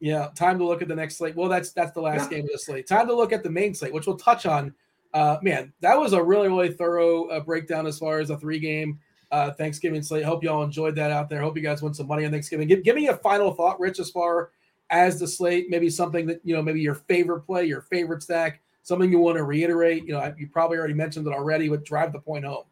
Yeah. 0.00 0.28
Time 0.34 0.58
to 0.58 0.64
look 0.64 0.82
at 0.82 0.88
the 0.88 0.94
next 0.94 1.16
slate. 1.16 1.36
Well, 1.36 1.48
that's 1.48 1.72
that's 1.72 1.92
the 1.92 2.00
last 2.00 2.30
yeah. 2.30 2.38
game 2.38 2.44
of 2.44 2.52
the 2.52 2.58
slate. 2.58 2.86
Time 2.86 3.06
to 3.06 3.14
look 3.14 3.32
at 3.32 3.42
the 3.42 3.50
main 3.50 3.74
slate, 3.74 3.92
which 3.92 4.06
we'll 4.06 4.16
touch 4.16 4.46
on. 4.46 4.74
Uh, 5.12 5.38
man, 5.42 5.72
that 5.80 5.98
was 5.98 6.12
a 6.12 6.22
really 6.22 6.48
really 6.48 6.72
thorough 6.72 7.26
uh, 7.26 7.40
breakdown 7.40 7.86
as 7.86 7.98
far 7.98 8.18
as 8.18 8.30
a 8.30 8.38
three 8.38 8.58
game 8.58 8.98
uh, 9.30 9.52
Thanksgiving 9.52 10.02
slate. 10.02 10.24
Hope 10.24 10.42
y'all 10.42 10.62
enjoyed 10.62 10.96
that 10.96 11.10
out 11.10 11.28
there. 11.28 11.40
Hope 11.40 11.56
you 11.56 11.62
guys 11.62 11.82
won 11.82 11.94
some 11.94 12.08
money 12.08 12.24
on 12.24 12.32
Thanksgiving. 12.32 12.68
Give, 12.68 12.82
give 12.82 12.96
me 12.96 13.08
a 13.08 13.16
final 13.16 13.52
thought, 13.52 13.80
Rich, 13.80 14.00
as 14.00 14.10
far 14.10 14.50
as 14.90 15.18
the 15.18 15.26
slate. 15.26 15.66
Maybe 15.70 15.88
something 15.88 16.26
that 16.26 16.40
you 16.44 16.54
know, 16.54 16.62
maybe 16.62 16.80
your 16.80 16.94
favorite 16.94 17.42
play, 17.42 17.64
your 17.64 17.82
favorite 17.82 18.22
stack, 18.22 18.60
something 18.84 19.10
you 19.10 19.18
want 19.18 19.36
to 19.36 19.42
reiterate. 19.42 20.04
You 20.04 20.12
know, 20.12 20.34
you 20.38 20.46
probably 20.46 20.78
already 20.78 20.94
mentioned 20.94 21.26
it 21.26 21.32
already, 21.32 21.68
but 21.68 21.84
drive 21.84 22.12
the 22.12 22.20
point 22.20 22.44
home. 22.44 22.64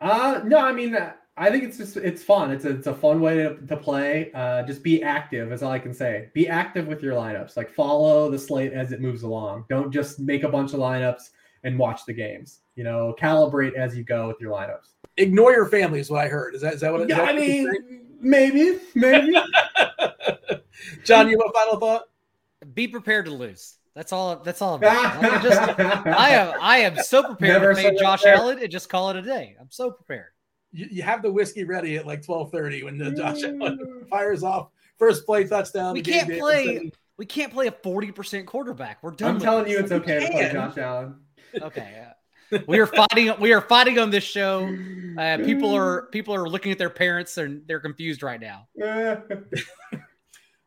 Uh, 0.00 0.40
no, 0.44 0.58
I 0.58 0.72
mean, 0.72 0.96
I 1.36 1.50
think 1.50 1.64
it's 1.64 1.78
just 1.78 1.96
it's 1.96 2.22
fun. 2.22 2.50
It's 2.50 2.66
a, 2.66 2.70
it's 2.70 2.86
a 2.86 2.94
fun 2.94 3.20
way 3.20 3.36
to, 3.36 3.56
to 3.66 3.76
play. 3.76 4.30
Uh, 4.34 4.62
just 4.64 4.82
be 4.82 5.02
active. 5.02 5.52
Is 5.52 5.62
all 5.62 5.72
I 5.72 5.78
can 5.78 5.94
say. 5.94 6.28
Be 6.34 6.48
active 6.48 6.86
with 6.86 7.02
your 7.02 7.14
lineups. 7.14 7.56
Like 7.56 7.70
follow 7.70 8.30
the 8.30 8.38
slate 8.38 8.72
as 8.74 8.92
it 8.92 9.00
moves 9.00 9.22
along. 9.22 9.64
Don't 9.70 9.90
just 9.90 10.20
make 10.20 10.42
a 10.42 10.48
bunch 10.48 10.74
of 10.74 10.80
lineups 10.80 11.30
and 11.64 11.78
watch 11.78 12.04
the 12.04 12.12
games. 12.12 12.60
You 12.74 12.84
know, 12.84 13.14
calibrate 13.18 13.74
as 13.74 13.96
you 13.96 14.04
go 14.04 14.28
with 14.28 14.40
your 14.40 14.52
lineups. 14.52 14.88
Ignore 15.16 15.52
your 15.52 15.66
family 15.66 16.00
is 16.00 16.10
what 16.10 16.24
I 16.24 16.28
heard. 16.28 16.54
Is 16.54 16.62
that 16.62 16.74
is 16.74 16.80
that 16.80 16.92
what? 16.92 17.08
Yeah, 17.08 17.16
that 17.16 17.28
I 17.30 17.32
mean, 17.32 18.06
maybe, 18.20 18.78
maybe. 18.94 19.32
John, 21.04 21.28
you 21.28 21.38
have 21.38 21.50
a 21.50 21.52
final 21.52 21.78
thought? 21.78 22.02
Be 22.74 22.88
prepared 22.88 23.26
to 23.26 23.32
lose. 23.32 23.76
That's 24.00 24.14
all. 24.14 24.36
That's 24.36 24.62
all. 24.62 24.76
About 24.76 25.22
like 25.22 25.30
I 25.30 25.42
just, 25.42 25.60
I 25.60 26.30
am. 26.30 26.54
I 26.58 26.78
am 26.78 26.96
so 27.02 27.22
prepared 27.22 27.60
Never 27.60 27.74
to 27.74 27.82
fade 27.82 27.98
Josh 27.98 28.24
Allen 28.24 28.58
and 28.58 28.70
just 28.70 28.88
call 28.88 29.10
it 29.10 29.16
a 29.16 29.20
day. 29.20 29.56
I'm 29.60 29.70
so 29.70 29.90
prepared. 29.90 30.28
You, 30.72 30.86
you 30.90 31.02
have 31.02 31.20
the 31.20 31.30
whiskey 31.30 31.64
ready 31.64 31.98
at 31.98 32.06
like 32.06 32.22
12:30 32.22 32.84
when 32.84 32.96
the 32.96 33.10
Josh 33.10 33.42
Allen 33.42 34.06
fires 34.08 34.42
off 34.42 34.70
first 34.98 35.26
play 35.26 35.44
touchdown. 35.44 35.92
We 35.92 36.00
can't 36.00 36.30
play. 36.30 36.90
We 37.18 37.26
can't 37.26 37.52
play 37.52 37.66
a 37.66 37.72
40 37.72 38.12
percent 38.12 38.46
quarterback. 38.46 39.02
We're 39.02 39.10
done. 39.10 39.34
I'm 39.34 39.38
telling 39.38 39.68
you, 39.68 39.78
it's 39.78 39.92
okay 39.92 40.20
to 40.20 40.32
play 40.32 40.50
Josh 40.50 40.78
Allen. 40.78 41.16
Okay. 41.60 42.06
we 42.66 42.78
are 42.78 42.86
fighting. 42.86 43.34
We 43.38 43.52
are 43.52 43.60
fighting 43.60 43.98
on 43.98 44.08
this 44.08 44.24
show. 44.24 44.74
Uh, 45.18 45.36
people 45.44 45.76
are 45.76 46.06
people 46.06 46.34
are 46.34 46.48
looking 46.48 46.72
at 46.72 46.78
their 46.78 46.88
parents 46.88 47.36
and 47.36 47.64
they're 47.66 47.80
confused 47.80 48.22
right 48.22 48.40
now. 48.40 48.66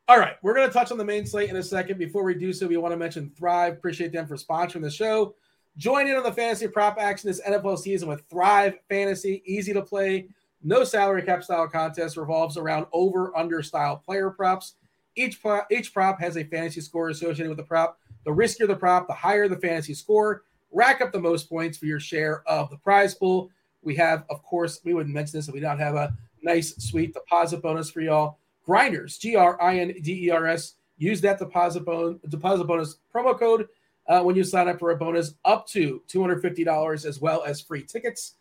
All 0.06 0.18
right, 0.18 0.36
we're 0.42 0.54
going 0.54 0.68
to 0.68 0.72
touch 0.72 0.92
on 0.92 0.98
the 0.98 1.04
main 1.04 1.24
slate 1.24 1.48
in 1.48 1.56
a 1.56 1.62
second. 1.62 1.98
Before 1.98 2.24
we 2.24 2.34
do 2.34 2.52
so, 2.52 2.66
we 2.66 2.76
want 2.76 2.92
to 2.92 2.96
mention 2.98 3.32
Thrive. 3.38 3.72
Appreciate 3.72 4.12
them 4.12 4.26
for 4.26 4.36
sponsoring 4.36 4.82
the 4.82 4.90
show. 4.90 5.34
Join 5.78 6.06
in 6.06 6.14
on 6.14 6.22
the 6.22 6.30
fantasy 6.30 6.68
prop 6.68 6.98
action 7.00 7.28
this 7.28 7.40
NFL 7.40 7.78
season 7.78 8.06
with 8.06 8.22
Thrive 8.28 8.74
Fantasy. 8.90 9.42
Easy 9.46 9.72
to 9.72 9.80
play, 9.80 10.28
no 10.62 10.84
salary 10.84 11.22
cap 11.22 11.42
style 11.42 11.66
contest. 11.68 12.18
Revolves 12.18 12.58
around 12.58 12.84
over 12.92 13.34
under 13.34 13.62
style 13.62 13.96
player 13.96 14.28
props. 14.28 14.74
Each 15.16 15.40
prop, 15.40 15.66
each 15.70 15.94
prop 15.94 16.20
has 16.20 16.36
a 16.36 16.44
fantasy 16.44 16.82
score 16.82 17.08
associated 17.08 17.48
with 17.48 17.56
the 17.56 17.64
prop. 17.64 17.98
The 18.26 18.30
riskier 18.30 18.66
the 18.66 18.76
prop, 18.76 19.06
the 19.06 19.14
higher 19.14 19.48
the 19.48 19.56
fantasy 19.56 19.94
score. 19.94 20.42
Rack 20.70 21.00
up 21.00 21.12
the 21.12 21.18
most 21.18 21.48
points 21.48 21.78
for 21.78 21.86
your 21.86 22.00
share 22.00 22.42
of 22.46 22.68
the 22.68 22.76
prize 22.76 23.14
pool. 23.14 23.50
We 23.82 23.94
have, 23.96 24.24
of 24.28 24.42
course, 24.42 24.80
we 24.84 24.92
wouldn't 24.92 25.14
mention 25.14 25.38
this 25.38 25.48
if 25.48 25.54
we 25.54 25.60
don't 25.60 25.78
have 25.78 25.94
a 25.94 26.14
nice, 26.42 26.76
sweet 26.76 27.14
deposit 27.14 27.62
bonus 27.62 27.90
for 27.90 28.02
y'all. 28.02 28.38
Grinders, 28.64 29.18
G 29.18 29.36
R 29.36 29.60
I 29.60 29.78
N 29.78 29.94
D 30.02 30.26
E 30.26 30.30
R 30.30 30.46
S. 30.46 30.74
Use 30.96 31.20
that 31.22 31.38
deposit, 31.38 31.84
bon- 31.84 32.20
deposit 32.28 32.64
bonus 32.64 32.98
promo 33.12 33.38
code 33.38 33.68
uh, 34.08 34.22
when 34.22 34.36
you 34.36 34.44
sign 34.44 34.68
up 34.68 34.78
for 34.78 34.90
a 34.90 34.96
bonus 34.96 35.34
up 35.44 35.66
to 35.68 36.02
$250 36.08 37.04
as 37.04 37.20
well 37.20 37.42
as 37.44 37.60
free 37.60 37.82
tickets. 37.82 38.34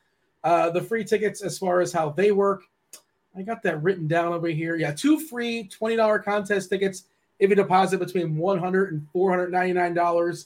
Uh, 0.44 0.70
the 0.70 0.82
free 0.82 1.04
tickets, 1.04 1.42
as 1.42 1.58
far 1.58 1.82
as 1.82 1.92
how 1.92 2.10
they 2.10 2.32
work, 2.32 2.64
I 3.36 3.42
got 3.42 3.64
that 3.64 3.82
written 3.82 4.08
down 4.08 4.34
over 4.34 4.48
here. 4.48 4.76
Yeah, 4.76 4.92
two 4.92 5.20
free 5.20 5.70
$20 5.70 6.24
contest 6.24 6.70
tickets 6.70 7.06
if 7.40 7.50
you 7.50 7.56
deposit 7.56 8.00
between 8.00 8.36
$100 8.36 8.90
and 8.90 9.08
$499. 9.14 10.46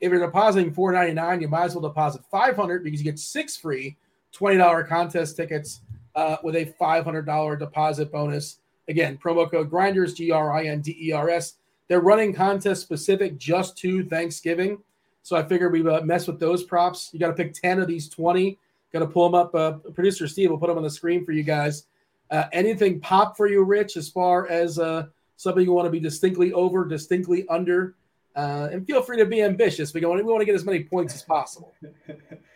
If 0.00 0.12
you're 0.12 0.20
depositing 0.20 0.74
$499, 0.74 1.40
you 1.40 1.48
might 1.48 1.64
as 1.64 1.74
well 1.74 1.88
deposit 1.88 2.22
$500 2.32 2.82
because 2.82 3.00
you 3.00 3.04
get 3.04 3.18
six 3.18 3.56
free 3.56 3.96
$20 4.34 4.86
contest 4.86 5.36
tickets 5.36 5.80
uh, 6.14 6.36
with 6.42 6.56
a 6.56 6.74
$500 6.78 7.58
deposit 7.58 8.12
bonus. 8.12 8.58
Again, 8.88 9.18
promo 9.18 9.50
code 9.50 9.70
Grinders, 9.70 10.14
G 10.14 10.30
R 10.30 10.52
I 10.52 10.66
N 10.66 10.80
D 10.80 10.96
E 11.00 11.12
R 11.12 11.30
S. 11.30 11.54
They're 11.88 12.00
running 12.00 12.32
contest 12.32 12.82
specific 12.82 13.38
just 13.38 13.76
to 13.78 14.04
Thanksgiving. 14.04 14.78
So 15.22 15.36
I 15.36 15.42
figured 15.42 15.72
we 15.72 15.86
uh, 15.88 16.02
mess 16.02 16.26
with 16.26 16.38
those 16.38 16.62
props. 16.62 17.10
You 17.12 17.18
got 17.18 17.28
to 17.28 17.32
pick 17.32 17.52
10 17.52 17.80
of 17.80 17.88
these 17.88 18.08
20. 18.08 18.58
Got 18.92 19.00
to 19.00 19.06
pull 19.06 19.28
them 19.28 19.34
up. 19.34 19.54
Uh, 19.54 19.72
Producer 19.92 20.28
Steve 20.28 20.50
will 20.50 20.58
put 20.58 20.68
them 20.68 20.76
on 20.76 20.84
the 20.84 20.90
screen 20.90 21.24
for 21.24 21.32
you 21.32 21.42
guys. 21.42 21.86
Uh, 22.30 22.44
anything 22.52 23.00
pop 23.00 23.36
for 23.36 23.48
you, 23.48 23.62
Rich, 23.62 23.96
as 23.96 24.08
far 24.08 24.48
as 24.48 24.78
uh, 24.78 25.06
something 25.36 25.64
you 25.64 25.72
want 25.72 25.86
to 25.86 25.90
be 25.90 26.00
distinctly 26.00 26.52
over, 26.52 26.84
distinctly 26.84 27.46
under? 27.48 27.94
Uh, 28.34 28.68
and 28.70 28.86
feel 28.86 29.02
free 29.02 29.16
to 29.16 29.26
be 29.26 29.42
ambitious. 29.42 29.94
We 29.94 30.00
want, 30.04 30.24
we 30.24 30.30
want 30.30 30.42
to 30.42 30.46
get 30.46 30.54
as 30.54 30.64
many 30.64 30.84
points 30.84 31.14
as 31.14 31.22
possible. 31.22 31.72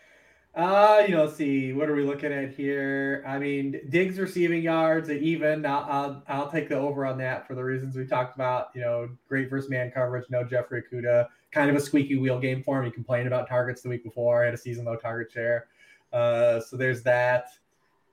Uh, 0.52 1.05
you 1.06 1.14
know, 1.14 1.28
see, 1.28 1.72
what 1.72 1.89
are 1.89 1.94
we 1.94 2.02
looking 2.02 2.32
at 2.32 2.52
here? 2.52 3.24
I 3.27 3.39
mean, 3.39 3.81
Diggs 3.89 4.18
receiving 4.18 4.62
yards 4.62 5.09
even. 5.09 5.64
I'll, 5.64 5.86
I'll, 5.89 6.22
I'll 6.27 6.51
take 6.51 6.68
the 6.68 6.77
over 6.77 7.06
on 7.06 7.18
that 7.18 7.47
for 7.47 7.55
the 7.55 7.62
reasons 7.62 7.94
we 7.94 8.05
talked 8.05 8.35
about. 8.35 8.70
You 8.74 8.81
know, 8.81 9.09
great 9.28 9.48
versus 9.48 9.70
man 9.70 9.93
coverage. 9.93 10.27
No 10.28 10.43
Jeffrey 10.43 10.82
Okudah. 10.82 11.28
Kind 11.52 11.70
of 11.70 11.77
a 11.77 11.81
squeaky 11.81 12.16
wheel 12.16 12.40
game 12.40 12.64
for 12.64 12.78
him. 12.78 12.85
He 12.85 12.90
complained 12.90 13.28
about 13.28 13.48
targets 13.48 13.82
the 13.82 13.89
week 13.89 14.02
before. 14.02 14.44
Had 14.44 14.55
a 14.55 14.59
season 14.59 14.85
low 14.85 14.97
target 14.97 15.31
share. 15.31 15.66
Uh, 16.12 16.60
so 16.60 16.77
there's 16.77 17.02
that. 17.05 17.47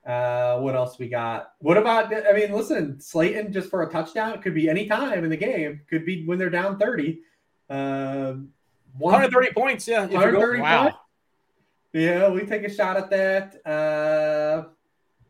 Uh, 0.06 0.60
what 0.60 0.76
else 0.76 0.98
we 0.98 1.08
got? 1.08 1.54
What 1.58 1.76
about? 1.76 2.14
I 2.14 2.32
mean, 2.32 2.52
listen, 2.52 3.00
Slayton 3.00 3.52
just 3.52 3.68
for 3.68 3.82
a 3.82 3.90
touchdown. 3.90 4.32
It 4.32 4.42
could 4.42 4.54
be 4.54 4.70
any 4.70 4.86
time 4.86 5.24
in 5.24 5.30
the 5.30 5.36
game. 5.36 5.80
Could 5.90 6.06
be 6.06 6.24
when 6.24 6.38
they're 6.38 6.50
down 6.50 6.78
thirty. 6.78 7.20
Um, 7.68 8.50
130 8.96 9.52
points. 9.52 9.86
Yeah. 9.86 10.06
130 10.06 10.60
wow. 10.60 10.82
points. 10.84 10.98
Yeah, 11.92 12.28
we 12.30 12.42
take 12.44 12.64
a 12.64 12.72
shot 12.72 12.96
at 12.96 13.10
that. 13.10 13.66
Uh, 13.66 14.68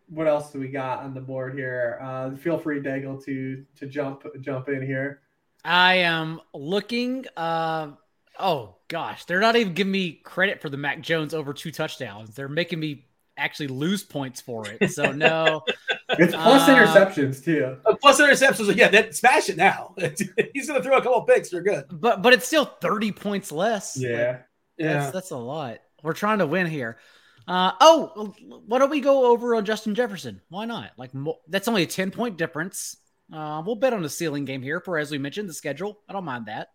what 0.08 0.26
else 0.26 0.50
do 0.52 0.58
we 0.58 0.68
got 0.68 1.00
on 1.04 1.14
the 1.14 1.20
board 1.20 1.54
here? 1.54 1.98
Uh, 2.02 2.34
feel 2.36 2.58
free, 2.58 2.80
Daigle, 2.80 3.22
to 3.24 3.64
to 3.76 3.86
jump 3.86 4.24
jump 4.40 4.68
in 4.68 4.82
here. 4.84 5.20
I 5.64 5.94
am 5.96 6.40
looking. 6.54 7.26
Uh, 7.36 7.92
oh 8.38 8.76
gosh, 8.88 9.24
they're 9.26 9.40
not 9.40 9.56
even 9.56 9.74
giving 9.74 9.92
me 9.92 10.12
credit 10.24 10.60
for 10.62 10.68
the 10.70 10.76
Mac 10.76 11.00
Jones 11.00 11.34
over 11.34 11.52
two 11.52 11.70
touchdowns. 11.70 12.34
They're 12.34 12.48
making 12.48 12.80
me 12.80 13.04
actually 13.36 13.68
lose 13.68 14.02
points 14.02 14.40
for 14.40 14.64
it. 14.66 14.90
So 14.90 15.12
no, 15.12 15.62
It's 16.10 16.34
plus 16.34 16.68
Uh, 16.68 16.74
interceptions 16.74 17.44
too. 17.44 17.76
Uh, 17.86 17.94
Plus 18.00 18.20
interceptions. 18.20 18.74
Yeah, 18.74 18.88
that 18.88 19.14
smash 19.14 19.48
it 19.48 19.56
now. 19.56 19.94
He's 20.54 20.66
gonna 20.66 20.82
throw 20.82 20.96
a 20.96 21.02
couple 21.02 21.22
picks. 21.22 21.52
You're 21.52 21.62
good. 21.62 21.84
but 21.92 22.22
but 22.22 22.32
it's 22.32 22.46
still 22.46 22.64
thirty 22.64 23.12
points 23.12 23.52
less. 23.52 23.96
Like, 23.96 24.06
Yeah. 24.06 24.38
that's 24.78 25.12
that's 25.12 25.30
a 25.30 25.36
lot. 25.36 25.78
We're 26.02 26.12
trying 26.12 26.38
to 26.38 26.46
win 26.46 26.66
here. 26.66 26.98
Uh, 27.46 27.72
oh, 27.80 28.34
why 28.66 28.78
don't 28.78 28.90
we 28.90 29.00
go 29.00 29.26
over 29.26 29.54
on 29.54 29.64
Justin 29.64 29.94
Jefferson? 29.94 30.40
Why 30.50 30.66
not? 30.66 30.92
Like 30.96 31.14
mo- 31.14 31.40
that's 31.48 31.68
only 31.68 31.82
a 31.82 31.86
ten 31.86 32.10
point 32.10 32.36
difference. 32.36 32.96
Uh, 33.32 33.62
we'll 33.64 33.76
bet 33.76 33.92
on 33.92 34.02
the 34.02 34.08
ceiling 34.08 34.44
game 34.44 34.62
here 34.62 34.80
for 34.80 34.98
as 34.98 35.10
we 35.10 35.18
mentioned 35.18 35.48
the 35.48 35.54
schedule. 35.54 35.98
I 36.08 36.12
don't 36.12 36.24
mind 36.24 36.46
that. 36.46 36.68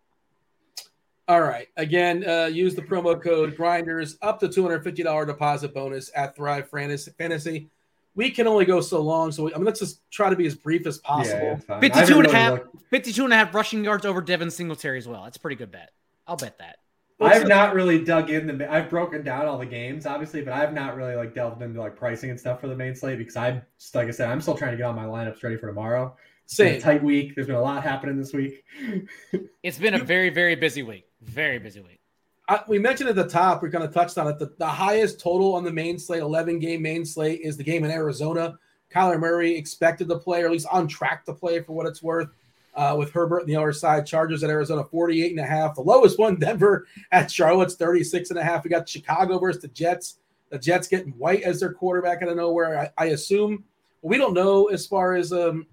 All 1.26 1.40
right. 1.40 1.68
Again, 1.76 2.28
uh, 2.28 2.46
use 2.46 2.74
the 2.74 2.82
promo 2.82 3.20
code 3.20 3.56
Grinders 3.56 4.18
up 4.20 4.38
to 4.40 4.48
$250 4.48 5.26
deposit 5.26 5.72
bonus 5.72 6.10
at 6.14 6.36
Thrive 6.36 6.68
Fantasy. 6.68 7.12
Fantasy. 7.16 7.70
We 8.14 8.30
can 8.30 8.46
only 8.46 8.64
go 8.64 8.80
so 8.80 9.00
long, 9.00 9.32
so 9.32 9.44
we, 9.44 9.54
I 9.54 9.56
mean, 9.56 9.64
let's 9.64 9.80
just 9.80 10.08
try 10.10 10.30
to 10.30 10.36
be 10.36 10.46
as 10.46 10.54
brief 10.54 10.86
as 10.86 10.98
possible. 10.98 11.40
Yeah, 11.42 11.54
it's 11.54 11.64
52 11.64 11.98
haven't 11.98 12.10
and 12.10 12.10
a 12.10 12.28
really 12.28 12.32
half, 12.32 12.60
52 12.90 13.24
and 13.24 13.32
a 13.32 13.36
half 13.36 13.54
rushing 13.54 13.82
yards 13.82 14.06
over 14.06 14.20
Devin 14.20 14.50
Singletary 14.50 14.98
as 14.98 15.08
well. 15.08 15.24
That's 15.24 15.36
a 15.36 15.40
pretty 15.40 15.56
good 15.56 15.72
bet. 15.72 15.90
I'll 16.26 16.36
bet 16.36 16.58
that. 16.58 16.76
I've 17.24 17.48
not 17.48 17.74
really 17.74 18.02
dug 18.04 18.30
in 18.30 18.46
the. 18.46 18.72
I've 18.72 18.90
broken 18.90 19.22
down 19.22 19.46
all 19.46 19.58
the 19.58 19.66
games, 19.66 20.06
obviously, 20.06 20.42
but 20.42 20.52
I've 20.52 20.72
not 20.72 20.96
really 20.96 21.14
like 21.14 21.34
delved 21.34 21.62
into 21.62 21.80
like 21.80 21.96
pricing 21.96 22.30
and 22.30 22.38
stuff 22.38 22.60
for 22.60 22.68
the 22.68 22.76
main 22.76 22.94
slate 22.94 23.18
because 23.18 23.36
I'm 23.36 23.62
just 23.78 23.94
like 23.94 24.08
I 24.08 24.10
said, 24.10 24.28
I'm 24.28 24.40
still 24.40 24.56
trying 24.56 24.72
to 24.72 24.76
get 24.76 24.84
all 24.84 24.92
my 24.92 25.04
lineups 25.04 25.42
ready 25.42 25.56
for 25.56 25.66
tomorrow. 25.66 26.16
It's 26.44 26.56
been 26.56 26.66
a 26.66 26.70
Same. 26.72 26.80
tight 26.80 27.02
week. 27.02 27.34
There's 27.34 27.46
been 27.46 27.56
a 27.56 27.62
lot 27.62 27.82
happening 27.82 28.18
this 28.18 28.32
week. 28.32 28.64
It's 29.62 29.78
been 29.78 29.94
a 29.94 30.04
very, 30.04 30.28
very 30.28 30.54
busy 30.56 30.82
week. 30.82 31.06
Very 31.22 31.58
busy 31.58 31.80
week. 31.80 32.00
I, 32.48 32.60
we 32.68 32.78
mentioned 32.78 33.08
at 33.08 33.16
the 33.16 33.26
top, 33.26 33.62
we 33.62 33.70
kind 33.70 33.82
of 33.82 33.94
touched 33.94 34.18
on 34.18 34.28
it. 34.28 34.38
The, 34.38 34.54
the 34.58 34.66
highest 34.66 35.18
total 35.18 35.54
on 35.54 35.64
the 35.64 35.72
main 35.72 35.98
slate, 35.98 36.20
11 36.20 36.58
game 36.58 36.82
main 36.82 37.06
slate, 37.06 37.40
is 37.40 37.56
the 37.56 37.64
game 37.64 37.82
in 37.82 37.90
Arizona. 37.90 38.58
Kyler 38.92 39.18
Murray 39.18 39.56
expected 39.56 40.06
to 40.10 40.18
play, 40.18 40.42
or 40.42 40.46
at 40.46 40.52
least 40.52 40.66
on 40.70 40.86
track 40.86 41.24
to 41.24 41.32
play 41.32 41.60
for 41.60 41.72
what 41.72 41.86
it's 41.86 42.02
worth. 42.02 42.28
Uh, 42.76 42.96
with 42.98 43.12
Herbert 43.12 43.42
on 43.42 43.46
the 43.46 43.54
other 43.54 43.72
side, 43.72 44.04
Chargers 44.04 44.42
at 44.42 44.50
Arizona 44.50 44.82
48 44.82 45.30
and 45.30 45.38
a 45.38 45.46
half. 45.46 45.76
The 45.76 45.80
lowest 45.80 46.18
one, 46.18 46.34
Denver 46.40 46.88
at 47.12 47.30
Charlotte's 47.30 47.76
36 47.76 48.30
and 48.30 48.38
a 48.38 48.42
half. 48.42 48.64
We 48.64 48.70
got 48.70 48.88
Chicago 48.88 49.38
versus 49.38 49.62
the 49.62 49.68
Jets. 49.68 50.18
The 50.50 50.58
Jets 50.58 50.88
getting 50.88 51.12
White 51.12 51.42
as 51.42 51.60
their 51.60 51.72
quarterback 51.72 52.22
out 52.22 52.30
of 52.30 52.36
nowhere. 52.36 52.80
I, 52.80 53.04
I 53.04 53.06
assume 53.10 53.62
we 54.02 54.18
don't 54.18 54.34
know 54.34 54.66
as 54.66 54.86
far 54.86 55.14
as 55.14 55.32
um 55.32 55.66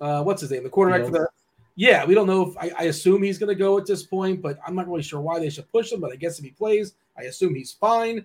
uh 0.00 0.22
what's 0.22 0.40
his 0.40 0.52
name, 0.52 0.62
the 0.62 0.70
quarterback 0.70 1.04
for 1.04 1.10
the 1.10 1.28
yeah, 1.76 2.06
we 2.06 2.14
don't 2.14 2.26
know 2.26 2.48
if 2.48 2.56
I, 2.56 2.70
I 2.78 2.82
assume 2.84 3.22
he's 3.22 3.38
going 3.38 3.50
to 3.50 3.54
go 3.54 3.76
at 3.76 3.86
this 3.86 4.02
point, 4.02 4.40
but 4.40 4.58
I'm 4.66 4.74
not 4.74 4.88
really 4.88 5.02
sure 5.02 5.20
why 5.20 5.38
they 5.38 5.50
should 5.50 5.70
push 5.70 5.92
him. 5.92 6.00
But 6.00 6.10
I 6.10 6.16
guess 6.16 6.38
if 6.38 6.44
he 6.44 6.50
plays, 6.50 6.94
I 7.18 7.24
assume 7.24 7.54
he's 7.54 7.72
fine. 7.72 8.24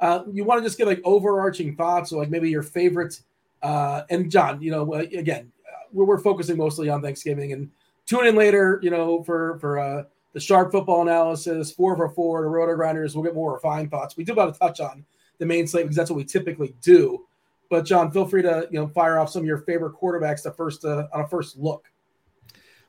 Uh, 0.00 0.24
you 0.32 0.44
want 0.44 0.60
to 0.60 0.66
just 0.66 0.78
get 0.78 0.88
like 0.88 1.00
overarching 1.04 1.76
thoughts, 1.76 2.12
or 2.12 2.20
like 2.20 2.30
maybe 2.30 2.50
your 2.50 2.62
favorite. 2.62 3.20
Uh, 3.62 4.02
and 4.10 4.30
John, 4.30 4.60
you 4.60 4.72
know, 4.72 4.94
uh, 4.94 4.98
again, 4.98 5.52
we're, 5.92 6.04
we're 6.04 6.18
focusing 6.18 6.56
mostly 6.56 6.88
on 6.88 7.02
Thanksgiving, 7.02 7.52
and 7.52 7.70
tune 8.06 8.26
in 8.26 8.36
later, 8.36 8.80
you 8.82 8.90
know, 8.90 9.22
for 9.22 9.58
for 9.58 9.78
uh, 9.78 10.04
the 10.32 10.40
sharp 10.40 10.72
football 10.72 11.02
analysis, 11.02 11.72
four 11.72 11.96
for 11.96 12.08
four, 12.08 12.42
the 12.42 12.48
RotoGrinders. 12.48 13.14
We'll 13.14 13.24
get 13.24 13.34
more 13.34 13.54
refined 13.54 13.90
thoughts. 13.90 14.16
We 14.16 14.24
do 14.24 14.32
about 14.32 14.52
to 14.52 14.58
touch 14.58 14.80
on 14.80 15.04
the 15.38 15.46
main 15.46 15.66
slate 15.66 15.84
because 15.84 15.96
that's 15.96 16.10
what 16.10 16.16
we 16.16 16.24
typically 16.24 16.74
do. 16.82 17.26
But 17.70 17.84
John, 17.84 18.10
feel 18.10 18.26
free 18.26 18.42
to 18.42 18.68
you 18.70 18.80
know 18.80 18.88
fire 18.88 19.18
off 19.18 19.30
some 19.30 19.42
of 19.42 19.46
your 19.46 19.58
favorite 19.58 19.94
quarterbacks 19.94 20.42
the 20.42 20.52
first 20.52 20.84
uh, 20.84 21.06
on 21.12 21.22
a 21.22 21.28
first 21.28 21.56
look. 21.56 21.90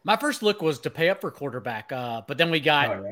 My 0.03 0.15
first 0.15 0.41
look 0.41 0.61
was 0.61 0.79
to 0.79 0.89
pay 0.89 1.09
up 1.09 1.21
for 1.21 1.31
quarterback, 1.31 1.91
uh, 1.91 2.21
but 2.27 2.37
then 2.37 2.49
we 2.51 2.59
got 2.59 2.89
Oh, 2.89 3.03
yeah. 3.03 3.11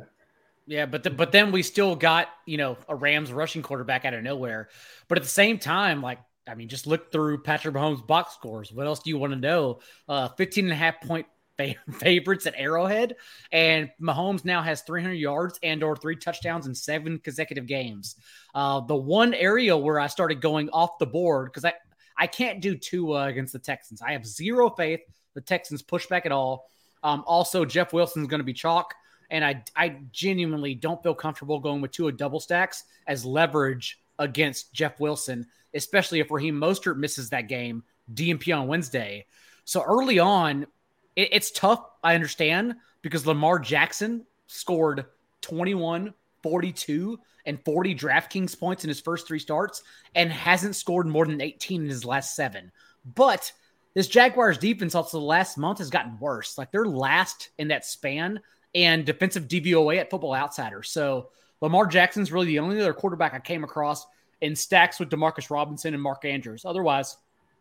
Yeah, 0.69 0.85
but 0.85 1.01
the, 1.03 1.09
but 1.09 1.31
then 1.31 1.53
we 1.53 1.63
still 1.63 1.95
got 1.95 2.27
you 2.45 2.57
know 2.57 2.77
a 2.89 2.95
Rams 2.95 3.31
rushing 3.31 3.61
quarterback 3.61 4.03
out 4.03 4.13
of 4.13 4.21
nowhere. 4.21 4.67
But 5.07 5.17
at 5.17 5.23
the 5.23 5.29
same 5.29 5.59
time, 5.59 6.01
like 6.01 6.19
I 6.47 6.55
mean, 6.55 6.69
just 6.69 6.87
look 6.87 7.11
through 7.11 7.39
Patrick 7.39 7.75
Mahomes' 7.75 8.05
box 8.05 8.33
scores. 8.33 8.71
What 8.71 8.87
else 8.87 8.99
do 8.99 9.09
you 9.09 9.17
want 9.17 9.33
to 9.33 9.39
know? 9.39 9.79
Uh, 10.07 10.29
15 10.29 10.65
and 10.65 10.73
a 10.73 10.75
half 10.75 11.01
point 11.01 11.25
favorites 11.93 12.45
at 12.45 12.53
Arrowhead, 12.55 13.15
and 13.51 13.89
Mahomes 14.01 14.45
now 14.45 14.61
has 14.61 14.81
300 14.83 15.13
yards 15.13 15.59
and 15.63 15.83
or 15.83 15.95
three 15.95 16.15
touchdowns 16.15 16.67
in 16.67 16.75
seven 16.75 17.19
consecutive 17.19 17.65
games. 17.65 18.15
Uh, 18.53 18.79
the 18.81 18.95
one 18.95 19.33
area 19.33 19.75
where 19.75 19.99
I 19.99 20.07
started 20.07 20.41
going 20.41 20.69
off 20.69 20.99
the 20.99 21.07
board 21.07 21.47
because 21.47 21.65
I 21.65 21.73
I 22.19 22.27
can't 22.27 22.61
do 22.61 22.75
two 22.75 23.15
uh, 23.15 23.25
against 23.25 23.53
the 23.53 23.59
Texans. 23.59 24.01
I 24.01 24.11
have 24.13 24.25
zero 24.25 24.69
faith 24.69 25.01
the 25.33 25.41
Texans 25.41 25.83
push 25.83 26.07
back 26.07 26.25
at 26.25 26.31
all. 26.31 26.67
Um, 27.03 27.23
also, 27.27 27.63
Jeff 27.63 27.93
Wilson's 27.93 28.27
going 28.27 28.39
to 28.39 28.45
be 28.45 28.53
chalk 28.53 28.95
and 29.29 29.43
I 29.43 29.63
I 29.75 29.97
genuinely 30.11 30.75
don't 30.75 31.01
feel 31.03 31.15
comfortable 31.15 31.59
going 31.59 31.81
with 31.81 31.91
two 31.91 32.07
of 32.07 32.17
double 32.17 32.39
stacks 32.39 32.83
as 33.07 33.25
leverage 33.25 33.99
against 34.19 34.73
Jeff 34.73 34.99
Wilson, 34.99 35.45
especially 35.73 36.19
if 36.19 36.31
Raheem 36.31 36.59
Mostert 36.59 36.97
misses 36.97 37.29
that 37.29 37.47
game 37.47 37.83
DNP 38.13 38.57
on 38.57 38.67
Wednesday. 38.67 39.25
So 39.65 39.83
early 39.83 40.19
on, 40.19 40.67
it, 41.15 41.29
it's 41.31 41.51
tough. 41.51 41.83
I 42.03 42.15
understand 42.15 42.75
because 43.01 43.25
Lamar 43.25 43.59
Jackson 43.59 44.25
scored 44.47 45.05
21, 45.41 46.13
42, 46.43 47.19
and 47.45 47.63
40 47.63 47.95
DraftKings 47.95 48.59
points 48.59 48.83
in 48.83 48.89
his 48.89 48.99
first 48.99 49.27
three 49.27 49.39
starts 49.39 49.81
and 50.15 50.31
hasn't 50.31 50.75
scored 50.75 51.07
more 51.07 51.25
than 51.25 51.41
18 51.41 51.81
in 51.81 51.89
his 51.89 52.05
last 52.05 52.35
seven. 52.35 52.71
But 53.15 53.51
this 53.93 54.07
Jaguars 54.07 54.57
defense 54.57 54.93
also 54.95 55.19
the 55.19 55.25
last 55.25 55.57
month 55.57 55.79
has 55.79 55.89
gotten 55.89 56.19
worse. 56.19 56.57
Like 56.57 56.71
they're 56.71 56.85
last 56.85 57.49
in 57.57 57.69
that 57.69 57.85
span 57.85 58.41
and 58.75 59.05
defensive 59.05 59.47
DVOA 59.47 59.97
at 59.97 60.09
Football 60.09 60.35
Outsider. 60.35 60.83
So 60.83 61.29
Lamar 61.61 61.87
Jackson's 61.87 62.31
really 62.31 62.47
the 62.47 62.59
only 62.59 62.79
other 62.79 62.93
quarterback 62.93 63.33
I 63.33 63.39
came 63.39 63.63
across 63.63 64.05
in 64.41 64.55
stacks 64.55 64.99
with 64.99 65.09
Demarcus 65.09 65.49
Robinson 65.49 65.93
and 65.93 66.01
Mark 66.01 66.25
Andrews. 66.25 66.65
Otherwise, 66.65 67.17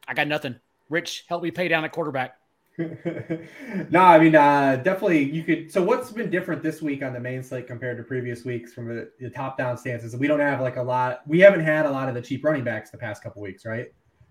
I 0.07 0.15
got 0.15 0.28
nothing. 0.28 0.57
Rich, 0.89 1.24
help 1.28 1.43
me 1.43 1.51
pay 1.51 1.69
down 1.69 1.85
at 1.85 1.93
quarterback. 1.93 2.36
no, 2.78 4.01
I 4.01 4.19
mean, 4.19 4.35
uh, 4.35 4.77
definitely 4.77 5.23
you 5.23 5.43
could. 5.43 5.73
So, 5.73 5.82
what's 5.82 6.12
been 6.12 6.28
different 6.31 6.62
this 6.62 6.82
week 6.82 7.03
on 7.03 7.15
the 7.15 7.20
main 7.20 7.43
slate 7.43 7.66
compared 7.66 7.97
to 7.97 8.03
previous 8.03 8.44
weeks 8.44 8.74
from 8.74 8.89
the, 8.89 9.11
the 9.19 9.31
top 9.31 9.57
down 9.57 9.78
stances? 9.78 10.15
We 10.15 10.27
don't 10.27 10.40
have 10.40 10.61
like 10.61 10.77
a 10.77 10.82
lot, 10.82 11.23
we 11.27 11.40
haven't 11.40 11.65
had 11.65 11.86
a 11.86 11.90
lot 11.90 12.09
of 12.09 12.15
the 12.15 12.20
cheap 12.20 12.44
running 12.44 12.65
backs 12.65 12.90
the 12.90 12.98
past 12.98 13.23
couple 13.23 13.40
weeks, 13.40 13.65
right? 13.65 13.86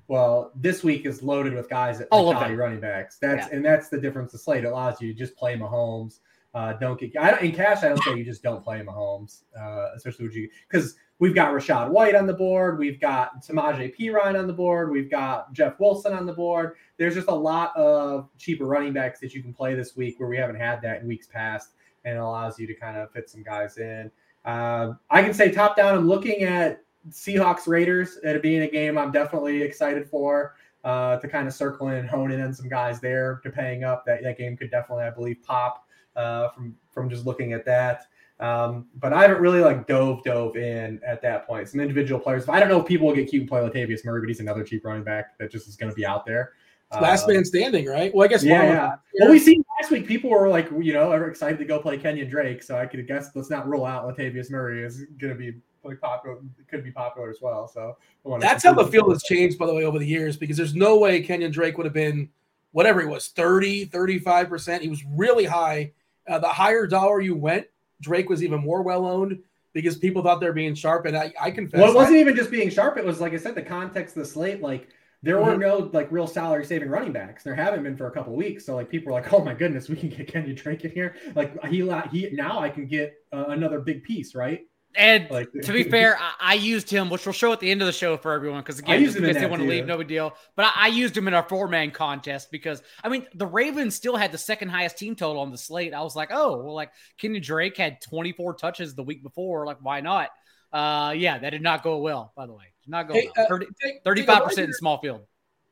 Well, 0.08 0.52
this 0.56 0.84
week 0.84 1.08
is 1.08 1.24
loaded 1.24 1.54
with 1.54 1.68
guys 1.70 1.98
that 1.98 2.08
All 2.12 2.32
them. 2.32 2.56
running 2.56 2.80
backs. 2.80 3.18
That's 3.20 3.48
Yeah. 3.48 3.56
and 3.56 3.66
that's 3.66 3.90
the 3.90 4.00
difference. 4.00 4.32
The 4.32 4.38
slate 4.38 4.64
it 4.64 4.68
allows 4.68 5.02
you 5.02 5.12
to 5.12 5.18
just 5.18 5.36
play 5.36 5.58
Mahomes. 5.58 6.20
Uh, 6.54 6.74
don't 6.74 7.00
get 7.00 7.18
I 7.20 7.32
don't, 7.32 7.42
in 7.42 7.52
cash. 7.52 7.84
I 7.84 7.90
don't 7.90 8.02
say 8.04 8.16
you 8.16 8.24
just 8.24 8.44
don't 8.44 8.64
play 8.64 8.80
Mahomes, 8.82 9.42
uh, 9.60 9.90
especially 9.96 10.26
with 10.26 10.36
you 10.36 10.50
because 10.70 10.96
we've 11.20 11.36
got 11.36 11.54
Rachaad 11.54 11.90
White 11.90 12.16
on 12.16 12.28
the 12.28 12.34
board, 12.34 12.78
we've 12.78 13.00
got 13.00 13.44
Samaje 13.44 13.96
Perine 13.98 14.38
on 14.38 14.48
the 14.48 14.54
board, 14.54 14.92
we've 14.92 15.10
got 15.10 15.54
Jeff 15.54 15.80
Wilson 15.80 16.14
on 16.14 16.26
the 16.26 16.34
board. 16.34 16.76
There's 16.98 17.16
just 17.16 17.28
a 17.28 17.36
lot 17.36 17.76
of 17.76 18.30
cheaper 18.38 18.66
running 18.66 18.94
backs 18.94 19.20
that 19.20 19.34
you 19.34 19.42
can 19.42 19.54
play 19.54 19.76
this 19.76 19.96
week 19.96 20.20
where 20.20 20.30
we 20.30 20.38
haven't 20.38 20.58
had 20.58 20.82
that 20.82 21.02
in 21.02 21.08
weeks 21.08 21.28
past, 21.28 21.70
and 22.04 22.18
it 22.18 22.20
allows 22.20 22.60
you 22.60 22.68
to 22.68 22.74
kind 22.74 22.98
of 22.98 23.12
fit 23.12 23.30
some 23.30 23.44
guys 23.44 23.78
in. 23.78 24.12
Uh, 24.44 24.94
I 25.10 25.24
can 25.24 25.34
say 25.34 25.52
top 25.52 25.76
down. 25.76 25.96
I'm 25.96 26.08
looking 26.08 26.44
at 26.44 26.84
Seahawks 27.10 27.68
Raiders 27.68 28.18
at 28.24 28.42
being 28.42 28.62
a 28.62 28.70
game 28.70 28.98
I'm 28.98 29.12
definitely 29.12 29.62
excited 29.62 30.10
for. 30.10 30.56
Uh, 30.84 31.18
to 31.18 31.28
kind 31.28 31.48
of 31.48 31.54
circle 31.56 31.90
in 31.90 31.96
and 31.96 32.08
hone 32.08 32.30
in 32.30 32.40
on 32.40 32.54
some 32.54 32.70
guys 32.70 33.00
there 33.00 33.42
to 33.42 33.50
paying 33.50 33.84
up. 33.84 34.06
That 34.06 34.22
that 34.22 34.38
game 34.38 34.56
could 34.56 34.70
definitely, 34.70 35.06
I 35.06 35.10
believe, 35.10 35.42
pop 35.42 35.88
uh, 36.16 36.50
from 36.50 36.76
from 36.92 37.10
just 37.10 37.26
looking 37.26 37.54
at 37.54 37.66
that. 37.66 38.06
Um, 38.40 38.88
but 39.00 39.14
I 39.14 39.22
haven't 39.22 39.40
really 39.40 39.62
like 39.62 39.88
dove 39.88 40.24
dove 40.24 40.58
in 40.58 41.00
at 41.08 41.22
that 41.22 41.48
point. 41.48 41.70
Some 41.70 41.80
individual 41.80 42.20
players. 42.20 42.48
I 42.50 42.60
don't 42.60 42.68
know 42.68 42.82
if 42.82 42.86
people 42.86 43.08
will 43.08 43.16
get 43.16 43.30
cute 43.30 43.42
and 43.42 43.50
play 43.50 43.62
Latavius 43.62 44.04
Murray, 44.04 44.22
but 44.22 44.28
he's 44.28 44.42
another 44.42 44.64
cheap 44.64 44.84
running 44.84 45.04
back 45.04 45.38
that 45.38 45.52
just 45.52 45.68
is 45.68 45.76
going 45.76 45.90
to 45.90 45.96
be 45.96 46.06
out 46.06 46.26
there. 46.26 46.54
Last 47.02 47.28
Um, 47.28 47.34
man 47.34 47.46
standing, 47.46 47.88
right? 47.88 48.14
Well, 48.14 48.26
I 48.26 48.28
guess 48.28 48.44
yeah, 48.44 48.64
yeah. 48.64 48.96
Well, 49.20 49.32
we 49.32 49.40
seen 49.40 49.64
last 49.82 49.92
week 49.92 50.08
people 50.08 50.30
were 50.30 50.48
like, 50.48 50.70
you 50.80 50.94
know, 50.94 51.12
are 51.12 51.28
excited 51.28 51.58
to 51.60 51.66
go 51.66 51.80
play 51.80 51.98
Kenyon 51.98 52.30
Drake. 52.30 52.62
So 52.62 52.78
I 52.78 52.86
could 52.86 53.06
guess 53.08 53.32
let's 53.36 53.50
not 53.50 53.68
rule 53.68 53.86
out 53.86 54.06
Latavius 54.06 54.52
Murray 54.52 54.84
is 54.84 55.06
going 55.20 55.34
to 55.34 55.40
be 55.40 55.58
like 55.84 56.00
popular. 56.00 56.38
Could 56.70 56.84
be 56.84 56.92
popular 56.92 57.30
as 57.30 57.40
well. 57.42 57.68
So 57.68 57.98
That's 58.40 58.64
how 58.64 58.74
the 58.74 58.86
field 58.88 59.12
has 59.12 59.24
changed, 59.24 59.58
by 59.58 59.66
the 59.66 59.74
way, 59.74 59.84
over 59.84 59.98
the 60.00 60.08
years, 60.08 60.38
because 60.38 60.58
there's 60.58 60.76
no 60.76 60.98
way 60.98 61.22
Kenyon 61.22 61.52
Drake 61.52 61.78
would 61.78 61.86
have 61.86 61.94
been 61.94 62.30
whatever 62.72 63.02
he 63.02 63.08
was 63.08 63.30
30, 63.30 63.88
35%. 63.88 64.82
He 64.82 64.90
was 64.90 65.04
really 65.06 65.46
high. 65.46 65.92
Uh, 66.28 66.40
the 66.40 66.48
higher 66.48 66.88
dollar 66.88 67.22
you 67.22 67.36
went, 67.36 67.68
Drake 68.02 68.30
was 68.30 68.44
even 68.44 68.62
more 68.62 68.82
well 68.82 69.06
owned 69.06 69.40
because 69.74 69.98
people 69.98 70.24
thought 70.24 70.40
they're 70.40 70.54
being 70.54 70.76
sharp. 70.76 71.06
And 71.06 71.18
I, 71.18 71.34
I 71.40 71.52
confess, 71.52 71.80
Well, 71.80 71.92
it 71.92 71.96
wasn't 71.96 72.18
even 72.18 72.36
just 72.36 72.52
being 72.52 72.70
sharp. 72.70 72.98
It 72.98 73.06
was 73.06 73.20
like 73.20 73.34
I 73.34 73.38
said, 73.38 73.56
the 73.56 73.62
context 73.62 74.16
of 74.16 74.24
the 74.24 74.30
slate. 74.30 74.62
Like 74.62 74.88
there 75.22 75.42
were 75.42 75.58
no 75.58 75.90
like 75.92 76.12
real 76.12 76.28
salary 76.28 76.66
saving 76.66 76.90
running 76.90 77.12
backs. 77.12 77.44
There 77.44 77.56
haven't 77.56 77.84
been 77.84 77.98
for 77.98 78.08
a 78.08 78.12
couple 78.12 78.36
weeks. 78.36 78.66
So 78.66 78.76
like 78.76 78.90
people 78.90 79.12
were 79.12 79.20
like, 79.20 79.34
oh 79.34 79.44
my 79.44 79.54
goodness, 79.54 79.90
we 79.90 79.96
can 79.96 80.10
get 80.10 80.28
Kenny 80.28 80.54
Drake 80.54 80.86
in 80.86 80.92
here. 80.92 81.16
Like 81.34 81.64
he 81.66 81.78
he 82.12 82.30
now 82.32 82.60
I 82.60 82.70
can 82.70 82.86
get 82.88 83.16
uh, 83.34 83.46
another 83.48 83.80
big 83.80 84.04
piece, 84.04 84.36
right? 84.36 84.62
And 84.98 85.30
like, 85.30 85.52
to 85.64 85.74
be 85.74 85.84
fair, 85.84 86.18
I, 86.20 86.34
I, 86.40 86.54
used 86.54 86.90
him, 86.90 87.10
which 87.10 87.26
we'll 87.26 87.34
show 87.34 87.52
at 87.52 87.60
the 87.60 87.70
end 87.70 87.82
of 87.82 87.86
the 87.86 87.92
show 87.92 88.18
for 88.18 88.34
everyone, 88.34 88.62
because 88.62 88.80
again, 88.80 89.04
just 89.04 89.18
because 89.18 89.36
they 89.36 89.46
want 89.46 89.62
to 89.62 89.68
leave, 89.68 89.86
no 89.86 89.98
big 89.98 90.08
deal. 90.08 90.34
But 90.56 90.66
I, 90.66 90.72
I 90.76 90.88
used 90.88 91.16
him 91.16 91.28
in 91.28 91.34
our 91.34 91.48
four 91.48 91.68
man 91.68 91.92
contest 91.92 92.52
because 92.52 92.82
I 93.04 93.10
mean 93.10 93.28
the 93.34 93.46
Ravens 93.46 93.96
still 93.96 94.16
had 94.16 94.32
the 94.32 94.38
second 94.38 94.70
highest 94.70 94.98
team 94.98 95.16
total 95.16 95.42
on 95.42 95.52
the 95.52 95.58
slate. 95.58 95.94
I 95.94 96.02
was 96.02 96.16
like, 96.16 96.30
oh, 96.32 96.64
well, 96.64 96.74
like 96.74 96.92
Kenny 97.18 97.40
Drake 97.40 97.78
had 97.78 98.02
24 98.02 98.56
touches 98.56 98.96
the 98.96 99.04
week 99.04 99.24
before, 99.24 99.66
like 99.66 99.78
why 99.82 100.02
not? 100.02 100.30
Uh, 100.72 101.14
yeah, 101.16 101.38
that 101.38 101.52
did 101.52 101.62
not 101.62 101.84
go 101.84 101.98
well, 101.98 102.34
by 102.36 102.46
the 102.46 102.54
way. 102.54 102.66
Did 102.84 102.92
not 102.92 103.08
go 103.08 103.14
hey, 103.14 103.30
well. 103.36 103.48
30, 103.48 103.66
uh, 103.66 103.90
35% 104.06 104.58
in 104.58 104.74
small 104.74 105.00
field. 105.00 105.22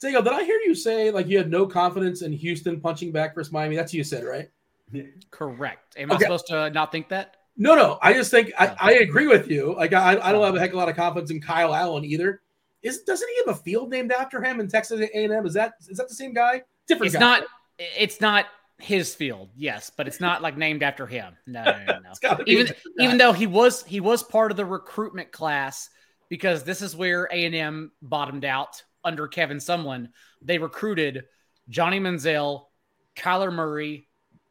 Daigle, 0.01 0.23
did 0.23 0.33
I 0.33 0.43
hear 0.43 0.59
you 0.65 0.75
say 0.75 1.11
like 1.11 1.27
you 1.27 1.37
had 1.37 1.49
no 1.49 1.65
confidence 1.65 2.21
in 2.21 2.33
Houston 2.33 2.81
punching 2.81 3.11
back 3.11 3.35
versus 3.35 3.53
Miami? 3.53 3.75
That's 3.75 3.89
what 3.89 3.97
you 3.97 4.03
said, 4.03 4.25
right? 4.25 4.49
Correct. 5.31 5.95
Am 5.97 6.11
okay. 6.11 6.17
I 6.17 6.19
supposed 6.19 6.47
to 6.47 6.69
not 6.69 6.91
think 6.91 7.09
that? 7.09 7.37
No, 7.55 7.75
no. 7.75 7.99
I 8.01 8.13
just 8.13 8.31
think 8.31 8.51
I, 8.57 8.69
oh. 8.69 8.75
I 8.79 8.91
agree 8.93 9.27
with 9.27 9.49
you. 9.49 9.75
Like 9.75 9.93
I, 9.93 10.19
I 10.21 10.31
don't 10.31 10.43
have 10.43 10.55
a 10.55 10.57
oh. 10.57 10.59
heck 10.59 10.71
of 10.71 10.75
a 10.75 10.77
lot 10.77 10.89
of 10.89 10.95
confidence 10.95 11.31
in 11.31 11.41
Kyle 11.41 11.73
Allen 11.73 12.03
either. 12.05 12.41
Is 12.81 13.03
doesn't 13.03 13.27
he 13.27 13.35
have 13.45 13.55
a 13.55 13.59
field 13.59 13.89
named 13.89 14.11
after 14.11 14.43
him 14.43 14.59
in 14.59 14.67
Texas 14.67 14.99
A&M? 14.99 15.45
Is 15.45 15.53
that 15.53 15.73
is 15.87 15.97
that 15.97 16.09
the 16.09 16.15
same 16.15 16.33
guy? 16.33 16.63
Different. 16.87 17.13
It's 17.13 17.15
guy. 17.15 17.19
not. 17.19 17.43
It's 17.77 18.21
not 18.21 18.45
his 18.79 19.15
field, 19.15 19.49
yes, 19.55 19.91
but 19.95 20.07
it's 20.07 20.19
not 20.19 20.41
like 20.41 20.57
named 20.57 20.83
after 20.83 21.07
him. 21.07 21.35
No, 21.47 21.63
no, 21.63 21.99
no. 21.99 21.99
no. 22.23 22.39
even 22.45 22.73
even 22.99 23.17
though 23.17 23.33
he 23.33 23.47
was 23.47 23.83
he 23.83 23.99
was 23.99 24.23
part 24.23 24.51
of 24.51 24.57
the 24.57 24.65
recruitment 24.65 25.31
class 25.31 25.89
because 26.29 26.63
this 26.63 26.81
is 26.81 26.95
where 26.95 27.27
A 27.31 27.45
and 27.45 27.55
M 27.55 27.91
bottomed 28.01 28.45
out 28.45 28.83
under 29.03 29.27
Kevin 29.27 29.57
Sumlin. 29.57 30.09
They 30.41 30.57
recruited 30.57 31.25
Johnny 31.69 31.99
Manziel, 31.99 32.65
Kyler 33.15 33.53
Murray, 33.53 34.07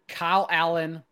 Kyle 0.08 0.46
Allen. 0.50 1.02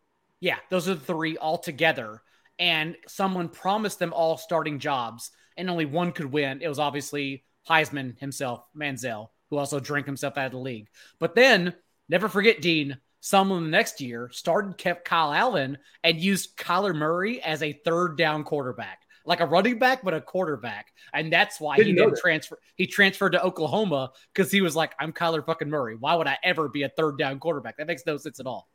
Yeah, 0.41 0.57
those 0.69 0.89
are 0.89 0.95
the 0.95 1.01
three 1.01 1.37
all 1.37 1.59
together. 1.59 2.23
And 2.59 2.97
someone 3.07 3.49
promised 3.49 3.99
them 3.99 4.13
all 4.13 4.37
starting 4.37 4.79
jobs, 4.79 5.31
and 5.57 5.71
only 5.71 5.87
one 5.87 6.13
could 6.13 6.31
win. 6.31 6.61
It 6.61 6.69
was 6.69 6.79
obviously 6.79 7.45
Heisman 7.69 8.19
himself, 8.19 8.65
Manziel, 8.77 9.29
who 9.49 9.57
also 9.57 9.81
drank 9.81 10.07
himself 10.07 10.37
out 10.37 10.47
of 10.47 10.53
the 10.53 10.59
league. 10.59 10.89
But 11.19 11.35
then 11.35 11.75
Never 12.11 12.29
forget, 12.29 12.61
Dean, 12.61 12.99
someone 13.21 13.63
the 13.63 13.71
next 13.71 14.01
year 14.01 14.31
started 14.33 14.77
kept 14.77 15.05
Kyle 15.05 15.33
Allen 15.33 15.79
and 16.03 16.19
used 16.19 16.57
Kyler 16.57 16.93
Murray 16.93 17.41
as 17.41 17.63
a 17.63 17.73
third 17.85 18.19
down 18.19 18.43
quarterback, 18.43 19.03
like 19.25 19.39
a 19.39 19.47
running 19.47 19.79
back, 19.79 20.03
but 20.03 20.13
a 20.13 20.21
quarterback. 20.21 20.89
And 21.15 21.33
that's 21.33 21.61
why 21.61 21.77
Didn't 21.77 21.97
he 21.97 22.03
didn't 22.03 22.19
transfer. 22.19 22.59
He 22.75 22.89
transferred 22.89 23.31
to 23.31 23.45
Oklahoma 23.45 24.11
because 24.35 24.51
he 24.51 24.61
was 24.61 24.75
like, 24.75 24.93
I'm 24.99 25.13
Kyler 25.13 25.47
fucking 25.47 25.71
Murray. 25.71 25.95
Why 25.95 26.17
would 26.17 26.27
I 26.27 26.37
ever 26.43 26.69
be 26.69 26.83
a 26.83 26.89
third 26.89 27.17
down 27.17 27.39
quarterback? 27.39 27.77
That 27.77 27.87
makes 27.87 28.03
no 28.05 28.17
sense 28.17 28.41
at 28.41 28.47
all. 28.47 28.69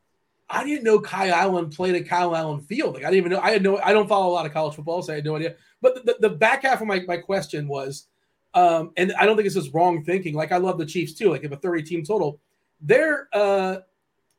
I 0.50 0.64
didn't 0.64 0.84
know 0.84 1.00
Kyle 1.00 1.34
Allen 1.34 1.70
played 1.70 1.96
at 1.96 2.08
Kyle 2.08 2.36
Allen 2.36 2.62
Field. 2.62 2.94
Like 2.94 3.04
I 3.04 3.10
didn't 3.10 3.26
even 3.26 3.32
know. 3.32 3.40
I 3.40 3.52
had 3.52 3.64
no. 3.64 3.80
I 3.80 3.94
don't 3.94 4.08
follow 4.08 4.32
a 4.32 4.34
lot 4.34 4.46
of 4.46 4.54
college 4.54 4.76
football, 4.76 5.02
so 5.02 5.12
I 5.12 5.16
had 5.18 5.26
no 5.26 5.36
idea. 5.36 5.56
But 5.82 6.06
the, 6.06 6.18
the 6.20 6.30
back 6.30 6.64
half 6.64 6.82
of 6.82 6.88
my, 6.88 7.02
my 7.08 7.18
question 7.18 7.68
was, 7.68 8.08
um, 8.54 8.92
and 8.96 9.14
I 9.20 9.26
don't 9.26 9.36
think 9.36 9.48
this 9.48 9.56
is 9.56 9.74
wrong 9.74 10.04
thinking. 10.04 10.36
Like 10.36 10.52
I 10.52 10.58
love 10.58 10.78
the 10.78 10.86
Chiefs 10.86 11.14
too. 11.14 11.32
Like 11.32 11.44
if 11.44 11.52
a 11.52 11.58
30 11.58 11.84
team 11.84 12.04
total, 12.04 12.40
they're 12.80 13.28
uh, 13.34 13.78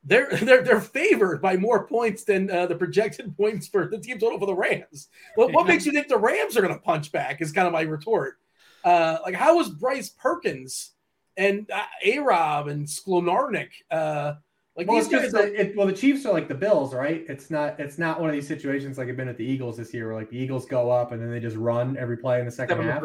they're 0.05 0.29
they're 0.43 0.63
they're 0.63 0.81
favored 0.81 1.43
by 1.43 1.57
more 1.57 1.87
points 1.87 2.25
than 2.25 2.51
uh, 2.51 2.67
the 2.67 2.77
projected 2.77 3.37
points 3.37 3.67
for 3.67 3.89
the 3.89 3.99
team 3.99 4.19
total 4.19 4.39
for 4.39 4.47
the 4.47 4.55
Rams. 4.55 5.09
What, 5.35 5.53
what 5.53 5.67
makes 5.67 5.85
you 5.87 5.93
think 5.93 6.09
the 6.09 6.17
Rams 6.17 6.57
are 6.57 6.63
going 6.63 6.75
to 6.75 6.81
punch 6.81 7.11
back? 7.13 7.41
Is 7.41 7.53
kind 7.53 7.67
of 7.67 7.73
my 7.73 7.83
retort. 7.83 8.39
Uh, 8.85 9.19
like 9.25 9.35
how 9.35 9.57
was 9.57 9.69
Bryce 9.69 10.09
Perkins 10.09 10.93
and 11.37 11.69
uh, 11.71 11.83
A 12.05 12.21
Rob 12.21 12.69
and 12.69 12.87
Skowronek? 12.87 13.71
Uh, 13.91 14.35
like 14.77 14.89
well, 14.89 14.97
these 14.97 15.09
guys. 15.09 15.33
Are, 15.35 15.47
it, 15.47 15.75
well, 15.75 15.87
the 15.87 15.93
Chiefs 15.93 16.27
are 16.27 16.33
like 16.33 16.49
the 16.49 16.55
Bills, 16.55 16.95
right? 16.95 17.25
It's 17.29 17.51
not. 17.51 17.81
It's 17.81 17.99
not 17.99 18.21
one 18.21 18.29
of 18.29 18.35
these 18.35 18.47
situations 18.47 18.99
like 18.99 19.09
it's 19.09 19.17
been 19.17 19.29
at 19.29 19.39
the 19.39 19.45
Eagles 19.45 19.79
this 19.79 19.95
year, 19.95 20.09
where 20.09 20.17
like 20.17 20.29
the 20.29 20.39
Eagles 20.39 20.67
go 20.67 20.91
up 20.91 21.13
and 21.13 21.23
then 21.23 21.31
they 21.31 21.41
just 21.41 21.57
run 21.57 21.97
every 21.97 22.19
play 22.19 22.41
in 22.41 22.45
the 22.47 22.53
second 22.53 22.83
half. 22.83 23.03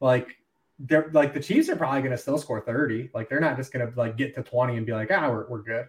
Like 0.00 0.36
they're 0.78 1.08
like 1.12 1.32
the 1.32 1.40
Chiefs 1.40 1.68
are 1.68 1.76
probably 1.76 2.00
going 2.00 2.10
to 2.10 2.18
still 2.18 2.38
score 2.38 2.60
30. 2.60 3.10
Like 3.14 3.28
they're 3.28 3.40
not 3.40 3.56
just 3.56 3.72
going 3.72 3.86
to 3.86 3.98
like 3.98 4.16
get 4.16 4.34
to 4.34 4.42
20 4.42 4.76
and 4.76 4.84
be 4.84 4.92
like, 4.92 5.10
ah, 5.12 5.30
we're, 5.30 5.46
we're 5.48 5.62
good. 5.62 5.86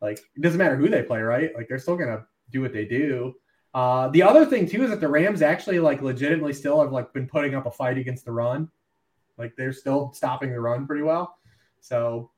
Like 0.00 0.18
it 0.18 0.42
doesn't 0.42 0.58
matter 0.58 0.76
who 0.76 0.88
they 0.88 1.02
play, 1.02 1.20
right? 1.20 1.54
Like 1.56 1.66
they're 1.68 1.78
still 1.78 1.96
going 1.96 2.10
to 2.10 2.24
do 2.50 2.60
what 2.60 2.72
they 2.72 2.84
do. 2.84 3.34
Uh, 3.74 4.08
the 4.08 4.22
other 4.22 4.46
thing 4.46 4.68
too 4.68 4.82
is 4.84 4.90
that 4.90 5.00
the 5.00 5.08
Rams 5.08 5.42
actually 5.42 5.80
like 5.80 6.02
legitimately 6.02 6.52
still 6.52 6.80
have 6.80 6.92
like 6.92 7.12
been 7.12 7.26
putting 7.26 7.54
up 7.54 7.66
a 7.66 7.70
fight 7.70 7.98
against 7.98 8.24
the 8.24 8.32
run. 8.32 8.68
Like 9.36 9.56
they're 9.56 9.72
still 9.72 10.12
stopping 10.12 10.50
the 10.50 10.60
run 10.60 10.86
pretty 10.86 11.02
well. 11.02 11.36
So 11.80 12.30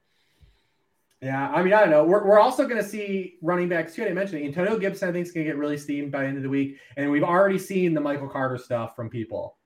yeah, 1.22 1.50
I 1.50 1.62
mean, 1.62 1.72
I 1.74 1.80
don't 1.80 1.90
know. 1.90 2.04
We're, 2.04 2.26
we're 2.26 2.40
also 2.40 2.64
going 2.64 2.82
to 2.82 2.88
see 2.88 3.34
running 3.42 3.68
backs 3.68 3.94
too. 3.94 4.06
I 4.06 4.12
mentioned 4.12 4.44
Antonio 4.44 4.78
Gibson, 4.78 5.08
I 5.08 5.12
think, 5.12 5.26
is 5.26 5.32
going 5.32 5.44
to 5.44 5.52
get 5.52 5.58
really 5.58 5.76
steamed 5.76 6.12
by 6.12 6.22
the 6.22 6.28
end 6.28 6.36
of 6.38 6.42
the 6.42 6.48
week. 6.48 6.78
And 6.96 7.10
we've 7.10 7.22
already 7.22 7.58
seen 7.58 7.92
the 7.92 8.00
Michael 8.00 8.28
Carter 8.28 8.56
stuff 8.56 8.96
from 8.96 9.10
people 9.10 9.56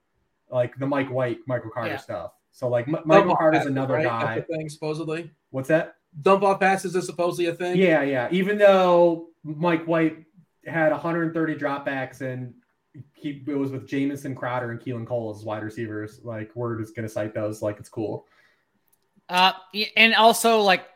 like 0.51 0.77
the 0.79 0.87
Mike 0.87 1.11
White, 1.11 1.39
Michael 1.47 1.71
Carter 1.71 1.91
yeah. 1.91 1.97
stuff. 1.99 2.33
So 2.53 2.69
like 2.69 2.89
M- 2.89 2.99
Michael 3.05 3.37
is 3.53 3.67
another 3.67 3.95
right? 3.95 4.05
guy. 4.05 4.41
Thing 4.41 4.69
supposedly. 4.69 5.31
What's 5.51 5.69
that? 5.69 5.97
Dump 6.23 6.43
off 6.45 6.61
passes 6.61 6.95
is 6.95 7.07
supposedly 7.07 7.47
a 7.47 7.55
thing. 7.55 7.77
Yeah, 7.77 8.03
yeah. 8.03 8.29
Even 8.31 8.59
though 8.59 9.31
Mike 9.43 9.85
White 9.87 10.25
had 10.67 10.93
130 10.93 11.55
dropbacks 11.57 12.21
and 12.21 12.55
he 13.13 13.43
it 13.47 13.59
was 13.59 13.71
with 13.71 13.89
Jamison 13.89 14.35
Crowder 14.35 14.71
and 14.71 14.81
Keelan 14.81 15.07
Cole 15.07 15.35
as 15.37 15.45
wide 15.45 15.65
receivers. 15.65 16.21
Like 16.23 16.51
we're 16.55 16.79
just 16.81 16.95
gonna 16.95 17.09
cite 17.09 17.35
those 17.35 17.63
like 17.63 17.79
it's 17.79 17.89
cool. 17.89 18.27
Uh, 19.29 19.53
and 19.97 20.15
also 20.15 20.61
like 20.61 20.87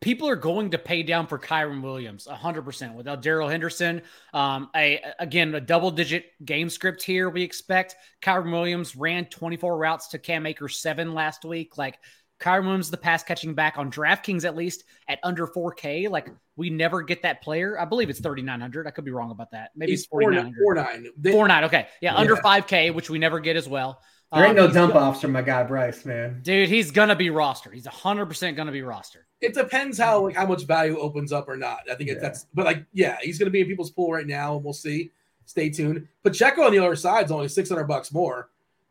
people 0.00 0.28
are 0.28 0.36
going 0.36 0.70
to 0.70 0.78
pay 0.78 1.02
down 1.02 1.26
for 1.26 1.38
Kyren 1.38 1.82
Williams 1.82 2.26
100% 2.30 2.94
without 2.94 3.22
Darrell 3.22 3.48
Henderson. 3.48 4.02
Um, 4.32 4.70
a, 4.74 5.00
again, 5.18 5.54
a 5.54 5.60
double 5.60 5.90
digit 5.90 6.26
game 6.44 6.68
script 6.68 7.02
here. 7.02 7.30
We 7.30 7.42
expect 7.42 7.96
Kyren 8.22 8.52
Williams 8.52 8.96
ran 8.96 9.26
24 9.26 9.76
routes 9.76 10.08
to 10.08 10.18
Cam 10.18 10.46
Akers 10.46 10.78
seven 10.78 11.14
last 11.14 11.44
week. 11.44 11.78
Like 11.78 11.98
Kyren 12.40 12.64
Williams, 12.64 12.90
the 12.90 12.96
pass 12.96 13.22
catching 13.22 13.54
back 13.54 13.78
on 13.78 13.90
DraftKings 13.90 14.44
at 14.44 14.56
least 14.56 14.84
at 15.08 15.18
under 15.22 15.46
4K. 15.46 16.10
Like 16.10 16.28
we 16.56 16.70
never 16.70 17.02
get 17.02 17.22
that 17.22 17.42
player. 17.42 17.78
I 17.78 17.84
believe 17.84 18.10
it's 18.10 18.20
3,900. 18.20 18.86
I 18.86 18.90
could 18.90 19.04
be 19.04 19.10
wrong 19.10 19.30
about 19.30 19.50
that. 19.52 19.70
Maybe 19.74 19.92
He's 19.92 20.00
it's 20.00 20.08
4,900. 20.08 20.54
4,900. 20.62 21.32
4,900. 21.32 21.66
Okay. 21.66 21.88
Yeah, 22.00 22.12
yeah, 22.12 22.18
under 22.18 22.36
5K, 22.36 22.94
which 22.94 23.08
we 23.08 23.18
never 23.18 23.40
get 23.40 23.56
as 23.56 23.68
well. 23.68 24.00
There 24.32 24.44
ain't 24.44 24.58
um, 24.58 24.66
no 24.66 24.72
dump 24.72 24.94
offs 24.94 25.20
from 25.20 25.32
my 25.32 25.42
guy 25.42 25.62
Bryce, 25.62 26.04
man. 26.04 26.40
Dude, 26.42 26.68
he's 26.68 26.90
gonna 26.90 27.14
be 27.14 27.28
rostered. 27.28 27.74
He's 27.74 27.86
hundred 27.86 28.26
percent 28.26 28.56
gonna 28.56 28.72
be 28.72 28.80
rostered. 28.80 29.22
It 29.40 29.54
depends 29.54 29.98
how 29.98 30.22
like 30.22 30.36
how 30.36 30.46
much 30.46 30.64
value 30.64 30.98
opens 30.98 31.32
up 31.32 31.48
or 31.48 31.56
not. 31.56 31.80
I 31.90 31.94
think 31.94 32.10
yeah. 32.10 32.18
that's 32.20 32.46
but 32.54 32.64
like 32.64 32.84
yeah, 32.92 33.18
he's 33.22 33.38
gonna 33.38 33.50
be 33.50 33.60
in 33.60 33.66
people's 33.66 33.90
pool 33.90 34.12
right 34.12 34.26
now, 34.26 34.56
and 34.56 34.64
we'll 34.64 34.72
see. 34.72 35.10
Stay 35.44 35.70
tuned. 35.70 36.08
Pacheco 36.24 36.62
on 36.62 36.72
the 36.72 36.78
other 36.78 36.96
side 36.96 37.26
is 37.26 37.30
only 37.30 37.48
six 37.48 37.68
hundred 37.68 37.84
bucks 37.84 38.12
more, 38.12 38.50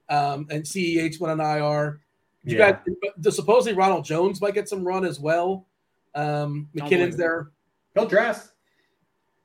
um, 0.09 0.47
and 0.49 0.63
CEH 0.63 1.19
went 1.19 1.39
on 1.39 1.57
IR. 1.57 1.99
You 2.43 2.57
yeah. 2.57 2.71
got 2.71 2.85
the 3.17 3.31
supposedly 3.31 3.75
Ronald 3.75 4.05
Jones 4.05 4.39
might 4.39 4.53
get 4.53 4.69
some 4.69 4.83
run 4.83 5.03
as 5.03 5.19
well. 5.19 5.65
Um, 6.13 6.69
McKinnon's 6.75 7.17
there. 7.17 7.51
He'll 7.95 8.07
dress. 8.07 8.51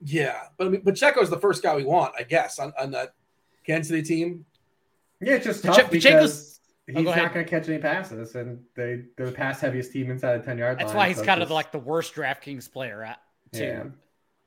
Yeah, 0.03 0.41
but 0.57 0.67
I 0.67 0.71
mean, 0.71 0.83
Pacheco 0.83 1.21
is 1.21 1.31
the 1.31 1.39
first 1.39 1.63
guy 1.63 1.75
we 1.77 1.85
want, 1.85 2.15
I 2.19 2.23
guess, 2.23 2.59
on, 2.59 2.73
on 2.79 2.91
that 2.93 3.15
Kansas 3.67 3.89
City 3.89 4.03
team. 4.03 4.45
Yeah, 5.21 5.35
it's 5.35 5.45
just 5.45 5.63
tough 5.63 5.77
Pache- 5.77 5.89
because 5.91 6.50
he's 6.97 7.07
oh, 7.07 7.15
not 7.15 7.33
going 7.33 7.45
to 7.45 7.51
catch 7.51 7.69
any 7.69 7.79
passes, 7.79 8.35
and 8.35 8.61
they 8.75 9.03
they're 9.17 9.27
the 9.27 9.33
pass 9.33 9.61
heaviest 9.61 9.93
team 9.93 10.11
inside 10.11 10.39
the 10.39 10.45
ten 10.45 10.59
yard 10.59 10.79
line. 10.79 10.87
That's 10.87 10.97
why 10.97 11.09
he's 11.09 11.19
so 11.19 11.25
kind 11.25 11.41
just... 11.41 11.51
of 11.51 11.55
like 11.55 11.73
the 11.73 11.79
worst 11.79 12.15
DraftKings 12.15 12.71
player 12.71 13.03
at 13.03 13.21
too. 13.53 13.65
Yeah. 13.65 13.85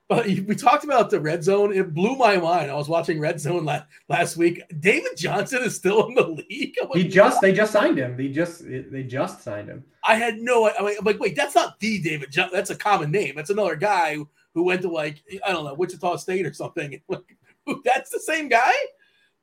But 0.10 0.26
we 0.26 0.56
talked 0.56 0.84
about 0.84 1.10
the 1.10 1.20
red 1.20 1.44
zone. 1.44 1.74
It 1.74 1.94
blew 1.94 2.15
my 2.15 2.38
mind. 2.38 2.70
I 2.70 2.76
was 2.76 2.90
watching 2.90 3.20
red 3.20 3.40
zone 3.40 3.64
last, 3.65 3.86
last 4.10 4.38
week. 4.38 4.61
David 4.80 5.15
Johnson 5.15 5.64
is 5.64 5.76
still 5.76 6.07
in 6.07 6.14
the 6.14 6.28
league. 6.49 6.76
Like, 6.82 6.94
he 6.94 7.07
just 7.07 7.41
they 7.41 7.53
just 7.53 7.72
signed 7.72 7.98
him. 7.98 8.18
They 8.18 8.28
just 8.28 8.64
they 8.68 9.03
just 9.03 9.41
signed 9.41 9.70
him. 9.70 9.86
I 10.03 10.15
had 10.15 10.40
no. 10.40 10.70
I 10.70 10.82
mean, 10.84 10.98
I'm 10.99 11.06
like, 11.06 11.20
wait, 11.20 11.36
that's 11.36 11.56
not 11.56 11.80
the 11.80 11.99
David 12.02 12.32
Johnson. 12.32 12.56
That's 12.56 12.70
a 12.70 12.76
common 12.76 13.11
name. 13.11 13.36
That's 13.36 13.49
another 13.49 13.76
guy 13.76 14.18
who 14.53 14.64
went 14.64 14.82
to 14.82 14.90
like 14.90 15.24
I 15.45 15.52
don't 15.52 15.65
know 15.65 15.74
Wichita 15.74 16.18
State 16.18 16.45
or 16.45 16.53
something. 16.53 17.02
that's 17.86 18.10
the 18.10 18.20
same 18.20 18.49
guy. 18.49 18.72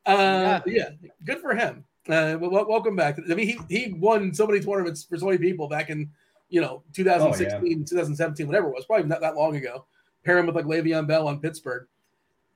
Uh, 0.06 0.60
yeah. 0.66 0.90
yeah, 1.02 1.10
good 1.24 1.38
for 1.38 1.54
him. 1.54 1.84
Uh, 2.12 2.38
well, 2.38 2.66
welcome 2.66 2.96
back. 2.96 3.18
I 3.30 3.34
mean, 3.34 3.46
he 3.46 3.58
he 3.68 3.92
won 3.92 4.34
so 4.34 4.46
many 4.46 4.60
tournaments 4.60 5.04
for 5.04 5.16
so 5.18 5.26
many 5.26 5.38
people 5.38 5.68
back 5.68 5.90
in 5.90 6.10
you 6.48 6.60
know 6.60 6.82
2016, 6.92 7.54
oh, 7.54 7.64
yeah. 7.64 7.76
2017, 7.76 8.46
whatever 8.46 8.68
it 8.68 8.74
was, 8.74 8.84
probably 8.84 9.06
not 9.06 9.20
that 9.20 9.36
long 9.36 9.56
ago. 9.56 9.84
Pair 10.24 10.38
him 10.38 10.46
with 10.46 10.56
like 10.56 10.66
Le'Veon 10.66 11.06
Bell 11.06 11.28
on 11.28 11.40
Pittsburgh. 11.40 11.86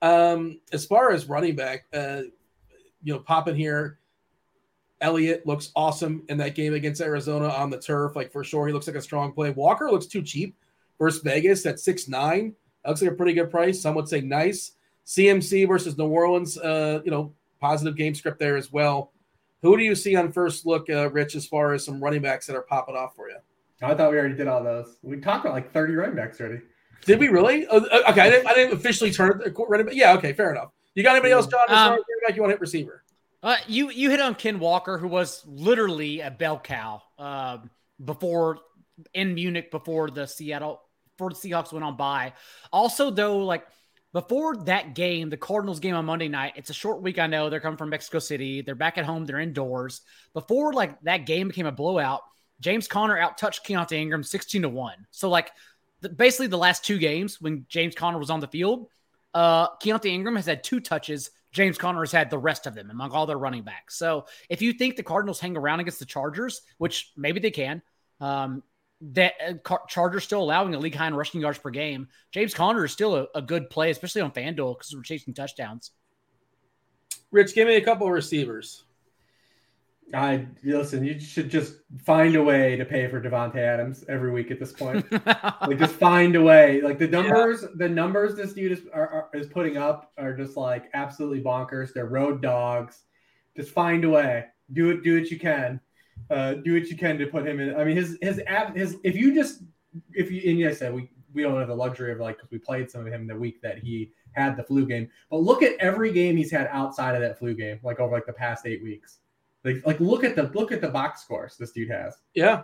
Um, 0.02 0.60
as 0.72 0.84
far 0.84 1.12
as 1.12 1.26
running 1.26 1.56
back, 1.56 1.86
uh, 1.94 2.22
you 3.02 3.14
know, 3.14 3.20
popping 3.20 3.56
here, 3.56 3.98
Elliott 5.00 5.46
looks 5.46 5.70
awesome 5.74 6.24
in 6.28 6.36
that 6.38 6.54
game 6.54 6.74
against 6.74 7.00
Arizona 7.00 7.48
on 7.48 7.70
the 7.70 7.78
turf. 7.78 8.16
Like 8.16 8.30
for 8.30 8.44
sure, 8.44 8.66
he 8.66 8.72
looks 8.72 8.86
like 8.86 8.96
a 8.96 9.02
strong 9.02 9.32
play. 9.32 9.50
Walker 9.50 9.90
looks 9.90 10.06
too 10.06 10.22
cheap 10.22 10.56
versus 10.98 11.22
Vegas 11.22 11.64
at 11.64 11.80
six 11.80 12.08
nine. 12.08 12.54
That 12.82 12.90
looks 12.90 13.02
like 13.02 13.12
a 13.12 13.14
pretty 13.14 13.32
good 13.32 13.50
price. 13.50 13.80
Some 13.80 13.94
would 13.94 14.08
say 14.08 14.20
nice. 14.20 14.72
CMC 15.06 15.68
versus 15.68 15.96
New 15.96 16.06
Orleans, 16.06 16.58
uh, 16.58 17.00
you 17.04 17.10
know, 17.10 17.32
positive 17.60 17.96
game 17.96 18.14
script 18.14 18.38
there 18.38 18.56
as 18.56 18.72
well. 18.72 19.12
Who 19.64 19.78
do 19.78 19.82
you 19.82 19.94
see 19.94 20.14
on 20.14 20.30
first 20.30 20.66
look, 20.66 20.90
uh, 20.90 21.08
Rich, 21.10 21.34
as 21.34 21.46
far 21.46 21.72
as 21.72 21.82
some 21.86 21.98
running 22.04 22.20
backs 22.20 22.46
that 22.46 22.54
are 22.54 22.60
popping 22.62 22.96
off 22.96 23.16
for 23.16 23.30
you? 23.30 23.36
I 23.80 23.94
thought 23.94 24.10
we 24.12 24.18
already 24.18 24.34
did 24.34 24.46
all 24.46 24.62
those. 24.62 24.98
We 25.02 25.16
talked 25.20 25.46
about 25.46 25.54
like 25.54 25.72
30 25.72 25.94
running 25.94 26.14
backs 26.16 26.38
already. 26.38 26.60
Did 27.06 27.18
we 27.18 27.28
really? 27.28 27.66
Uh, 27.66 27.76
uh, 27.80 28.02
okay, 28.10 28.20
I 28.20 28.30
didn't, 28.30 28.46
I 28.46 28.52
didn't 28.54 28.74
officially 28.74 29.10
turn 29.10 29.40
running 29.68 29.86
back. 29.86 29.94
Yeah, 29.94 30.12
okay, 30.18 30.34
fair 30.34 30.50
enough. 30.50 30.70
You 30.94 31.02
got 31.02 31.12
anybody 31.12 31.32
else, 31.32 31.46
John? 31.46 31.60
As 31.68 31.70
Um, 31.70 31.76
far 31.76 31.94
as 31.94 32.00
running 32.08 32.26
back, 32.28 32.36
you 32.36 32.42
want 32.42 32.50
to 32.50 32.54
hit 32.56 32.60
receiver? 32.60 33.04
Uh, 33.42 33.56
you 33.66 33.90
you 33.90 34.10
hit 34.10 34.20
on 34.20 34.34
Ken 34.34 34.58
Walker, 34.58 34.98
who 34.98 35.08
was 35.08 35.42
literally 35.46 36.20
a 36.20 36.30
bell 36.30 36.58
cow 36.58 37.00
um, 37.18 37.70
before 38.04 38.58
in 39.14 39.34
Munich 39.34 39.70
before 39.70 40.10
the 40.10 40.26
Seattle 40.26 40.82
before 41.16 41.30
the 41.30 41.36
Seahawks 41.36 41.72
went 41.72 41.84
on 41.86 41.96
bye. 41.96 42.34
Also, 42.70 43.10
though, 43.10 43.38
like 43.38 43.66
before 44.14 44.56
that 44.64 44.94
game, 44.94 45.28
the 45.28 45.36
Cardinals 45.36 45.80
game 45.80 45.94
on 45.94 46.06
Monday 46.06 46.28
night, 46.28 46.54
it's 46.56 46.70
a 46.70 46.74
short 46.74 47.02
week. 47.02 47.18
I 47.18 47.26
know 47.26 47.50
they're 47.50 47.60
coming 47.60 47.76
from 47.76 47.90
Mexico 47.90 48.20
City. 48.20 48.62
They're 48.62 48.74
back 48.74 48.96
at 48.96 49.04
home. 49.04 49.26
They're 49.26 49.40
indoors. 49.40 50.00
Before 50.32 50.72
like 50.72 50.98
that 51.02 51.26
game 51.26 51.48
became 51.48 51.66
a 51.66 51.72
blowout, 51.72 52.22
James 52.60 52.88
Conner 52.88 53.18
out 53.18 53.36
touched 53.36 53.66
Keaontay 53.66 53.96
Ingram 53.96 54.22
sixteen 54.22 54.62
to 54.62 54.68
one. 54.68 55.06
So 55.10 55.28
like 55.28 55.50
the, 56.00 56.08
basically 56.08 56.46
the 56.46 56.56
last 56.56 56.84
two 56.84 56.96
games 56.96 57.40
when 57.40 57.66
James 57.68 57.94
Conner 57.94 58.18
was 58.18 58.30
on 58.30 58.40
the 58.40 58.46
field, 58.46 58.86
uh, 59.34 59.68
Keaontay 59.82 60.06
Ingram 60.06 60.36
has 60.36 60.46
had 60.46 60.62
two 60.62 60.80
touches. 60.80 61.30
James 61.50 61.76
Conner 61.76 62.00
has 62.00 62.12
had 62.12 62.30
the 62.30 62.38
rest 62.38 62.66
of 62.66 62.74
them 62.74 62.90
among 62.90 63.10
all 63.10 63.26
their 63.26 63.38
running 63.38 63.62
backs. 63.62 63.96
So 63.96 64.26
if 64.48 64.62
you 64.62 64.72
think 64.72 64.96
the 64.96 65.02
Cardinals 65.02 65.40
hang 65.40 65.56
around 65.56 65.80
against 65.80 65.98
the 65.98 66.04
Chargers, 66.04 66.62
which 66.78 67.12
maybe 67.16 67.40
they 67.40 67.50
can, 67.50 67.82
um, 68.20 68.62
that 69.00 69.34
uh, 69.46 69.76
Chargers 69.88 70.24
still 70.24 70.42
allowing 70.42 70.74
a 70.74 70.78
league 70.78 70.94
high 70.94 71.08
in 71.08 71.14
rushing 71.14 71.40
yards 71.40 71.58
per 71.58 71.70
game. 71.70 72.08
James 72.32 72.54
Conner 72.54 72.84
is 72.84 72.92
still 72.92 73.16
a, 73.16 73.26
a 73.34 73.42
good 73.42 73.70
play, 73.70 73.90
especially 73.90 74.22
on 74.22 74.30
FanDuel 74.30 74.76
because 74.76 74.94
we're 74.94 75.02
chasing 75.02 75.34
touchdowns. 75.34 75.90
Rich, 77.30 77.54
give 77.54 77.66
me 77.66 77.76
a 77.76 77.84
couple 77.84 78.06
of 78.06 78.12
receivers. 78.12 78.84
I 80.12 80.46
listen. 80.62 81.04
You 81.04 81.18
should 81.18 81.50
just 81.50 81.76
find 82.04 82.36
a 82.36 82.42
way 82.42 82.76
to 82.76 82.84
pay 82.84 83.08
for 83.08 83.20
Davante 83.20 83.56
Adams 83.56 84.04
every 84.08 84.30
week 84.30 84.50
at 84.50 84.60
this 84.60 84.72
point. 84.72 85.04
like 85.26 85.78
just 85.78 85.94
find 85.94 86.36
a 86.36 86.42
way. 86.42 86.82
Like 86.82 86.98
the 86.98 87.08
numbers, 87.08 87.64
the 87.76 87.88
numbers 87.88 88.36
this 88.36 88.52
dude 88.52 88.72
is 88.72 88.82
are, 88.92 89.08
are, 89.08 89.28
is 89.34 89.46
putting 89.46 89.76
up 89.76 90.12
are 90.18 90.36
just 90.36 90.56
like 90.56 90.90
absolutely 90.94 91.42
bonkers. 91.42 91.92
They're 91.92 92.06
road 92.06 92.42
dogs. 92.42 93.02
Just 93.56 93.70
find 93.70 94.04
a 94.04 94.10
way. 94.10 94.44
Do 94.72 94.90
it. 94.90 95.02
Do 95.02 95.18
what 95.18 95.30
you 95.30 95.38
can. 95.38 95.80
Uh, 96.30 96.54
do 96.54 96.74
what 96.74 96.88
you 96.88 96.96
can 96.96 97.18
to 97.18 97.26
put 97.26 97.46
him 97.46 97.60
in. 97.60 97.74
I 97.76 97.84
mean, 97.84 97.96
his 97.96 98.18
his 98.22 98.40
app 98.46 98.74
his 98.74 98.96
if 99.04 99.14
you 99.14 99.34
just 99.34 99.62
if 100.12 100.30
you 100.30 100.50
and 100.50 100.58
yes, 100.58 100.76
I 100.76 100.78
said 100.78 100.94
we 100.94 101.10
we 101.34 101.42
don't 101.42 101.58
have 101.58 101.68
the 101.68 101.74
luxury 101.74 102.12
of 102.12 102.20
like 102.20 102.36
because 102.36 102.50
we 102.50 102.58
played 102.58 102.90
some 102.90 103.06
of 103.06 103.12
him 103.12 103.26
the 103.26 103.36
week 103.36 103.60
that 103.62 103.78
he 103.78 104.12
had 104.32 104.56
the 104.56 104.62
flu 104.62 104.86
game. 104.86 105.10
But 105.30 105.38
look 105.38 105.62
at 105.62 105.76
every 105.78 106.12
game 106.12 106.36
he's 106.36 106.50
had 106.50 106.68
outside 106.70 107.14
of 107.14 107.20
that 107.20 107.38
flu 107.38 107.54
game, 107.54 107.80
like 107.82 108.00
over 108.00 108.14
like 108.14 108.26
the 108.26 108.32
past 108.32 108.66
eight 108.66 108.82
weeks. 108.82 109.18
Like 109.64 109.84
like 109.86 110.00
look 110.00 110.24
at 110.24 110.36
the 110.36 110.44
look 110.54 110.72
at 110.72 110.80
the 110.80 110.88
box 110.88 111.22
scores 111.22 111.56
this 111.56 111.72
dude 111.72 111.90
has. 111.90 112.16
Yeah, 112.34 112.62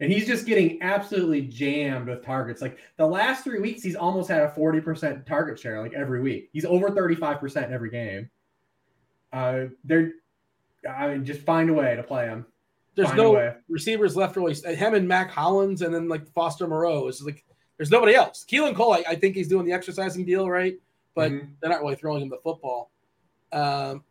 And 0.00 0.12
he's 0.12 0.26
just 0.26 0.46
getting 0.46 0.82
absolutely 0.82 1.42
jammed 1.42 2.08
with 2.08 2.24
targets. 2.24 2.60
Like 2.62 2.78
the 2.96 3.06
last 3.06 3.44
three 3.44 3.60
weeks, 3.60 3.82
he's 3.82 3.96
almost 3.96 4.28
had 4.28 4.42
a 4.42 4.48
40% 4.48 5.24
target 5.26 5.58
share, 5.58 5.80
like 5.80 5.94
every 5.94 6.20
week. 6.20 6.50
He's 6.52 6.64
over 6.64 6.88
35% 6.90 7.66
in 7.66 7.72
every 7.72 7.90
game. 7.90 8.28
Uh, 9.32 9.66
they're, 9.84 10.12
I 10.88 11.08
mean, 11.08 11.24
just 11.24 11.40
find 11.42 11.70
a 11.70 11.72
way 11.72 11.94
to 11.96 12.02
play 12.02 12.26
him. 12.26 12.46
There's 12.94 13.08
Find 13.08 13.18
no 13.18 13.54
receivers 13.68 14.16
left 14.16 14.36
really. 14.36 14.54
Him 14.54 14.94
and 14.94 15.08
Mack 15.08 15.30
Hollins, 15.30 15.82
and 15.82 15.94
then 15.94 16.08
like 16.08 16.30
Foster 16.32 16.66
Moreau 16.68 17.08
is 17.08 17.22
like 17.22 17.44
there's 17.78 17.90
nobody 17.90 18.14
else. 18.14 18.44
Keelan 18.50 18.74
Cole, 18.74 18.92
I, 18.92 19.04
I 19.08 19.14
think 19.14 19.34
he's 19.34 19.48
doing 19.48 19.64
the 19.64 19.72
exercising 19.72 20.24
deal, 20.24 20.48
right? 20.48 20.76
But 21.14 21.32
Mhm. 21.32 21.48
they're 21.60 21.70
not 21.70 21.80
really 21.80 21.96
throwing 21.96 22.22
him 22.22 22.28
the 22.28 22.38
football. 22.38 22.90
Um, 23.52 24.04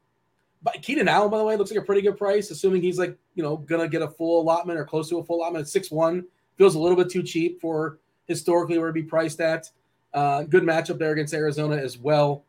but 0.63 0.81
Keenan 0.81 1.07
Allen, 1.07 1.29
by 1.31 1.37
the 1.37 1.43
way, 1.43 1.55
looks 1.55 1.71
like 1.71 1.79
a 1.79 1.85
pretty 1.85 2.01
good 2.01 2.17
price, 2.17 2.51
assuming 2.51 2.81
he's 2.81 2.97
like 2.99 3.17
you 3.35 3.43
know 3.43 3.57
gonna 3.57 3.87
get 3.87 4.01
a 4.01 4.07
full 4.07 4.41
allotment 4.41 4.79
or 4.79 4.85
close 4.85 5.09
to 5.09 5.19
a 5.19 5.23
full 5.23 5.37
allotment. 5.37 5.67
Six 5.67 5.91
one 5.91 6.25
feels 6.57 6.75
a 6.75 6.79
little 6.79 6.97
bit 6.97 7.09
too 7.09 7.23
cheap 7.23 7.59
for 7.61 7.99
historically 8.27 8.77
where 8.77 8.87
to 8.87 8.93
be 8.93 9.03
priced 9.03 9.41
at. 9.41 9.69
Uh, 10.13 10.43
good 10.43 10.63
matchup 10.63 10.97
there 10.97 11.11
against 11.11 11.33
Arizona 11.33 11.75
as 11.77 11.97
well. 11.97 12.43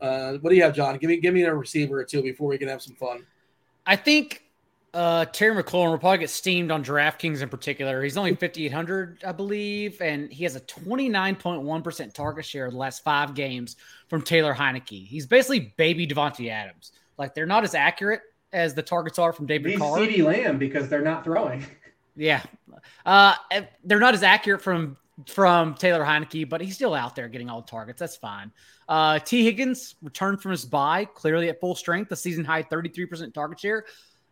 Uh, 0.00 0.34
what 0.38 0.50
do 0.50 0.56
you 0.56 0.62
have, 0.62 0.74
John? 0.74 0.96
Give 0.98 1.08
me 1.08 1.16
give 1.18 1.32
me 1.34 1.42
a 1.42 1.54
receiver 1.54 2.00
or 2.00 2.04
two 2.04 2.22
before 2.22 2.48
we 2.48 2.58
can 2.58 2.68
have 2.68 2.82
some 2.82 2.94
fun. 2.94 3.24
I 3.86 3.96
think 3.96 4.44
uh, 4.92 5.24
Terry 5.26 5.62
McLaurin 5.62 5.90
will 5.90 5.98
probably 5.98 6.18
get 6.18 6.30
steamed 6.30 6.70
on 6.70 6.84
DraftKings 6.84 7.42
in 7.42 7.48
particular. 7.48 8.02
He's 8.02 8.16
only 8.16 8.30
5,800, 8.32 9.22
I 9.24 9.32
believe, 9.32 10.00
and 10.00 10.32
he 10.32 10.44
has 10.44 10.56
a 10.56 10.60
29.1% 10.60 12.12
target 12.12 12.44
share 12.44 12.66
in 12.66 12.72
the 12.72 12.78
last 12.78 13.04
five 13.04 13.34
games 13.34 13.76
from 14.08 14.22
Taylor 14.22 14.54
Heinicke. 14.54 15.06
He's 15.06 15.26
basically 15.26 15.72
baby 15.76 16.06
Davante 16.06 16.50
Adams. 16.50 16.92
Like 17.18 17.34
they're 17.34 17.46
not 17.46 17.64
as 17.64 17.74
accurate 17.74 18.22
as 18.52 18.74
the 18.74 18.82
targets 18.82 19.18
are 19.18 19.32
from 19.32 19.46
David 19.46 19.72
He's 19.72 19.78
Carr. 19.80 19.98
CeeDee 19.98 20.24
Lamb 20.24 20.58
because 20.58 20.88
they're 20.88 21.02
not 21.02 21.24
throwing. 21.24 21.64
Yeah, 22.16 22.42
uh, 23.06 23.34
they're 23.84 24.00
not 24.00 24.12
as 24.14 24.22
accurate 24.22 24.60
from 24.60 24.98
from 25.26 25.74
Taylor 25.74 26.04
Heinicke, 26.04 26.48
but 26.48 26.60
he's 26.60 26.74
still 26.74 26.92
out 26.92 27.14
there 27.14 27.28
getting 27.28 27.48
all 27.48 27.62
the 27.62 27.68
targets. 27.68 28.00
That's 28.00 28.16
fine. 28.16 28.52
Uh, 28.88 29.20
Tee 29.20 29.44
Higgins 29.44 29.94
returned 30.02 30.42
from 30.42 30.50
his 30.50 30.64
bye, 30.64 31.04
clearly 31.04 31.48
at 31.48 31.60
full 31.60 31.74
strength, 31.74 32.08
the 32.08 32.16
season 32.16 32.44
high 32.44 32.62
33% 32.62 33.32
target 33.32 33.60
share. 33.60 33.84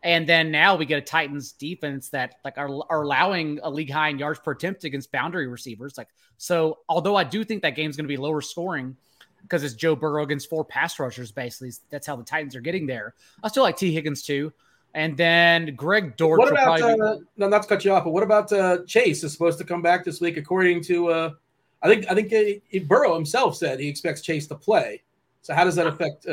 And 0.03 0.29
then 0.29 0.51
now 0.51 0.77
we 0.77 0.87
get 0.87 0.99
a 0.99 1.03
Titans 1.03 1.53
defense 1.53 2.09
that 2.11 2.37
like 2.45 2.57
are, 2.57 2.71
are 2.89 3.03
allowing 3.03 3.59
a 3.63 3.71
league 3.71 3.91
high 3.91 4.09
in 4.09 4.19
yards 4.19 4.39
per 4.39 4.53
attempt 4.53 4.85
against 4.85 5.11
boundary 5.11 5.49
receivers. 5.49 5.99
Like 5.99 6.09
so, 6.37 6.79
although 6.89 7.17
I 7.17 7.25
do 7.25 7.45
think 7.45 7.63
that 7.63 7.75
game's 7.75 7.97
going 7.97 8.05
to 8.05 8.09
be 8.09 8.17
lower 8.17 8.41
scoring 8.41 8.97
because 9.43 9.65
it's 9.65 9.75
Joe 9.75 9.97
Burrow 9.97 10.23
against 10.23 10.49
four 10.49 10.65
pass 10.65 10.99
rushers, 10.99 11.33
basically 11.33 11.73
that's 11.91 12.07
how 12.07 12.15
the 12.15 12.23
Titans 12.23 12.55
are 12.55 12.61
getting 12.61 12.87
there. 12.87 13.15
I 13.43 13.49
still 13.49 13.65
like 13.65 13.77
Tee 13.77 13.93
Higgins 13.93 14.23
too. 14.23 14.53
And 14.95 15.17
then 15.17 15.75
Greg 15.75 16.17
Dortch. 16.17 16.39
What 16.39 16.51
about 16.51 16.79
probably 16.79 16.95
be- 16.95 17.03
uh, 17.03 17.17
no, 17.37 17.49
not 17.49 17.63
to 17.63 17.69
cut 17.69 17.85
you 17.85 17.93
off, 17.93 18.05
but 18.05 18.11
what 18.11 18.23
about 18.23 18.53
uh, 18.53 18.79
Chase 18.87 19.23
is 19.25 19.33
supposed 19.33 19.59
to 19.59 19.65
come 19.65 19.83
back 19.83 20.05
this 20.05 20.21
week, 20.21 20.37
according 20.37 20.83
to 20.85 21.09
uh, 21.09 21.31
I 21.83 21.89
think 21.89 22.07
I 22.11 22.15
think 22.15 22.33
uh, 22.33 22.79
Burrow 22.87 23.15
himself 23.15 23.57
said 23.57 23.81
he 23.81 23.89
expects 23.89 24.23
Chase 24.23 24.47
to 24.47 24.55
play. 24.55 25.03
So 25.43 25.55
how 25.55 25.65
does 25.65 25.75
that 25.77 25.87
affect? 25.87 26.27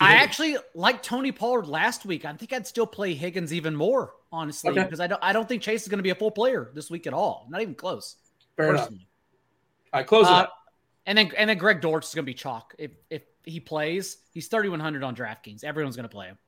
I 0.00 0.14
actually 0.14 0.56
like 0.74 1.02
Tony 1.02 1.32
Pollard 1.32 1.66
last 1.66 2.04
week. 2.06 2.24
I 2.24 2.32
think 2.34 2.52
I'd 2.52 2.66
still 2.66 2.86
play 2.86 3.14
Higgins 3.14 3.52
even 3.52 3.74
more, 3.74 4.14
honestly, 4.32 4.70
Okay. 4.70 4.84
because 4.84 5.00
I 5.00 5.06
don't 5.06 5.22
I 5.22 5.32
don't 5.32 5.48
think 5.48 5.62
Chase 5.62 5.82
is 5.82 5.88
going 5.88 5.98
to 5.98 6.02
be 6.02 6.10
a 6.10 6.14
full 6.14 6.30
player 6.30 6.70
this 6.74 6.90
week 6.90 7.06
at 7.06 7.12
all. 7.14 7.46
Not 7.50 7.60
even 7.60 7.74
close. 7.74 8.16
fair 8.56 8.70
enough. 8.70 8.82
personally. 8.86 9.08
All 9.92 10.00
right, 10.00 10.06
close 10.06 10.26
it 10.26 10.32
Uh, 10.32 10.36
up. 10.36 10.54
And 11.06 11.18
then 11.18 11.32
and 11.36 11.50
then 11.50 11.58
Greg 11.58 11.80
Dortch 11.80 12.04
is 12.06 12.14
going 12.14 12.24
to 12.24 12.30
be 12.30 12.34
chalk 12.34 12.74
if 12.78 12.92
if 13.10 13.22
he 13.44 13.58
plays. 13.58 14.18
He's 14.32 14.48
thirty 14.48 14.68
one 14.68 14.80
hundred 14.80 15.02
on 15.02 15.16
DraftKings. 15.16 15.64
Everyone's 15.64 15.96
going 15.96 16.08
to 16.08 16.14
play 16.14 16.26
him. 16.28 16.38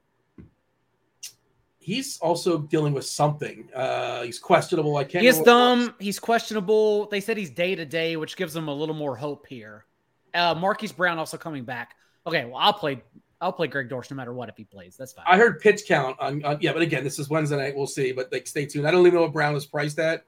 He's 1.79 2.19
also 2.21 2.59
dealing 2.59 2.93
with 2.93 3.05
something. 3.07 3.69
Uh, 3.75 4.23
he's 4.23 4.39
questionable. 4.39 4.97
I 4.97 5.03
can't. 5.05 5.23
He 5.23 5.27
is 5.29 5.39
remember 5.39 5.51
what 5.51 5.57
it 5.57 5.77
was. 5.79 5.87
dumb. 5.89 5.95
He's 5.99 6.19
questionable. 6.21 7.07
They 7.09 7.21
said 7.21 7.37
he's 7.37 7.51
day 7.51 7.75
to 7.75 7.85
day, 7.85 8.17
which 8.17 8.37
gives 8.37 8.55
him 8.55 8.69
a 8.69 8.75
little 8.75 8.95
more 8.95 9.17
hope 9.17 9.47
here. 9.49 9.85
Uh, 10.33 10.55
Marquise 10.55 10.93
Brown 10.93 11.19
also 11.19 11.37
coming 11.37 11.65
back. 11.65 11.97
Okay, 12.27 12.45
well 12.45 12.57
I'll 12.57 12.73
play. 12.73 13.03
I'll 13.43 13.53
play 13.53 13.67
Greg 13.67 13.89
Dortch 13.89 14.11
no 14.11 14.17
matter 14.17 14.33
what 14.33 14.49
if 14.49 14.57
he 14.57 14.63
plays. 14.63 14.97
That's 14.97 15.13
fine. 15.13 15.25
I 15.29 15.37
heard 15.37 15.61
pitch 15.61 15.83
count 15.87 16.17
on, 16.21 16.45
on 16.45 16.59
yeah, 16.61 16.73
but 16.73 16.81
again, 16.81 17.03
this 17.03 17.19
is 17.19 17.29
Wednesday 17.29 17.57
night. 17.57 17.77
We'll 17.77 17.89
see. 17.89 18.13
But 18.13 18.31
like, 18.31 18.47
stay 18.47 18.67
tuned. 18.67 18.87
I 18.87 18.93
don't 18.93 19.01
even 19.01 19.15
know 19.15 19.23
what 19.23 19.33
Brown 19.33 19.57
is 19.57 19.67
priced 19.67 19.99
at, 19.99 20.25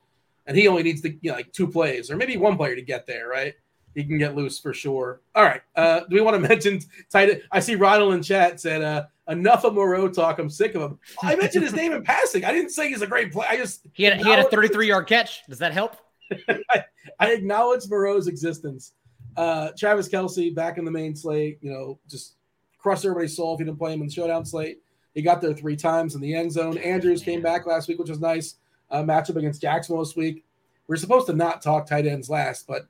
and 0.47 0.57
he 0.57 0.67
only 0.67 0.83
needs 0.83 1.01
to 1.03 1.11
you 1.11 1.31
know 1.31 1.37
like 1.37 1.53
two 1.53 1.69
plays 1.69 2.11
or 2.11 2.17
maybe 2.17 2.37
one 2.37 2.57
player 2.57 2.75
to 2.75 2.83
get 2.83 3.07
there. 3.07 3.29
Right? 3.29 3.55
He 3.95 4.03
can 4.03 4.19
get 4.19 4.35
loose 4.35 4.59
for 4.59 4.75
sure. 4.75 5.21
All 5.37 5.45
right. 5.45 5.63
Uh, 5.77 6.01
do 6.01 6.17
we 6.17 6.21
want 6.21 6.43
to 6.43 6.49
mention 6.49 6.81
tight? 7.11 7.31
end? 7.31 7.43
I 7.53 7.61
see 7.61 7.77
Ronald 7.77 8.15
in 8.15 8.23
chat 8.23 8.61
said 8.61 8.83
uh, 8.83 9.07
enough 9.29 9.65
of 9.65 9.75
Moreau 9.75 10.09
talk. 10.09 10.41
I'm 10.41 10.51
sick 10.51 10.75
of 10.75 10.83
him. 10.83 10.99
I 11.23 11.37
mentioned 11.37 11.63
his 11.63 11.73
name 11.73 11.93
in 11.93 12.03
passing. 12.05 12.45
I 12.45 12.53
didn't 12.53 12.71
say 12.71 12.89
he's 12.89 13.03
a 13.03 13.07
great 13.07 13.33
player. 13.33 13.49
I 13.49 13.57
just 13.57 13.87
he 13.93 14.03
had 14.03 14.17
he 14.21 14.29
had 14.29 14.41
a 14.41 14.49
thirty 14.49 14.69
three 14.69 14.89
yard 14.89 15.07
catch. 15.07 15.47
Does 15.49 15.59
that 15.61 15.73
help? 15.73 15.97
I 16.49 17.33
acknowledge 17.33 17.89
Moreau's 17.89 18.27
existence. 18.27 18.95
Uh, 19.37 19.71
Travis 19.79 20.09
Kelce 20.09 20.55
back 20.55 20.79
in 20.79 20.85
the 20.85 20.91
main 20.91 21.15
slate, 21.15 21.59
you 21.61 21.71
know, 21.71 21.99
just 22.09 22.37
crushed 22.85 23.07
everybody's 23.07 23.35
soul 23.35 23.55
if 23.55 23.59
he 23.61 23.65
didn't 23.65 23.79
play 23.79 23.95
him 23.95 24.03
in 24.03 24.09
the 24.09 24.13
showdown 24.13 24.45
slate. 24.45 24.83
He 25.15 25.23
got 25.23 25.41
there 25.41 25.55
three 25.55 25.75
times 25.75 26.15
in 26.15 26.21
the 26.21 26.35
end 26.35 26.53
zone. 26.53 26.77
Andrews 26.77 27.23
came 27.23 27.41
back 27.41 27.67
last 27.67 27.89
week, 27.89 27.99
which 27.99 28.11
was 28.11 28.21
nice. 28.21 28.57
Uh, 28.91 29.03
matchup 29.03 29.37
against 29.37 29.63
Jacksonville 29.63 30.05
this 30.05 30.15
week. 30.15 30.45
We're 30.87 30.97
supposed 30.97 31.27
to 31.29 31.33
not 31.33 31.63
talk 31.63 31.87
tight 31.87 32.07
ends 32.07 32.29
last, 32.29 32.67
but 32.67 32.87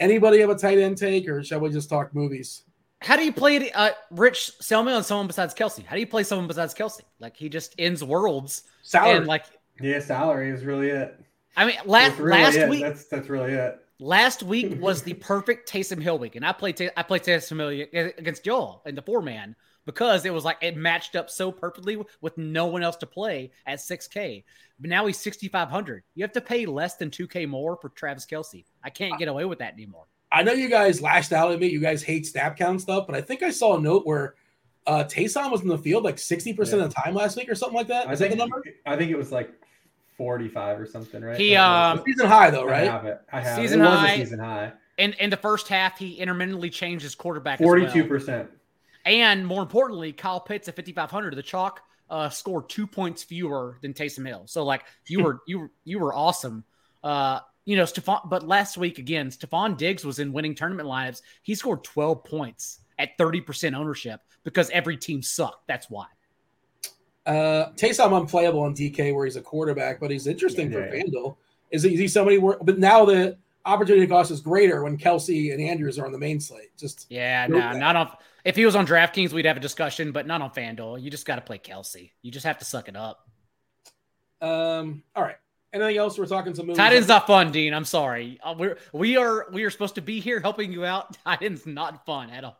anybody 0.00 0.40
have 0.40 0.50
a 0.50 0.56
tight 0.56 0.78
end 0.78 0.98
take, 0.98 1.28
or 1.28 1.44
shall 1.44 1.60
we 1.60 1.70
just 1.70 1.88
talk 1.88 2.12
movies? 2.16 2.64
How 3.00 3.14
do 3.14 3.24
you 3.24 3.32
play? 3.32 3.70
Uh, 3.70 3.90
Rich, 4.10 4.50
sell 4.60 4.82
me 4.82 4.92
on 4.92 5.04
someone 5.04 5.28
besides 5.28 5.54
Kelce. 5.54 5.84
How 5.86 5.94
do 5.94 6.00
you 6.00 6.06
play 6.08 6.24
someone 6.24 6.48
besides 6.48 6.74
Kelce? 6.74 7.02
Like 7.20 7.36
he 7.36 7.48
just 7.48 7.76
ends 7.78 8.02
worlds 8.02 8.64
Salary. 8.82 9.18
and 9.18 9.26
like 9.28 9.44
Yeah, 9.80 10.00
salary 10.00 10.50
is 10.50 10.64
really 10.64 10.88
it. 10.88 11.16
I 11.56 11.64
mean, 11.64 11.76
last 11.84 12.18
really 12.18 12.42
last 12.42 12.56
it. 12.56 12.68
week 12.68 12.82
That's 12.82 13.06
that's 13.06 13.28
really 13.28 13.52
it. 13.52 13.78
Last 14.00 14.42
week 14.42 14.76
was 14.80 15.02
the 15.02 15.14
perfect 15.14 15.68
Taysom 15.70 16.00
Hill 16.02 16.18
week, 16.18 16.36
and 16.36 16.44
I 16.46 16.52
played 16.52 16.76
Ta- 16.76 16.90
I 16.96 17.02
played 17.02 17.22
Taysom 17.22 17.58
Hill 17.58 17.86
against 18.18 18.46
y'all 18.46 18.82
in 18.86 18.94
the 18.94 19.02
four 19.02 19.22
man 19.22 19.56
because 19.86 20.24
it 20.24 20.32
was 20.32 20.44
like 20.44 20.58
it 20.60 20.76
matched 20.76 21.16
up 21.16 21.30
so 21.30 21.50
perfectly 21.50 22.00
with 22.20 22.36
no 22.38 22.66
one 22.66 22.82
else 22.82 22.96
to 22.96 23.06
play 23.06 23.50
at 23.66 23.80
six 23.80 24.06
K. 24.06 24.44
But 24.78 24.90
now 24.90 25.06
he's 25.06 25.18
sixty 25.18 25.48
five 25.48 25.68
hundred. 25.68 26.04
You 26.14 26.22
have 26.22 26.32
to 26.32 26.40
pay 26.40 26.66
less 26.66 26.96
than 26.96 27.10
two 27.10 27.26
K 27.26 27.44
more 27.46 27.76
for 27.76 27.88
Travis 27.88 28.24
Kelce. 28.26 28.64
I 28.84 28.90
can't 28.90 29.18
get 29.18 29.28
away 29.28 29.44
with 29.44 29.58
that 29.58 29.72
anymore. 29.74 30.04
I 30.30 30.42
know 30.42 30.52
you 30.52 30.68
guys 30.68 31.00
lashed 31.00 31.32
out 31.32 31.50
at 31.52 31.58
me. 31.58 31.68
You 31.68 31.80
guys 31.80 32.02
hate 32.02 32.26
snap 32.26 32.56
count 32.58 32.82
stuff, 32.82 33.06
but 33.06 33.16
I 33.16 33.20
think 33.22 33.42
I 33.42 33.50
saw 33.50 33.78
a 33.78 33.80
note 33.80 34.06
where 34.06 34.34
uh, 34.86 35.04
Taysom 35.04 35.50
was 35.50 35.62
in 35.62 35.68
the 35.68 35.78
field 35.78 36.04
like 36.04 36.16
60% 36.16 36.46
Yeah. 36.46 36.62
of 36.62 36.68
the 36.68 36.88
time 36.90 37.14
last 37.14 37.36
week 37.36 37.48
or 37.48 37.54
something 37.54 37.76
like 37.76 37.88
that. 37.88 38.08
I 38.08 38.12
Is 38.12 38.18
that 38.18 38.26
think 38.28 38.38
the 38.38 38.44
number? 38.46 38.62
I 38.86 38.94
think 38.96 39.10
it 39.10 39.16
was 39.16 39.32
like 39.32 39.50
45 40.18 40.80
or 40.80 40.86
something, 40.86 41.22
right? 41.22 41.38
He, 41.38 41.56
um, 41.56 42.02
Season 42.04 42.26
high 42.26 42.50
though, 42.50 42.66
right? 42.66 42.88
I 42.88 42.92
have 42.92 43.06
it. 43.06 43.20
I 43.32 43.40
have 43.40 43.56
Season 43.56 43.80
it. 43.80 43.84
It 43.84 43.86
was 43.86 43.98
high. 43.98 44.12
a 44.12 44.16
season 44.18 44.38
high. 44.40 44.72
In 44.98 45.12
in 45.14 45.30
the 45.30 45.36
first 45.36 45.68
half, 45.68 45.96
he 45.98 46.14
intermittently 46.14 46.68
changed 46.68 47.04
his 47.04 47.14
quarterback. 47.14 47.60
as 47.60 47.64
well. 47.64 47.76
42%. 47.76 48.48
And 49.06 49.46
more 49.46 49.62
importantly, 49.62 50.12
Kyle 50.12 50.40
Pitts 50.40 50.68
at 50.68 50.76
5,500, 50.76 51.34
the 51.34 51.42
chalk 51.42 51.80
uh, 52.10 52.28
scored 52.28 52.68
two 52.68 52.86
points 52.86 53.22
fewer 53.22 53.78
than 53.80 53.94
Taysom 53.94 54.26
Hill. 54.26 54.42
So 54.46 54.64
like 54.64 54.84
you 55.06 55.22
were 55.22 55.40
you 55.46 55.60
were 55.60 55.70
you 55.84 55.98
were 56.00 56.14
awesome. 56.14 56.64
Uh, 57.02 57.40
you 57.64 57.76
know, 57.76 57.84
Stefon, 57.84 58.28
but 58.28 58.46
last 58.46 58.76
week 58.76 58.98
again, 58.98 59.30
Stefon 59.30 59.76
Diggs 59.76 60.04
was 60.04 60.18
in 60.18 60.32
winning 60.32 60.54
tournament 60.54 60.88
lineups. 60.88 61.22
He 61.42 61.54
scored 61.54 61.84
12 61.84 62.24
points 62.24 62.80
at 62.98 63.16
30% 63.18 63.74
ownership 63.74 64.20
because 64.42 64.68
every 64.70 64.96
team 64.96 65.22
sucked. 65.22 65.68
That's 65.68 65.88
why. 65.88 66.06
Uh, 67.28 67.70
Taysom 67.76 68.18
unplayable 68.18 68.60
on 68.60 68.74
DK 68.74 69.14
where 69.14 69.26
he's 69.26 69.36
a 69.36 69.40
quarterback, 69.42 70.00
but 70.00 70.10
he's 70.10 70.26
interesting 70.26 70.72
Yeah, 70.72 70.78
for 70.88 70.94
yeah. 70.96 71.02
FanDuel. 71.04 71.36
Is 71.70 71.82
he, 71.82 71.92
is 71.92 72.00
he 72.00 72.08
somebody 72.08 72.38
where, 72.38 72.56
but 72.62 72.78
now 72.78 73.04
the 73.04 73.36
opportunity 73.66 74.06
cost 74.06 74.30
is 74.30 74.40
greater 74.40 74.82
when 74.82 74.96
Kelce 74.96 75.52
and 75.52 75.60
Andrews 75.62 75.98
are 75.98 76.06
on 76.06 76.12
the 76.12 76.18
main 76.18 76.40
slate. 76.40 76.74
Just 76.78 77.06
Yeah, 77.10 77.46
Nope. 77.46 77.58
no, 77.60 77.78
not 77.78 77.96
on. 77.96 78.10
If 78.44 78.56
he 78.56 78.64
was 78.64 78.74
on 78.74 78.86
DraftKings, 78.86 79.32
we'd 79.32 79.44
have 79.44 79.58
a 79.58 79.60
discussion, 79.60 80.10
but 80.10 80.26
not 80.26 80.40
on 80.40 80.50
FanDuel. 80.50 81.02
You 81.02 81.10
just 81.10 81.26
got 81.26 81.34
to 81.36 81.42
play 81.42 81.58
Kelce. 81.58 82.10
You 82.22 82.30
just 82.30 82.46
have 82.46 82.58
to 82.58 82.64
suck 82.64 82.88
it 82.88 82.96
up. 82.96 83.28
um, 84.40 85.02
all 85.14 85.22
right. 85.22 85.36
Anything 85.74 85.98
else? 85.98 86.16
We're 86.18 86.24
talking 86.24 86.54
some 86.54 86.64
movies. 86.66 86.78
Tight 86.78 86.94
end's 86.94 87.08
not 87.08 87.26
fun, 87.26 87.52
Dean. 87.52 87.74
I'm 87.74 87.84
sorry. 87.84 88.40
Uh, 88.42 88.54
we're 88.58 88.78
we 88.94 89.18
are 89.18 89.48
we 89.52 89.64
are 89.64 89.70
supposed 89.70 89.96
to 89.96 90.00
be 90.00 90.18
here 90.18 90.40
helping 90.40 90.72
you 90.72 90.86
out. 90.86 91.18
Tight 91.26 91.42
end's 91.42 91.66
not 91.66 92.06
fun 92.06 92.30
at 92.30 92.42
all. 92.44 92.58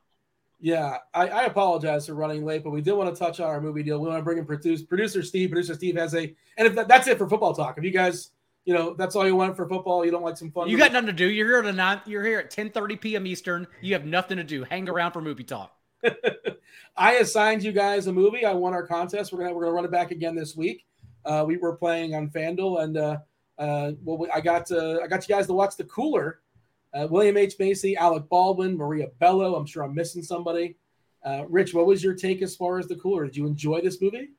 Yeah, 0.60 0.98
I, 1.14 1.28
I 1.28 1.44
apologize 1.44 2.06
for 2.06 2.14
running 2.14 2.44
late, 2.44 2.64
but 2.64 2.70
we 2.70 2.80
did 2.80 2.92
want 2.92 3.14
to 3.14 3.18
touch 3.18 3.38
on 3.38 3.46
our 3.46 3.60
movie 3.60 3.84
deal. 3.84 4.00
We 4.00 4.08
want 4.08 4.18
to 4.18 4.24
bring 4.24 4.38
in 4.38 4.44
produce, 4.44 4.82
producer 4.82 5.22
Steve. 5.22 5.50
Producer 5.50 5.74
Steve 5.74 5.96
has 5.96 6.14
a, 6.14 6.34
and 6.56 6.66
if 6.66 6.74
that, 6.74 6.88
that's 6.88 7.06
it 7.06 7.16
for 7.16 7.28
football 7.28 7.54
talk. 7.54 7.78
If 7.78 7.84
you 7.84 7.92
guys, 7.92 8.30
you 8.64 8.74
know, 8.74 8.94
that's 8.94 9.14
all 9.14 9.24
you 9.24 9.36
want 9.36 9.56
for 9.56 9.68
football, 9.68 10.04
you 10.04 10.10
don't 10.10 10.22
like 10.24 10.36
some 10.36 10.50
fun. 10.50 10.68
You 10.68 10.76
got 10.76 10.92
nothing 10.92 11.06
to 11.06 11.12
do. 11.12 11.26
You're 11.26 11.46
here 11.62 11.68
at 11.68 11.74
nine. 11.74 12.00
You're 12.06 12.24
here 12.24 12.40
at 12.40 12.50
10:30 12.50 13.00
p.m. 13.00 13.26
Eastern. 13.26 13.66
You 13.80 13.94
have 13.94 14.04
nothing 14.04 14.36
to 14.38 14.44
do. 14.44 14.64
Hang 14.64 14.88
around 14.88 15.12
for 15.12 15.20
movie 15.20 15.44
talk. 15.44 15.76
I 16.96 17.14
assigned 17.14 17.62
you 17.62 17.72
guys 17.72 18.08
a 18.08 18.12
movie. 18.12 18.44
I 18.44 18.52
won 18.52 18.74
our 18.74 18.86
contest. 18.86 19.32
We're 19.32 19.38
gonna 19.40 19.54
we're 19.54 19.62
gonna 19.62 19.74
run 19.74 19.84
it 19.84 19.92
back 19.92 20.10
again 20.10 20.34
this 20.34 20.56
week. 20.56 20.84
Uh, 21.24 21.44
we 21.46 21.56
were 21.56 21.76
playing 21.76 22.14
on 22.14 22.30
FanDuel, 22.30 22.82
and 22.82 22.96
uh, 22.96 23.18
uh, 23.58 23.92
well, 24.04 24.18
we- 24.18 24.30
I 24.30 24.40
got 24.40 24.70
uh, 24.72 24.98
I 25.02 25.06
got 25.06 25.28
you 25.28 25.34
guys 25.34 25.46
to 25.46 25.52
watch 25.52 25.76
the 25.76 25.84
cooler. 25.84 26.40
Uh, 26.94 27.06
William 27.10 27.36
H 27.36 27.54
Macy, 27.58 27.96
Alec 27.96 28.28
Baldwin, 28.28 28.76
Maria 28.76 29.08
Bello. 29.18 29.54
I'm 29.54 29.66
sure 29.66 29.82
I'm 29.82 29.94
missing 29.94 30.22
somebody. 30.22 30.76
Uh, 31.24 31.44
Rich, 31.48 31.74
what 31.74 31.86
was 31.86 32.02
your 32.02 32.14
take 32.14 32.42
as 32.42 32.56
far 32.56 32.78
as 32.78 32.86
the 32.86 32.96
cooler? 32.96 33.24
Did 33.24 33.36
you 33.36 33.46
enjoy 33.46 33.80
this 33.80 34.00
movie? 34.00 34.30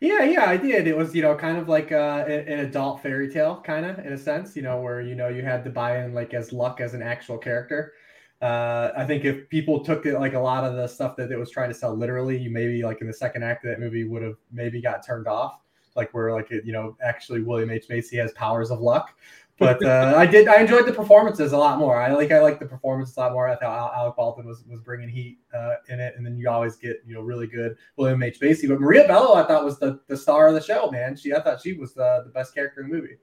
Yeah, 0.00 0.24
yeah, 0.24 0.48
I 0.48 0.56
did. 0.56 0.86
It 0.86 0.96
was, 0.96 1.14
you 1.14 1.22
know, 1.22 1.34
kind 1.34 1.58
of 1.58 1.68
like 1.68 1.92
uh, 1.92 2.24
an 2.26 2.60
adult 2.60 3.02
fairy 3.02 3.30
tale, 3.30 3.60
kind 3.64 3.86
of 3.86 3.98
in 4.00 4.12
a 4.12 4.18
sense, 4.18 4.56
you 4.56 4.62
know, 4.62 4.80
where 4.80 5.00
you 5.00 5.14
know 5.14 5.28
you 5.28 5.42
had 5.42 5.64
to 5.64 5.70
buy 5.70 6.04
in 6.04 6.14
like 6.14 6.34
as 6.34 6.52
luck 6.52 6.80
as 6.80 6.94
an 6.94 7.02
actual 7.02 7.38
character. 7.38 7.92
Uh, 8.40 8.90
I 8.96 9.04
think 9.04 9.24
if 9.24 9.48
people 9.48 9.84
took 9.84 10.04
it 10.04 10.18
like 10.18 10.34
a 10.34 10.40
lot 10.40 10.64
of 10.64 10.74
the 10.74 10.88
stuff 10.88 11.14
that 11.16 11.30
it 11.30 11.38
was 11.38 11.50
trying 11.50 11.68
to 11.68 11.74
sell 11.74 11.94
literally, 11.94 12.36
you 12.36 12.50
maybe 12.50 12.82
like 12.82 13.00
in 13.00 13.06
the 13.06 13.12
second 13.12 13.44
act 13.44 13.64
of 13.64 13.70
that 13.70 13.78
movie 13.78 14.04
would 14.04 14.22
have 14.22 14.36
maybe 14.50 14.82
got 14.82 15.06
turned 15.06 15.28
off, 15.28 15.60
like 15.94 16.12
where 16.12 16.32
like 16.32 16.50
you 16.50 16.72
know 16.72 16.96
actually 17.00 17.42
William 17.42 17.70
H 17.70 17.86
Macy 17.88 18.16
has 18.16 18.32
powers 18.32 18.72
of 18.72 18.80
luck. 18.80 19.16
But 19.58 19.84
uh, 19.84 20.14
I 20.16 20.26
did. 20.26 20.48
I 20.48 20.60
enjoyed 20.60 20.86
the 20.86 20.92
performances 20.92 21.52
a 21.52 21.58
lot 21.58 21.78
more. 21.78 22.00
I 22.00 22.12
like. 22.12 22.32
I 22.32 22.40
like 22.40 22.58
the 22.58 22.66
performances 22.66 23.16
a 23.16 23.20
lot 23.20 23.32
more. 23.32 23.48
I 23.48 23.54
thought 23.54 23.94
Alec 23.94 24.16
Baldwin 24.16 24.46
was 24.46 24.64
was 24.68 24.80
bringing 24.80 25.08
heat 25.08 25.38
uh, 25.54 25.74
in 25.88 26.00
it, 26.00 26.14
and 26.16 26.24
then 26.24 26.36
you 26.36 26.48
always 26.48 26.76
get 26.76 27.02
you 27.06 27.14
know 27.14 27.20
really 27.20 27.46
good 27.46 27.76
William 27.96 28.22
H 28.22 28.40
Macy. 28.40 28.66
But 28.66 28.80
Maria 28.80 29.06
Bello, 29.06 29.34
I 29.34 29.46
thought 29.46 29.64
was 29.64 29.78
the, 29.78 30.00
the 30.08 30.16
star 30.16 30.48
of 30.48 30.54
the 30.54 30.60
show. 30.60 30.90
Man, 30.90 31.16
she 31.16 31.34
I 31.34 31.40
thought 31.40 31.60
she 31.60 31.74
was 31.74 31.94
the, 31.94 32.22
the 32.24 32.30
best 32.30 32.54
character 32.54 32.80
in 32.80 32.88
the 32.88 32.94
movie. 32.94 33.18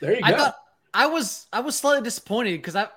There 0.00 0.14
you 0.14 0.20
go. 0.20 0.26
I 0.26 0.32
thought 0.36 0.56
I 0.92 1.06
was 1.06 1.46
I 1.52 1.60
was 1.60 1.74
slightly 1.74 2.04
disappointed 2.04 2.58
because 2.58 2.76
I 2.76 2.88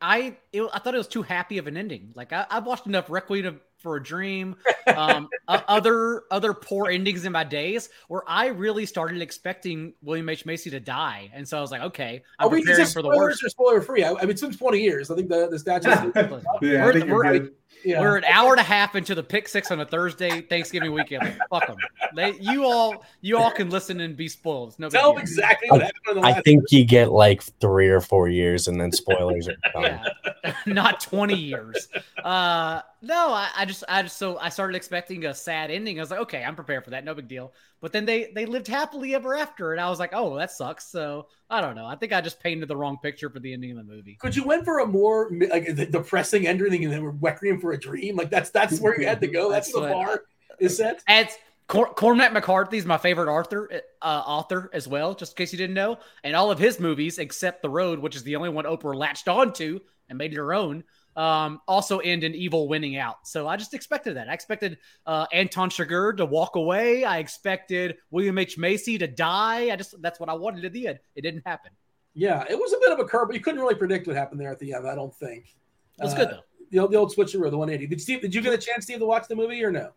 I 0.00 0.36
it, 0.52 0.62
I 0.72 0.78
thought 0.78 0.94
it 0.94 0.98
was 0.98 1.08
too 1.08 1.22
happy 1.22 1.58
of 1.58 1.66
an 1.66 1.76
ending. 1.76 2.12
Like 2.14 2.32
I, 2.32 2.46
I've 2.50 2.66
watched 2.66 2.86
enough 2.86 3.08
Requiem 3.08 3.60
for 3.82 3.96
a 3.96 4.02
Dream, 4.02 4.56
um, 4.96 5.28
o- 5.48 5.62
other 5.68 6.22
other 6.30 6.54
poor 6.54 6.88
endings 6.90 7.24
in 7.24 7.32
my 7.32 7.44
days 7.44 7.88
where 8.08 8.22
I 8.26 8.46
really 8.46 8.86
started 8.86 9.20
expecting 9.20 9.92
William 10.02 10.28
H 10.28 10.46
Macy 10.46 10.70
to 10.70 10.80
die, 10.80 11.30
and 11.34 11.46
so 11.46 11.58
I 11.58 11.60
was 11.60 11.70
like, 11.70 11.82
okay, 11.82 12.22
I'm 12.38 12.46
Are 12.46 12.50
we 12.50 12.60
preparing 12.60 12.80
just 12.80 12.94
for 12.94 13.02
the 13.02 13.08
worst. 13.08 13.42
or 13.44 13.48
spoiler 13.48 13.80
free? 13.82 14.04
I, 14.04 14.10
I 14.12 14.20
mean, 14.22 14.30
it's 14.30 14.40
been 14.40 14.52
20 14.54 14.80
years. 14.80 15.10
I 15.10 15.16
think 15.16 15.28
the 15.28 15.48
the 15.48 15.58
statute. 15.58 16.12
yeah, 16.16 16.28
We're- 16.62 16.80
I 16.88 16.92
think 16.92 17.06
you're 17.06 17.16
we're- 17.16 17.38
good. 17.40 17.52
Yeah. 17.84 18.00
We're 18.00 18.16
an 18.16 18.24
hour 18.24 18.52
and 18.52 18.60
a 18.60 18.64
half 18.64 18.94
into 18.94 19.14
the 19.14 19.22
pick 19.22 19.48
six 19.48 19.70
on 19.70 19.80
a 19.80 19.84
Thursday 19.84 20.40
Thanksgiving 20.42 20.92
weekend. 20.92 21.22
Like, 21.24 21.38
fuck 21.50 21.66
them. 21.66 21.76
They, 22.14 22.34
you 22.38 22.64
all, 22.64 23.04
you 23.20 23.36
all 23.36 23.50
can 23.50 23.70
listen 23.70 24.00
and 24.00 24.16
be 24.16 24.28
spoiled. 24.28 24.78
No 24.78 24.88
Tell 24.88 25.12
them 25.12 25.22
exactly 25.22 25.68
what 25.70 25.82
happened 25.82 26.00
in 26.10 26.14
the 26.16 26.20
I 26.22 26.32
last. 26.32 26.44
think 26.44 26.64
you 26.70 26.84
get 26.84 27.10
like 27.10 27.42
three 27.60 27.88
or 27.88 28.00
four 28.00 28.28
years, 28.28 28.68
and 28.68 28.80
then 28.80 28.92
spoilers 28.92 29.48
are 29.48 29.56
done. 29.72 30.00
Yeah, 30.44 30.54
not 30.66 31.00
20 31.00 31.34
years. 31.34 31.88
Uh, 32.22 32.82
no, 33.00 33.32
I, 33.32 33.48
I 33.56 33.64
just, 33.64 33.84
I 33.88 34.02
just, 34.02 34.16
so 34.16 34.38
I 34.38 34.48
started 34.48 34.76
expecting 34.76 35.24
a 35.24 35.34
sad 35.34 35.70
ending. 35.70 35.98
I 35.98 36.02
was 36.02 36.10
like, 36.10 36.20
okay, 36.20 36.44
I'm 36.44 36.54
prepared 36.54 36.84
for 36.84 36.90
that. 36.90 37.04
No 37.04 37.14
big 37.14 37.28
deal. 37.28 37.52
But 37.82 37.92
then 37.92 38.06
they, 38.06 38.30
they 38.32 38.46
lived 38.46 38.68
happily 38.68 39.14
ever 39.14 39.34
after. 39.34 39.72
And 39.72 39.80
I 39.80 39.90
was 39.90 39.98
like, 39.98 40.12
oh, 40.14 40.36
that 40.38 40.52
sucks. 40.52 40.86
So 40.86 41.26
I 41.50 41.60
don't 41.60 41.74
know. 41.74 41.84
I 41.84 41.96
think 41.96 42.12
I 42.12 42.20
just 42.20 42.40
painted 42.40 42.68
the 42.68 42.76
wrong 42.76 42.96
picture 43.02 43.28
for 43.28 43.40
the 43.40 43.52
ending 43.52 43.72
of 43.72 43.76
the 43.76 43.82
movie. 43.92 44.16
Could 44.20 44.36
you 44.36 44.44
went 44.44 44.64
for 44.64 44.78
a 44.78 44.86
more 44.86 45.30
like 45.50 45.74
the 45.74 45.84
depressing 45.84 46.46
ending 46.46 46.84
and 46.84 46.92
then 46.92 47.02
we're 47.02 47.10
Requiem 47.10 47.60
for 47.60 47.72
a 47.72 47.78
Dream? 47.78 48.16
Like 48.16 48.30
that's 48.30 48.50
that's 48.50 48.80
where 48.80 48.98
you 48.98 49.06
had 49.06 49.20
to 49.20 49.26
go. 49.26 49.50
That's, 49.50 49.66
That's 49.66 49.74
the 49.74 49.80
what- 49.80 49.92
bar 49.92 50.22
is 50.60 50.76
set. 50.76 51.02
And 51.08 51.26
it's 51.26 51.36
Cor- 51.66 51.92
Cormac 51.94 52.32
McCarthy 52.32 52.76
is 52.76 52.86
my 52.86 52.98
favorite 52.98 53.32
author, 53.32 53.68
uh, 54.00 54.22
author 54.26 54.70
as 54.72 54.86
well, 54.86 55.14
just 55.14 55.32
in 55.32 55.36
case 55.36 55.52
you 55.52 55.58
didn't 55.58 55.74
know. 55.74 55.98
And 56.22 56.36
all 56.36 56.50
of 56.50 56.58
his 56.58 56.78
movies, 56.78 57.18
except 57.18 57.62
The 57.62 57.70
Road, 57.70 57.98
which 57.98 58.14
is 58.14 58.22
the 58.22 58.36
only 58.36 58.50
one 58.50 58.64
Oprah 58.64 58.94
latched 58.94 59.26
onto 59.26 59.80
and 60.08 60.18
made 60.18 60.32
it 60.32 60.36
her 60.36 60.52
own, 60.54 60.84
um, 61.16 61.60
also 61.68 61.98
end 61.98 62.24
in 62.24 62.34
evil 62.34 62.68
winning 62.68 62.96
out. 62.96 63.26
So 63.26 63.46
I 63.46 63.56
just 63.56 63.74
expected 63.74 64.16
that. 64.16 64.28
I 64.28 64.32
expected 64.34 64.78
uh, 65.06 65.26
Anton 65.32 65.68
Chigurh 65.70 66.16
to 66.16 66.24
walk 66.26 66.56
away. 66.56 67.04
I 67.04 67.18
expected 67.18 67.96
William 68.10 68.38
H 68.38 68.56
Macy 68.58 68.96
to 68.98 69.06
die. 69.06 69.70
I 69.70 69.76
just 69.76 70.00
that's 70.02 70.18
what 70.20 70.28
I 70.28 70.34
wanted 70.34 70.64
at 70.64 70.72
the 70.72 70.88
end. 70.88 70.98
It 71.14 71.22
didn't 71.22 71.42
happen. 71.46 71.70
Yeah, 72.14 72.44
it 72.48 72.58
was 72.58 72.72
a 72.72 72.78
bit 72.80 72.92
of 72.92 72.98
a 72.98 73.04
curve, 73.04 73.28
but 73.28 73.34
you 73.36 73.40
couldn't 73.42 73.60
really 73.60 73.74
predict 73.74 74.06
what 74.06 74.16
happened 74.16 74.40
there 74.40 74.50
at 74.52 74.58
the 74.58 74.72
end. 74.74 74.86
I 74.86 74.94
don't 74.94 75.14
think. 75.14 75.54
That's 75.98 76.12
Uh, 76.14 76.16
good 76.16 76.28
though. 76.30 76.40
The 76.70 76.78
old, 76.78 76.90
the 76.92 76.96
old 76.96 77.14
switcheroo, 77.14 77.50
the 77.50 77.58
180. 77.58 77.86
Did 77.86 78.00
Steve? 78.00 78.22
Did 78.22 78.34
you 78.34 78.40
get 78.40 78.54
a 78.54 78.58
chance, 78.58 78.84
Steve, 78.84 78.98
to 79.00 79.06
watch 79.06 79.28
the 79.28 79.36
movie 79.36 79.62
or 79.62 79.70
no? 79.70 79.90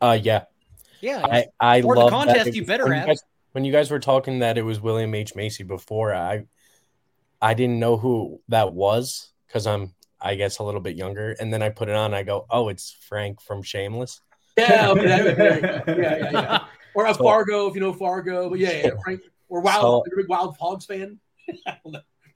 Uh, 0.00 0.18
yeah, 0.20 0.44
Yeah, 1.00 1.20
I 1.24 1.46
I 1.60 1.82
For 1.82 1.94
the 1.94 2.00
love 2.02 2.10
contest, 2.10 2.46
that. 2.46 2.54
you 2.54 2.64
better 2.64 2.84
when 2.84 2.92
have. 2.94 3.06
guys, 3.08 3.22
when 3.52 3.64
you 3.64 3.72
guys 3.72 3.90
were 3.90 3.98
talking 3.98 4.38
that 4.38 4.56
it 4.56 4.62
was 4.62 4.80
William 4.80 5.14
H 5.14 5.34
Macy 5.34 5.64
before, 5.64 6.14
I 6.14 6.46
I 7.42 7.52
didn't 7.54 7.78
know 7.78 7.96
who 7.98 8.40
that 8.48 8.72
was 8.72 9.30
because 9.46 9.66
I'm 9.66 9.94
I 10.20 10.34
guess 10.34 10.58
a 10.58 10.62
little 10.64 10.80
bit 10.80 10.96
younger, 10.96 11.36
and 11.40 11.52
then 11.52 11.62
I 11.62 11.68
put 11.68 11.88
it 11.88 11.94
on. 11.94 12.12
I 12.14 12.22
go, 12.22 12.46
oh, 12.50 12.68
it's 12.68 12.90
Frank 13.08 13.40
from 13.40 13.62
Shameless. 13.62 14.20
Yeah, 14.56 14.90
okay, 14.90 15.06
that- 15.06 15.36
there 15.36 15.54
you 15.54 15.60
go. 15.94 16.02
yeah, 16.02 16.16
yeah, 16.16 16.30
yeah. 16.32 16.64
Or 16.94 17.06
a 17.06 17.14
So- 17.14 17.22
Fargo, 17.22 17.68
if 17.68 17.74
you 17.74 17.80
know 17.80 17.92
Fargo. 17.92 18.50
But 18.50 18.58
yeah, 18.58 18.72
yeah, 18.86 18.90
Frank. 19.04 19.20
Or 19.48 19.60
Wild, 19.60 19.82
So- 19.82 20.02
you're 20.10 20.18
a 20.18 20.22
big 20.24 20.28
Wild 20.28 20.56
Hogs 20.58 20.84
fan. 20.86 21.20
I. 21.66 21.74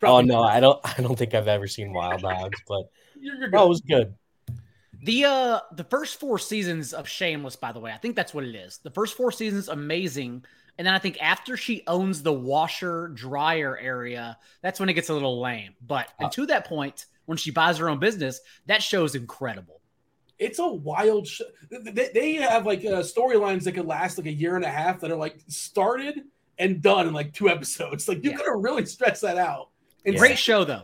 Oh 0.04 0.20
no. 0.20 0.42
I 0.42 0.58
don't 0.60 0.80
I 0.98 1.00
don't 1.02 1.16
think 1.18 1.32
I've 1.34 1.46
ever 1.48 1.66
seen 1.68 1.92
Wild 1.92 2.22
Hogs, 2.22 2.60
but 2.68 2.90
You're, 3.20 3.36
you're 3.36 3.50
no, 3.50 3.66
it 3.66 3.68
was 3.68 3.80
good. 3.82 4.14
The 5.04 5.24
uh 5.24 5.60
the 5.74 5.84
first 5.84 6.18
four 6.20 6.38
seasons 6.38 6.92
of 6.92 7.08
Shameless, 7.08 7.56
by 7.56 7.72
the 7.72 7.80
way, 7.80 7.92
I 7.92 7.98
think 7.98 8.14
that's 8.16 8.32
what 8.34 8.44
it 8.44 8.54
is. 8.54 8.78
The 8.82 8.90
first 8.90 9.16
four 9.16 9.32
seasons 9.32 9.68
amazing, 9.68 10.44
and 10.78 10.86
then 10.86 10.94
I 10.94 10.98
think 10.98 11.18
after 11.20 11.56
she 11.56 11.82
owns 11.86 12.22
the 12.22 12.32
washer 12.32 13.08
dryer 13.14 13.76
area, 13.78 14.38
that's 14.60 14.78
when 14.80 14.88
it 14.88 14.94
gets 14.94 15.08
a 15.08 15.14
little 15.14 15.40
lame. 15.40 15.74
But 15.84 16.08
Uh, 16.20 16.28
to 16.30 16.46
that 16.46 16.66
point, 16.66 17.06
when 17.26 17.38
she 17.38 17.50
buys 17.50 17.78
her 17.78 17.88
own 17.88 17.98
business, 17.98 18.40
that 18.66 18.82
show's 18.82 19.14
incredible. 19.14 19.80
it's 20.38 20.58
a 20.58 20.66
wild 20.68 21.26
show. 21.26 21.44
They, 21.70 22.10
they 22.12 22.34
have 22.34 22.66
like 22.66 22.80
uh, 22.80 23.00
storylines 23.02 23.62
that 23.64 23.72
could 23.72 23.86
last 23.86 24.18
like 24.18 24.26
a 24.26 24.32
year 24.32 24.56
and 24.56 24.64
a 24.64 24.68
half 24.70 25.00
that 25.00 25.10
are 25.10 25.16
like 25.16 25.38
started 25.46 26.22
and 26.58 26.82
done 26.82 27.06
in 27.06 27.12
like 27.14 27.32
two 27.32 27.48
episodes. 27.48 28.06
Like 28.08 28.24
you 28.24 28.30
Yeah. 28.30 28.36
could 28.36 28.46
have 28.46 28.60
really 28.60 28.84
stretched 28.86 29.22
that 29.22 29.38
out. 29.38 29.68
And 30.04 30.16
Great 30.16 30.38
show 30.38 30.64
though. 30.64 30.82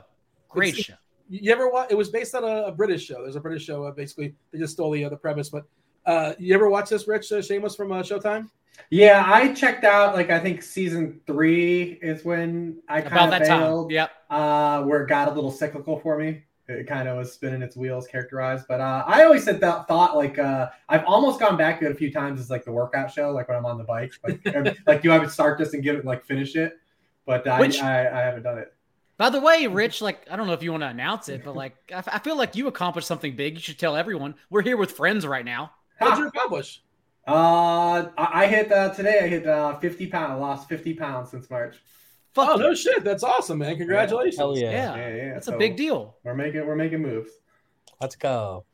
Great 0.49 0.77
show. 0.77 0.95
You 1.29 1.53
ever 1.53 1.69
watch? 1.69 1.89
It 1.91 1.95
was 1.97 2.09
based 2.09 2.35
on 2.35 2.45
a, 2.45 2.67
a 2.69 2.73
British 2.73 3.05
show. 3.05 3.23
There's 3.23 3.37
a 3.37 3.41
British 3.41 3.65
show. 3.65 3.85
Uh, 3.85 3.91
basically, 3.91 4.35
they 4.53 4.59
just 4.59 4.73
stole 4.75 4.93
the 4.93 5.05
uh, 5.05 5.09
the 5.11 5.17
premise. 5.17 5.51
But 5.51 5.65
uh, 6.07 6.33
you 6.39 6.55
ever 6.55 6.71
watch 6.71 6.89
this, 6.89 7.07
Rich 7.07 7.31
uh, 7.33 7.43
Shameless 7.43 7.75
from 7.77 7.93
uh, 7.93 8.03
Showtime? 8.03 8.49
Yeah, 8.91 9.23
I 9.27 9.53
checked 9.53 9.85
out 9.85 10.15
like 10.15 10.31
I 10.31 10.39
think 10.39 10.63
season 10.63 11.21
three 11.27 11.99
is 12.01 12.25
when 12.25 12.79
I 12.89 13.01
About 13.01 13.13
kind 13.13 13.33
that 13.33 13.43
of 13.43 13.49
time. 13.49 13.61
failed. 13.61 13.93
Yep. 13.93 14.11
uh, 14.31 14.83
where 14.85 15.03
it 15.03 15.09
got 15.09 15.29
a 15.29 15.33
little 15.33 15.51
cyclical 15.51 15.99
for 16.01 16.17
me. 16.19 16.43
It 16.69 16.87
kind 16.87 17.09
of 17.09 17.17
was 17.17 17.33
spinning 17.33 17.63
its 17.63 17.77
wheels, 17.77 18.07
characterized. 18.07 18.67
But 18.69 18.81
uh, 18.81 19.03
I 19.07 19.25
always 19.25 19.43
said 19.45 19.61
that 19.61 19.89
thought 19.89 20.17
like 20.17 20.39
uh, 20.39 20.69
I've 20.89 21.05
almost 21.07 21.41
gone 21.41 21.57
back 21.57 21.81
to 21.81 21.87
it 21.87 21.93
a 21.93 21.95
few 21.95 22.13
times 22.13 22.41
as 22.41 22.51
like 22.51 22.65
the 22.65 22.73
workout 22.73 23.11
show, 23.13 23.31
like 23.31 23.49
when 23.49 23.57
I'm 23.57 23.65
on 23.67 23.79
the 23.79 23.85
bike. 23.85 24.13
Like, 24.27 24.77
like 24.87 25.03
do 25.03 25.11
I 25.11 25.19
would 25.19 25.31
start 25.31 25.59
this 25.59 25.73
and 25.75 25.83
give 25.83 25.97
it 25.97 26.05
like 26.05 26.25
finish 26.25 26.57
it? 26.57 26.79
But 27.27 27.47
I, 27.47 27.61
Which- 27.61 27.83
I, 27.83 28.07
I 28.09 28.21
haven't 28.23 28.43
done 28.43 28.59
it. 28.59 28.73
By 29.19 29.31
the 29.31 29.41
way, 29.41 29.67
Rich, 29.67 30.01
like 30.01 30.27
I 30.31 30.37
don't 30.37 30.47
know 30.47 30.53
if 30.53 30.63
you 30.63 30.71
want 30.71 30.83
to 30.85 30.89
announce 30.89 31.29
it, 31.29 31.43
but 31.45 31.57
like 31.57 31.75
I, 31.93 32.03
I 32.07 32.19
feel 32.21 32.37
like 32.37 32.55
you 32.55 32.69
accomplished 32.69 33.09
something 33.09 33.35
big. 33.35 33.55
You 33.55 33.61
should 33.61 33.79
tell 33.79 33.97
everyone. 33.97 34.35
We're 34.49 34.63
here 34.63 34.77
with 34.77 34.93
friends 34.93 35.27
right 35.27 35.45
now. 35.45 35.73
What'd 35.99 36.19
you 36.19 36.29
accomplish? 36.29 36.83
Uh, 37.29 38.09
I, 38.17 38.45
I 38.45 38.47
hit 38.47 38.73
uh, 38.73 38.89
today. 38.95 39.21
I 39.23 39.29
hit 39.29 39.47
uh, 39.47 39.79
50 39.79 40.07
pounds. 40.07 40.31
I 40.33 40.35
lost 40.35 40.69
50 40.69 40.95
pounds 40.95 41.31
since 41.31 41.51
March. 41.51 41.77
Fuck 42.35 42.49
Oh 42.51 42.55
you. 42.57 42.61
no 42.63 42.75
shit, 42.75 43.05
that's 43.05 43.23
awesome, 43.23 43.59
man! 43.59 43.77
Congratulations. 43.77 44.37
Hell 44.39 44.57
yeah. 44.57 44.71
yeah, 44.71 44.97
Yeah, 44.97 45.15
yeah. 45.17 45.33
that's 45.35 45.47
so 45.47 45.55
a 45.55 45.59
big 45.59 45.77
deal. 45.77 46.17
We're 46.25 46.35
making 46.35 46.67
we're 46.67 46.77
making 46.77 47.03
moves. 47.03 47.31
Let's 48.01 48.17
go. 48.17 48.65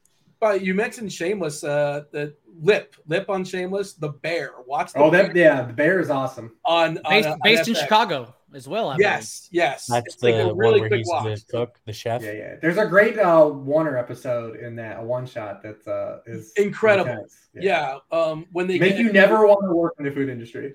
But 0.40 0.60
you 0.62 0.74
mentioned 0.74 1.10
Shameless, 1.12 1.64
uh, 1.64 2.02
the 2.10 2.34
lip, 2.60 2.96
lip 3.06 3.30
on 3.30 3.44
Shameless, 3.44 3.94
the 3.94 4.08
bear. 4.10 4.50
Watch 4.66 4.92
the 4.92 4.98
Oh, 4.98 5.10
bear 5.10 5.28
that 5.28 5.36
yeah, 5.36 5.62
the 5.62 5.72
bear 5.72 6.00
is 6.00 6.10
awesome. 6.10 6.56
on, 6.66 6.98
on 6.98 7.02
Based, 7.08 7.28
uh, 7.28 7.36
based 7.42 7.68
in 7.68 7.74
FX. 7.74 7.78
Chicago 7.78 8.34
as 8.56 8.68
well. 8.68 8.88
I 8.88 8.94
believe. 8.94 9.00
Yes, 9.10 9.48
yes. 9.50 9.86
That's 9.86 10.14
it's 10.14 10.22
like 10.22 10.34
the 10.34 10.48
a 10.50 10.54
really 10.54 10.72
one 10.72 10.80
where 10.80 10.88
quick 10.88 10.98
he's 10.98 11.08
watch. 11.08 11.24
the 11.24 11.46
cook, 11.50 11.80
the 11.86 11.92
chef. 11.92 12.22
Yeah, 12.22 12.32
yeah. 12.32 12.56
There's 12.60 12.78
a 12.78 12.86
great 12.86 13.18
uh 13.18 13.50
Warner 13.52 13.96
episode 13.98 14.56
in 14.60 14.76
that, 14.76 15.00
a 15.00 15.02
one 15.02 15.26
shot 15.26 15.62
that 15.62 15.86
uh 15.86 16.20
is 16.30 16.52
Incredible. 16.56 17.10
intense. 17.10 17.48
Yeah. 17.54 17.98
Um, 18.10 18.46
when 18.52 18.66
they 18.66 18.78
Make 18.78 18.92
get, 18.96 19.00
you 19.00 19.12
never 19.12 19.46
want 19.46 19.60
to 19.68 19.74
work 19.74 19.94
in 19.98 20.04
the 20.04 20.10
food 20.10 20.28
industry. 20.28 20.74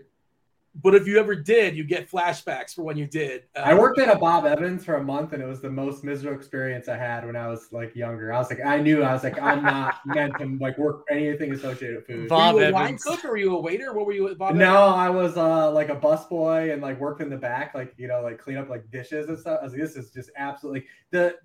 But 0.82 0.96
if 0.96 1.08
you 1.08 1.20
ever 1.20 1.36
did, 1.36 1.76
you 1.76 1.84
get 1.84 2.10
flashbacks 2.10 2.74
for 2.74 2.84
when 2.84 2.98
you 2.98 3.06
did. 3.06 3.44
Uh, 3.56 3.62
I 3.62 3.74
worked 3.74 4.00
at 4.00 4.16
a 4.16 4.18
Bob 4.18 4.46
Evans 4.46 4.86
for 4.86 4.96
a 4.96 5.04
month, 5.04 5.34
and 5.34 5.42
it 5.42 5.46
was 5.46 5.62
the 5.62 5.70
most 5.70 6.04
miserable 6.04 6.38
experience 6.38 6.88
I 6.88 6.98
had 6.98 7.26
when 7.26 7.36
I 7.36 7.48
was 7.48 7.68
like 7.72 7.96
younger. 7.96 8.32
I 8.32 8.38
was 8.38 8.50
like, 8.50 8.64
I 8.64 8.80
knew 8.80 9.04
I 9.04 9.14
was 9.14 9.24
like, 9.24 9.42
I'm 9.42 9.64
not 9.64 10.00
meant 10.06 10.34
to 10.40 10.58
like 10.60 10.78
work 10.78 11.06
anything 11.10 11.54
associated 11.54 11.98
with 11.98 12.08
food. 12.08 12.30
Bob 12.30 12.56
were 12.56 12.62
you 12.62 12.68
a 12.70 12.72
wine 12.72 12.98
cook 12.98 13.24
or 13.26 13.32
were 13.32 13.38
you 13.38 13.56
a 13.56 13.60
waiter? 13.60 13.94
What 13.94 14.06
were 14.06 14.14
you 14.14 14.34
Bob? 14.36 14.56
No, 14.56 14.88
I 14.88 15.10
was 15.10 15.38
uh 15.38 15.72
like 15.72 15.90
a 15.90 15.96
busboy 15.96 16.72
and 16.74 16.82
like 16.82 17.00
worked 17.00 17.22
in 17.22 17.30
the 17.30 17.38
back, 17.38 17.74
like 17.74 17.94
you 17.98 18.08
know, 18.08 18.22
like 18.22 18.40
clean 18.40 18.58
up 18.58 18.70
like 18.70 18.90
dishes 18.92 19.30
and 19.30 19.38
stuff. 19.38 19.60
I 19.62 19.64
was 19.64 19.74
like, 19.74 19.82
this 19.82 19.96
is 19.96 20.12
just 20.12 20.30
absolutely 20.38 20.86
the 21.12 21.36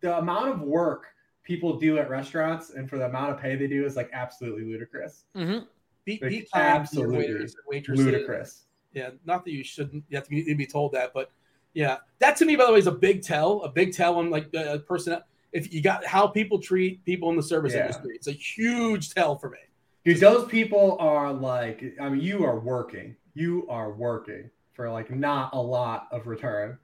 the 0.00 0.18
amount 0.18 0.48
of 0.48 0.60
work 0.60 1.06
people 1.42 1.78
do 1.78 1.98
at 1.98 2.08
restaurants 2.08 2.70
and 2.70 2.88
for 2.88 2.98
the 2.98 3.04
amount 3.04 3.32
of 3.32 3.38
pay 3.38 3.54
they 3.54 3.66
do 3.66 3.84
is 3.84 3.96
like 3.96 4.10
absolutely 4.12 4.64
ludicrous. 4.64 5.24
Mm-hmm. 5.36 5.64
Beat, 6.04 6.22
Like, 6.22 6.30
beat 6.30 6.50
time 6.52 6.60
to 6.62 6.68
your 6.68 6.80
absolutely 6.80 7.18
waiters 7.18 7.56
waitresses. 7.66 8.04
Ludicrous. 8.04 8.63
Yeah, 8.94 9.10
not 9.24 9.44
that 9.44 9.52
you 9.52 9.64
shouldn't. 9.64 10.04
You 10.08 10.16
have 10.16 10.24
to 10.24 10.30
be, 10.30 10.54
be 10.54 10.66
told 10.66 10.92
that, 10.92 11.12
but 11.12 11.30
yeah, 11.74 11.98
that 12.20 12.36
to 12.36 12.44
me, 12.44 12.54
by 12.56 12.66
the 12.66 12.72
way, 12.72 12.78
is 12.78 12.86
a 12.86 12.92
big 12.92 13.22
tell. 13.22 13.62
A 13.62 13.68
big 13.68 13.92
tell 13.92 14.16
on 14.16 14.30
like 14.30 14.52
a 14.54 14.78
person. 14.78 15.18
If 15.52 15.72
you 15.72 15.82
got 15.82 16.04
how 16.04 16.26
people 16.26 16.58
treat 16.58 17.04
people 17.04 17.30
in 17.30 17.36
the 17.36 17.42
service 17.42 17.74
Yeah. 17.74 17.82
industry, 17.82 18.14
it's 18.14 18.28
a 18.28 18.32
huge 18.32 19.10
tell 19.10 19.36
for 19.36 19.50
me. 19.50 19.58
Dude, 20.04 20.20
those 20.20 20.46
people 20.48 20.96
are 21.00 21.32
like, 21.32 21.82
I 22.00 22.08
mean, 22.08 22.20
you 22.20 22.44
are 22.44 22.58
working. 22.60 23.16
You 23.34 23.66
are 23.68 23.90
working 23.92 24.50
for 24.74 24.90
like 24.90 25.10
not 25.10 25.50
a 25.54 25.60
lot 25.60 26.08
of 26.12 26.26
return. 26.26 26.78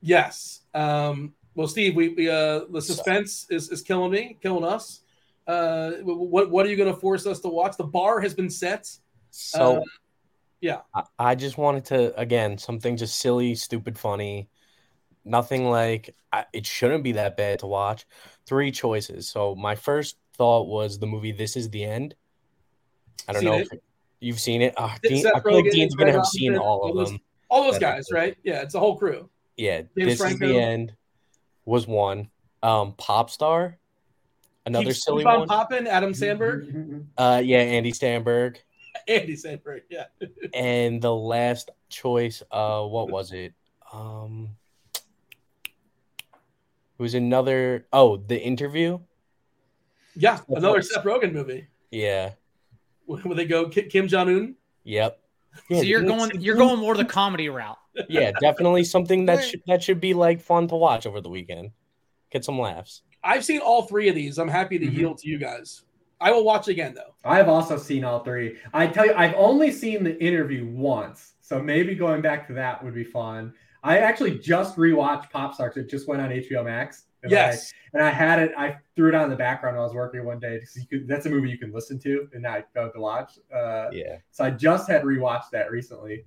Yes. 0.00 0.60
Um, 0.74 1.34
well, 1.54 1.68
Steve, 1.68 1.94
we, 1.94 2.08
we 2.10 2.28
uh, 2.28 2.64
the 2.70 2.82
suspense 2.82 3.46
is, 3.48 3.70
is 3.70 3.80
killing 3.80 4.10
me, 4.10 4.36
killing 4.42 4.64
us. 4.64 5.00
Uh, 5.46 5.92
what 6.02 6.50
what 6.50 6.66
are 6.66 6.68
you 6.68 6.76
going 6.76 6.92
to 6.92 6.98
force 7.00 7.26
us 7.26 7.40
to 7.40 7.48
watch? 7.48 7.76
The 7.76 7.84
bar 7.84 8.20
has 8.20 8.34
been 8.34 8.50
set. 8.50 8.90
So, 9.30 9.76
Uh, 9.76 9.80
yeah. 10.64 10.80
I, 10.94 11.02
I 11.18 11.34
just 11.34 11.58
wanted 11.58 11.84
to 11.86 12.18
again 12.18 12.56
something 12.58 12.96
just 12.96 13.18
silly, 13.20 13.54
stupid, 13.54 13.98
funny. 13.98 14.48
Nothing 15.24 15.68
like 15.70 16.14
I, 16.32 16.44
it 16.52 16.66
shouldn't 16.66 17.04
be 17.04 17.12
that 17.12 17.36
bad 17.36 17.58
to 17.60 17.66
watch. 17.66 18.06
Three 18.46 18.70
choices. 18.70 19.28
So 19.28 19.54
my 19.54 19.74
first 19.74 20.16
thought 20.36 20.66
was 20.66 20.98
the 20.98 21.06
movie 21.06 21.32
This 21.32 21.56
Is 21.56 21.70
the 21.70 21.84
End. 21.84 22.14
I 23.28 23.32
don't 23.32 23.40
Seen 23.42 23.50
know 23.50 23.58
it. 23.58 23.68
if 23.72 23.78
you've 24.20 24.40
seen 24.40 24.62
it. 24.62 24.74
Seth 24.78 25.00
Dean, 25.02 25.26
I 25.26 25.40
feel 25.40 25.54
like 25.54 25.70
Dean's 25.70 25.94
gonna 25.94 26.12
have 26.12 26.26
seen 26.26 26.52
Robinson, 26.52 26.66
all 26.66 26.80
all 26.80 26.90
of 26.90 26.96
those- 26.96 27.10
them. 27.10 27.20
All 27.50 27.70
those 27.70 27.78
guys, 27.78 28.06
right? 28.10 28.36
Yeah, 28.42 28.62
it's 28.62 28.74
a 28.74 28.80
whole 28.80 28.96
crew. 28.98 29.28
Yeah, 29.56 29.82
James 29.82 29.92
This 29.94 30.18
Franco. 30.18 30.44
Is 30.46 30.50
the 30.52 30.58
End 30.58 30.94
was 31.64 31.86
one. 31.86 32.28
Um, 32.62 32.92
Pop 32.94 33.30
Star, 33.30 33.78
another 34.66 34.86
Keep- 34.86 34.96
silly 34.96 35.18
keep 35.24 35.28
on 35.32 35.38
one. 35.40 35.48
popping. 35.48 35.86
Adam 35.86 36.10
Mm-hmm. 36.12 36.18
Sandberg, 36.18 37.06
Uh, 37.16 37.40
yeah, 37.44 37.58
Andy 37.58 37.92
Samberg. 37.92 38.56
Andy 39.08 39.34
Samberg. 39.36 39.82
Yeah. 39.90 40.04
and 40.52 41.00
the 41.02 41.14
last 41.14 41.70
choice 41.88 42.42
uh 42.50 42.82
what 42.84 43.10
was 43.10 43.32
it 43.32 43.54
um 43.92 44.50
it 45.64 47.02
was 47.02 47.14
another 47.14 47.86
oh 47.92 48.16
the 48.16 48.40
interview 48.40 48.98
Yeah, 50.16 50.36
Seth 50.36 50.48
another 50.48 50.80
Rogen. 50.80 50.84
Seth 50.84 51.04
Rogen 51.04 51.32
movie 51.32 51.68
yeah 51.90 52.32
where 53.06 53.34
they 53.34 53.44
go 53.46 53.68
Kim 53.68 54.08
Jong 54.08 54.28
Un. 54.28 54.56
yep 54.84 55.20
So 55.70 55.82
you're 55.82 56.02
going 56.02 56.40
you're 56.40 56.56
going 56.56 56.78
more 56.80 56.96
the 56.96 57.04
comedy 57.04 57.48
route. 57.48 57.78
yeah 58.08 58.32
definitely 58.40 58.84
something 58.84 59.26
that 59.26 59.44
should 59.44 59.60
that 59.66 59.82
should 59.82 60.00
be 60.00 60.14
like 60.14 60.40
fun 60.40 60.66
to 60.68 60.74
watch 60.76 61.06
over 61.06 61.20
the 61.20 61.28
weekend 61.28 61.70
get 62.30 62.44
some 62.44 62.58
laughs 62.58 63.02
I've 63.26 63.42
seen 63.44 63.60
all 63.60 63.82
three 63.84 64.10
of 64.10 64.14
these. 64.14 64.36
I'm 64.36 64.48
happy 64.48 64.78
to 64.78 64.84
Mhm. 64.86 64.92
yield 64.98 65.18
to 65.18 65.28
you 65.30 65.38
guys. 65.38 65.82
I 66.20 66.30
will 66.32 66.44
watch 66.44 66.68
again 66.68 66.94
though. 66.94 67.14
I've 67.24 67.48
also 67.48 67.76
seen 67.76 68.04
all 68.04 68.20
three. 68.20 68.56
I 68.72 68.86
tell 68.86 69.06
you, 69.06 69.14
I've 69.14 69.34
only 69.34 69.70
seen 69.72 70.04
the 70.04 70.18
interview 70.22 70.66
once, 70.66 71.34
so 71.40 71.60
maybe 71.60 71.94
going 71.94 72.22
back 72.22 72.46
to 72.48 72.52
that 72.54 72.82
would 72.84 72.94
be 72.94 73.04
fun. 73.04 73.52
I 73.82 73.98
actually 73.98 74.38
just 74.38 74.76
rewatched 74.76 75.30
Pop 75.30 75.54
Stars. 75.54 75.76
It 75.76 75.90
just 75.90 76.08
went 76.08 76.22
on 76.22 76.30
HBO 76.30 76.64
Max. 76.64 77.04
And 77.22 77.30
Yes. 77.30 77.72
I, 77.94 77.98
and 77.98 78.06
I 78.06 78.10
had 78.10 78.38
it. 78.42 78.52
I 78.56 78.78
threw 78.96 79.08
it 79.08 79.14
on 79.14 79.24
in 79.24 79.30
the 79.30 79.36
background 79.36 79.76
while 79.76 79.84
I 79.84 79.86
was 79.86 79.94
working 79.94 80.24
one 80.24 80.40
day 80.40 80.58
because. 80.58 81.06
That's 81.06 81.26
a 81.26 81.30
movie 81.30 81.50
you 81.50 81.58
can 81.58 81.72
listen 81.72 81.98
to 82.00 82.28
and 82.32 82.46
I 82.46 82.64
go 82.74 82.90
to 82.90 83.00
watch. 83.00 83.38
Uh, 83.54 83.88
yeah 83.92 84.16
so 84.30 84.44
I 84.44 84.50
just 84.50 84.88
had 84.88 85.02
rewatched 85.02 85.50
that 85.52 85.70
recently. 85.70 86.24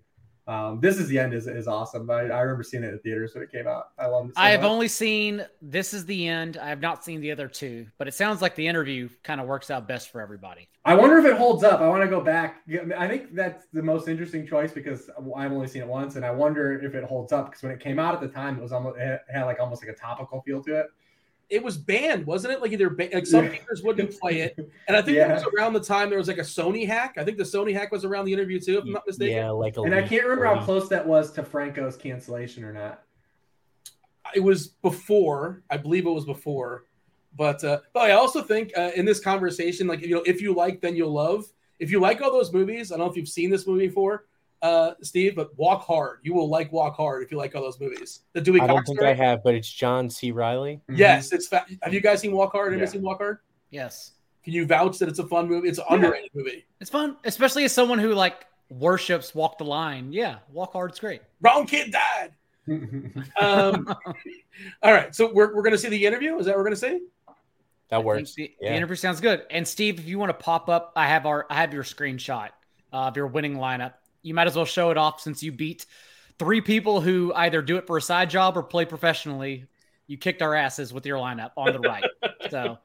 Um, 0.48 0.80
this 0.80 0.98
is 0.98 1.10
the 1.10 1.20
end 1.20 1.34
is, 1.34 1.46
is 1.48 1.68
awesome. 1.68 2.10
I, 2.10 2.22
I 2.22 2.40
remember 2.40 2.64
seeing 2.64 2.84
it 2.84 2.94
at 2.94 3.04
theaters 3.04 3.34
when 3.34 3.44
it 3.44 3.52
came 3.52 3.68
out. 3.68 3.90
I 4.00 4.06
love 4.06 4.30
it. 4.30 4.36
So 4.36 4.42
I 4.42 4.52
have 4.52 4.62
much. 4.62 4.70
only 4.70 4.88
seen 4.88 5.46
This 5.62 5.94
Is 5.94 6.06
the 6.06 6.26
End. 6.26 6.56
I 6.56 6.70
have 6.70 6.80
not 6.80 7.04
seen 7.04 7.20
the 7.20 7.32
other 7.32 7.50
two, 7.50 7.86
but 7.98 8.08
it 8.08 8.14
sounds 8.14 8.42
like 8.42 8.56
the 8.56 8.66
interview 8.66 9.10
kind 9.24 9.42
of 9.42 9.48
works 9.48 9.70
out 9.70 9.90
best 9.90 10.10
for 10.10 10.22
everybody. 10.22 10.70
I 10.86 10.96
wonder 10.96 11.18
if 11.18 11.26
it 11.26 11.36
holds 11.36 11.66
up. 11.66 11.82
I 11.82 11.90
want 11.90 12.02
to 12.04 12.08
go 12.08 12.22
back. 12.22 12.62
I 12.98 13.10
think 13.10 13.36
that's 13.36 13.66
the 13.74 13.84
most 13.84 14.08
interesting 14.08 14.48
choice 14.48 14.72
because 14.72 15.10
I've 15.36 15.52
only 15.52 15.68
seen 15.68 15.82
it 15.82 15.88
once, 15.88 16.16
and 16.16 16.26
I 16.26 16.32
wonder 16.32 16.80
if 16.82 16.96
it 16.96 17.04
holds 17.04 17.34
up 17.34 17.48
because 17.48 17.62
when 17.62 17.74
it 17.74 17.82
came 17.82 18.00
out 18.00 18.14
at 18.14 18.22
the 18.22 18.30
time, 18.30 18.58
it 18.58 18.62
was 18.62 18.72
almost 18.72 18.98
it 18.98 19.20
had 19.30 19.44
like 19.44 19.60
almost 19.60 19.86
like 19.86 19.94
a 19.94 20.00
topical 20.00 20.42
feel 20.44 20.64
to 20.64 20.80
it. 20.80 20.88
It 21.50 21.64
was 21.64 21.78
banned, 21.78 22.26
wasn't 22.26 22.54
it? 22.54 22.62
Like 22.62 22.72
either 22.74 22.90
ban- 22.90 23.12
like 23.14 23.26
some 23.26 23.46
Yeah. 23.46 23.52
theaters 23.52 23.82
wouldn't 23.82 24.20
play 24.20 24.42
it, 24.42 24.58
and 24.88 24.98
I 24.98 25.02
think 25.02 25.16
Yeah. 25.18 25.32
it 25.32 25.34
was 25.36 25.46
around 25.58 25.74
the 25.74 25.80
time 25.80 26.10
there 26.10 26.18
was 26.20 26.28
like 26.28 26.40
a 26.40 26.42
Sony 26.42 26.86
hack. 26.86 27.16
I 27.18 27.24
think 27.24 27.38
the 27.38 27.44
Sony 27.46 27.74
hack 27.74 27.92
was 27.92 28.04
around 28.04 28.26
the 28.26 28.34
interview 28.34 28.60
too, 28.60 28.80
if 28.80 28.84
I'm 28.84 28.92
not 28.92 29.08
mistaken. 29.08 29.36
yeah 29.38 29.50
like 29.52 29.78
a 29.78 29.82
And 29.82 29.96
I 29.96 30.02
can't 30.06 30.24
remember 30.24 30.46
how 30.46 30.62
close 30.64 30.90
that 30.90 31.08
was 31.08 31.32
to 31.34 31.44
Franco's 31.44 31.96
cancellation 31.96 32.64
or 32.66 32.74
not. 32.74 33.04
It 34.36 34.42
was 34.42 34.68
before, 34.68 35.64
I 35.70 35.78
believe 35.78 36.06
it 36.06 36.10
was 36.12 36.26
before, 36.26 36.84
but 37.38 37.64
uh, 37.64 37.80
but 37.94 38.02
I 38.04 38.12
also 38.12 38.42
think 38.42 38.78
uh, 38.78 38.92
in 38.96 39.06
this 39.06 39.22
conversation, 39.22 39.88
like 39.88 40.02
you 40.02 40.16
know, 40.16 40.24
if 40.26 40.42
you 40.42 40.54
like, 40.54 40.82
then 40.82 40.96
you'll 40.98 41.14
love. 41.14 41.46
If 41.80 41.92
you 41.92 42.00
like 42.02 42.22
all 42.22 42.32
those 42.32 42.52
movies, 42.52 42.92
I 42.92 42.98
don't 42.98 43.06
know 43.06 43.12
if 43.12 43.16
you've 43.16 43.30
seen 43.30 43.50
this 43.50 43.66
movie 43.68 43.88
before, 43.88 44.26
uh, 44.68 44.94
Steve, 45.02 45.36
but 45.36 45.58
Walk 45.58 45.86
Hard. 45.86 46.20
You 46.24 46.34
will 46.34 46.50
like 46.50 46.72
Walk 46.72 46.96
Hard 46.96 47.24
if 47.24 47.32
you 47.32 47.38
like 47.38 47.56
all 47.56 47.62
those 47.62 47.80
movies. 47.80 48.22
The 48.34 48.42
Dewey 48.42 48.60
I 48.62 48.68
don't 48.68 48.78
Cox 48.78 48.88
think 48.90 49.00
story. 49.00 49.12
I 49.12 49.14
have 49.16 49.44
but 49.44 49.56
it's 49.56 49.72
John 49.72 50.10
C 50.10 50.32
Reilly 50.32 50.82
Yes, 50.90 51.32
it's. 51.32 51.48
Fa- 51.48 51.66
have 51.82 51.94
you 51.94 52.02
guys 52.02 52.20
seen 52.22 52.32
Walk 52.34 52.52
Hard? 52.52 52.74
Anybody 52.74 52.88
Yeah. 52.88 52.92
seen 52.94 53.02
Walk 53.02 53.18
Hard? 53.20 53.38
Yes. 53.72 54.12
Can 54.44 54.54
you 54.54 54.66
vouch 54.66 54.98
that 55.00 55.10
it's 55.10 55.20
a 55.20 55.28
fun 55.28 55.48
movie? 55.50 55.68
It's 55.68 55.78
an 55.80 55.86
underrated 55.90 56.30
movie. 56.34 56.66
It's 56.80 56.90
fun, 56.90 57.18
especially 57.26 57.64
as 57.66 57.74
someone 57.74 58.00
who 58.00 58.14
like 58.14 58.46
worships 58.70 59.34
Walk 59.36 59.58
the 59.58 59.66
Line. 59.66 60.12
Yeah, 60.14 60.38
Walk 60.52 60.74
Hard's 60.74 61.00
great. 61.00 61.22
Wrong 61.42 61.66
kid 61.66 61.92
died. 61.92 62.34
Um, 63.42 63.88
all 64.84 64.92
right, 64.92 65.14
so 65.16 65.32
we're, 65.32 65.56
we're 65.56 65.62
gonna 65.64 65.78
see 65.78 65.90
the 65.90 66.06
interview. 66.06 66.38
Is 66.38 66.46
that 66.46 66.52
what 66.52 66.58
we're 66.60 66.64
gonna 66.66 66.76
see? 66.76 67.02
that 67.90 67.96
I 67.96 68.00
works 68.00 68.36
The, 68.36 68.52
yeah 68.60 68.72
the 68.72 68.76
interview 68.76 68.96
sounds 68.98 69.22
good. 69.22 69.44
And 69.50 69.66
Steve, 69.68 70.00
if 70.00 70.06
you 70.08 70.20
want 70.20 70.30
to 70.30 70.34
pop 70.44 70.68
up, 70.68 70.92
I 70.96 71.08
have 71.08 71.26
our 71.26 71.46
I 71.50 71.56
have 71.56 71.74
your 71.74 71.84
screenshot 71.84 72.50
uh, 72.92 72.98
of 73.08 73.16
your 73.16 73.28
winning 73.28 73.56
lineup. 73.56 73.94
You 74.22 74.34
might 74.34 74.48
as 74.48 74.56
well 74.56 74.66
show 74.66 74.92
it 74.92 74.98
off 74.98 75.22
since 75.22 75.42
you 75.44 75.52
beat 75.52 75.86
three 76.40 76.62
people 76.62 77.02
who 77.02 77.34
either 77.36 77.62
do 77.62 77.78
it 77.78 77.88
for 77.88 77.98
a 77.98 78.02
side 78.02 78.30
job 78.30 78.58
or 78.58 78.64
play 78.64 78.86
professionally. 78.86 79.66
You 80.08 80.18
kicked 80.18 80.42
our 80.42 80.54
asses 80.56 80.94
with 80.94 81.06
your 81.06 81.18
lineup 81.18 81.52
on 81.58 81.74
the 81.74 81.80
right. 81.80 82.04
So 82.50 82.78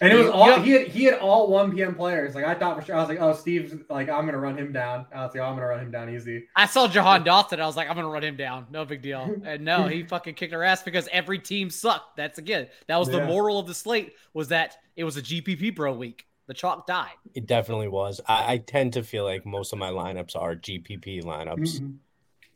and 0.00 0.12
it 0.12 0.16
was 0.16 0.28
all 0.28 0.56
you- 0.56 0.62
he 0.62 0.70
had. 0.72 0.88
He 0.88 1.04
had 1.04 1.18
all 1.20 1.48
one 1.50 1.72
p.m. 1.74 1.94
players. 1.94 2.34
Like 2.34 2.44
I 2.44 2.54
thought 2.54 2.78
for 2.78 2.84
sure. 2.84 2.96
I 2.96 3.00
was 3.00 3.08
like, 3.08 3.20
oh, 3.20 3.32
Steve's 3.32 3.74
like, 3.88 4.08
I'm 4.08 4.24
gonna 4.26 4.38
run 4.38 4.56
him 4.58 4.72
down. 4.72 5.06
I 5.14 5.24
was 5.24 5.34
like, 5.34 5.42
oh, 5.42 5.46
I'm 5.46 5.54
gonna 5.54 5.66
run 5.66 5.80
him 5.80 5.90
down 5.92 6.12
easy. 6.12 6.46
I 6.56 6.66
saw 6.66 6.88
Jahan 6.88 7.22
Dotson. 7.24 7.60
I 7.60 7.66
was 7.66 7.76
like, 7.76 7.88
I'm 7.88 7.94
gonna 7.94 8.08
run 8.08 8.24
him 8.24 8.36
down. 8.36 8.66
No 8.70 8.84
big 8.84 9.02
deal. 9.02 9.36
And 9.44 9.64
no, 9.64 9.86
he 9.86 10.02
fucking 10.08 10.34
kicked 10.34 10.52
our 10.52 10.62
ass 10.64 10.82
because 10.82 11.08
every 11.12 11.38
team 11.38 11.70
sucked. 11.70 12.16
That's 12.16 12.38
again, 12.38 12.68
that 12.88 12.96
was 12.96 13.08
the 13.08 13.24
moral 13.24 13.58
of 13.60 13.66
the 13.68 13.74
slate 13.74 14.14
was 14.34 14.48
that 14.48 14.76
it 14.96 15.04
was 15.04 15.16
a 15.16 15.22
GPP 15.22 15.76
bro 15.76 15.92
week. 15.92 16.26
The 16.48 16.54
chalk 16.54 16.86
died. 16.86 17.12
it 17.34 17.46
definitely 17.46 17.88
was 17.88 18.20
I, 18.26 18.54
I 18.54 18.58
tend 18.58 18.94
to 18.94 19.02
feel 19.04 19.22
like 19.24 19.46
most 19.46 19.72
of 19.72 19.78
my 19.78 19.90
lineups 19.90 20.34
are 20.34 20.56
gpp 20.56 21.22
lineups 21.22 21.80
Mhm. 21.80 21.96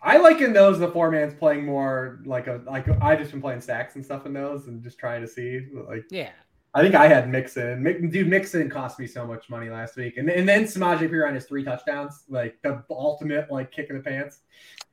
I 0.04 0.16
like 0.16 0.40
in 0.40 0.52
those 0.52 0.80
the 0.80 0.88
four 0.88 1.10
man's 1.12 1.34
playing 1.34 1.64
more 1.64 2.20
like 2.24 2.48
a 2.48 2.60
like 2.66 2.88
I 3.00 3.14
just 3.14 3.30
been 3.30 3.40
playing 3.40 3.60
stacks 3.60 3.94
and 3.94 4.04
stuff 4.04 4.26
in 4.26 4.32
those 4.32 4.66
and 4.66 4.82
just 4.82 4.98
trying 4.98 5.20
to 5.20 5.28
see 5.28 5.60
like 5.88 6.04
Yeah. 6.10 6.30
I 6.74 6.80
think 6.80 6.94
I 6.94 7.06
had 7.06 7.28
Mixon. 7.28 7.84
Dude, 8.10 8.26
Mixon 8.28 8.70
cost 8.70 8.98
me 8.98 9.06
so 9.06 9.26
much 9.26 9.50
money 9.50 9.68
last 9.68 9.94
week, 9.94 10.16
and 10.16 10.30
and 10.30 10.48
then 10.48 10.64
Samaje 10.64 11.00
Perine 11.10 11.34
has 11.34 11.44
three 11.44 11.62
touchdowns, 11.62 12.24
like 12.30 12.56
the 12.62 12.82
ultimate 12.88 13.52
like 13.52 13.70
kick 13.70 13.90
in 13.90 13.96
the 13.98 14.02
pants. 14.02 14.40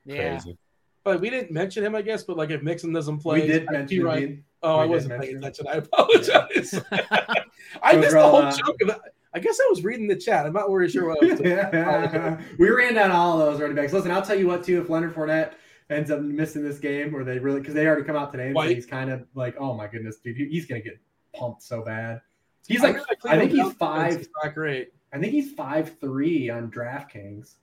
Yeah. 0.06 0.32
crazy 0.38 0.58
but 1.06 1.22
we 1.22 1.30
didn't 1.30 1.52
mention 1.52 1.84
him, 1.86 1.96
I 1.96 2.02
guess. 2.02 2.24
But 2.24 2.36
like 2.36 2.50
if 2.50 2.62
Mixon 2.62 2.92
doesn't 2.92 3.20
play, 3.20 3.40
we 3.40 3.48
did 3.48 3.66
mention 3.72 4.00
Perine- 4.00 4.20
Dean. 4.20 4.44
Oh, 4.62 4.78
We 4.78 4.84
I 4.84 4.86
wasn't 4.88 5.22
paying 5.22 5.38
attention. 5.38 5.68
I 5.68 5.76
apologize. 5.76 6.80
I 6.92 7.94
Those 7.94 8.02
missed 8.02 8.16
are 8.16 8.22
the 8.22 8.30
whole 8.30 8.42
uh, 8.42 8.52
chunk 8.52 8.82
of 8.82 8.90
it. 8.90 8.98
I 9.34 9.40
guess 9.40 9.60
I 9.60 9.68
was 9.70 9.84
reading 9.84 10.08
the 10.08 10.16
chat. 10.16 10.46
I'm 10.46 10.54
not 10.54 10.70
really 10.70 10.92
sure 10.92 11.08
what 11.08 11.24
I 11.24 11.28
was 11.28 11.40
doing. 11.40 12.46
we 12.58 12.70
ran 12.70 12.96
down 12.96 13.12
all 13.12 13.40
of 13.40 13.46
those 13.46 13.62
running 13.62 13.76
backs. 13.76 13.94
Listen, 13.94 14.12
I'll 14.12 14.24
tell 14.24 14.38
you 14.38 14.48
what 14.48 14.64
too. 14.64 14.82
If 14.82 14.90
Leonard 14.90 15.14
Fournette 15.14 15.54
ends 15.90 16.10
up 16.10 16.22
missing 16.22 16.64
this 16.64 16.80
game, 16.80 17.16
or 17.16 17.24
they 17.24 17.38
really 17.38 17.60
because 17.60 17.76
they 17.76 17.86
already 17.86 18.04
come 18.04 18.16
out 18.16 18.32
today 18.32 18.48
and 18.48 18.58
say 18.58 18.74
he's 18.74 18.88
kind 18.88 19.12
of 19.12 19.26
like, 19.36 19.56
oh 19.60 19.74
my 19.76 19.88
goodness, 19.88 20.18
dude, 20.18 20.36
he's 20.36 20.66
gonna 20.66 20.82
get 20.82 21.00
pumped 21.34 21.62
so 21.62 21.84
bad. 21.84 22.22
He's 22.68 22.82
like, 22.82 22.96
know 22.96 23.04
that 23.08 23.32
I 23.32 23.40
think 23.40 23.52
he's 23.52 23.74
five. 23.74 24.12
defense 24.12 24.30
Not 24.44 24.56
great. 24.56 24.94
I 25.14 25.20
think 25.20 25.32
he's 25.32 25.54
five 25.54 25.98
three 26.00 26.50
on 26.50 26.72
DraftKings. 26.72 27.56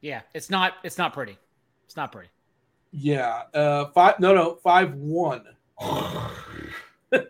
Yeah, 0.00 0.22
it's 0.32 0.48
not 0.48 0.74
it's 0.84 0.96
not 0.96 1.12
pretty. 1.12 1.38
It's 1.84 1.96
not 1.96 2.12
pretty. 2.12 2.30
Yeah, 2.92 3.42
uh, 3.52 3.86
five. 3.90 4.20
No, 4.20 4.34
no, 4.34 4.54
five 4.62 4.94
one. 4.94 5.44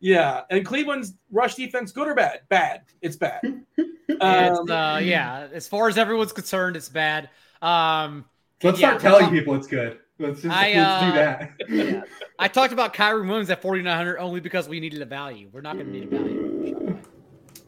yeah, 0.00 0.42
and 0.50 0.64
Cleveland's 0.66 1.14
rush 1.30 1.54
defense, 1.54 1.92
good 1.92 2.08
or 2.08 2.14
bad? 2.14 2.40
Bad. 2.48 2.82
It's 3.00 3.16
bad. 3.16 3.40
It's, 4.08 4.20
Um, 4.58 4.70
uh, 4.70 4.98
yeah, 4.98 5.48
as 5.52 5.66
far 5.66 5.88
as 5.88 5.96
everyone's 5.96 6.32
concerned, 6.32 6.76
it's 6.76 6.88
bad. 6.88 7.30
Um, 7.62 8.26
Let's 8.62 8.78
Yeah, 8.78 8.88
start 8.90 9.00
telling 9.00 9.22
let's- 9.26 9.32
people 9.38 9.54
it's 9.54 9.66
good. 9.66 9.98
Let's 10.18 10.42
just 10.42 10.54
I, 10.54 10.74
let's 10.74 11.02
do 11.02 11.08
uh, 11.08 11.14
that. 11.14 11.50
yeah. 11.68 12.02
I 12.38 12.46
talked 12.48 12.72
about 12.72 12.94
Kyren 12.94 13.26
Williams 13.26 13.48
at 13.50 13.62
4,900 13.62 14.18
only 14.18 14.40
because 14.40 14.68
we 14.68 14.78
needed 14.80 15.00
a 15.02 15.06
value. 15.06 15.48
We're 15.50 15.62
not 15.62 15.74
going 15.76 15.86
to 15.86 15.92
need 15.92 16.04
a 16.04 16.06
value. 16.18 16.98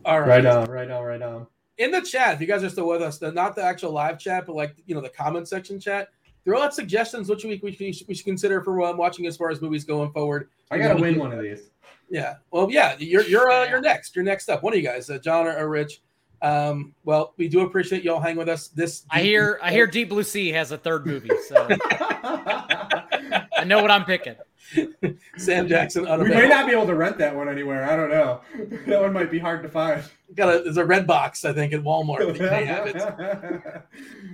all 0.05 0.21
right. 0.21 0.29
right 0.29 0.47
on, 0.47 0.71
right 0.71 0.91
on, 0.91 1.03
right 1.03 1.23
on. 1.23 1.47
in 1.79 1.91
the 1.91 2.03
chat, 2.03 2.35
if 2.35 2.41
you 2.41 2.47
guys 2.47 2.63
are 2.63 2.69
still 2.71 2.87
with 2.89 3.01
us, 3.03 3.21
not 3.23 3.57
the 3.57 3.65
actual 3.65 3.91
live 3.93 4.19
chat, 4.19 4.45
but 4.47 4.55
like 4.55 4.77
you 4.87 4.95
know 4.95 5.01
the 5.01 5.09
comment 5.09 5.49
section 5.49 5.81
chat, 5.81 6.09
throw 6.45 6.63
out 6.63 6.75
suggestions 6.75 7.29
which 7.29 7.45
week 7.45 7.63
we, 7.63 7.77
we, 7.79 7.93
should, 7.93 8.09
we 8.09 8.15
should 8.15 8.27
consider 8.27 8.63
for 8.63 8.83
um, 8.83 8.97
watching 8.97 9.27
as 9.27 9.37
far 9.37 9.51
as 9.51 9.61
movies 9.61 9.85
going 9.85 10.13
forward. 10.13 10.49
I 10.71 10.79
gotta 10.79 11.01
win 11.01 11.19
one 11.19 11.33
of 11.33 11.43
these. 11.43 11.71
Yeah, 12.11 12.35
well, 12.51 12.71
yeah, 12.71 12.97
you're 12.99 13.25
you're 13.25 13.51
uh, 13.51 13.65
you're 13.65 13.81
next. 13.81 14.15
You're 14.15 14.25
next 14.25 14.49
up. 14.49 14.63
One 14.63 14.73
of 14.73 14.79
you 14.79 14.85
guys, 14.85 15.11
uh, 15.11 15.19
John 15.19 15.47
or, 15.47 15.57
or 15.57 15.69
Rich. 15.69 16.03
Um, 16.43 16.95
well, 17.05 17.33
we 17.39 17.49
do 17.49 17.61
appreciate 17.61 18.05
y'all 18.05 18.21
hanging 18.21 18.37
with 18.37 18.49
us. 18.49 18.69
This 18.69 19.05
I 19.11 19.23
hear 19.23 19.59
I 19.63 19.73
hear 19.73 19.87
Deep 19.87 20.11
Blue 20.11 20.23
Sea 20.23 20.51
has 20.51 20.73
a 20.73 20.79
third 20.79 21.07
movie, 21.07 21.31
so 21.49 21.67
I 21.71 23.65
know 23.67 23.81
what 23.81 23.91
I'm 23.91 24.05
picking. 24.05 24.35
Sam 25.37 25.69
Jackson 25.69 26.05
we 26.21 26.29
may 26.29 26.49
not 26.49 26.67
be 26.67 26.73
able 26.73 26.87
to 26.87 26.95
rent 26.95 27.19
that 27.19 27.35
one 27.35 27.49
anywhere. 27.49 27.89
I 27.91 27.97
don't 27.97 28.11
know. 28.11 28.41
That 28.87 29.01
one 29.01 29.13
might 29.13 29.31
be 29.31 29.39
hard 29.39 29.63
to 29.63 29.69
find. 29.69 30.03
Got 30.35 30.55
a 30.55 30.63
there's 30.63 30.77
a 30.77 30.85
red 30.85 31.07
box 31.07 31.45
I 31.45 31.53
think 31.53 31.73
at 31.73 31.81
Walmart. 31.83 32.19
that 32.27 32.37
you 32.39 32.51
may 32.51 32.65
have 32.65 32.87
it. 32.87 32.97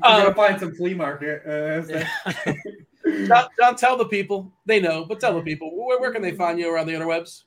I'm 0.02 0.16
Um, 0.18 0.22
gonna 0.22 0.34
find 0.34 0.60
some 0.60 0.74
flea 0.74 0.94
market. 0.94 1.44
Uh, 1.44 1.82
so- 1.84 2.54
John, 3.26 3.48
John, 3.58 3.76
tell 3.76 3.96
the 3.96 4.04
people 4.06 4.52
they 4.66 4.80
know, 4.80 5.04
but 5.04 5.20
tell 5.20 5.34
the 5.34 5.40
people 5.42 5.70
where, 5.74 5.98
where 6.00 6.12
can 6.12 6.22
they 6.22 6.32
find 6.32 6.58
you 6.58 6.72
around 6.72 6.86
the 6.86 6.92
interwebs? 6.92 7.44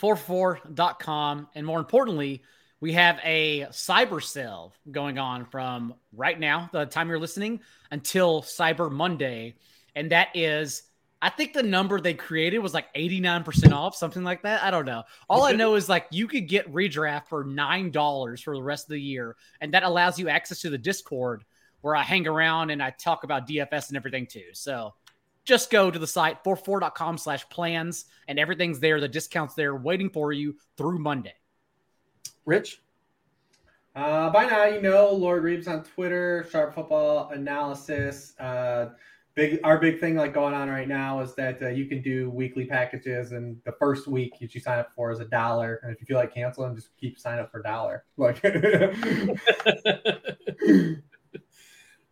4for4.com. 0.00 1.48
And 1.54 1.66
more 1.66 1.78
importantly, 1.78 2.42
we 2.80 2.92
have 2.92 3.18
a 3.24 3.66
cyber 3.70 4.22
sale 4.22 4.72
going 4.90 5.18
on 5.18 5.44
from 5.46 5.94
right 6.12 6.38
now, 6.38 6.70
the 6.72 6.86
time 6.86 7.08
you're 7.08 7.18
listening, 7.18 7.60
until 7.90 8.42
Cyber 8.42 8.90
Monday. 8.90 9.56
And 9.96 10.12
that 10.12 10.28
is, 10.34 10.84
I 11.20 11.30
think 11.30 11.52
the 11.52 11.62
number 11.62 12.00
they 12.00 12.14
created 12.14 12.58
was 12.58 12.74
like 12.74 12.94
89% 12.94 13.72
off, 13.72 13.96
something 13.96 14.22
like 14.22 14.42
that. 14.42 14.62
I 14.62 14.70
don't 14.70 14.84
know. 14.84 15.02
All 15.28 15.42
I 15.42 15.52
know 15.52 15.74
is 15.74 15.88
like 15.88 16.06
you 16.10 16.28
could 16.28 16.46
get 16.46 16.72
redraft 16.72 17.26
for 17.26 17.44
$9 17.44 18.42
for 18.42 18.54
the 18.54 18.62
rest 18.62 18.84
of 18.86 18.90
the 18.90 19.00
year. 19.00 19.36
And 19.60 19.74
that 19.74 19.82
allows 19.82 20.18
you 20.18 20.28
access 20.28 20.60
to 20.60 20.70
the 20.70 20.78
Discord 20.78 21.44
where 21.80 21.96
I 21.96 22.02
hang 22.02 22.28
around 22.28 22.70
and 22.70 22.82
I 22.82 22.90
talk 22.90 23.24
about 23.24 23.48
DFS 23.48 23.88
and 23.88 23.96
everything 23.96 24.26
too. 24.26 24.44
So 24.52 24.94
just 25.44 25.70
go 25.70 25.90
to 25.90 25.98
the 25.98 26.06
site 26.06 26.44
4for4.com 26.44 27.18
slash 27.18 27.48
plans 27.48 28.04
and 28.28 28.38
everything's 28.38 28.78
there. 28.78 29.00
The 29.00 29.08
discounts 29.08 29.54
there 29.54 29.74
waiting 29.74 30.10
for 30.10 30.32
you 30.32 30.56
through 30.76 30.98
Monday. 30.98 31.34
Rich, 32.44 32.80
Uh, 33.96 34.30
by 34.30 34.46
now, 34.46 34.64
you 34.66 34.80
know 34.80 35.16
LordReebs 35.16 35.66
on 35.66 35.82
Twitter, 35.82 36.46
Sharp 36.52 36.74
Football 36.74 37.30
Analysis. 37.30 38.38
Uh, 38.38 38.90
big, 39.38 39.60
our 39.62 39.78
big 39.78 40.00
thing 40.00 40.16
like 40.16 40.34
going 40.34 40.52
on 40.52 40.68
right 40.68 40.88
now 40.88 41.20
is 41.20 41.34
that 41.36 41.62
uh, 41.62 41.68
you 41.68 41.86
can 41.86 42.02
do 42.02 42.28
weekly 42.28 42.64
packages, 42.64 43.30
and 43.30 43.56
the 43.64 43.70
first 43.72 44.08
week 44.08 44.34
that 44.40 44.52
you 44.52 44.60
sign 44.60 44.80
up 44.80 44.92
for 44.92 45.12
is 45.12 45.20
a 45.20 45.26
dollar, 45.26 45.78
and 45.82 45.92
if 45.92 46.00
you 46.00 46.06
feel 46.06 46.16
like 46.16 46.34
canceling, 46.34 46.74
just 46.74 46.88
keep 46.98 47.18
signing 47.18 47.40
up 47.40 47.52
for 47.52 47.60
a 47.60 47.62
dollar. 47.62 48.04
Like, 48.16 48.44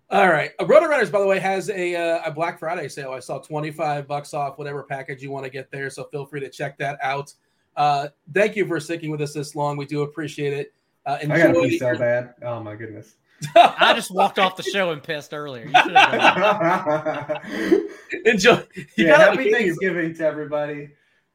All 0.08 0.28
right. 0.28 0.56
RotoGrinders, 0.58 1.10
by 1.10 1.18
the 1.18 1.26
way, 1.26 1.40
has 1.40 1.68
a, 1.68 1.96
uh, 1.96 2.20
a 2.26 2.30
Black 2.30 2.60
Friday 2.60 2.88
sale. 2.88 3.10
I 3.10 3.18
saw 3.18 3.38
25 3.38 4.06
bucks 4.06 4.34
off 4.34 4.56
whatever 4.56 4.84
package 4.84 5.20
you 5.20 5.32
want 5.32 5.44
to 5.46 5.50
get 5.50 5.68
there. 5.72 5.90
So 5.90 6.04
feel 6.04 6.26
free 6.26 6.38
to 6.40 6.48
check 6.48 6.78
that 6.78 6.96
out. 7.02 7.34
Uh, 7.74 8.08
thank 8.32 8.54
you 8.54 8.66
for 8.66 8.78
sticking 8.78 9.10
with 9.10 9.20
us 9.20 9.32
this 9.32 9.56
long. 9.56 9.76
We 9.76 9.84
do 9.84 10.02
appreciate 10.02 10.52
it. 10.52 10.72
Uh, 11.04 11.18
I 11.20 11.26
gotta 11.26 11.48
enjoy 11.48 11.68
pee 11.70 11.78
so 11.78 11.98
bad. 11.98 12.34
Oh 12.42 12.62
my 12.62 12.76
goodness. 12.76 13.16
I 13.54 13.92
just 13.94 14.10
walked 14.10 14.38
off 14.38 14.56
the 14.56 14.62
show 14.62 14.90
and 14.90 15.02
pissed 15.02 15.34
earlier. 15.34 15.64
You 15.66 15.72
should 15.82 15.96
have 15.96 17.28
done 17.28 17.88
enjoy. 18.24 18.66
You 18.74 18.86
yeah, 18.96 19.08
gotta 19.08 19.24
happy 19.24 19.36
behave. 19.36 19.52
Thanksgiving 19.52 20.14
to 20.14 20.26
everybody. 20.26 20.90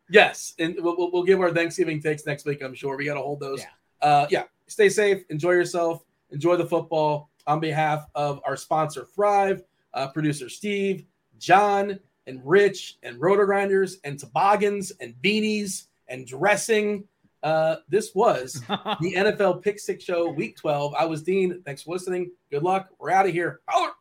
Yes, 0.10 0.54
and 0.60 0.76
we'll, 0.80 0.98
we'll, 0.98 1.12
we'll 1.12 1.24
give 1.24 1.40
our 1.40 1.54
Thanksgiving 1.54 2.02
takes 2.02 2.26
next 2.26 2.46
week. 2.46 2.62
I'm 2.62 2.74
sure 2.74 2.98
we 2.98 3.06
got 3.06 3.14
to 3.14 3.22
hold 3.22 3.40
those. 3.40 3.62
Yeah. 3.62 4.08
Uh, 4.08 4.28
yeah. 4.30 4.44
Stay 4.68 4.90
safe. 4.90 5.24
Enjoy 5.30 5.52
yourself. 5.52 6.04
Enjoy 6.32 6.56
the 6.56 6.66
football. 6.66 7.30
On 7.48 7.60
behalf 7.60 8.06
of 8.14 8.40
our 8.46 8.56
sponsor 8.56 9.06
Thrive, 9.16 9.64
uh, 9.94 10.08
producer 10.10 10.48
Steve, 10.48 11.06
John, 11.40 12.00
and 12.28 12.40
Rich, 12.44 12.98
and 13.04 13.20
RotoGrinders, 13.20 13.96
and 14.04 14.20
toboggans, 14.20 14.92
and 15.00 15.16
beanies, 15.24 15.86
and 16.08 16.28
dressing. 16.28 17.06
Uh, 17.44 17.78
this 17.90 18.14
was 18.14 18.54
the 18.70 19.14
NFL 19.16 19.62
Pick 19.62 19.80
Six 19.80 20.04
Show, 20.04 20.30
Week 20.30 20.56
12. 20.58 20.94
I 20.96 21.06
was 21.06 21.24
Dean. 21.24 21.62
Thanks 21.66 21.84
for 21.84 21.94
listening. 21.94 22.32
Good 22.50 22.64
luck. 22.64 22.90
We're 23.00 23.12
out 23.12 23.26
of 23.26 23.34
here. 23.34 23.62
Holler. 23.68 23.92